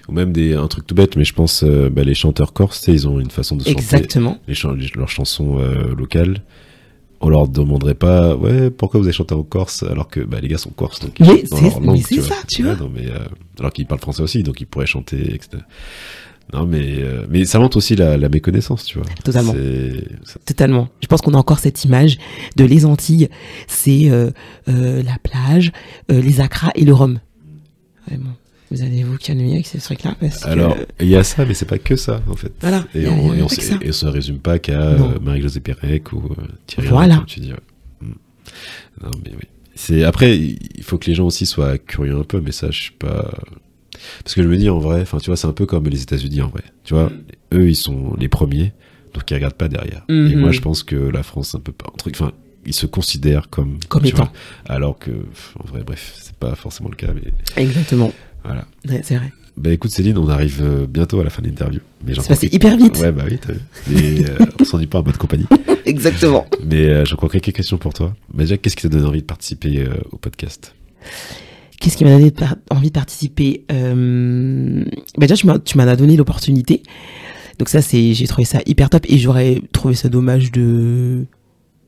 Ou 0.08 0.12
même 0.12 0.32
des, 0.32 0.54
un 0.54 0.66
truc 0.68 0.86
tout 0.86 0.94
bête, 0.94 1.16
mais 1.16 1.24
je 1.24 1.34
pense, 1.34 1.62
euh, 1.62 1.90
bah, 1.90 2.02
les 2.02 2.14
chanteurs 2.14 2.52
corses, 2.52 2.88
ils 2.88 3.06
ont 3.06 3.20
une 3.20 3.30
façon 3.30 3.56
de 3.56 3.62
chanter 3.62 3.78
exactement. 3.78 4.38
les 4.48 4.54
leurs 4.96 5.08
chansons 5.08 5.58
euh, 5.58 5.94
locales. 5.94 6.42
On 7.20 7.28
leur 7.30 7.48
demanderait 7.48 7.94
pas, 7.96 8.36
ouais, 8.36 8.70
pourquoi 8.70 9.00
vous 9.00 9.06
avez 9.06 9.12
chanté 9.12 9.34
en 9.34 9.42
Corse 9.42 9.82
alors 9.82 10.08
que 10.08 10.20
bah, 10.20 10.38
les 10.40 10.46
gars 10.48 10.58
sont 10.58 10.70
corses, 10.70 11.00
donc 11.00 11.18
Mais 11.18 11.44
c'est- 11.46 11.60
langue, 11.60 11.84
mais 11.96 12.00
c'est 12.00 12.20
ça, 12.20 12.36
tu 12.46 12.64
Ouais, 12.64 12.74
vois. 12.74 12.84
non, 12.86 12.92
mais, 12.94 13.06
euh, 13.10 13.18
alors 13.58 13.72
qu'ils 13.72 13.86
parlent 13.86 14.00
français 14.00 14.22
aussi, 14.22 14.44
donc 14.44 14.60
ils 14.60 14.66
pourraient 14.66 14.86
chanter, 14.86 15.34
etc. 15.34 15.62
Non, 16.54 16.64
mais, 16.64 17.02
euh, 17.02 17.26
mais 17.28 17.44
ça 17.44 17.58
montre 17.58 17.76
aussi 17.76 17.96
la, 17.96 18.16
la 18.16 18.28
méconnaissance, 18.28 18.84
tu 18.84 18.98
vois. 18.98 19.06
Totalement. 19.24 19.52
C'est- 19.52 20.44
Totalement. 20.46 20.88
Je 21.02 21.06
pense 21.08 21.20
qu'on 21.20 21.34
a 21.34 21.36
encore 21.38 21.58
cette 21.58 21.84
image 21.84 22.18
de 22.56 22.64
les 22.64 22.86
Antilles, 22.86 23.28
c'est 23.66 24.08
euh, 24.10 24.30
euh, 24.68 25.02
la 25.02 25.18
plage, 25.22 25.72
euh, 26.12 26.20
les 26.22 26.40
acras 26.40 26.70
et 26.76 26.84
le 26.84 26.94
rhum. 26.94 27.18
Bon. 28.10 28.30
Vous 28.70 28.82
allez 28.82 29.02
vous 29.02 29.16
calmer 29.16 29.54
avec 29.54 29.66
ces 29.66 29.78
trucs-là 29.78 30.14
Alors, 30.44 30.76
il 31.00 31.08
y 31.08 31.16
a 31.16 31.24
ça, 31.24 31.46
mais 31.46 31.54
c'est 31.54 31.64
pas 31.66 31.78
que 31.78 31.96
ça, 31.96 32.20
en 32.28 32.36
fait. 32.36 32.52
Voilà, 32.60 32.84
Et 32.94 33.06
a- 33.06 33.10
on, 33.10 33.32
et 33.34 33.42
on 33.42 33.48
ça. 33.48 33.78
et 33.80 33.90
résume 34.10 34.38
pas 34.38 34.58
qu'à 34.58 34.80
euh, 34.82 35.18
Marie-Josée 35.20 35.60
Pérec 35.60 36.12
ou 36.12 36.18
euh, 36.38 36.44
Thierry 36.66 36.88
Voilà. 36.88 37.16
Comme 37.16 37.26
tu 37.26 37.40
dis. 37.40 37.52
ouais. 37.52 37.58
Mm. 38.02 38.12
Non, 39.04 39.10
mais 39.24 39.30
oui. 39.34 39.44
C'est 39.74 40.04
après, 40.04 40.36
il 40.36 40.82
faut 40.82 40.98
que 40.98 41.06
les 41.06 41.14
gens 41.14 41.26
aussi 41.26 41.46
soient 41.46 41.78
curieux 41.78 42.16
un 42.16 42.24
peu, 42.24 42.40
mais 42.40 42.52
ça, 42.52 42.70
je 42.70 42.78
suis 42.80 42.92
pas. 42.92 43.32
Parce 44.24 44.34
que 44.34 44.42
je 44.42 44.48
me 44.48 44.56
dis 44.56 44.68
en 44.68 44.78
vrai, 44.80 45.00
enfin, 45.00 45.18
tu 45.18 45.26
vois, 45.26 45.36
c'est 45.36 45.46
un 45.46 45.52
peu 45.52 45.66
comme 45.66 45.86
les 45.88 46.02
États-Unis 46.02 46.42
en 46.42 46.48
vrai. 46.48 46.62
Tu 46.84 46.94
vois, 46.94 47.10
eux, 47.54 47.68
ils 47.68 47.76
sont 47.76 48.14
les 48.18 48.28
premiers, 48.28 48.72
donc 49.14 49.30
ils 49.30 49.34
regardent 49.34 49.54
pas 49.54 49.68
derrière. 49.68 50.04
Et 50.08 50.12
Mhm. 50.12 50.40
moi, 50.40 50.50
je 50.52 50.60
pense 50.60 50.82
que 50.82 50.96
la 50.96 51.22
France, 51.22 51.54
un 51.54 51.60
peu 51.60 51.72
pas. 51.72 51.92
Enfin, 52.10 52.32
ils 52.66 52.74
se 52.74 52.86
considèrent 52.86 53.48
comme. 53.50 53.78
Comme 53.88 54.04
étant. 54.04 54.24
vois, 54.24 54.32
alors 54.66 54.98
que, 54.98 55.10
en 55.10 55.66
vrai, 55.68 55.82
bref, 55.84 56.12
c'est 56.20 56.36
pas 56.36 56.54
forcément 56.56 56.90
le 56.90 56.96
cas, 56.96 57.12
mais. 57.14 57.32
Exactement. 57.56 58.12
Voilà. 58.48 58.66
Ouais, 58.88 59.00
c'est 59.04 59.16
vrai. 59.16 59.32
Bah 59.56 59.72
écoute 59.72 59.90
Céline, 59.90 60.16
on 60.18 60.28
arrive 60.28 60.60
euh, 60.62 60.86
bientôt 60.86 61.18
à 61.20 61.24
la 61.24 61.30
fin 61.30 61.42
de 61.42 61.48
l'interview. 61.48 61.80
Mais 62.06 62.14
j'en 62.14 62.22
C'est 62.22 62.28
passé 62.28 62.48
hyper 62.52 62.76
vite. 62.76 62.96
Ouais, 62.98 63.10
bah 63.10 63.24
oui, 63.28 63.38
t'as 63.44 63.54
vu. 63.54 63.60
Et, 63.96 64.24
euh, 64.24 64.38
on 64.60 64.64
s'ennuie 64.64 64.86
pas 64.86 65.00
en 65.00 65.02
bonne 65.02 65.16
compagnie. 65.16 65.46
Exactement. 65.84 66.46
Mais 66.64 66.84
euh, 66.86 67.04
j'ai 67.04 67.14
encore 67.14 67.30
quelques 67.30 67.52
questions 67.52 67.76
pour 67.76 67.92
toi. 67.92 68.14
Bah 68.32 68.44
déjà, 68.44 68.56
qu'est-ce 68.56 68.76
qui 68.76 68.82
t'a 68.82 68.88
donné 68.88 69.06
envie 69.06 69.20
de 69.20 69.26
participer 69.26 69.80
euh, 69.80 69.88
au 70.12 70.16
podcast? 70.16 70.74
Qu'est-ce 71.80 71.96
qui 71.96 72.04
m'a 72.04 72.10
donné 72.12 72.30
par- 72.30 72.54
envie 72.70 72.88
de 72.88 72.92
participer 72.92 73.64
bah 73.68 75.26
Déjà, 75.26 75.34
tu 75.36 75.76
m'en 75.78 75.82
as 75.84 75.96
donné 75.96 76.16
l'opportunité. 76.16 76.82
Donc 77.58 77.68
ça, 77.68 77.82
c'est, 77.82 78.14
j'ai 78.14 78.26
trouvé 78.28 78.44
ça 78.44 78.60
hyper 78.66 78.90
top 78.90 79.06
et 79.08 79.18
j'aurais 79.18 79.60
trouvé 79.72 79.94
ça 79.94 80.08
dommage 80.08 80.52
de 80.52 81.24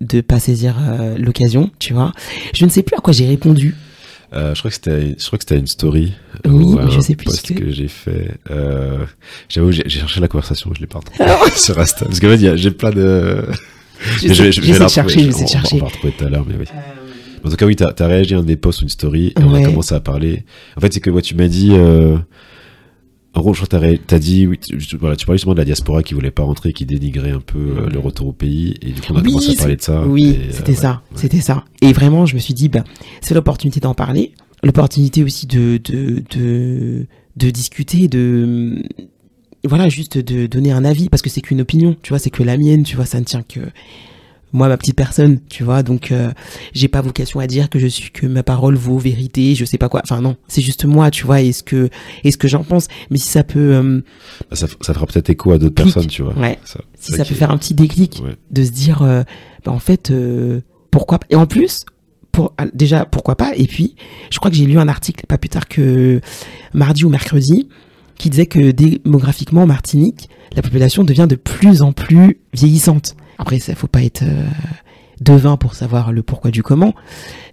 de 0.00 0.22
pas 0.22 0.40
saisir 0.40 0.76
l'occasion, 1.18 1.70
tu 1.78 1.92
vois. 1.92 2.12
Je 2.54 2.64
ne 2.64 2.70
sais 2.70 2.82
plus 2.82 2.96
à 2.96 3.00
quoi 3.00 3.12
j'ai 3.12 3.26
répondu. 3.26 3.74
Euh, 4.33 4.55
Je 4.55 4.59
crois 4.61 4.70
que 4.70 4.74
c'était, 4.74 5.16
je 5.18 5.26
crois 5.26 5.39
que 5.39 5.45
c'était 5.45 5.59
une 5.59 5.66
story. 5.66 6.12
Oui, 6.47 6.51
ou 6.64 6.76
mais 6.76 6.83
un 6.83 6.91
je 6.91 7.01
sais 7.01 7.14
plus 7.16 7.26
post 7.26 7.47
ce 7.47 7.53
que- 7.53 7.59
que 7.61 7.70
j'ai 7.70 7.89
fait. 7.89 8.33
Euh, 8.51 8.99
j'avoue, 9.49 9.72
j'ai, 9.72 9.83
j'ai 9.87 10.01
cherché 10.01 10.20
la 10.20 10.28
conversation, 10.28 10.70
je 10.74 10.81
l'ai 10.81 10.87
pas 10.87 10.99
retrouvée 11.01 11.24
Alors, 11.24 11.47
sur 11.57 11.78
Insta. 11.78 12.05
Parce 12.07 12.20
qu'en 12.20 12.28
fait, 12.28 12.37
il 12.37 12.43
y 12.43 12.49
a- 12.49 12.57
j'ai 12.57 12.70
plein 12.70 12.91
de. 12.91 13.45
je 14.22 14.28
Mais 14.28 14.35
sais- 14.35 14.51
vais- 14.61 14.78
la 14.78 14.89
chercher, 14.89 15.26
de 15.26 15.35
On- 15.35 15.47
chercher. 15.47 15.74
On 15.76 15.78
va 15.78 15.83
la 15.85 15.89
retrouver 15.89 16.12
tout 16.16 16.24
à 16.24 16.28
l'heure, 16.28 16.45
mais 16.49 16.55
oui. 16.59 16.66
En 17.45 17.49
tout 17.49 17.57
cas, 17.57 17.64
oui, 17.66 17.74
t'as, 17.74 17.93
t'as 17.93 18.07
réagi 18.07 18.35
à 18.35 18.39
un 18.39 18.43
des 18.43 18.57
posts 18.57 18.81
ou 18.81 18.85
une 18.85 18.91
story, 18.91 19.28
et 19.28 19.43
on 19.43 19.55
a 19.55 19.62
commencé 19.62 19.95
à 19.95 20.01
parler. 20.01 20.45
En 20.76 20.81
fait, 20.81 20.93
c'est 20.93 21.01
que 21.01 21.11
ouais, 21.11 21.22
tu 21.22 21.35
m'as 21.35 21.49
dit. 21.49 21.70
Euh, 21.72 22.16
en 23.35 23.41
gros, 23.41 23.55
je 23.55 23.64
crois 23.64 23.81
que 23.81 23.97
t'as, 23.97 24.18
dit, 24.18 24.47
oui, 24.47 24.59
tu, 24.59 24.76
tu- 24.78 24.97
voilà, 24.97 25.14
tu 25.16 25.24
parlais 25.24 25.39
justement 25.39 25.55
de 25.55 25.59
la 25.61 25.64
diaspora 25.64 26.03
qui 26.03 26.14
voulait 26.14 26.31
pas 26.33 26.43
rentrer, 26.43 26.72
qui 26.72 26.85
dénigrait 26.85 27.31
un 27.31 27.41
peu 27.41 27.59
euh, 27.59 27.89
le 27.89 27.99
retour 27.99 28.26
au 28.28 28.33
pays, 28.33 28.74
et 28.83 28.91
du 28.91 29.01
coup, 29.01 29.12
on 29.12 29.16
a 29.16 29.20
Oui, 29.20 29.26
commencé 29.28 29.51
à 29.53 29.55
parler 29.55 29.76
de 29.76 29.83
ça. 29.83 30.05
Oui, 30.07 30.37
euh, 30.39 30.49
c'était 30.51 30.72
ouais, 30.72 30.76
ça, 30.76 31.03
ouais. 31.12 31.18
c'était 31.20 31.41
ça. 31.41 31.64
Et 31.81 31.93
vraiment, 31.93 32.26
je 32.26 32.35
me 32.35 32.41
suis 32.41 32.55
dit, 32.55 32.68
bah, 32.68 32.83
c'est 33.20 33.35
l'opportunité 33.35 33.78
d'en 33.81 33.95
parler, 33.95 34.33
l'opportunité 34.64 35.22
aussi 35.22 35.47
de, 35.47 35.78
de, 35.85 36.22
de, 36.37 37.07
de 37.37 37.51
discuter, 37.51 38.09
de, 38.09 38.83
voilà, 39.64 39.89
juste 39.89 40.18
de 40.18 40.47
donner 40.47 40.72
un 40.72 40.85
avis, 40.85 41.09
parce 41.09 41.22
que 41.22 41.31
c'est 41.31 41.41
qu'une 41.41 41.61
opinion, 41.61 41.97
tu 42.03 42.09
vois, 42.11 42.18
c'est 42.18 42.31
que 42.31 42.43
la 42.43 42.57
mienne, 42.57 42.83
tu 42.83 42.97
vois, 42.97 43.07
ça 43.07 43.20
ne 43.20 43.24
tient 43.24 43.43
que 43.43 43.61
moi, 44.53 44.68
ma 44.68 44.76
petite 44.76 44.96
personne, 44.96 45.38
tu 45.48 45.62
vois, 45.64 45.82
donc 45.82 46.11
euh, 46.12 46.30
j'ai 46.72 46.88
pas 46.88 47.01
vocation 47.01 47.40
à 47.40 47.46
dire 47.46 47.70
que 47.70 47.78
je 47.78 47.86
suis 47.86 48.11
que 48.11 48.26
ma 48.26 48.42
parole 48.42 48.74
vaut 48.74 48.98
vérité, 48.98 49.55
je 49.55 49.64
sais 49.64 49.78
pas 49.78 49.88
quoi. 49.88 50.01
Enfin 50.05 50.20
non, 50.20 50.36
c'est 50.48 50.62
juste 50.62 50.84
moi, 50.84 51.11
tu 51.11 51.24
vois, 51.24 51.40
et 51.40 51.53
ce 51.53 51.62
que, 51.62 51.88
et 52.24 52.30
ce 52.32 52.36
que 52.36 52.48
j'en 52.48 52.64
pense. 52.64 52.88
Mais 53.11 53.18
si 53.18 53.28
ça 53.28 53.44
peut, 53.44 53.74
euh, 53.74 54.01
Bah, 54.51 54.57
ça, 54.57 54.66
ça 54.80 54.94
fera 54.94 55.07
peut-être 55.07 55.30
écho 55.30 55.53
à 55.53 55.59
d'autres 55.59 55.74
personnes, 55.82 56.07
tu 56.09 56.22
vois. 56.22 56.34
ouais, 56.38 56.59
Ça, 56.64 56.80
si 56.98 57.12
ça 57.12 57.24
peut 57.24 57.32
est- 57.32 57.34
faire 57.36 57.51
un 57.51 57.59
petit 57.59 57.74
déclic, 57.74 58.20
Ouais. 58.24 58.34
de 58.51 58.64
se 58.64 58.70
dire 58.70 59.03
euh, 59.03 59.22
bah, 59.64 59.72
en 59.72 59.78
fait 59.78 60.11
euh, 60.11 60.61
pourquoi 60.90 61.18
pas 61.20 61.26
et 61.30 61.36
en 61.36 61.46
plus 61.46 61.84
pour 62.32 62.53
ah, 62.59 62.66
déjà 62.74 63.05
pourquoi 63.05 63.36
pas 63.36 63.53
et 63.57 63.66
puis 63.66 63.94
je 64.30 64.38
crois 64.38 64.51
que 64.51 64.57
j'ai 64.57 64.64
lu 64.66 64.78
un 64.78 64.88
article 64.88 65.26
pas 65.26 65.36
plus 65.38 65.48
tard 65.48 65.68
que 65.68 66.20
mardi 66.74 67.05
ou 67.05 67.09
mercredi 67.09 67.68
qui 68.18 68.30
disait 68.30 68.46
que 68.46 68.70
démographiquement 68.70 69.62
en 69.62 69.66
Martinique 69.66 70.28
la 70.55 70.62
population 70.62 71.05
devient 71.05 71.26
de 71.28 71.36
plus 71.36 71.82
en 71.82 71.92
plus 71.92 72.38
vieillissante 72.53 73.16
après 73.41 73.59
ça 73.59 73.74
faut 73.74 73.88
pas 73.88 74.03
être 74.03 74.22
euh, 74.22 74.45
devin 75.20 75.57
pour 75.57 75.74
savoir 75.74 76.12
le 76.12 76.22
pourquoi 76.22 76.51
du 76.51 76.62
comment 76.62 76.95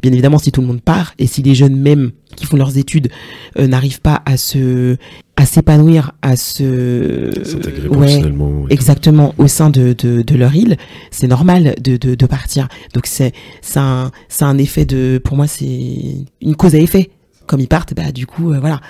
bien 0.02 0.12
évidemment 0.12 0.38
si 0.38 0.52
tout 0.52 0.62
le 0.62 0.68
monde 0.68 0.82
part 0.82 1.14
et 1.20 1.28
si 1.28 1.42
les 1.44 1.54
jeunes 1.56 1.76
même 1.76 2.12
qui 2.36 2.46
font 2.46 2.56
leurs 2.58 2.78
études 2.78 3.10
euh, 3.58 3.68
n'arrivent 3.68 4.02
pas 4.02 4.22
à 4.26 4.38
se 4.38 4.96
à 5.36 5.46
s'épanouir 5.46 6.14
à 6.22 6.36
se 6.36 7.32
S'intégrer 7.44 7.88
ouais, 7.90 8.22
tout. 8.22 8.68
exactement 8.70 9.34
au 9.38 9.48
sein 9.48 9.70
de, 9.70 9.94
de, 9.94 10.22
de 10.24 10.36
leur 10.36 10.56
île, 10.56 10.78
c'est 11.12 11.28
normal 11.28 11.76
de, 11.80 11.96
de, 11.98 12.16
de 12.16 12.26
partir. 12.26 12.68
Donc 12.94 13.06
c'est 13.06 13.34
c'est 13.62 13.80
un, 13.80 14.12
c'est 14.30 14.46
un 14.46 14.58
effet 14.58 14.86
de, 14.86 15.22
pour 15.24 15.38
moi 15.38 15.46
c'est 15.48 16.26
une 16.42 16.56
cause 16.56 16.74
à 16.74 16.80
effet. 16.80 17.12
Comme 17.46 17.60
ils 17.60 17.68
partent, 17.68 17.94
bah 17.94 18.12
du 18.12 18.26
coup 18.26 18.52
euh, 18.52 18.60
voilà. 18.60 18.82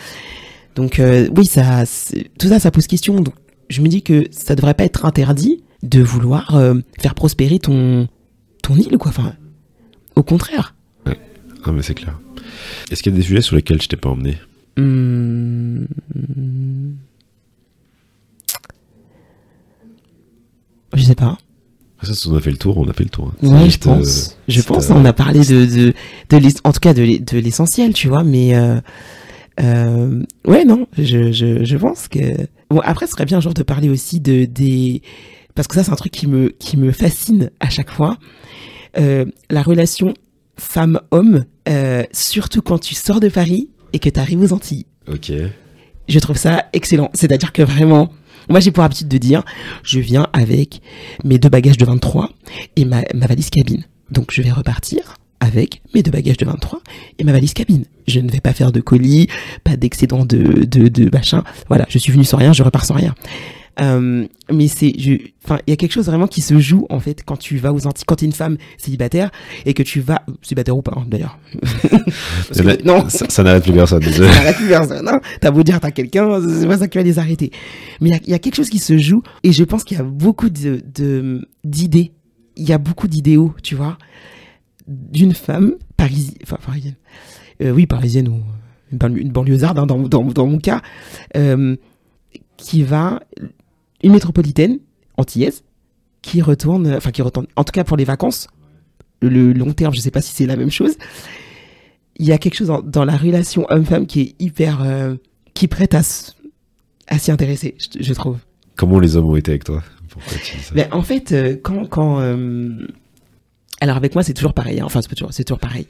Donc 0.76 1.00
euh, 1.00 1.28
oui 1.36 1.45
ça, 1.45 1.84
tout 2.39 2.48
ça 2.48 2.60
ça 2.60 2.72
pose 2.72 2.88
question. 2.88 3.20
Donc 3.20 3.34
je 3.70 3.82
me 3.82 3.88
dis 3.89 4.02
que 4.02 4.26
ça 4.32 4.56
devrait 4.56 4.74
pas 4.74 4.86
être 4.86 5.04
interdit 5.06 5.64
de 5.84 6.01
vouloir 6.01 6.55
euh, 6.55 6.75
faire 6.99 7.15
prospérer 7.15 7.59
ton 7.59 8.07
ton 8.63 8.75
île 8.75 8.97
quoi. 8.97 9.09
Enfin 9.09 9.34
au 10.15 10.23
contraire. 10.23 10.73
Ah, 11.65 11.71
mais 11.71 11.82
c'est 11.82 11.95
clair. 11.95 12.17
Est-ce 12.91 13.03
qu'il 13.03 13.11
y 13.11 13.15
a 13.15 13.17
des 13.17 13.23
sujets 13.25 13.41
sur 13.41 13.55
lesquels 13.55 13.82
je 13.82 13.88
t'ai 13.89 13.97
pas 13.97 14.09
emmené? 14.09 14.38
Hum, 14.78 15.86
Je 20.93 21.03
sais 21.03 21.15
pas. 21.15 21.38
Ça, 22.03 22.13
si 22.13 22.28
on 22.28 22.36
a 22.36 22.39
fait 22.41 22.51
le 22.51 22.57
tour, 22.57 22.78
on 22.78 22.88
a 22.88 22.93
fait 22.93 23.03
le 23.03 23.09
tour. 23.09 23.32
hein. 23.43 23.47
Ouais, 23.47 23.69
je 23.69 23.78
euh, 23.78 23.80
pense. 23.82 24.38
je 24.47 24.61
pense. 24.61 24.89
euh, 24.91 24.93
On 24.95 25.03
a 25.05 25.13
parlé 25.13 25.39
de, 25.39 25.65
de, 25.65 25.93
de 26.30 26.47
en 26.63 26.71
tout 26.71 26.80
cas 26.80 26.93
de, 26.93 27.01
l'e- 27.01 27.19
de 27.19 27.39
l'essentiel, 27.39 27.93
tu 27.93 28.07
vois. 28.07 28.23
Mais 28.23 28.55
euh, 28.55 30.23
ouais, 30.45 30.63
non, 30.63 30.88
je, 30.97 31.32
je, 31.32 31.63
je 31.65 31.78
pense 31.78 32.07
que. 32.07 32.19
Bon, 32.69 32.80
après, 32.84 33.07
ce 33.07 33.13
serait 33.13 33.25
bien, 33.25 33.39
genre, 33.39 33.53
de 33.55 33.63
parler 33.63 33.89
aussi 33.89 34.19
de 34.19 34.45
des 34.45 35.01
parce 35.58 35.68
que 35.68 35.74
ça, 35.74 35.84
c'est 35.84 35.91
un 35.91 35.95
truc 35.95 36.14
qui 36.14 36.28
me 36.28 36.49
qui 36.49 36.78
me 36.78 36.91
fascine 36.91 37.49
à 37.60 37.70
chaque 37.70 37.89
fois. 37.89 38.18
Euh, 38.97 39.26
la 39.49 39.64
relation 39.64 40.14
femme-homme, 40.55 41.45
euh, 41.68 42.03
surtout 42.12 42.62
quand 42.62 42.78
tu 42.78 42.93
sors 42.93 43.20
de 43.20 43.28
Paris 43.28 43.70
et 43.91 43.99
que 43.99 44.08
tu 44.10 44.20
arrives 44.20 44.41
aux 44.41 44.53
Antilles. 44.53 44.86
Ok. 45.12 45.32
Je 46.08 46.20
trouve 46.20 46.38
ça 46.38 46.68
excellent. 46.74 47.10
C'est-à-dire 47.14 47.51
que 47.53 47.64
vraiment, 47.64 48.14
moi 48.49 48.60
j'ai 48.60 48.72
pour 48.72 48.84
habitude 48.84 49.08
de 49.08 49.18
dire, 49.18 49.43
je 49.84 49.99
viens 49.99 50.28
avec 50.32 50.82
mes 51.24 51.39
deux 51.39 51.49
bagages 51.49 51.78
de 51.78 51.86
23 51.86 52.30
et 52.76 52.86
ma, 52.86 53.01
ma 53.16 53.26
valise 53.26 53.49
cabine. 53.49 53.84
Donc 54.12 54.32
je 54.32 54.43
vais 54.43 54.51
repartir 54.51 55.16
avec 55.39 55.82
mes 55.93 56.03
deux 56.03 56.12
bagages 56.12 56.38
de 56.38 56.45
23 56.45 56.82
et 57.18 57.24
ma 57.24 57.32
valise 57.32 57.53
cabine. 57.53 57.86
Je 58.08 58.20
ne 58.20 58.30
vais 58.30 58.39
pas 58.41 58.53
faire 58.53 58.72
de 58.72 58.80
colis, 58.80 59.28
pas 59.64 59.76
d'excédent 59.76 60.24
de, 60.24 60.66
de, 60.66 60.88
de 60.88 61.10
machin. 61.12 61.43
Voilà, 61.68 61.86
je 61.89 61.97
suis 61.97 62.12
venu 62.12 62.24
sans 62.24 62.38
rien, 62.38 62.53
je 62.53 62.64
repars 62.64 62.86
sans 62.86 62.95
rien. 62.95 63.16
Euh, 63.80 64.25
mais 64.51 64.67
c'est, 64.67 64.91
je, 64.97 65.13
enfin, 65.45 65.59
il 65.67 65.69
y 65.69 65.73
a 65.73 65.75
quelque 65.75 65.91
chose 65.91 66.07
vraiment 66.07 66.25
qui 66.28 66.41
se 66.41 66.57
joue 66.59 66.88
en 66.89 66.99
fait 66.99 67.23
quand 67.23 67.38
tu 67.38 67.57
vas 67.57 67.71
aux 67.73 67.86
Antilles, 67.86 68.05
quand 68.07 68.15
t'es 68.15 68.25
une 68.25 68.32
femme 68.32 68.57
célibataire 68.78 69.30
et 69.65 69.73
que 69.75 69.84
tu 69.84 69.99
vas 69.99 70.23
célibataire 70.41 70.75
ou 70.75 70.82
pas 70.82 70.93
hein, 70.97 71.05
d'ailleurs. 71.07 71.38
Non, 72.86 73.07
Ça, 73.09 73.30
ça 73.30 73.43
n'arrête 73.43 73.63
plus 73.63 73.73
personne. 73.73 74.01
ça 74.11 74.23
arrête 74.23 74.55
plus 74.55 74.67
personne. 74.67 75.07
hein. 75.07 75.21
T'as 75.41 75.51
beau 75.51 75.63
dire 75.63 75.80
t'as 75.80 75.91
quelqu'un, 75.91 76.41
c'est 76.41 76.67
pas 76.67 76.78
ça 76.80 76.88
qui 76.88 76.97
va 76.97 77.03
les 77.03 77.19
arrêter. 77.19 77.51
Mais 78.01 78.09
il 78.09 78.13
y 78.13 78.15
a- 78.15 78.19
il 78.25 78.30
y, 78.32 78.34
a 78.34 78.39
quelque 78.39 78.55
chose 78.55 78.69
qui 78.69 78.80
se 78.80 78.97
joue 78.97 79.21
et 79.43 79.51
je 79.51 79.63
pense 79.63 79.84
qu'il 79.84 79.97
y 79.97 80.01
a 80.01 80.03
beaucoup 80.03 80.49
de 80.49 80.82
d'idées. 81.63 82.13
Il 82.55 82.67
y 82.67 82.73
a 82.73 82.78
beaucoup 82.80 83.07
d'idéaux, 83.07 83.53
tu 83.61 83.75
vois, 83.75 83.97
d'une 84.88 85.34
femme 85.36 85.73
parisienne, 85.97 86.36
enfin 86.43 86.57
parisienne, 86.65 86.95
Euh, 87.61 87.71
oui 87.71 87.86
parisienne 87.86 88.28
ou 88.28 88.39
une, 88.91 88.97
banlieue, 88.97 89.21
une 89.21 89.32
banlieusarde 89.32 89.78
hein, 89.80 89.86
dans, 89.86 89.99
dans, 89.99 90.23
dans 90.23 90.47
mon 90.47 90.57
cas, 90.59 90.82
euh, 91.36 91.75
qui 92.57 92.82
va 92.84 93.19
une 94.04 94.12
métropolitaine 94.12 94.80
antillaise 95.18 95.64
qui 96.22 96.41
retourne, 96.41 96.93
enfin 96.95 97.12
qui 97.12 97.22
retourne, 97.22 97.48
en 97.56 97.64
tout 97.64 97.72
cas 97.72 97.84
pour 97.84 97.98
les 97.98 98.04
vacances, 98.06 98.48
le 99.22 99.54
long 99.54 99.74
terme, 99.74 99.93
je 99.95 100.00
sais 100.00 100.12
pas 100.12 100.22
si 100.22 100.34
c'est 100.34 100.45
la 100.45 100.56
même 100.56 100.72
chose 100.72 100.95
il 102.20 102.26
y 102.26 102.32
a 102.32 102.39
quelque 102.39 102.56
chose 102.56 102.68
dans, 102.68 102.82
dans 102.82 103.06
la 103.06 103.16
relation 103.16 103.68
homme-femme 103.70 104.08
qui 104.08 104.22
est 104.22 104.36
hyper 104.39 104.82
euh, 104.82 105.16
qui 105.54 105.68
prête 105.68 105.93
à 105.93 106.02
s'y 106.04 107.32
intéresser 107.32 107.76
je, 107.78 108.02
je 108.04 108.14
trouve. 108.14 108.38
Comment 108.76 109.00
les 109.00 109.16
hommes 109.16 109.28
ont 109.30 109.36
été 109.36 109.52
avec 109.52 109.64
toi? 109.64 109.84
Pourquoi 110.10 110.34
tu 110.43 110.58
dis 110.58 110.64
ça? 110.64 110.72
Mais 110.74 110.91
en 110.91 111.04
fait 111.04 111.32
euh, 111.32 111.58
quand 111.62 111.86
quand 111.86 112.20
euh, 112.20 112.88
alors 113.82 113.98
avec 113.98 114.16
moi 114.16 114.24
c'est 114.24 114.34
toujours 114.34 114.56
pareil 114.56 114.80
hein. 114.80 114.86
enfin 114.86 115.02
c'est 115.04 115.14
toujours 115.16 115.32
toujours 115.32 115.60
pareil. 115.60 115.86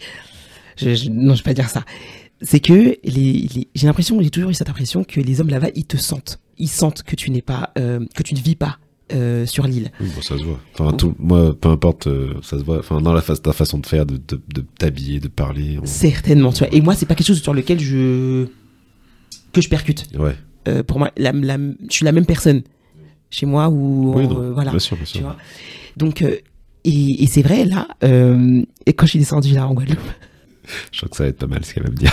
Je, 0.76 0.96
je- 0.96 1.10
non 1.10 1.34
je 1.34 1.40
vais 1.44 1.50
pas 1.50 1.54
dire 1.54 1.70
ça. 1.70 1.86
C'est 2.42 2.60
que 2.60 2.74
les, 2.74 2.98
les- 3.06 3.68
j'ai 3.74 3.88
l'impression 3.88 4.22
j'ai 4.22 4.30
toujours 4.30 4.50
eu 4.50 4.54
cette 4.54 4.70
impression 4.70 5.06
que 5.06 5.22
les 5.22 5.40
hommes 5.40 5.50
là-bas 5.50 5.70
ils 5.76 5.86
te 5.86 5.96
sentent 5.96 6.40
ils 6.58 6.68
sentent 6.70 7.04
que 7.04 7.16
tu 7.16 7.32
n'es 7.32 7.42
pas 7.42 7.72
euh, 7.78 8.06
que 8.16 8.24
tu 8.24 8.34
ne 8.34 8.40
vis 8.40 8.56
pas 8.56 8.78
euh, 9.14 9.46
sur 9.46 9.66
l'île 9.68 9.92
Oui, 10.02 10.08
bon, 10.16 10.22
ça 10.22 10.38
se 10.38 10.44
voit. 10.44 10.60
Enfin, 10.78 10.92
tout, 10.98 11.16
moi, 11.20 11.56
peu 11.60 11.70
importe, 11.70 12.08
euh, 12.08 12.34
ça 12.42 12.58
se 12.60 12.64
voit. 12.64 12.80
Enfin, 12.80 13.00
dans 13.02 13.14
la 13.14 13.22
fa- 13.22 13.38
ta 13.38 13.54
façon 13.54 13.78
de 13.78 13.86
faire, 13.86 14.06
de, 14.06 14.18
de, 14.18 14.42
de 14.54 14.66
t'habiller, 14.78 15.20
de 15.20 15.28
parler. 15.30 15.80
on- 15.82 15.86
certainement 15.86 16.52
tu 16.52 16.60
vois 16.66 16.74
et 16.74 16.82
moi 16.82 16.94
c'est 16.96 17.06
pas 17.06 17.16
quelque 17.16 17.28
chose 17.28 17.42
sur 17.42 17.54
lequel 17.54 17.80
je 17.80 18.48
que 19.54 19.62
je 19.62 19.70
percute 19.70 20.06
Ouais. 20.18 20.36
Euh, 20.68 20.84
pour 20.84 21.00
moi, 21.00 21.12
la, 21.18 21.32
la- 21.32 21.58
je 21.58 21.94
suis 21.94 22.04
la 22.06 22.12
même 22.12 22.26
personne 22.26 22.62
chez 23.30 23.46
moi 23.46 23.70
ou 23.70 24.14
Oui, 24.16 24.26
voilà. 24.54 24.72
Bien 24.72 24.80
sûr, 24.80 24.98
bien 24.98 25.06
Tu 25.06 25.12
sûr. 25.20 25.22
vois 25.22 25.38
Donc, 25.96 26.22
et, 26.22 26.44
et 27.24 27.28
c'est 27.28 27.42
vrai 27.42 27.64
là, 27.66 27.88
et 28.04 28.94
quand 28.94 29.06
je 29.06 29.12
suis 29.12 29.20
descendue 29.20 29.54
là 29.54 29.68
en 29.68 29.74
Guadeloupe, 29.74 30.00
Je 30.92 30.98
crois 30.98 31.10
que 31.10 31.16
ça 31.16 31.24
va 31.24 31.30
être 31.30 31.38
pas 31.38 31.48
mal 31.48 31.64
ce 31.64 31.74
qu'elle 31.74 31.84
va 31.84 31.90
me 31.92 31.96
dire. 31.96 32.12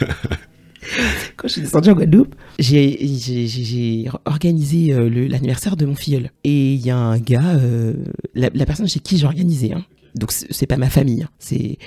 quand 1.36 1.48
je 1.48 1.54
suis 1.54 1.62
descendue 1.62 1.90
en 1.90 1.94
Guadeloupe, 1.94 2.34
j'ai 2.58 4.08
organisé 4.24 4.92
euh, 4.92 5.08
l'anniversaire 5.28 5.76
de 5.76 5.86
mon 5.86 5.94
filleul. 5.94 6.30
Et 6.44 6.74
il 6.74 6.84
y 6.84 6.90
a 6.90 6.96
un 6.96 7.18
gars, 7.18 7.56
euh, 7.56 7.94
la, 8.34 8.50
personne 8.66 8.88
chez 8.88 9.00
qui 9.00 9.18
j'ai 9.18 9.26
organisé, 9.26 9.72
hein. 9.72 9.84
donc 10.14 10.32
c'est 10.32 10.52
c'est 10.52 10.66
pas 10.66 10.76
ma 10.76 10.90
famille, 10.90 11.22
hein, 11.22 11.30
c'est 11.38 11.78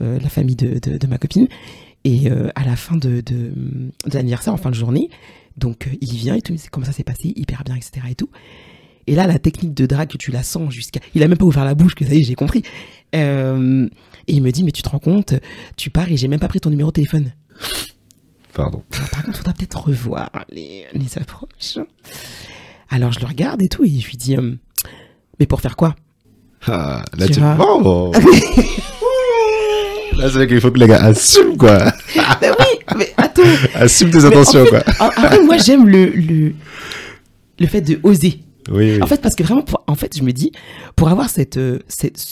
euh, 0.00 0.18
la 0.20 0.28
famille 0.28 0.56
de, 0.56 0.78
de, 0.78 1.06
ma 1.06 1.18
copine. 1.18 1.48
Et 2.04 2.30
euh, 2.30 2.48
à 2.54 2.64
la 2.64 2.76
fin 2.76 2.96
de, 2.96 3.20
de, 3.20 3.52
l'anniversaire, 4.12 4.52
en 4.52 4.58
fin 4.58 4.70
de 4.70 4.74
journée, 4.74 5.08
donc 5.56 5.88
il 6.00 6.14
vient 6.14 6.34
et 6.34 6.42
tout, 6.42 6.52
dit 6.52 6.62
comment 6.70 6.86
ça 6.86 6.92
s'est 6.92 7.04
passé, 7.04 7.32
hyper 7.34 7.64
bien, 7.64 7.76
etc. 7.76 8.06
et 8.10 8.14
tout. 8.14 8.28
Et 9.06 9.14
là, 9.14 9.26
la 9.26 9.38
technique 9.38 9.74
de 9.74 9.86
drague 9.86 10.16
tu 10.18 10.30
la 10.30 10.42
sens 10.42 10.72
jusqu'à. 10.72 11.00
Il 11.14 11.22
a 11.22 11.28
même 11.28 11.38
pas 11.38 11.44
ouvert 11.44 11.64
la 11.64 11.74
bouche, 11.74 11.94
que 11.94 12.04
ça 12.04 12.14
y 12.14 12.20
est, 12.20 12.22
j'ai 12.22 12.34
compris. 12.34 12.62
Et 13.12 14.34
il 14.34 14.42
me 14.42 14.50
dit, 14.50 14.64
mais 14.64 14.72
tu 14.72 14.82
te 14.82 14.88
rends 14.88 14.98
compte, 14.98 15.34
tu 15.76 15.90
pars 15.90 16.10
et 16.10 16.16
j'ai 16.16 16.28
même 16.28 16.40
pas 16.40 16.48
pris 16.48 16.60
ton 16.60 16.70
numéro 16.70 16.90
de 16.90 16.94
téléphone. 16.94 17.32
Pardon. 18.54 18.82
Alors, 18.94 19.08
par 19.10 19.22
contre, 19.24 19.38
faudra 19.38 19.52
peut-être 19.52 19.80
revoir 19.86 20.30
les, 20.50 20.86
les 20.92 21.18
approches. 21.18 21.78
Alors, 22.88 23.12
je 23.12 23.20
le 23.20 23.26
regarde 23.26 23.60
et 23.62 23.68
tout, 23.68 23.84
et 23.84 23.88
je 23.88 24.06
lui 24.08 24.16
dis, 24.16 24.36
euh, 24.36 24.52
mais 25.40 25.46
pour 25.46 25.60
faire 25.60 25.76
quoi? 25.76 25.96
Ah, 26.66 27.04
là, 27.18 27.26
Tu 27.26 27.32
tu. 27.34 27.40
vois. 27.40 27.56
Oh 27.60 28.12
Là, 30.16 30.30
c'est 30.30 30.38
là 30.38 30.46
qu'il 30.46 30.60
faut 30.60 30.70
que 30.70 30.78
les 30.78 30.86
gars 30.86 31.02
assument, 31.02 31.56
quoi. 31.56 31.78
Ben 32.40 32.54
oui, 32.58 32.96
mais 32.96 33.12
attends. 33.16 33.42
Assume 33.74 34.10
tes 34.10 34.18
Mais 34.18 34.24
en 34.24 34.28
intentions, 34.28 34.64
fait- 34.64 34.70
quoi. 34.70 34.82
en- 35.00 35.08
Après, 35.08 35.42
moi, 35.42 35.56
j'aime 35.58 35.88
le, 35.88 36.06
le, 36.06 36.54
le 37.58 37.66
fait 37.66 37.80
de 37.80 37.98
oser. 38.04 38.38
Oui, 38.70 38.92
oui. 38.94 39.02
En 39.02 39.06
fait, 39.06 39.20
parce 39.20 39.34
que 39.34 39.42
vraiment, 39.42 39.62
pour- 39.62 39.82
en 39.88 39.96
fait, 39.96 40.16
je 40.16 40.22
me 40.22 40.32
dis, 40.32 40.52
pour 40.94 41.08
avoir 41.08 41.28
cette, 41.28 41.56
euh, 41.56 41.80
cette, 41.88 42.22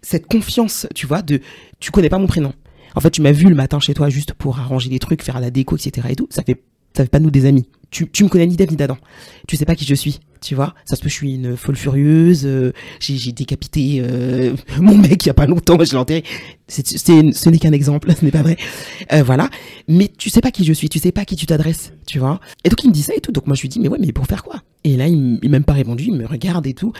cette 0.00 0.26
confiance, 0.28 0.86
tu 0.94 1.06
vois, 1.08 1.22
de, 1.22 1.40
tu 1.80 1.90
connais 1.90 2.08
pas 2.08 2.18
mon 2.18 2.28
prénom. 2.28 2.52
En 2.94 3.00
fait, 3.00 3.10
tu 3.10 3.22
m'as 3.22 3.32
vu 3.32 3.48
le 3.48 3.54
matin 3.54 3.80
chez 3.80 3.94
toi 3.94 4.08
juste 4.08 4.32
pour 4.34 4.58
arranger 4.58 4.90
les 4.90 4.98
trucs, 4.98 5.22
faire 5.22 5.40
la 5.40 5.50
déco, 5.50 5.76
etc. 5.76 6.08
et 6.10 6.16
tout. 6.16 6.28
Ça 6.30 6.42
fait, 6.42 6.62
ça 6.96 7.04
fait 7.04 7.10
pas 7.10 7.20
nous 7.20 7.30
des 7.30 7.46
amis. 7.46 7.68
Tu, 7.90 8.08
tu 8.10 8.22
me 8.24 8.28
connais 8.28 8.46
ni 8.46 8.56
Dave 8.56 8.70
ni 8.70 8.76
d'Adam. 8.76 8.98
Tu 9.46 9.56
sais 9.56 9.64
pas 9.64 9.74
qui 9.74 9.86
je 9.86 9.94
suis, 9.94 10.20
tu 10.42 10.54
vois. 10.54 10.74
Ça 10.84 10.94
se 10.94 11.00
peut, 11.00 11.08
je 11.08 11.14
suis 11.14 11.34
une 11.36 11.56
folle 11.56 11.76
furieuse. 11.76 12.44
euh, 12.44 12.72
j'ai, 13.00 13.32
décapité 13.32 14.02
euh, 14.02 14.54
mon 14.80 14.96
mec 14.96 15.24
il 15.24 15.28
y 15.28 15.30
a 15.30 15.34
pas 15.34 15.46
longtemps, 15.46 15.82
je 15.82 15.92
l'ai 15.92 15.96
enterré. 15.96 16.22
Ce 16.68 17.48
n'est 17.48 17.58
qu'un 17.58 17.72
exemple, 17.72 18.12
ce 18.14 18.24
n'est 18.24 18.30
pas 18.30 18.42
vrai. 18.42 18.56
Euh, 19.12 19.22
voilà. 19.22 19.48
Mais 19.86 20.08
tu 20.08 20.28
sais 20.28 20.42
pas 20.42 20.50
qui 20.50 20.64
je 20.64 20.72
suis, 20.74 20.90
tu 20.90 20.98
sais 20.98 21.12
pas 21.12 21.24
qui 21.24 21.36
tu 21.36 21.46
t'adresses, 21.46 21.92
tu 22.06 22.18
vois. 22.18 22.40
Et 22.64 22.68
donc 22.68 22.84
il 22.84 22.88
me 22.88 22.92
dit 22.92 23.02
ça 23.02 23.14
et 23.14 23.20
tout. 23.20 23.32
Donc 23.32 23.46
moi 23.46 23.56
je 23.56 23.62
lui 23.62 23.70
dis 23.70 23.80
mais 23.80 23.88
ouais 23.88 23.98
mais 23.98 24.12
pour 24.12 24.26
faire 24.26 24.44
quoi? 24.44 24.62
Et 24.84 24.96
là 24.96 25.08
il, 25.08 25.38
m'a 25.44 25.48
même 25.48 25.64
pas 25.64 25.72
répondu, 25.72 26.04
il 26.08 26.14
me 26.14 26.26
regarde 26.26 26.66
et 26.66 26.74
tout. 26.74 26.92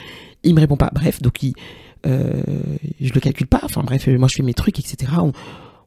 Il 0.42 0.54
me 0.54 0.60
répond 0.60 0.76
pas. 0.76 0.90
Bref, 0.94 1.20
donc 1.20 1.42
il, 1.42 1.52
je 2.04 3.12
le 3.12 3.20
calcule 3.20 3.46
pas. 3.46 3.60
Enfin 3.62 3.82
bref, 3.82 4.06
moi 4.06 4.28
je 4.28 4.36
fais 4.36 4.42
mes 4.42 4.54
trucs 4.54 4.78
etc. 4.78 5.12
On, 5.18 5.32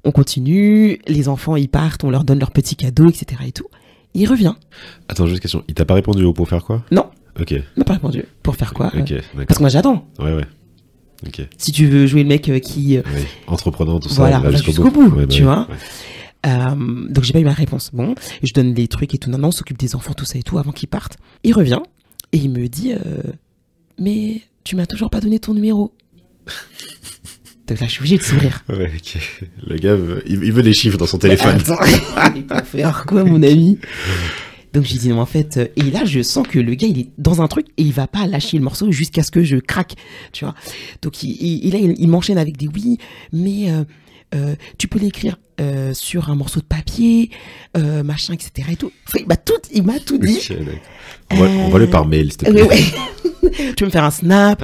on 0.04 0.12
continue. 0.12 1.00
Les 1.08 1.30
enfants 1.30 1.56
ils 1.56 1.70
partent, 1.70 2.04
on 2.04 2.10
leur 2.10 2.24
donne 2.24 2.40
leurs 2.40 2.52
petits 2.52 2.76
cadeaux 2.76 3.10
etc. 3.10 3.42
Et 3.46 3.52
tout. 3.52 3.68
Il 4.14 4.28
revient. 4.28 4.56
Attends, 5.08 5.26
juste 5.26 5.42
question. 5.42 5.64
Il 5.70 5.74
t'a 5.74 5.86
pas 5.86 5.94
répondu 5.94 6.24
au 6.26 6.34
pour 6.34 6.50
faire 6.50 6.64
quoi? 6.66 6.84
Non. 6.92 7.06
Ok. 7.40 7.52
Il 7.52 7.64
m'a 7.78 7.86
pas 7.86 7.94
répondu. 7.94 8.26
Pour 8.44 8.56
faire 8.58 8.74
quoi 8.74 8.92
Ok, 8.98 9.12
Euh. 9.12 9.22
Parce 9.48 9.58
que 9.58 9.64
moi 9.64 9.70
j'attends. 9.70 10.06
Ouais, 10.20 10.34
ouais. 10.36 10.46
Ok. 11.26 11.48
Si 11.58 11.72
tu 11.72 11.86
veux 11.88 12.08
jouer 12.08 12.24
le 12.24 12.30
mec 12.30 12.50
euh, 12.50 12.60
qui 12.60 12.98
euh, 12.98 13.04
Oui. 13.16 13.22
Entreprenant, 13.48 14.00
tout 14.00 14.10
ça. 14.10 14.16
Voilà, 14.28 14.52
jusqu'au 14.52 14.90
bout, 14.90 15.08
Ouais, 15.16 15.26
bah 15.26 15.34
tu 15.34 15.44
vois. 15.44 15.68
ouais. 15.70 15.76
Euh, 16.48 17.08
donc 17.10 17.24
j'ai 17.24 17.34
pas 17.34 17.40
eu 17.40 17.44
ma 17.46 17.54
réponse. 17.54 17.92
Bon, 17.94 18.16
je 18.42 18.52
donne 18.54 18.74
les 18.74 18.88
trucs 18.88 19.14
et 19.14 19.18
tout. 19.20 19.30
Non, 19.30 19.38
non, 19.38 19.50
on 19.50 19.52
s'occupe 19.52 19.78
des 19.78 19.96
enfants, 19.96 20.14
tout 20.14 20.26
ça 20.26 20.40
et 20.40 20.44
tout 20.44 20.58
avant 20.58 20.72
qu'ils 20.72 20.90
partent. 20.90 21.18
Il 21.44 21.54
revient 21.54 21.80
et 22.34 22.38
il 22.40 22.50
me 22.50 22.68
dit 22.68 22.94
euh, 22.94 23.22
Mais 24.00 24.42
tu 24.64 24.76
m'as 24.76 24.88
toujours 24.88 25.10
pas 25.12 25.22
donné 25.22 25.40
ton 25.40 25.54
numéro. 25.54 25.94
Donc 27.72 27.80
là, 27.82 27.88
je 27.88 27.92
suis 27.92 28.00
obligé 28.02 28.18
de 28.18 28.24
sourire. 28.24 28.64
Ouais. 28.70 28.92
Le 29.68 29.76
gars, 29.78 29.96
veut- 29.96 30.24
il, 30.26 30.52
veut 30.52 30.64
des 30.64 30.74
chiffres 30.74 30.98
dans 30.98 31.06
son 31.08 31.18
téléphone. 31.18 31.56
Attends, 31.60 31.78
il 32.36 32.46
peut 32.46 32.64
faire 32.64 33.06
quoi, 33.08 33.24
mon 33.24 33.42
ami 33.44 33.78
Donc 34.74 34.86
j'ai 34.86 34.98
dit 34.98 35.10
non, 35.10 35.20
en 35.20 35.26
fait. 35.26 35.58
euh, 35.58 35.68
Et 35.76 35.84
là, 35.92 36.06
je 36.06 36.22
sens 36.22 36.48
que 36.48 36.58
le 36.60 36.74
gars, 36.76 36.88
il 36.88 36.98
est 37.00 37.10
dans 37.18 37.42
un 37.42 37.48
truc 37.50 37.68
et 37.78 37.82
il 37.84 37.92
va 37.92 38.08
pas 38.08 38.26
lâcher 38.28 38.58
le 38.58 38.64
morceau 38.64 38.90
jusqu'à 38.92 39.22
ce 39.24 39.30
que 39.32 39.44
je 39.44 39.58
craque, 39.58 39.96
tu 40.32 40.46
vois. 40.46 40.56
Donc 41.02 41.24
il, 41.24 41.32
il, 41.66 41.74
là, 41.74 41.80
il, 41.80 41.94
il 41.98 42.08
m'enchaîne 42.08 42.38
avec 42.38 42.56
des 42.56 42.68
oui, 42.70 42.98
mais 43.34 43.70
euh, 43.72 43.84
euh, 44.34 44.56
tu 44.78 44.88
peux 44.88 45.00
l'écrire 45.00 45.38
sur 45.94 46.32
un 46.32 46.36
morceau 46.36 46.60
de 46.60 46.66
papier, 46.66 47.30
machin, 48.04 48.34
etc. 48.34 48.70
Et 48.72 48.76
tout. 48.76 48.92
Enfin, 49.08 49.20
il 49.22 49.28
m'a 49.28 49.36
tout, 49.36 49.54
il 49.72 49.84
m'a 49.84 50.00
tout 50.00 50.18
dit. 50.18 50.40
On 51.30 51.36
va, 51.36 51.46
on 51.48 51.70
va 51.70 51.78
le 51.78 51.88
par 51.88 52.08
mail, 52.08 52.30
s'il 52.32 52.38
te 52.38 52.50
plaît. 52.50 52.64
ouais. 52.64 52.84
tu 53.76 53.84
veux 53.84 53.86
me 53.86 53.92
faire 53.92 54.04
un 54.06 54.10
snap 54.10 54.64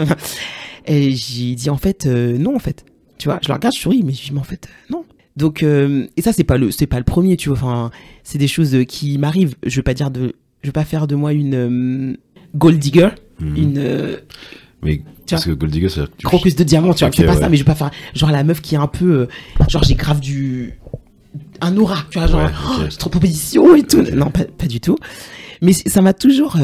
Et 0.88 1.12
j'ai 1.12 1.54
dit 1.54 1.70
en 1.70 1.78
fait 1.78 2.08
non 2.08 2.56
en 2.56 2.60
fait. 2.60 2.84
Tu 3.18 3.28
vois, 3.28 3.40
je 3.42 3.48
le 3.48 3.54
regarde, 3.56 3.74
je 3.76 3.80
souris, 3.82 4.04
mais 4.04 4.14
je 4.14 4.24
dis 4.26 4.32
mais 4.34 4.40
en 4.40 4.44
fait 4.44 4.68
euh, 4.68 4.94
non. 4.94 5.06
Donc 5.36 5.62
euh, 5.64 6.08
et 6.18 6.22
ça 6.22 6.34
c'est 6.34 6.44
pas 6.44 6.58
le 6.58 6.72
c'est 6.72 6.88
pas 6.88 6.98
le 6.98 7.04
premier, 7.04 7.38
tu 7.38 7.50
vois. 7.50 7.58
Enfin, 7.58 7.92
c'est 8.24 8.38
des 8.38 8.48
choses 8.48 8.74
euh, 8.76 8.84
qui 8.84 9.18
m'arrivent. 9.18 9.56
Je 9.66 9.76
veux 9.78 9.84
pas 9.84 9.94
dire 9.94 10.10
de, 10.12 10.34
je 10.64 10.68
veux 10.70 10.74
pas 10.74 10.86
faire 10.86 11.08
de 11.08 11.16
moi 11.16 11.34
une 11.34 11.54
euh, 11.56 12.16
gold 12.56 12.80
digger, 12.80 13.10
Mhm. 13.40 13.56
une 13.56 13.78
euh, 13.78 14.18
Mais 14.84 15.02
parce 15.30 15.46
que 15.46 15.52
Gold 15.52 15.72
Digger, 15.72 15.90
tu- 16.18 16.26
crocus 16.26 16.56
de 16.56 16.64
diamant. 16.64 16.94
Tu 16.94 17.00
vois, 17.00 17.10
Ok, 17.10 17.16
c'est 17.18 17.26
pas 17.26 17.34
ouais. 17.36 17.40
ça, 17.42 17.50
mais 17.50 17.58
je 17.58 17.62
veux 17.62 17.66
pas 17.66 17.76
faire 17.76 17.92
genre 18.16 18.32
la 18.32 18.44
meuf 18.44 18.62
qui 18.62 18.76
est 18.76 18.80
un 18.80 18.88
peu 18.88 19.28
genre 19.68 19.84
j'ai 19.84 19.96
grave 19.96 20.20
du 20.22 20.74
un 21.62 21.76
aura, 21.78 22.04
tu 22.12 22.18
vois, 22.18 22.28
genre 22.28 22.46
Ouais, 22.46 22.52
oh, 22.68 22.82
ok. 22.84 22.90
j'ai 22.92 22.98
trop 22.98 23.10
de 23.10 23.12
propositions 23.12 23.76
et 23.76 23.84
tout. 23.84 24.02
Non, 24.16 24.32
pas, 24.32 24.46
pas 24.46 24.66
du 24.68 24.80
tout. 24.80 24.96
Mais 25.62 25.74
ça 25.74 26.02
m'a 26.02 26.14
toujours 26.14 26.56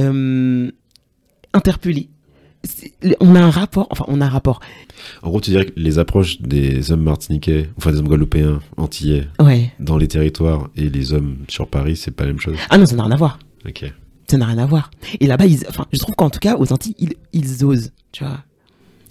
interpellé. 1.53 2.09
C'est- 2.09 2.12
On 3.19 3.35
a 3.35 3.41
un 3.41 3.49
rapport, 3.49 3.87
enfin, 3.89 4.05
on 4.07 4.21
a 4.21 4.25
un 4.25 4.29
rapport. 4.29 4.59
En 5.21 5.29
gros, 5.29 5.41
tu 5.41 5.49
dirais 5.51 5.65
que 5.65 5.73
les 5.75 5.99
approches 5.99 6.41
des 6.41 6.91
hommes 6.91 7.03
martiniquais, 7.03 7.69
enfin 7.77 7.91
des 7.91 7.99
hommes 7.99 8.07
guadeloupéens, 8.07 8.59
antillais, 8.77 9.27
Ouais. 9.39 9.71
dans 9.79 9.97
les 9.97 10.07
territoires 10.07 10.69
et 10.77 10.89
les 10.89 11.11
hommes 11.13 11.37
sur 11.49 11.67
Paris, 11.67 11.97
c'est 11.97 12.11
pas 12.11 12.23
la 12.23 12.31
même 12.31 12.39
chose? 12.39 12.55
Ah 12.69 12.77
non, 12.77 12.85
ça 12.85 12.95
n'a 12.95 13.03
rien 13.03 13.11
à 13.11 13.17
voir. 13.17 13.39
Ok. 13.67 13.83
Ça 14.29 14.37
n'a 14.37 14.45
rien 14.45 14.57
à 14.59 14.65
voir. 14.65 14.91
Et 15.19 15.27
là-bas, 15.27 15.45
ils, 15.45 15.65
enfin, 15.67 15.85
je 15.91 15.99
trouve 15.99 16.15
qu'en 16.15 16.29
tout 16.29 16.39
cas, 16.39 16.55
aux 16.57 16.71
Antilles, 16.71 16.95
ils, 16.99 17.13
ils 17.33 17.65
osent, 17.65 17.91
tu 18.13 18.23
vois. 18.23 18.37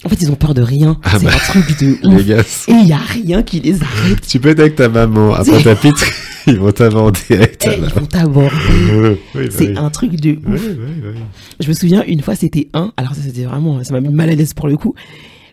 En 0.05 0.09
fait, 0.09 0.21
ils 0.21 0.31
ont 0.31 0.35
peur 0.35 0.53
de 0.55 0.61
rien. 0.63 0.97
Ah 1.03 1.17
c'est 1.19 1.25
bah. 1.25 1.31
un 1.33 1.61
truc 1.61 1.79
de 1.79 1.97
Les 2.09 2.15
ouf. 2.15 2.25
gars, 2.25 2.41
Et 2.67 2.71
il 2.81 2.87
y 2.87 2.93
a 2.93 2.97
rien 2.97 3.43
qui 3.43 3.59
les 3.59 3.81
arrête. 3.83 4.27
tu 4.27 4.39
peux 4.39 4.49
être 4.49 4.59
avec 4.59 4.75
ta 4.75 4.89
maman, 4.89 5.33
après 5.33 5.61
ta 5.61 5.75
pitre, 5.75 6.03
ils 6.47 6.59
vont 6.59 6.71
t'aborder 6.71 7.19
ta 7.57 7.73
Eh, 7.73 7.77
ils 7.77 7.85
vont 7.93 8.05
t'aborder. 8.05 8.49
Oui, 9.35 9.47
C'est 9.51 9.69
oui. 9.69 9.77
un 9.77 9.89
truc 9.89 10.15
de 10.15 10.31
ouf. 10.47 10.61
oui. 10.67 11.13
Je 11.59 11.67
me 11.67 11.73
souviens, 11.73 12.03
une 12.05 12.21
fois, 12.21 12.35
c'était 12.35 12.69
un. 12.73 12.91
Alors, 12.97 13.15
ça, 13.15 13.21
c'était 13.21 13.43
vraiment. 13.45 13.83
Ça 13.83 13.93
m'a 13.93 14.01
mis 14.01 14.13
mal 14.13 14.29
à 14.29 14.35
l'aise 14.35 14.53
pour 14.53 14.67
le 14.67 14.77
coup. 14.77 14.93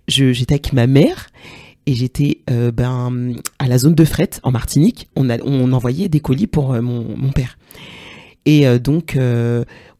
Je- 0.08 0.32
J'étais 0.32 0.54
avec 0.54 0.72
ma 0.72 0.86
mère 0.86 1.28
et 1.86 1.94
j'étais 1.94 2.40
euh, 2.50 2.70
ben, 2.72 3.34
à 3.58 3.66
la 3.68 3.78
zone 3.78 3.94
de 3.94 4.04
fret 4.04 4.30
en 4.42 4.50
Martinique. 4.50 5.08
On, 5.16 5.30
a, 5.30 5.38
on 5.44 5.72
envoyait 5.72 6.08
des 6.08 6.20
colis 6.20 6.46
pour 6.46 6.72
euh, 6.74 6.80
mon, 6.82 7.16
mon 7.16 7.30
père. 7.32 7.58
Et 8.46 8.66
euh, 8.66 8.78
donc, 8.78 9.16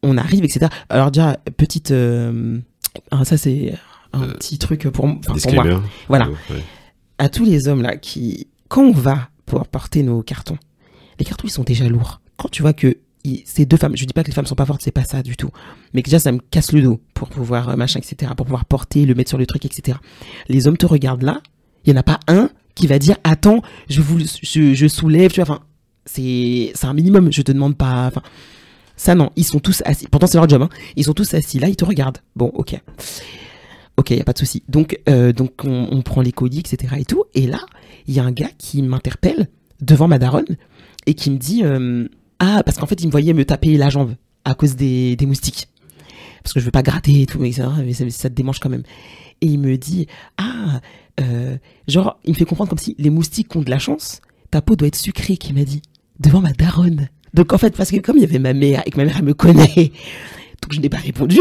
on 0.03 0.17
arrive, 0.17 0.43
etc. 0.43 0.67
Alors, 0.89 1.11
déjà, 1.11 1.37
petite. 1.57 1.93
ah, 3.11 3.25
ça, 3.25 3.37
c'est 3.37 3.73
un 4.13 4.27
petit 4.27 4.57
truc 4.57 4.81
pour, 4.83 4.91
pour 4.91 5.07
moi. 5.07 5.19
Disclaimer. 5.33 5.77
Voilà. 6.09 6.27
Ouais. 6.29 6.63
À 7.17 7.29
tous 7.29 7.45
les 7.45 7.67
hommes 7.67 7.81
là 7.81 7.97
qui. 7.97 8.47
Quand 8.67 8.83
on 8.83 8.91
va 8.91 9.29
pour 9.45 9.67
porter 9.67 10.01
nos 10.01 10.21
cartons, 10.23 10.57
les 11.21 11.25
cartons, 11.25 11.47
ils 11.47 11.51
sont 11.51 11.63
déjà 11.63 11.87
lourds. 11.87 12.19
Quand 12.37 12.49
tu 12.49 12.63
vois 12.63 12.73
que 12.73 12.97
ces 13.45 13.67
deux 13.67 13.77
femmes, 13.77 13.95
je 13.95 14.05
dis 14.05 14.13
pas 14.13 14.23
que 14.23 14.27
les 14.29 14.33
femmes 14.33 14.47
sont 14.47 14.55
pas 14.55 14.65
fortes, 14.65 14.81
c'est 14.81 14.91
pas 14.91 15.03
ça 15.03 15.21
du 15.21 15.37
tout. 15.37 15.51
Mais 15.93 16.01
déjà, 16.01 16.17
ça 16.17 16.31
me 16.31 16.39
casse 16.39 16.71
le 16.71 16.81
dos 16.81 16.99
pour 17.13 17.29
pouvoir, 17.29 17.69
euh, 17.69 17.75
machin, 17.75 17.99
etc., 17.99 18.31
pour 18.35 18.47
pouvoir 18.47 18.65
porter, 18.65 19.05
le 19.05 19.13
mettre 19.13 19.29
sur 19.29 19.37
le 19.37 19.45
truc, 19.45 19.63
etc. 19.65 19.99
Les 20.49 20.67
hommes 20.67 20.77
te 20.77 20.87
regardent 20.87 21.21
là, 21.21 21.41
il 21.85 21.91
y 21.91 21.93
en 21.93 21.99
a 21.99 22.03
pas 22.03 22.19
un 22.27 22.49
qui 22.73 22.87
va 22.87 22.97
dire, 22.97 23.17
attends, 23.23 23.61
je 23.87 24.01
je, 24.41 24.87
soulève, 24.87 25.31
tu 25.31 25.43
vois, 25.43 25.61
c'est, 26.05 26.71
c'est 26.73 26.87
un 26.87 26.93
minimum, 26.95 27.31
je 27.31 27.43
te 27.43 27.51
demande 27.51 27.77
pas, 27.77 28.11
ça 28.95 29.13
non, 29.13 29.29
ils 29.35 29.45
sont 29.45 29.59
tous 29.59 29.83
assis, 29.85 30.07
pourtant 30.07 30.25
c'est 30.25 30.37
leur 30.37 30.49
job, 30.49 30.63
hein, 30.63 30.69
ils 30.95 31.03
sont 31.03 31.13
tous 31.13 31.35
assis 31.35 31.59
là, 31.59 31.67
ils 31.67 31.75
te 31.75 31.85
regardent. 31.85 32.19
Bon, 32.35 32.51
ok. 32.55 32.79
Ok, 33.97 34.09
y 34.09 34.21
a 34.21 34.23
pas 34.23 34.33
de 34.33 34.39
souci. 34.39 34.63
Donc, 34.67 34.99
euh, 35.09 35.33
donc 35.33 35.63
on, 35.63 35.89
on 35.91 36.01
prend 36.01 36.21
les 36.21 36.31
colis, 36.31 36.59
etc. 36.59 36.95
et 36.97 37.05
tout. 37.05 37.25
Et 37.35 37.45
là, 37.45 37.59
il 38.07 38.15
y 38.15 38.19
a 38.19 38.23
un 38.23 38.31
gars 38.31 38.49
qui 38.57 38.81
m'interpelle 38.81 39.47
devant 39.81 40.07
ma 40.07 40.17
daronne 40.17 40.57
et 41.05 41.13
qui 41.13 41.31
me 41.31 41.37
dit 41.37 41.63
euh, 41.63 42.07
ah 42.39 42.63
parce 42.63 42.77
qu'en 42.77 42.85
fait 42.85 43.01
il 43.01 43.07
me 43.07 43.11
voyait 43.11 43.33
me 43.33 43.45
taper 43.45 43.77
la 43.77 43.89
jambe 43.89 44.15
à 44.45 44.55
cause 44.55 44.75
des, 44.75 45.17
moustiques. 45.21 45.67
Parce 46.43 46.53
que 46.53 46.59
je 46.59 46.65
veux 46.65 46.71
pas 46.71 46.81
gratter 46.81 47.21
et 47.21 47.25
tout 47.25 47.39
mais 47.39 47.51
ça, 47.51 47.69
te 48.29 48.33
démange 48.33 48.59
quand 48.59 48.69
même. 48.69 48.83
Et 49.41 49.47
il 49.47 49.59
me 49.59 49.77
dit 49.77 50.07
ah 50.37 50.81
euh, 51.19 51.57
genre 51.87 52.19
il 52.25 52.31
me 52.31 52.35
fait 52.35 52.45
comprendre 52.45 52.69
comme 52.69 52.79
si 52.79 52.95
les 52.97 53.09
moustiques 53.09 53.55
ont 53.55 53.61
de 53.61 53.69
la 53.69 53.79
chance 53.79 54.21
ta 54.49 54.61
peau 54.61 54.75
doit 54.75 54.87
être 54.87 54.95
sucrée 54.95 55.37
qu'il 55.37 55.55
m'a 55.55 55.63
dit 55.63 55.81
devant 56.19 56.41
ma 56.41 56.53
daronne. 56.53 57.09
Donc 57.33 57.53
en 57.53 57.57
fait 57.57 57.75
parce 57.75 57.91
que 57.91 57.97
comme 57.97 58.17
il 58.17 58.21
y 58.21 58.25
avait 58.25 58.39
ma 58.39 58.53
mère 58.53 58.83
et 58.85 58.91
que 58.91 58.97
ma 58.97 59.05
mère 59.05 59.17
elle 59.17 59.25
me 59.25 59.33
connaît 59.33 59.91
donc 60.61 60.73
je 60.73 60.79
n'ai 60.79 60.89
pas 60.89 60.97
répondu. 60.97 61.39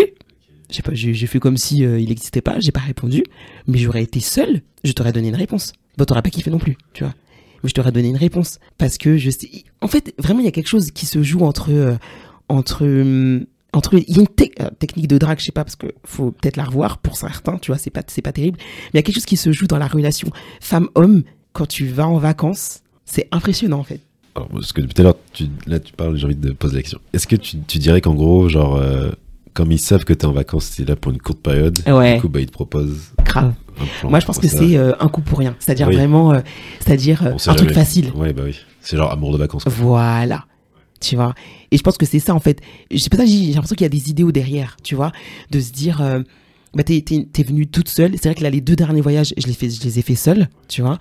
Je 0.71 0.77
sais 0.77 0.83
pas 0.83 0.95
j'ai 0.95 1.15
j'ai 1.15 1.27
fait 1.27 1.41
comme 1.41 1.57
si 1.57 1.85
euh, 1.85 1.99
il 1.99 2.09
n'existait 2.09 2.41
pas 2.41 2.61
j'ai 2.61 2.73
pas 2.73 2.81
répondu. 2.81 3.25
Mais 3.67 3.79
j'aurais 3.79 4.03
été 4.03 4.21
seule 4.21 4.63
je 4.85 4.93
t'aurais 4.93 5.13
donné 5.13 5.29
une 5.29 5.37
réponse. 5.37 5.73
Bah 5.99 6.07
t'aurais 6.07 6.23
pas 6.23 6.31
kiffé 6.31 6.51
non 6.51 6.59
plus 6.59 6.77
tu 6.93 7.05
vois 7.05 7.15
mais 7.63 7.69
je 7.69 7.75
t'aurais 7.75 7.93
donné 7.93 8.09
une 8.09 8.17
réponse. 8.17 8.59
Parce 8.79 8.99
que 8.99 9.17
je 9.19 9.31
sais 9.31 9.49
en 9.81 9.89
fait 9.89 10.15
vraiment 10.19 10.41
il 10.41 10.45
y 10.45 10.49
a 10.49 10.53
quelque 10.53 10.69
chose 10.69 10.91
qui 10.91 11.07
se 11.07 11.23
joue 11.23 11.41
entre 11.41 11.71
euh, 11.71 11.97
entre 12.49 12.85
hum, 12.85 13.47
entre 13.73 13.95
il 13.95 14.17
y 14.17 14.19
a 14.19 14.23
une 14.23 14.47
euh, 14.61 14.71
technique 14.79 15.07
de 15.07 15.19
drague 15.19 15.39
je 15.39 15.45
sais 15.45 15.53
pas 15.53 15.65
parce 15.65 15.77
que 15.77 15.87
faut 16.05 16.33
peut-être 16.33 16.57
la 16.57 16.65
revoir 16.65 16.99
pour 16.99 17.17
certains 17.17 17.59
tu 17.59 17.71
vois 17.71 17.79
c'est 17.79 17.91
pas 17.91 18.03
c'est 18.07 18.23
pas 18.23 18.33
terrible. 18.33 18.59
Mais 18.59 18.65
il 18.95 18.97
y 18.97 19.01
a 19.01 19.03
quelque 19.03 19.17
chose 19.17 19.27
qui 19.27 19.37
se 19.37 19.53
joue 19.53 19.67
dans 19.67 19.79
la 19.79 19.89
relation 19.89 20.31
femme 20.61 20.89
homme 20.95 21.23
quand 21.53 21.67
tu 21.67 21.87
vas 21.87 22.09
en 22.09 22.19
vacances 22.19 22.81
c'est 23.05 23.29
impressionnant 23.33 23.81
en 23.81 23.85
fait. 23.85 24.01
Alors, 24.37 24.49
parce 24.49 24.73
que 24.73 24.81
depuis 24.81 24.95
tout 24.95 25.03
à 25.03 25.05
l'heure, 25.05 25.17
tu, 25.33 25.49
là, 25.67 25.81
tu 25.81 25.93
parles, 25.93 26.17
j'ai 26.17 26.25
envie 26.25 26.37
de 26.37 26.53
poser 26.53 26.77
la 26.77 26.83
question. 26.83 27.01
Est-ce 27.13 27.27
que 27.27 27.35
tu, 27.35 27.57
dirais 27.79 28.01
qu'en 28.01 28.15
gros, 28.15 28.49
genre, 28.49 28.77
euh, 28.77 29.11
comme 29.55 29.73
ils 29.73 29.79
savent 29.79 30.05
que 30.05 30.13
t'es 30.13 30.27
en 30.27 30.33
vacances, 30.33 30.77
t'es 30.77 30.85
là 30.85 30.97
pour 30.97 31.13
une 31.13 31.19
courte 31.21 31.41
période, 31.41 31.79
Ouais. 31.87 32.15
du 32.17 32.21
coup, 32.21 32.29
bah, 32.29 32.41
ils 32.41 32.47
te 32.47 32.53
proposent 32.53 33.13
grave 33.25 33.53
moi 34.05 34.21
je 34.21 34.27
pense 34.27 34.39
que 34.39 34.47
c'est 34.47 34.77
euh, 34.77 34.93
un 35.01 35.09
coup 35.09 35.23
pour 35.23 35.39
rien 35.39 35.57
c'est 35.59 35.73
à 35.73 35.75
dire 35.75 35.89
Oui. 35.89 35.95
vraiment 35.95 36.35
euh, 36.35 36.41
c'est 36.81 36.93
à 36.93 36.97
dire 36.97 37.23
euh, 37.27 37.33
un 37.47 37.55
truc 37.55 37.73
facile 37.73 38.13
Ouais, 38.15 38.35
bah 38.35 38.43
oui. 38.45 38.55
C'est 38.83 38.99
genre 38.99 39.11
amour 39.11 39.33
de 39.33 39.39
vacances. 39.39 39.65
quoi. 39.65 39.73
Voilà. 39.75 40.45
Tu 41.01 41.17
vois. 41.17 41.35
Et 41.71 41.79
je 41.79 41.83
pense 41.83 41.97
que 41.97 42.05
c'est 42.05 42.19
ça, 42.19 42.35
en 42.35 42.41
fait. 42.41 42.61
Je 42.91 42.99
sais 42.99 43.09
pas, 43.09 43.25
j'ai 43.25 43.27
j'ai 43.47 43.53
l'impression 43.55 43.75
qu'il 43.77 43.85
y 43.85 43.87
a 43.87 43.89
des 43.91 44.11
idéaux 44.11 44.33
derrière, 44.33 44.77
tu 44.83 44.95
vois. 44.97 45.13
De 45.51 45.61
se 45.61 45.73
dire, 45.73 46.03
bah 46.75 46.83
t'es, 46.85 47.01
t'es, 47.01 47.27
t'es 47.33 47.43
venue 47.43 47.67
toute 47.67 47.89
seule. 47.89 48.13
C'est 48.15 48.29
vrai 48.29 48.35
que 48.37 48.43
là, 48.43 48.51
les 48.51 48.61
deux 48.61 48.77
derniers 48.77 49.01
voyages, 49.01 49.35
je 49.37 49.47
les, 49.47 49.53
fais, 49.55 49.69
je 49.69 49.83
les 49.83 49.99
ai 49.99 50.03
fait 50.03 50.15
seule, 50.15 50.49
tu 50.69 50.83
vois. 50.83 50.99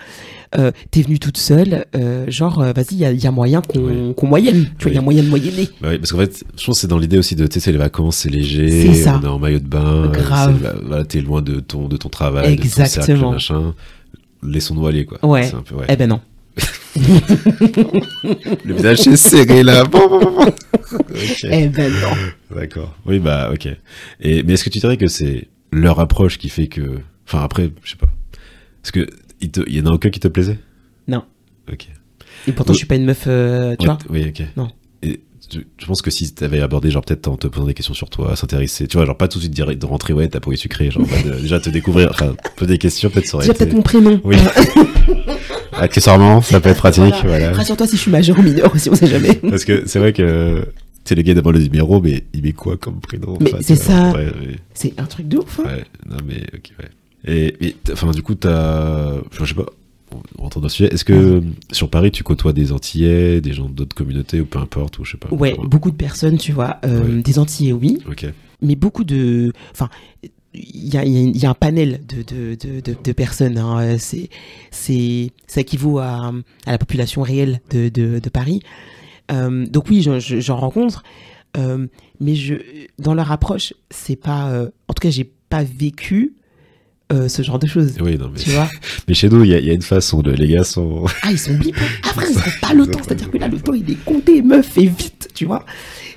Euh, 0.57 0.71
t'es 0.89 1.01
venue 1.03 1.19
toute 1.19 1.37
seule, 1.37 1.85
euh, 1.95 2.25
genre, 2.27 2.59
euh, 2.59 2.73
vas-y, 2.73 2.93
il 2.93 2.97
y 2.99 3.05
a, 3.05 3.11
y 3.11 3.27
a 3.27 3.31
moyen 3.31 3.61
qu'on, 3.61 3.79
Oui. 3.79 4.13
qu'on 4.15 4.25
moyenne, 4.27 4.71
tu 4.79 4.83
vois, 4.85 4.91
il 4.91 4.95
y 4.95 4.97
a 4.97 5.01
moyen 5.01 5.21
de 5.23 5.27
moyenner. 5.29 5.69
Bah 5.79 5.89
oui, 5.91 5.99
parce 5.99 6.11
qu'en 6.11 6.17
fait, 6.17 6.43
je 6.57 6.65
pense 6.65 6.77
que 6.77 6.81
c'est 6.81 6.87
dans 6.87 6.97
l'idée 6.97 7.19
aussi 7.19 7.35
de, 7.35 7.45
tu 7.45 7.53
sais, 7.55 7.59
c'est 7.59 7.71
les 7.71 7.77
vacances, 7.77 8.17
c'est 8.17 8.29
léger, 8.29 8.69
C'est 8.93 9.03
ça. 9.03 9.19
on 9.21 9.25
est 9.25 9.29
en 9.29 9.37
maillot 9.37 9.59
de 9.59 9.67
bain, 9.67 10.07
Grave. 10.11 10.59
bah, 10.61 10.73
voilà, 10.83 11.05
t'es 11.05 11.21
loin 11.21 11.41
de 11.43 11.59
ton, 11.59 11.87
de 11.87 11.97
ton 11.97 12.09
travail, 12.09 12.55
de 12.55 12.61
ton 12.63 12.67
cercle, 12.69 12.81
Exactement. 13.01 13.31
machin. 13.33 13.75
Laissons-nous 14.41 14.87
aller, 14.87 15.05
quoi. 15.05 15.23
Ouais. 15.23 15.43
C'est 15.43 15.55
un 15.55 15.61
peu, 15.61 15.75
ouais. 15.75 15.85
Eh 15.89 15.95
ben 15.95 16.07
non. 16.09 16.21
Le 18.65 18.73
visage 18.73 19.07
est 19.07 19.15
serré, 19.15 19.63
là. 19.63 19.83
Bon, 19.91 20.07
bon, 20.09 20.19
bon, 20.19 20.31
bon. 20.31 20.45
Ok. 20.47 21.43
Eh 21.43 21.67
ben 21.67 21.91
non. 21.91 22.55
D'accord. 22.57 22.95
Oui, 23.05 23.19
bah, 23.19 23.51
ok. 23.53 23.67
Et, 24.21 24.43
mais 24.43 24.53
est-ce 24.53 24.63
que 24.63 24.69
tu 24.69 24.79
dirais 24.79 24.97
que 24.97 25.07
c'est 25.07 25.47
leur 25.71 25.99
approche 25.99 26.37
qui 26.37 26.49
fait 26.49 26.67
que, 26.67 26.99
enfin, 27.27 27.39
après, 27.43 27.71
je 27.83 27.91
sais 27.91 27.97
pas. 27.97 28.09
Est-ce 28.83 28.91
que, 28.91 29.07
il 29.41 29.51
te, 29.51 29.61
il 29.67 29.75
y 29.75 29.81
en 29.81 29.85
a 29.85 29.91
aucun 29.91 30.09
qui 30.09 30.19
te 30.19 30.27
plaisait? 30.27 30.59
Non. 31.07 31.23
Ok. 31.71 31.87
Et 32.47 32.51
pourtant, 32.51 32.71
Oui. 32.71 32.75
je 32.75 32.79
suis 32.79 32.87
pas 32.87 32.95
une 32.95 33.05
meuf, 33.05 33.25
euh, 33.27 33.75
tu 33.79 33.87
Ouais, 33.87 33.93
vois. 33.93 33.97
Oui, 34.09 34.25
ok. 34.29 34.43
Non. 34.57 34.69
Et 35.03 35.19
je, 35.53 35.59
je 35.77 35.85
pense 35.85 36.01
que 36.01 36.09
si 36.11 36.33
t'avais 36.33 36.61
abordé, 36.61 36.89
genre, 36.91 37.03
peut-être 37.03 37.27
en 37.27 37.35
te 37.37 37.47
posant 37.47 37.65
des 37.65 37.73
questions 37.73 37.93
sur 37.93 38.09
toi, 38.09 38.35
s'intéresser, 38.35 38.87
tu 38.87 38.97
vois, 38.97 39.05
genre, 39.05 39.17
pas 39.17 39.27
tout 39.27 39.37
de 39.39 39.43
suite 39.43 39.53
dire, 39.53 39.67
de 39.75 39.85
rentrer, 39.85 40.13
ouais, 40.13 40.27
t'as 40.27 40.39
pourri 40.39 40.57
sucré, 40.57 40.89
genre, 40.91 41.03
en 41.03 41.07
mode, 41.07 41.33
euh, 41.33 41.41
déjà 41.41 41.59
te 41.59 41.69
découvrir, 41.69 42.09
enfin, 42.11 42.35
poser 42.55 42.73
des 42.73 42.77
questions, 42.77 43.09
peut-être 43.09 43.27
ça 43.27 43.37
aurait 43.37 43.45
Déjà 43.47 43.53
été. 43.55 43.65
peut-être 43.65 43.75
mon 43.75 43.81
prénom. 43.81 44.21
Oui. 44.23 44.37
Accessoirement, 45.73 46.41
ça 46.41 46.59
peut 46.59 46.69
être 46.69 46.77
pratique, 46.77 47.03
Voilà. 47.03 47.21
voilà. 47.23 47.51
Rassure-toi 47.53 47.87
si 47.87 47.95
je 47.95 48.01
suis 48.01 48.11
majeur 48.11 48.37
ou 48.37 48.41
mineur 48.41 48.73
aussi, 48.73 48.89
on 48.89 48.95
sait 48.95 49.07
jamais. 49.07 49.35
Parce 49.35 49.63
que 49.65 49.83
c'est 49.87 49.99
vrai 49.99 50.13
que, 50.13 50.65
sais, 51.09 51.15
le 51.15 51.21
gars 51.21 51.33
demande 51.33 51.55
le 51.55 51.61
numéro, 51.63 52.01
mais 52.01 52.23
il 52.33 52.41
met 52.43 52.53
quoi 52.53 52.77
comme 52.77 52.99
prénom 52.99 53.37
Mais 53.41 53.53
Enfin, 53.53 53.57
c'est 53.61 53.75
ça. 53.75 54.11
ouais. 54.13 54.31
C'est 54.73 54.99
un 54.99 55.05
truc 55.05 55.27
de 55.27 55.37
ouf. 55.37 55.59
hein. 55.59 55.63
Ouais, 55.65 55.83
non 56.09 56.17
mais 56.25 56.41
ok, 56.53 56.71
ouais. 56.79 56.89
Et, 57.61 57.75
enfin, 57.91 58.11
du 58.11 58.21
coup, 58.23 58.35
t'as. 58.35 59.15
Je 59.31 59.43
sais 59.45 59.53
pas, 59.53 59.65
on 60.37 60.43
rentre 60.43 60.59
dans 60.59 60.67
le 60.67 60.69
sujet. 60.69 60.93
Est-ce 60.93 61.03
que 61.03 61.43
sur 61.71 61.89
Paris, 61.89 62.11
tu 62.11 62.23
côtoies 62.23 62.53
des 62.53 62.71
Antillais, 62.71 63.41
des 63.41 63.51
gens 63.53 63.67
d'autres 63.67 63.95
communautés 63.95 64.39
ou 64.39 64.45
peu 64.45 64.57
importe, 64.59 64.99
ou 64.99 65.05
je 65.05 65.11
sais 65.11 65.17
pas 65.17 65.27
Ouais, 65.33 65.55
beaucoup 65.63 65.91
de 65.91 65.95
personnes, 65.97 66.37
tu 66.37 66.51
vois. 66.53 66.77
euh, 66.85 67.17
Ouais. 67.17 67.21
Des 67.21 67.37
Antillais, 67.37 67.73
oui. 67.73 67.97
Ok, 68.09 68.25
mais 68.61 68.75
beaucoup 68.75 69.03
de. 69.03 69.51
Enfin, 69.71 69.89
il 70.53 70.87
y 70.93 70.97
a, 70.97 71.05
y 71.05 71.29
y 71.37 71.45
un 71.45 71.53
panel 71.53 71.99
de, 72.07 72.23
de, 72.55 72.55
de, 73.03 73.11
personnes. 73.11 73.57
hein. 73.57 73.79
Euh, 73.81 73.95
C'est, 73.99 74.29
c'est, 74.71 75.31
ça 75.45 75.61
équivaut 75.61 75.99
à, 75.99 76.33
à 76.65 76.71
la 76.71 76.77
population 76.77 77.21
réelle 77.21 77.59
de, 77.69 77.89
de 77.89 78.29
Paris. 78.29 78.61
Euh, 79.31 79.65
donc 79.67 79.89
oui, 79.89 80.01
j'en, 80.01 80.19
je- 80.19 80.39
j'en 80.39 80.55
rencontre, 80.57 81.03
euh, 81.57 81.87
mais 82.19 82.35
je, 82.35 82.55
dans 82.97 83.13
leur 83.13 83.31
approche, 83.31 83.73
c'est 83.91 84.15
pas. 84.15 84.49
euh, 84.51 84.69
en 84.87 84.93
tout 84.93 85.01
cas, 85.01 85.09
j'ai 85.09 85.29
pas 85.49 85.63
vécu 85.63 86.33
euh, 87.11 87.27
ce 87.27 87.41
genre 87.41 87.57
de 87.59 87.65
choses. 87.67 87.95
oui, 88.01 88.17
non 88.17 88.29
mais. 88.31 88.39
Tu 88.39 88.51
vois 88.51 88.69
Mais 89.07 89.13
chez 89.15 89.29
nous, 89.29 89.43
il 89.43 89.49
y, 89.49 89.53
a- 89.55 89.59
il 89.59 89.65
y 89.65 89.71
a 89.71 89.73
une 89.73 89.81
façon, 89.81 90.21
de, 90.21 90.31
les 90.31 90.47
gars 90.47 90.63
sont. 90.63 91.05
Ah, 91.23 91.31
ils 91.31 91.39
sont 91.39 91.55
blips. 91.55 91.75
Après, 92.09 92.25
ils 92.31 92.37
ont 92.37 92.41
pas 92.61 92.73
le 92.75 92.85
temps. 92.87 92.99
C'est-à-dire 93.03 93.31
que 93.31 93.37
là, 93.37 93.47
le 93.47 93.59
temps, 93.59 93.73
il 93.73 93.89
est 93.89 94.03
compté, 94.03 94.41
meuf, 94.41 94.77
et 94.77 94.85
vite, 94.85 95.29
tu 95.33 95.45
vois. 95.45 95.65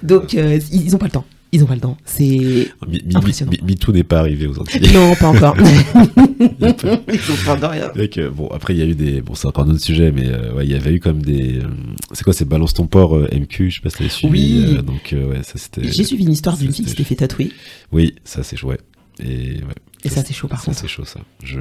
Donc, 0.02 0.34
euh, 0.34 0.58
ils, 0.70 0.86
ils 0.86 0.94
ont 0.94 0.98
pas 0.98 1.06
le 1.06 1.12
temps. 1.12 1.24
Ils 1.54 1.62
ont 1.62 1.66
pas 1.66 1.74
le 1.74 1.80
temps. 1.80 1.98
C'est. 2.06 2.68
Mi- 2.88 3.02
Impressionnant. 3.14 3.52
MeToo 3.62 3.92
n'est 3.92 4.04
pas 4.04 4.20
arrivé 4.20 4.46
aux 4.46 4.58
Antilles. 4.58 4.90
Non, 4.94 5.14
pas 5.16 5.28
encore. 5.28 5.54
ils 5.60 7.20
sont 7.20 7.44
pas 7.44 7.56
de 7.56 7.66
rien. 7.66 7.92
Donc, 7.94 8.16
euh, 8.18 8.30
bon, 8.30 8.48
après, 8.48 8.74
il 8.74 8.78
y 8.78 8.82
a 8.82 8.86
eu 8.86 8.94
des. 8.94 9.20
Bon, 9.20 9.34
c'est 9.34 9.46
encore 9.46 9.64
un 9.64 9.70
autre 9.70 9.80
sujet, 9.82 10.12
mais 10.12 10.28
euh, 10.28 10.54
ouais, 10.54 10.64
il 10.64 10.72
y 10.72 10.74
avait 10.74 10.94
eu 10.94 11.00
comme 11.00 11.20
des. 11.20 11.58
euh, 11.58 11.64
c'est 12.12 12.24
quoi, 12.24 12.32
c'est 12.32 12.46
Balance 12.46 12.72
ton 12.72 12.86
port 12.86 13.16
euh, 13.16 13.28
MQ, 13.32 13.70
je 13.70 13.76
sais 13.76 13.80
pas 13.82 13.90
si 13.90 13.98
t'avais 13.98 14.08
suivi. 14.10 14.32
Oui. 14.66 14.76
euh, 14.78 14.82
donc, 14.82 15.12
euh, 15.12 15.28
ouais, 15.28 15.42
ça 15.42 15.54
c'était. 15.58 15.84
J'ai 15.84 16.04
suivi 16.04 16.24
une 16.24 16.32
histoire 16.32 16.56
d'une 16.56 16.68
ça, 16.70 16.76
fille 16.76 16.84
qui 16.86 16.90
s'était 16.90 17.04
fait 17.04 17.16
tatouer. 17.16 17.52
Oui, 17.92 18.14
ça 18.24 18.42
c'est 18.42 18.56
chouette. 18.56 18.82
Et 19.22 19.56
ouais. 19.56 19.74
Et 20.04 20.08
ça, 20.08 20.24
c'est 20.24 20.32
chaud, 20.32 20.48
par 20.48 20.58
ça, 20.60 20.66
contre. 20.66 20.78
c'est 20.80 20.88
chaud 20.88 21.04
ça. 21.04 21.20
Je 21.44 21.60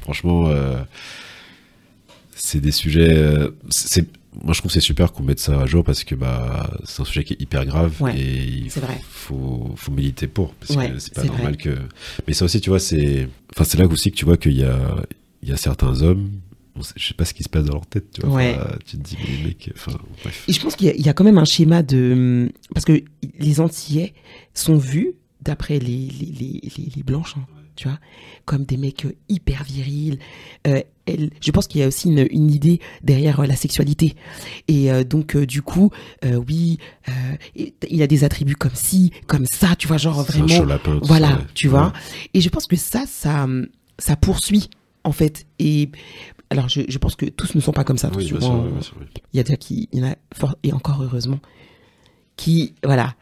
franchement 0.00 0.48
euh, 0.48 0.78
c'est 2.34 2.60
des 2.60 2.70
sujets 2.72 3.12
euh, 3.16 3.50
c'est 3.68 4.06
moi 4.44 4.52
je 4.54 4.60
trouve 4.60 4.70
que 4.70 4.74
c'est 4.74 4.80
super 4.80 5.12
qu'on 5.12 5.22
mette 5.22 5.40
ça 5.40 5.60
à 5.60 5.66
jour 5.66 5.82
parce 5.84 6.04
que 6.04 6.14
bah 6.14 6.70
c'est 6.84 7.02
un 7.02 7.04
sujet 7.04 7.24
qui 7.24 7.32
est 7.34 7.42
hyper 7.42 7.64
grave 7.66 7.94
Ouais, 8.00 8.18
et 8.18 8.44
il 8.44 8.70
faut 8.70 9.72
faut 9.76 9.92
militer 9.92 10.26
pour 10.26 10.54
parce 10.54 10.76
Ouais, 10.76 10.90
que 10.92 10.98
c'est 10.98 11.14
pas 11.14 11.24
normal 11.24 11.54
vrai. 11.54 11.56
que 11.56 11.76
mais 12.26 12.34
ça 12.34 12.44
aussi 12.44 12.60
tu 12.60 12.70
vois 12.70 12.78
c'est 12.80 13.28
enfin 13.54 13.64
c'est 13.64 13.78
là 13.78 13.86
aussi 13.86 14.10
que 14.10 14.16
tu 14.16 14.24
vois 14.24 14.36
qu'il 14.36 14.52
y 14.56 14.64
a 14.64 14.78
il 15.42 15.48
y 15.48 15.52
a 15.52 15.56
certains 15.56 16.02
hommes 16.02 16.30
je 16.94 17.08
sais 17.08 17.14
pas 17.14 17.24
ce 17.24 17.34
qui 17.34 17.42
se 17.42 17.48
passe 17.48 17.64
dans 17.64 17.72
leur 17.74 17.86
tête 17.86 18.12
tu 18.12 18.20
vois 18.20 18.36
Ouais. 18.36 18.54
Enfin, 18.56 18.76
tu 18.86 18.96
te 18.98 19.02
dis 19.02 19.16
mais 19.20 19.36
les 19.36 19.42
mecs 19.48 19.70
enfin 19.74 19.98
bref 20.22 20.44
Et 20.46 20.52
je 20.52 20.60
pense 20.60 20.76
qu'il 20.76 20.86
y, 20.86 20.90
a- 20.90 20.94
il 20.94 21.04
y 21.04 21.08
a 21.08 21.12
quand 21.12 21.24
même 21.24 21.38
un 21.38 21.44
schéma 21.44 21.82
de. 21.82 22.52
Parce 22.72 22.84
que 22.84 23.02
les 23.40 23.58
Antillais 23.58 24.14
sont 24.54 24.76
vus, 24.76 25.14
d'après 25.42 25.80
les, 25.80 25.88
les, 25.88 26.26
les, 26.38 26.60
les- 26.76 26.92
les 26.94 27.02
Blanches, 27.02 27.34
hein, 27.36 27.46
tu 27.78 27.86
vois, 27.86 27.98
comme 28.44 28.64
des 28.64 28.76
mecs 28.76 29.04
euh, 29.04 29.12
hyper 29.28 29.62
virils. 29.62 30.18
Euh, 30.66 30.82
elle- 31.06 31.30
je 31.40 31.50
pense 31.52 31.68
qu'il 31.68 31.80
y 31.80 31.84
a 31.84 31.86
aussi 31.86 32.08
une, 32.08 32.26
une 32.32 32.50
idée 32.50 32.80
derrière 33.04 33.38
euh, 33.38 33.46
la 33.46 33.54
sexualité. 33.54 34.16
Et 34.66 34.90
euh, 34.90 35.04
donc, 35.04 35.36
euh, 35.36 35.46
du 35.46 35.62
coup, 35.62 35.90
oui, 36.48 36.78
il 37.88 38.02
a 38.02 38.06
des 38.08 38.24
attributs 38.24 38.56
comme 38.56 38.74
ci, 38.74 39.12
comme 39.28 39.46
ça, 39.46 39.76
tu 39.76 39.86
vois, 39.86 39.96
genre 39.96 40.24
vraiment. 40.24 40.64
lapin 40.64 40.98
Voilà, 41.02 41.28
ouais. 41.36 41.44
tu 41.54 41.68
vois. 41.68 41.92
Et 42.34 42.40
je 42.40 42.48
pense 42.48 42.66
que 42.66 42.74
ça, 42.76 43.04
ça, 43.06 43.46
ça 43.98 44.16
poursuit, 44.16 44.68
en 45.04 45.12
fait. 45.12 45.46
Et 45.60 45.88
alors, 46.50 46.68
je, 46.68 46.80
je 46.88 46.98
pense 46.98 47.14
que 47.14 47.26
tous 47.26 47.54
ne 47.54 47.60
sont 47.60 47.72
pas 47.72 47.84
comme 47.84 47.98
ça. 47.98 48.10
oui, 48.16 48.26
sûr, 48.26 48.42
hein. 48.44 48.68
oui, 48.74 48.82
sûr, 48.82 48.96
oui. 49.00 49.06
Il 49.32 49.36
y 49.36 49.40
a 49.40 49.44
déjà 49.44 49.56
qui, 49.56 49.88
il 49.92 50.00
y 50.00 50.02
en 50.04 50.08
a 50.10 50.16
fort, 50.34 50.56
et 50.64 50.72
encore 50.72 51.00
heureusement, 51.02 51.38
qui, 52.36 52.74
voilà, 52.84 53.14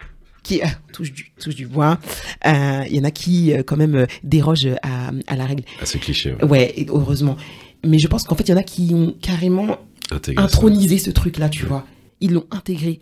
qui 0.46 0.62
euh, 0.62 0.66
touche 0.92 1.12
du, 1.12 1.32
touche 1.40 1.54
du 1.54 1.66
bois. 1.66 1.98
Euh, 2.46 2.84
il 2.88 2.94
y 2.96 3.00
en 3.00 3.04
a 3.04 3.10
qui, 3.10 3.52
euh, 3.52 3.62
quand 3.62 3.76
même, 3.76 3.94
euh, 3.94 4.06
dérogent 4.22 4.68
à, 4.82 5.10
à 5.26 5.36
la 5.36 5.44
règle. 5.46 5.64
Ah, 5.80 5.86
c'est 5.86 5.98
cliché 5.98 6.34
ouais. 6.42 6.86
Heureusement. 6.88 7.36
Mais 7.84 7.98
je 7.98 8.06
pense 8.08 8.24
qu'en 8.24 8.34
fait, 8.34 8.44
il 8.44 8.50
y 8.50 8.54
en 8.54 8.58
a 8.58 8.62
qui 8.62 8.92
ont 8.94 9.14
carrément 9.20 9.78
Intégrer 10.10 10.40
ça. 10.40 10.44
intronisé 10.44 10.98
ce 10.98 11.10
truc-là, 11.10 11.48
tu 11.48 11.62
Ouais. 11.64 11.68
vois. 11.68 11.86
Ils 12.20 12.32
l'ont 12.32 12.46
intégré. 12.50 13.00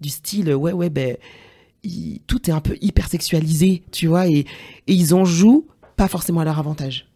Du 0.00 0.08
style, 0.08 0.50
euh, 0.50 0.54
ouais, 0.54 0.72
ouais, 0.72 0.90
ben, 0.90 1.16
il- 1.82 2.20
tout 2.26 2.48
est 2.48 2.52
un 2.52 2.60
peu 2.60 2.76
hyper 2.80 3.08
sexualisé, 3.08 3.82
tu 3.92 4.06
vois, 4.06 4.26
et, 4.28 4.38
et 4.40 4.46
ils 4.94 5.14
en 5.14 5.24
jouent 5.24 5.66
pas 5.96 6.08
forcément 6.08 6.40
à 6.40 6.44
leur 6.44 6.58
avantage. 6.58 7.06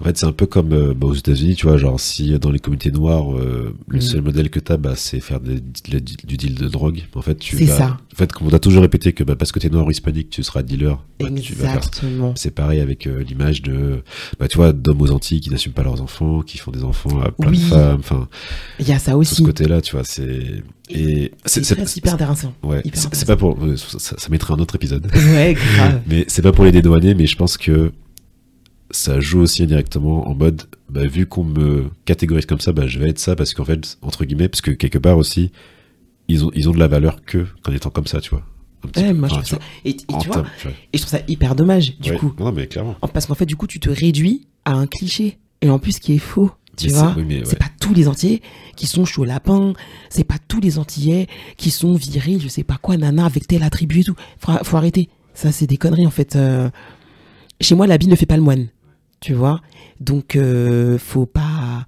En 0.00 0.04
fait, 0.04 0.16
c'est 0.18 0.26
un 0.26 0.32
peu 0.32 0.46
comme 0.46 0.72
euh, 0.72 0.94
bah, 0.94 1.06
aux 1.08 1.14
États-Unis, 1.14 1.54
tu 1.56 1.66
vois, 1.66 1.76
genre 1.76 1.98
si 2.00 2.32
euh, 2.34 2.38
dans 2.38 2.50
les 2.50 2.58
communautés 2.58 2.90
noires, 2.90 3.34
euh, 3.36 3.74
le 3.88 3.96
Mhm. 3.96 4.00
seul 4.02 4.22
modèle 4.22 4.50
que 4.50 4.60
t'as, 4.60 4.76
bah, 4.76 4.94
c'est 4.96 5.20
faire 5.20 5.40
des- 5.40 5.60
du 5.60 6.36
deal 6.36 6.54
de 6.54 6.68
drogue. 6.68 7.02
En 7.14 7.22
fait, 7.22 7.36
tu 7.36 7.56
C'est 7.58 7.64
vas- 7.64 7.76
ça. 7.78 7.98
En 8.12 8.16
fait, 8.16 8.32
comme 8.32 8.46
on 8.48 8.52
a 8.52 8.58
toujours 8.58 8.82
répété 8.82 9.12
que 9.12 9.24
bah, 9.24 9.36
parce 9.36 9.52
que 9.52 9.58
t'es 9.58 9.68
noir 9.70 9.86
ou 9.86 9.90
hispanique, 9.90 10.30
tu 10.30 10.42
seras 10.42 10.62
dealer. 10.62 10.98
bah, 11.20 11.28
tu 11.40 11.52
Exactement. 11.52 12.32
c'est 12.36 12.50
pareil 12.54 12.80
avec 12.80 13.06
euh, 13.06 13.22
l'image 13.22 13.62
de, 13.62 14.02
bah, 14.38 14.48
tu 14.48 14.56
vois, 14.56 14.72
d'hommes 14.72 15.02
aux 15.02 15.10
Antilles 15.10 15.40
qui 15.40 15.50
n'assument 15.50 15.72
pas 15.74 15.82
leurs 15.82 16.00
enfants, 16.00 16.40
qui 16.42 16.58
font 16.58 16.70
des 16.70 16.82
enfants 16.84 17.20
à 17.20 17.30
plein 17.30 17.50
Oui. 17.50 17.58
de 17.58 17.62
femmes. 17.64 17.98
Enfin, 18.00 18.28
Il 18.78 18.88
y 18.88 18.92
a 18.92 18.98
ça 18.98 19.12
tout 19.12 19.18
aussi. 19.18 19.34
ce 19.36 19.42
côté-là, 19.42 19.80
tu 19.80 19.96
vois, 19.96 20.04
c'est 20.04 20.62
et 20.92 21.30
C'est 21.44 21.96
hyper 21.96 22.16
dérangeant. 22.16 22.52
ouais, 22.64 22.80
hyper 22.84 23.00
c'est 23.00 23.14
c'est 23.14 23.26
pas 23.26 23.36
pour 23.36 23.56
ça, 23.76 24.14
ça 24.18 24.28
mettrait 24.30 24.54
un 24.54 24.58
autre 24.58 24.74
épisode. 24.74 25.06
Ouais, 25.14 25.54
grave. 25.54 26.00
Mais 26.08 26.24
c'est 26.28 26.42
pas 26.42 26.52
pour 26.52 26.64
les 26.64 26.72
dédouaner, 26.72 27.14
mais 27.14 27.26
je 27.26 27.36
pense 27.36 27.56
que 27.56 27.92
ça 28.90 29.20
joue 29.20 29.40
aussi 29.40 29.62
indirectement 29.62 30.28
en 30.28 30.34
mode, 30.34 30.62
bah, 30.88 31.06
vu 31.06 31.26
qu'on 31.26 31.44
me 31.44 31.90
catégorise 32.04 32.46
comme 32.46 32.60
ça, 32.60 32.72
bah, 32.72 32.86
je 32.86 32.98
vais 32.98 33.08
être 33.10 33.18
ça 33.18 33.36
parce 33.36 33.54
qu'en 33.54 33.64
fait, 33.64 33.98
entre 34.02 34.24
guillemets, 34.24 34.48
parce 34.48 34.60
que 34.60 34.70
quelque 34.72 34.98
part 34.98 35.16
aussi, 35.18 35.52
ils 36.28 36.44
ont, 36.44 36.50
ils 36.54 36.68
ont 36.68 36.72
de 36.72 36.78
la 36.78 36.88
valeur 36.88 37.22
que 37.24 37.46
qu'en 37.62 37.72
étant 37.72 37.90
comme 37.90 38.06
ça, 38.06 38.20
tu 38.20 38.30
vois. 38.30 38.42
Ouais, 38.96 39.12
moi, 39.12 39.28
Enfin, 39.30 39.42
ça. 39.44 39.58
Et, 39.84 39.90
et 39.90 39.96
tu 39.96 40.04
vois, 40.08 40.16
en 40.16 40.20
tu 40.20 40.26
vois, 40.28 40.36
termes- 40.36 40.48
tu 40.58 40.68
vois. 40.68 40.76
et 40.92 40.98
je 40.98 41.02
trouve 41.02 41.10
ça 41.18 41.24
hyper 41.28 41.54
dommage, 41.54 41.98
du 41.98 42.10
Ouais. 42.12 42.16
coup. 42.16 42.32
Non, 42.38 42.50
mais 42.52 42.66
clairement. 42.66 42.96
En- 43.02 43.08
Parce 43.08 43.26
qu'en 43.26 43.34
fait, 43.34 43.46
du 43.46 43.56
coup, 43.56 43.66
tu 43.66 43.78
te 43.80 43.90
réduis 43.90 44.46
à 44.64 44.72
un 44.74 44.86
cliché. 44.86 45.38
Et 45.62 45.68
en 45.68 45.78
plus, 45.78 45.98
qui 45.98 46.14
est 46.14 46.18
faux. 46.18 46.50
Tu 46.78 46.86
Mais 46.86 46.92
c'est- 46.94 46.98
vois 46.98 47.14
oui, 47.18 47.40
C'est 47.44 47.52
ouais. 47.52 47.58
pas 47.58 47.66
tous 47.80 47.92
les 47.92 48.08
Antillais 48.08 48.40
qui 48.76 48.86
sont 48.86 49.04
chauds 49.04 49.24
lapin. 49.24 49.74
C'est 50.08 50.24
pas 50.24 50.38
tous 50.48 50.60
les 50.60 50.78
Antillais 50.78 51.26
qui 51.58 51.70
sont 51.70 51.92
virils, 51.94 52.40
je 52.40 52.48
sais 52.48 52.62
pas 52.64 52.78
quoi, 52.80 52.96
nana, 52.96 53.26
avec 53.26 53.46
tel 53.46 53.62
attribut 53.62 54.00
et 54.00 54.04
tout. 54.04 54.14
Faut, 54.38 54.52
faut 54.62 54.76
arrêter. 54.78 55.10
Ça, 55.34 55.52
c'est 55.52 55.66
des 55.66 55.76
conneries, 55.76 56.06
en 56.06 56.10
fait. 56.10 56.34
Euh, 56.36 56.70
Chez 57.60 57.74
moi, 57.74 57.86
l'habit 57.86 58.06
ne 58.08 58.16
fait 58.16 58.24
pas 58.24 58.36
le 58.38 58.42
moine. 58.42 58.68
Tu 59.20 59.34
vois? 59.34 59.60
Donc, 60.00 60.34
euh, 60.36 60.98
faut 60.98 61.26
pas. 61.26 61.86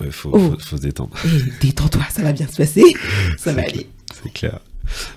Ouais, 0.00 0.10
faut, 0.10 0.30
Oh. 0.32 0.38
faut, 0.38 0.58
faut 0.58 0.76
se 0.76 0.82
détendre. 0.82 1.16
Eh, 1.24 1.28
détends-toi, 1.66 2.02
ça 2.10 2.22
va 2.22 2.32
bien 2.32 2.46
se 2.46 2.56
passer. 2.56 2.82
Ça 3.38 3.52
va 3.52 3.62
aller. 3.62 3.86
C'est 4.22 4.32
clair. 4.32 4.60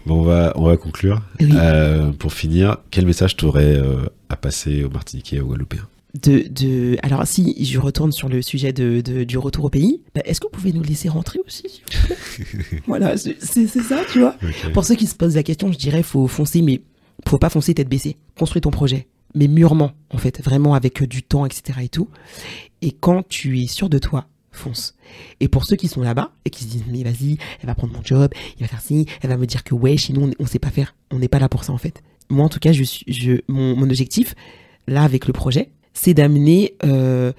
Bon, 0.06 0.20
on 0.20 0.24
va, 0.24 0.54
on 0.56 0.66
va 0.66 0.78
conclure. 0.78 1.22
Oui. 1.42 1.50
Euh, 1.54 2.12
pour 2.12 2.32
finir, 2.34 2.78
quel 2.92 3.06
message 3.06 3.36
t'aurais 3.36 3.76
euh, 3.76 4.06
à 4.30 4.36
passer 4.38 4.84
aux 4.84 4.90
Martiniquais 4.90 5.38
et 5.38 5.40
aux 5.42 5.48
Guadeloupéens? 5.48 5.88
De, 6.24 6.46
de... 6.50 6.96
Alors, 7.04 7.28
si 7.28 7.66
je 7.66 7.78
retourne 7.80 8.14
sur 8.14 8.30
le 8.30 8.42
sujet 8.42 8.72
de, 8.72 9.02
de- 9.02 9.26
du 9.26 9.38
retour 9.38 9.66
au 9.66 9.70
pays, 9.70 10.02
bah, 10.14 10.22
est-ce 10.24 10.40
que 10.40 10.46
vous 10.46 10.52
pouvez 10.52 10.72
nous 10.72 10.84
laisser 10.84 11.10
rentrer 11.10 11.40
aussi, 11.46 11.82
Voilà, 12.88 13.18
c'est 13.18 13.68
ça, 13.68 13.98
tu 14.12 14.20
vois? 14.20 14.36
Pour 14.74 14.86
ceux 14.86 14.96
qui 14.96 15.08
se 15.08 15.16
posent 15.16 15.36
la 15.36 15.44
question, 15.44 15.72
je 15.74 15.78
dirais 15.78 16.04
faut 16.04 16.28
foncer, 16.28 16.62
mais 16.62 16.82
faut 17.28 17.38
pas 17.38 17.50
foncer 17.50 17.74
tête 17.74 17.90
baissée. 17.90 18.16
Construis 18.38 18.62
ton 18.62 18.72
projet, 18.72 19.08
mais 19.36 19.48
mûrement, 19.48 19.92
en 20.10 20.18
fait, 20.18 20.42
vraiment 20.42 20.74
avec 20.74 21.02
euh, 21.02 21.08
du 21.08 21.22
temps, 21.22 21.46
etc. 21.46 21.80
et 21.84 21.90
tout. 21.90 22.10
Et 22.82 22.92
quand 22.92 23.28
tu 23.28 23.62
es 23.62 23.68
sûr 23.68 23.90
de 23.90 24.00
toi, 24.00 24.28
fonce. 24.56 24.96
Et 25.40 25.48
pour 25.48 25.66
ceux 25.66 25.76
qui 25.76 25.88
sont 25.88 26.02
là-bas 26.02 26.32
et 26.46 26.50
qui 26.50 26.64
se 26.64 26.70
disent 26.70 26.86
mais 26.90 27.04
vas-y, 27.04 27.38
elle 27.60 27.68
va 27.68 27.76
prendre 27.76 27.94
mon 27.94 28.04
job, 28.04 28.32
il 28.58 28.62
va 28.62 28.68
faire 28.68 28.82
ci, 28.82 29.06
elle 29.22 29.30
va 29.30 29.38
me 29.38 29.46
dire 29.46 29.64
que 29.64 29.76
ouais, 29.76 29.96
nous 30.10 30.22
on, 30.22 30.32
on 30.40 30.46
sait 30.46 30.60
pas 30.60 30.72
faire, 30.72 30.96
on 31.12 31.20
n'est 31.20 31.28
pas 31.28 31.40
là 31.40 31.50
pour 31.50 31.64
ça 31.64 31.74
en 31.74 31.78
fait. 31.78 32.02
Moi 32.30 32.44
en 32.46 32.50
tout 32.50 32.60
cas, 32.60 32.72
je 32.72 32.84
je, 33.08 33.42
mon, 33.48 33.82
objectif, 33.84 34.34
là 34.88 35.04
avec 35.04 35.28
le 35.28 35.34
projet, 35.34 35.72
c'est 35.94 36.14
d'amener 36.14 36.74
euh, 36.84 37.34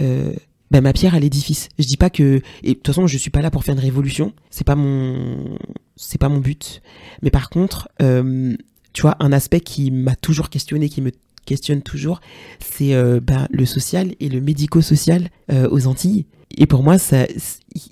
euh, 0.00 0.32
bah, 0.70 0.80
ma 0.80 0.92
pierre 0.92 1.14
à 1.14 1.20
l'édifice. 1.20 1.68
Je 1.78 1.86
dis 1.86 1.96
pas 1.96 2.10
que 2.10 2.40
de 2.62 2.72
toute 2.72 2.86
façon 2.86 3.06
je 3.06 3.18
suis 3.18 3.30
pas 3.30 3.42
là 3.42 3.50
pour 3.50 3.64
faire 3.64 3.74
une 3.74 3.80
révolution, 3.80 4.32
c'est 4.50 4.64
pas 4.64 4.76
mon 4.76 5.58
c'est 5.96 6.18
pas 6.18 6.28
mon 6.28 6.38
but. 6.38 6.82
Mais 7.22 7.30
par 7.30 7.50
contre, 7.50 7.88
euh, 8.00 8.56
tu 8.92 9.02
vois, 9.02 9.16
un 9.20 9.32
aspect 9.32 9.60
qui 9.60 9.90
m'a 9.90 10.16
toujours 10.16 10.50
questionné, 10.50 10.88
qui 10.88 11.00
me 11.00 11.12
questionne 11.44 11.82
toujours, 11.82 12.20
c'est 12.60 12.94
euh, 12.94 13.20
bah, 13.20 13.48
le 13.50 13.66
social 13.66 14.14
et 14.20 14.28
le 14.28 14.40
médico-social 14.40 15.28
euh, 15.50 15.68
aux 15.70 15.86
Antilles. 15.86 16.26
Et 16.56 16.66
pour 16.66 16.82
moi, 16.82 16.96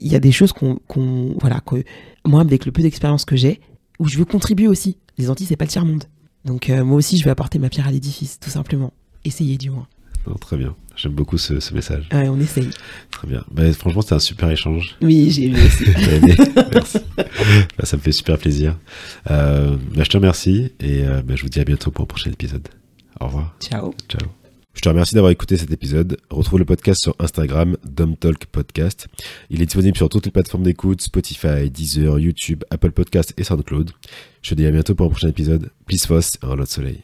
il 0.00 0.08
y 0.08 0.16
a 0.16 0.20
des 0.20 0.32
choses 0.32 0.52
qu'on, 0.52 0.78
qu'on 0.88 1.36
voilà, 1.40 1.60
que 1.60 1.84
moi 2.24 2.40
avec 2.40 2.66
le 2.66 2.72
peu 2.72 2.82
d'expérience 2.82 3.24
que 3.24 3.36
j'ai, 3.36 3.60
où 3.98 4.08
je 4.08 4.18
veux 4.18 4.24
contribuer 4.24 4.68
aussi. 4.68 4.98
Les 5.16 5.30
Antilles, 5.30 5.46
c'est 5.46 5.56
pas 5.56 5.64
le 5.64 5.70
tiers 5.70 5.84
monde. 5.84 6.04
Donc 6.44 6.70
euh, 6.70 6.84
moi 6.84 6.96
aussi, 6.96 7.18
je 7.18 7.24
vais 7.24 7.30
apporter 7.30 7.58
ma 7.58 7.68
pierre 7.68 7.88
à 7.88 7.90
l'édifice, 7.92 8.38
tout 8.40 8.50
simplement. 8.50 8.92
Essayer 9.24 9.58
du 9.58 9.70
moins. 9.70 9.86
Non, 10.26 10.34
très 10.34 10.56
bien. 10.56 10.74
J'aime 10.96 11.12
beaucoup 11.12 11.38
ce, 11.38 11.60
ce 11.60 11.74
message. 11.74 12.08
Ouais, 12.12 12.28
on 12.28 12.40
essaye. 12.40 12.68
Très 13.10 13.28
bien. 13.28 13.44
Bah, 13.52 13.72
franchement, 13.72 14.02
c'était 14.02 14.14
un 14.14 14.18
super 14.18 14.50
échange. 14.50 14.96
Oui, 15.00 15.30
j'ai 15.30 15.44
aimé 15.44 15.58
aussi. 15.64 15.84
Aimé 16.10 16.34
Merci. 16.72 16.98
Bah, 17.16 17.84
ça 17.84 17.96
me 17.96 18.02
fait 18.02 18.12
super 18.12 18.36
plaisir. 18.36 18.76
Euh, 19.30 19.76
bah, 19.94 20.02
je 20.02 20.08
te 20.08 20.16
remercie 20.16 20.72
et 20.80 21.04
euh, 21.04 21.22
bah, 21.22 21.34
je 21.36 21.42
vous 21.42 21.48
dis 21.48 21.60
à 21.60 21.64
bientôt 21.64 21.90
pour 21.90 22.02
un 22.02 22.06
prochain 22.06 22.30
épisode. 22.30 22.66
Au 23.20 23.26
revoir. 23.26 23.54
Ciao. 23.60 23.94
Ciao. 24.08 24.28
Je 24.78 24.80
te 24.80 24.88
remercie 24.88 25.16
d'avoir 25.16 25.32
écouté 25.32 25.56
cet 25.56 25.72
épisode. 25.72 26.18
Retrouve 26.30 26.60
le 26.60 26.64
podcast 26.64 27.02
sur 27.02 27.16
Instagram, 27.18 27.76
Talk 28.20 28.46
Podcast. 28.46 29.08
Il 29.50 29.60
est 29.60 29.66
disponible 29.66 29.96
sur 29.96 30.08
toutes 30.08 30.26
les 30.26 30.30
plateformes 30.30 30.62
d'écoute, 30.62 31.00
Spotify, 31.00 31.68
Deezer, 31.68 32.20
YouTube, 32.20 32.62
Apple 32.70 32.92
Podcast 32.92 33.34
et 33.36 33.42
SoundCloud. 33.42 33.90
Je 34.40 34.50
te 34.50 34.54
dis 34.54 34.66
à 34.66 34.70
bientôt 34.70 34.94
pour 34.94 35.06
un 35.06 35.10
prochain 35.10 35.30
épisode. 35.30 35.70
Peace, 35.88 36.06
Foss 36.06 36.38
et 36.42 36.46
un 36.46 36.54
lot 36.54 36.62
de 36.62 36.68
soleil. 36.68 37.02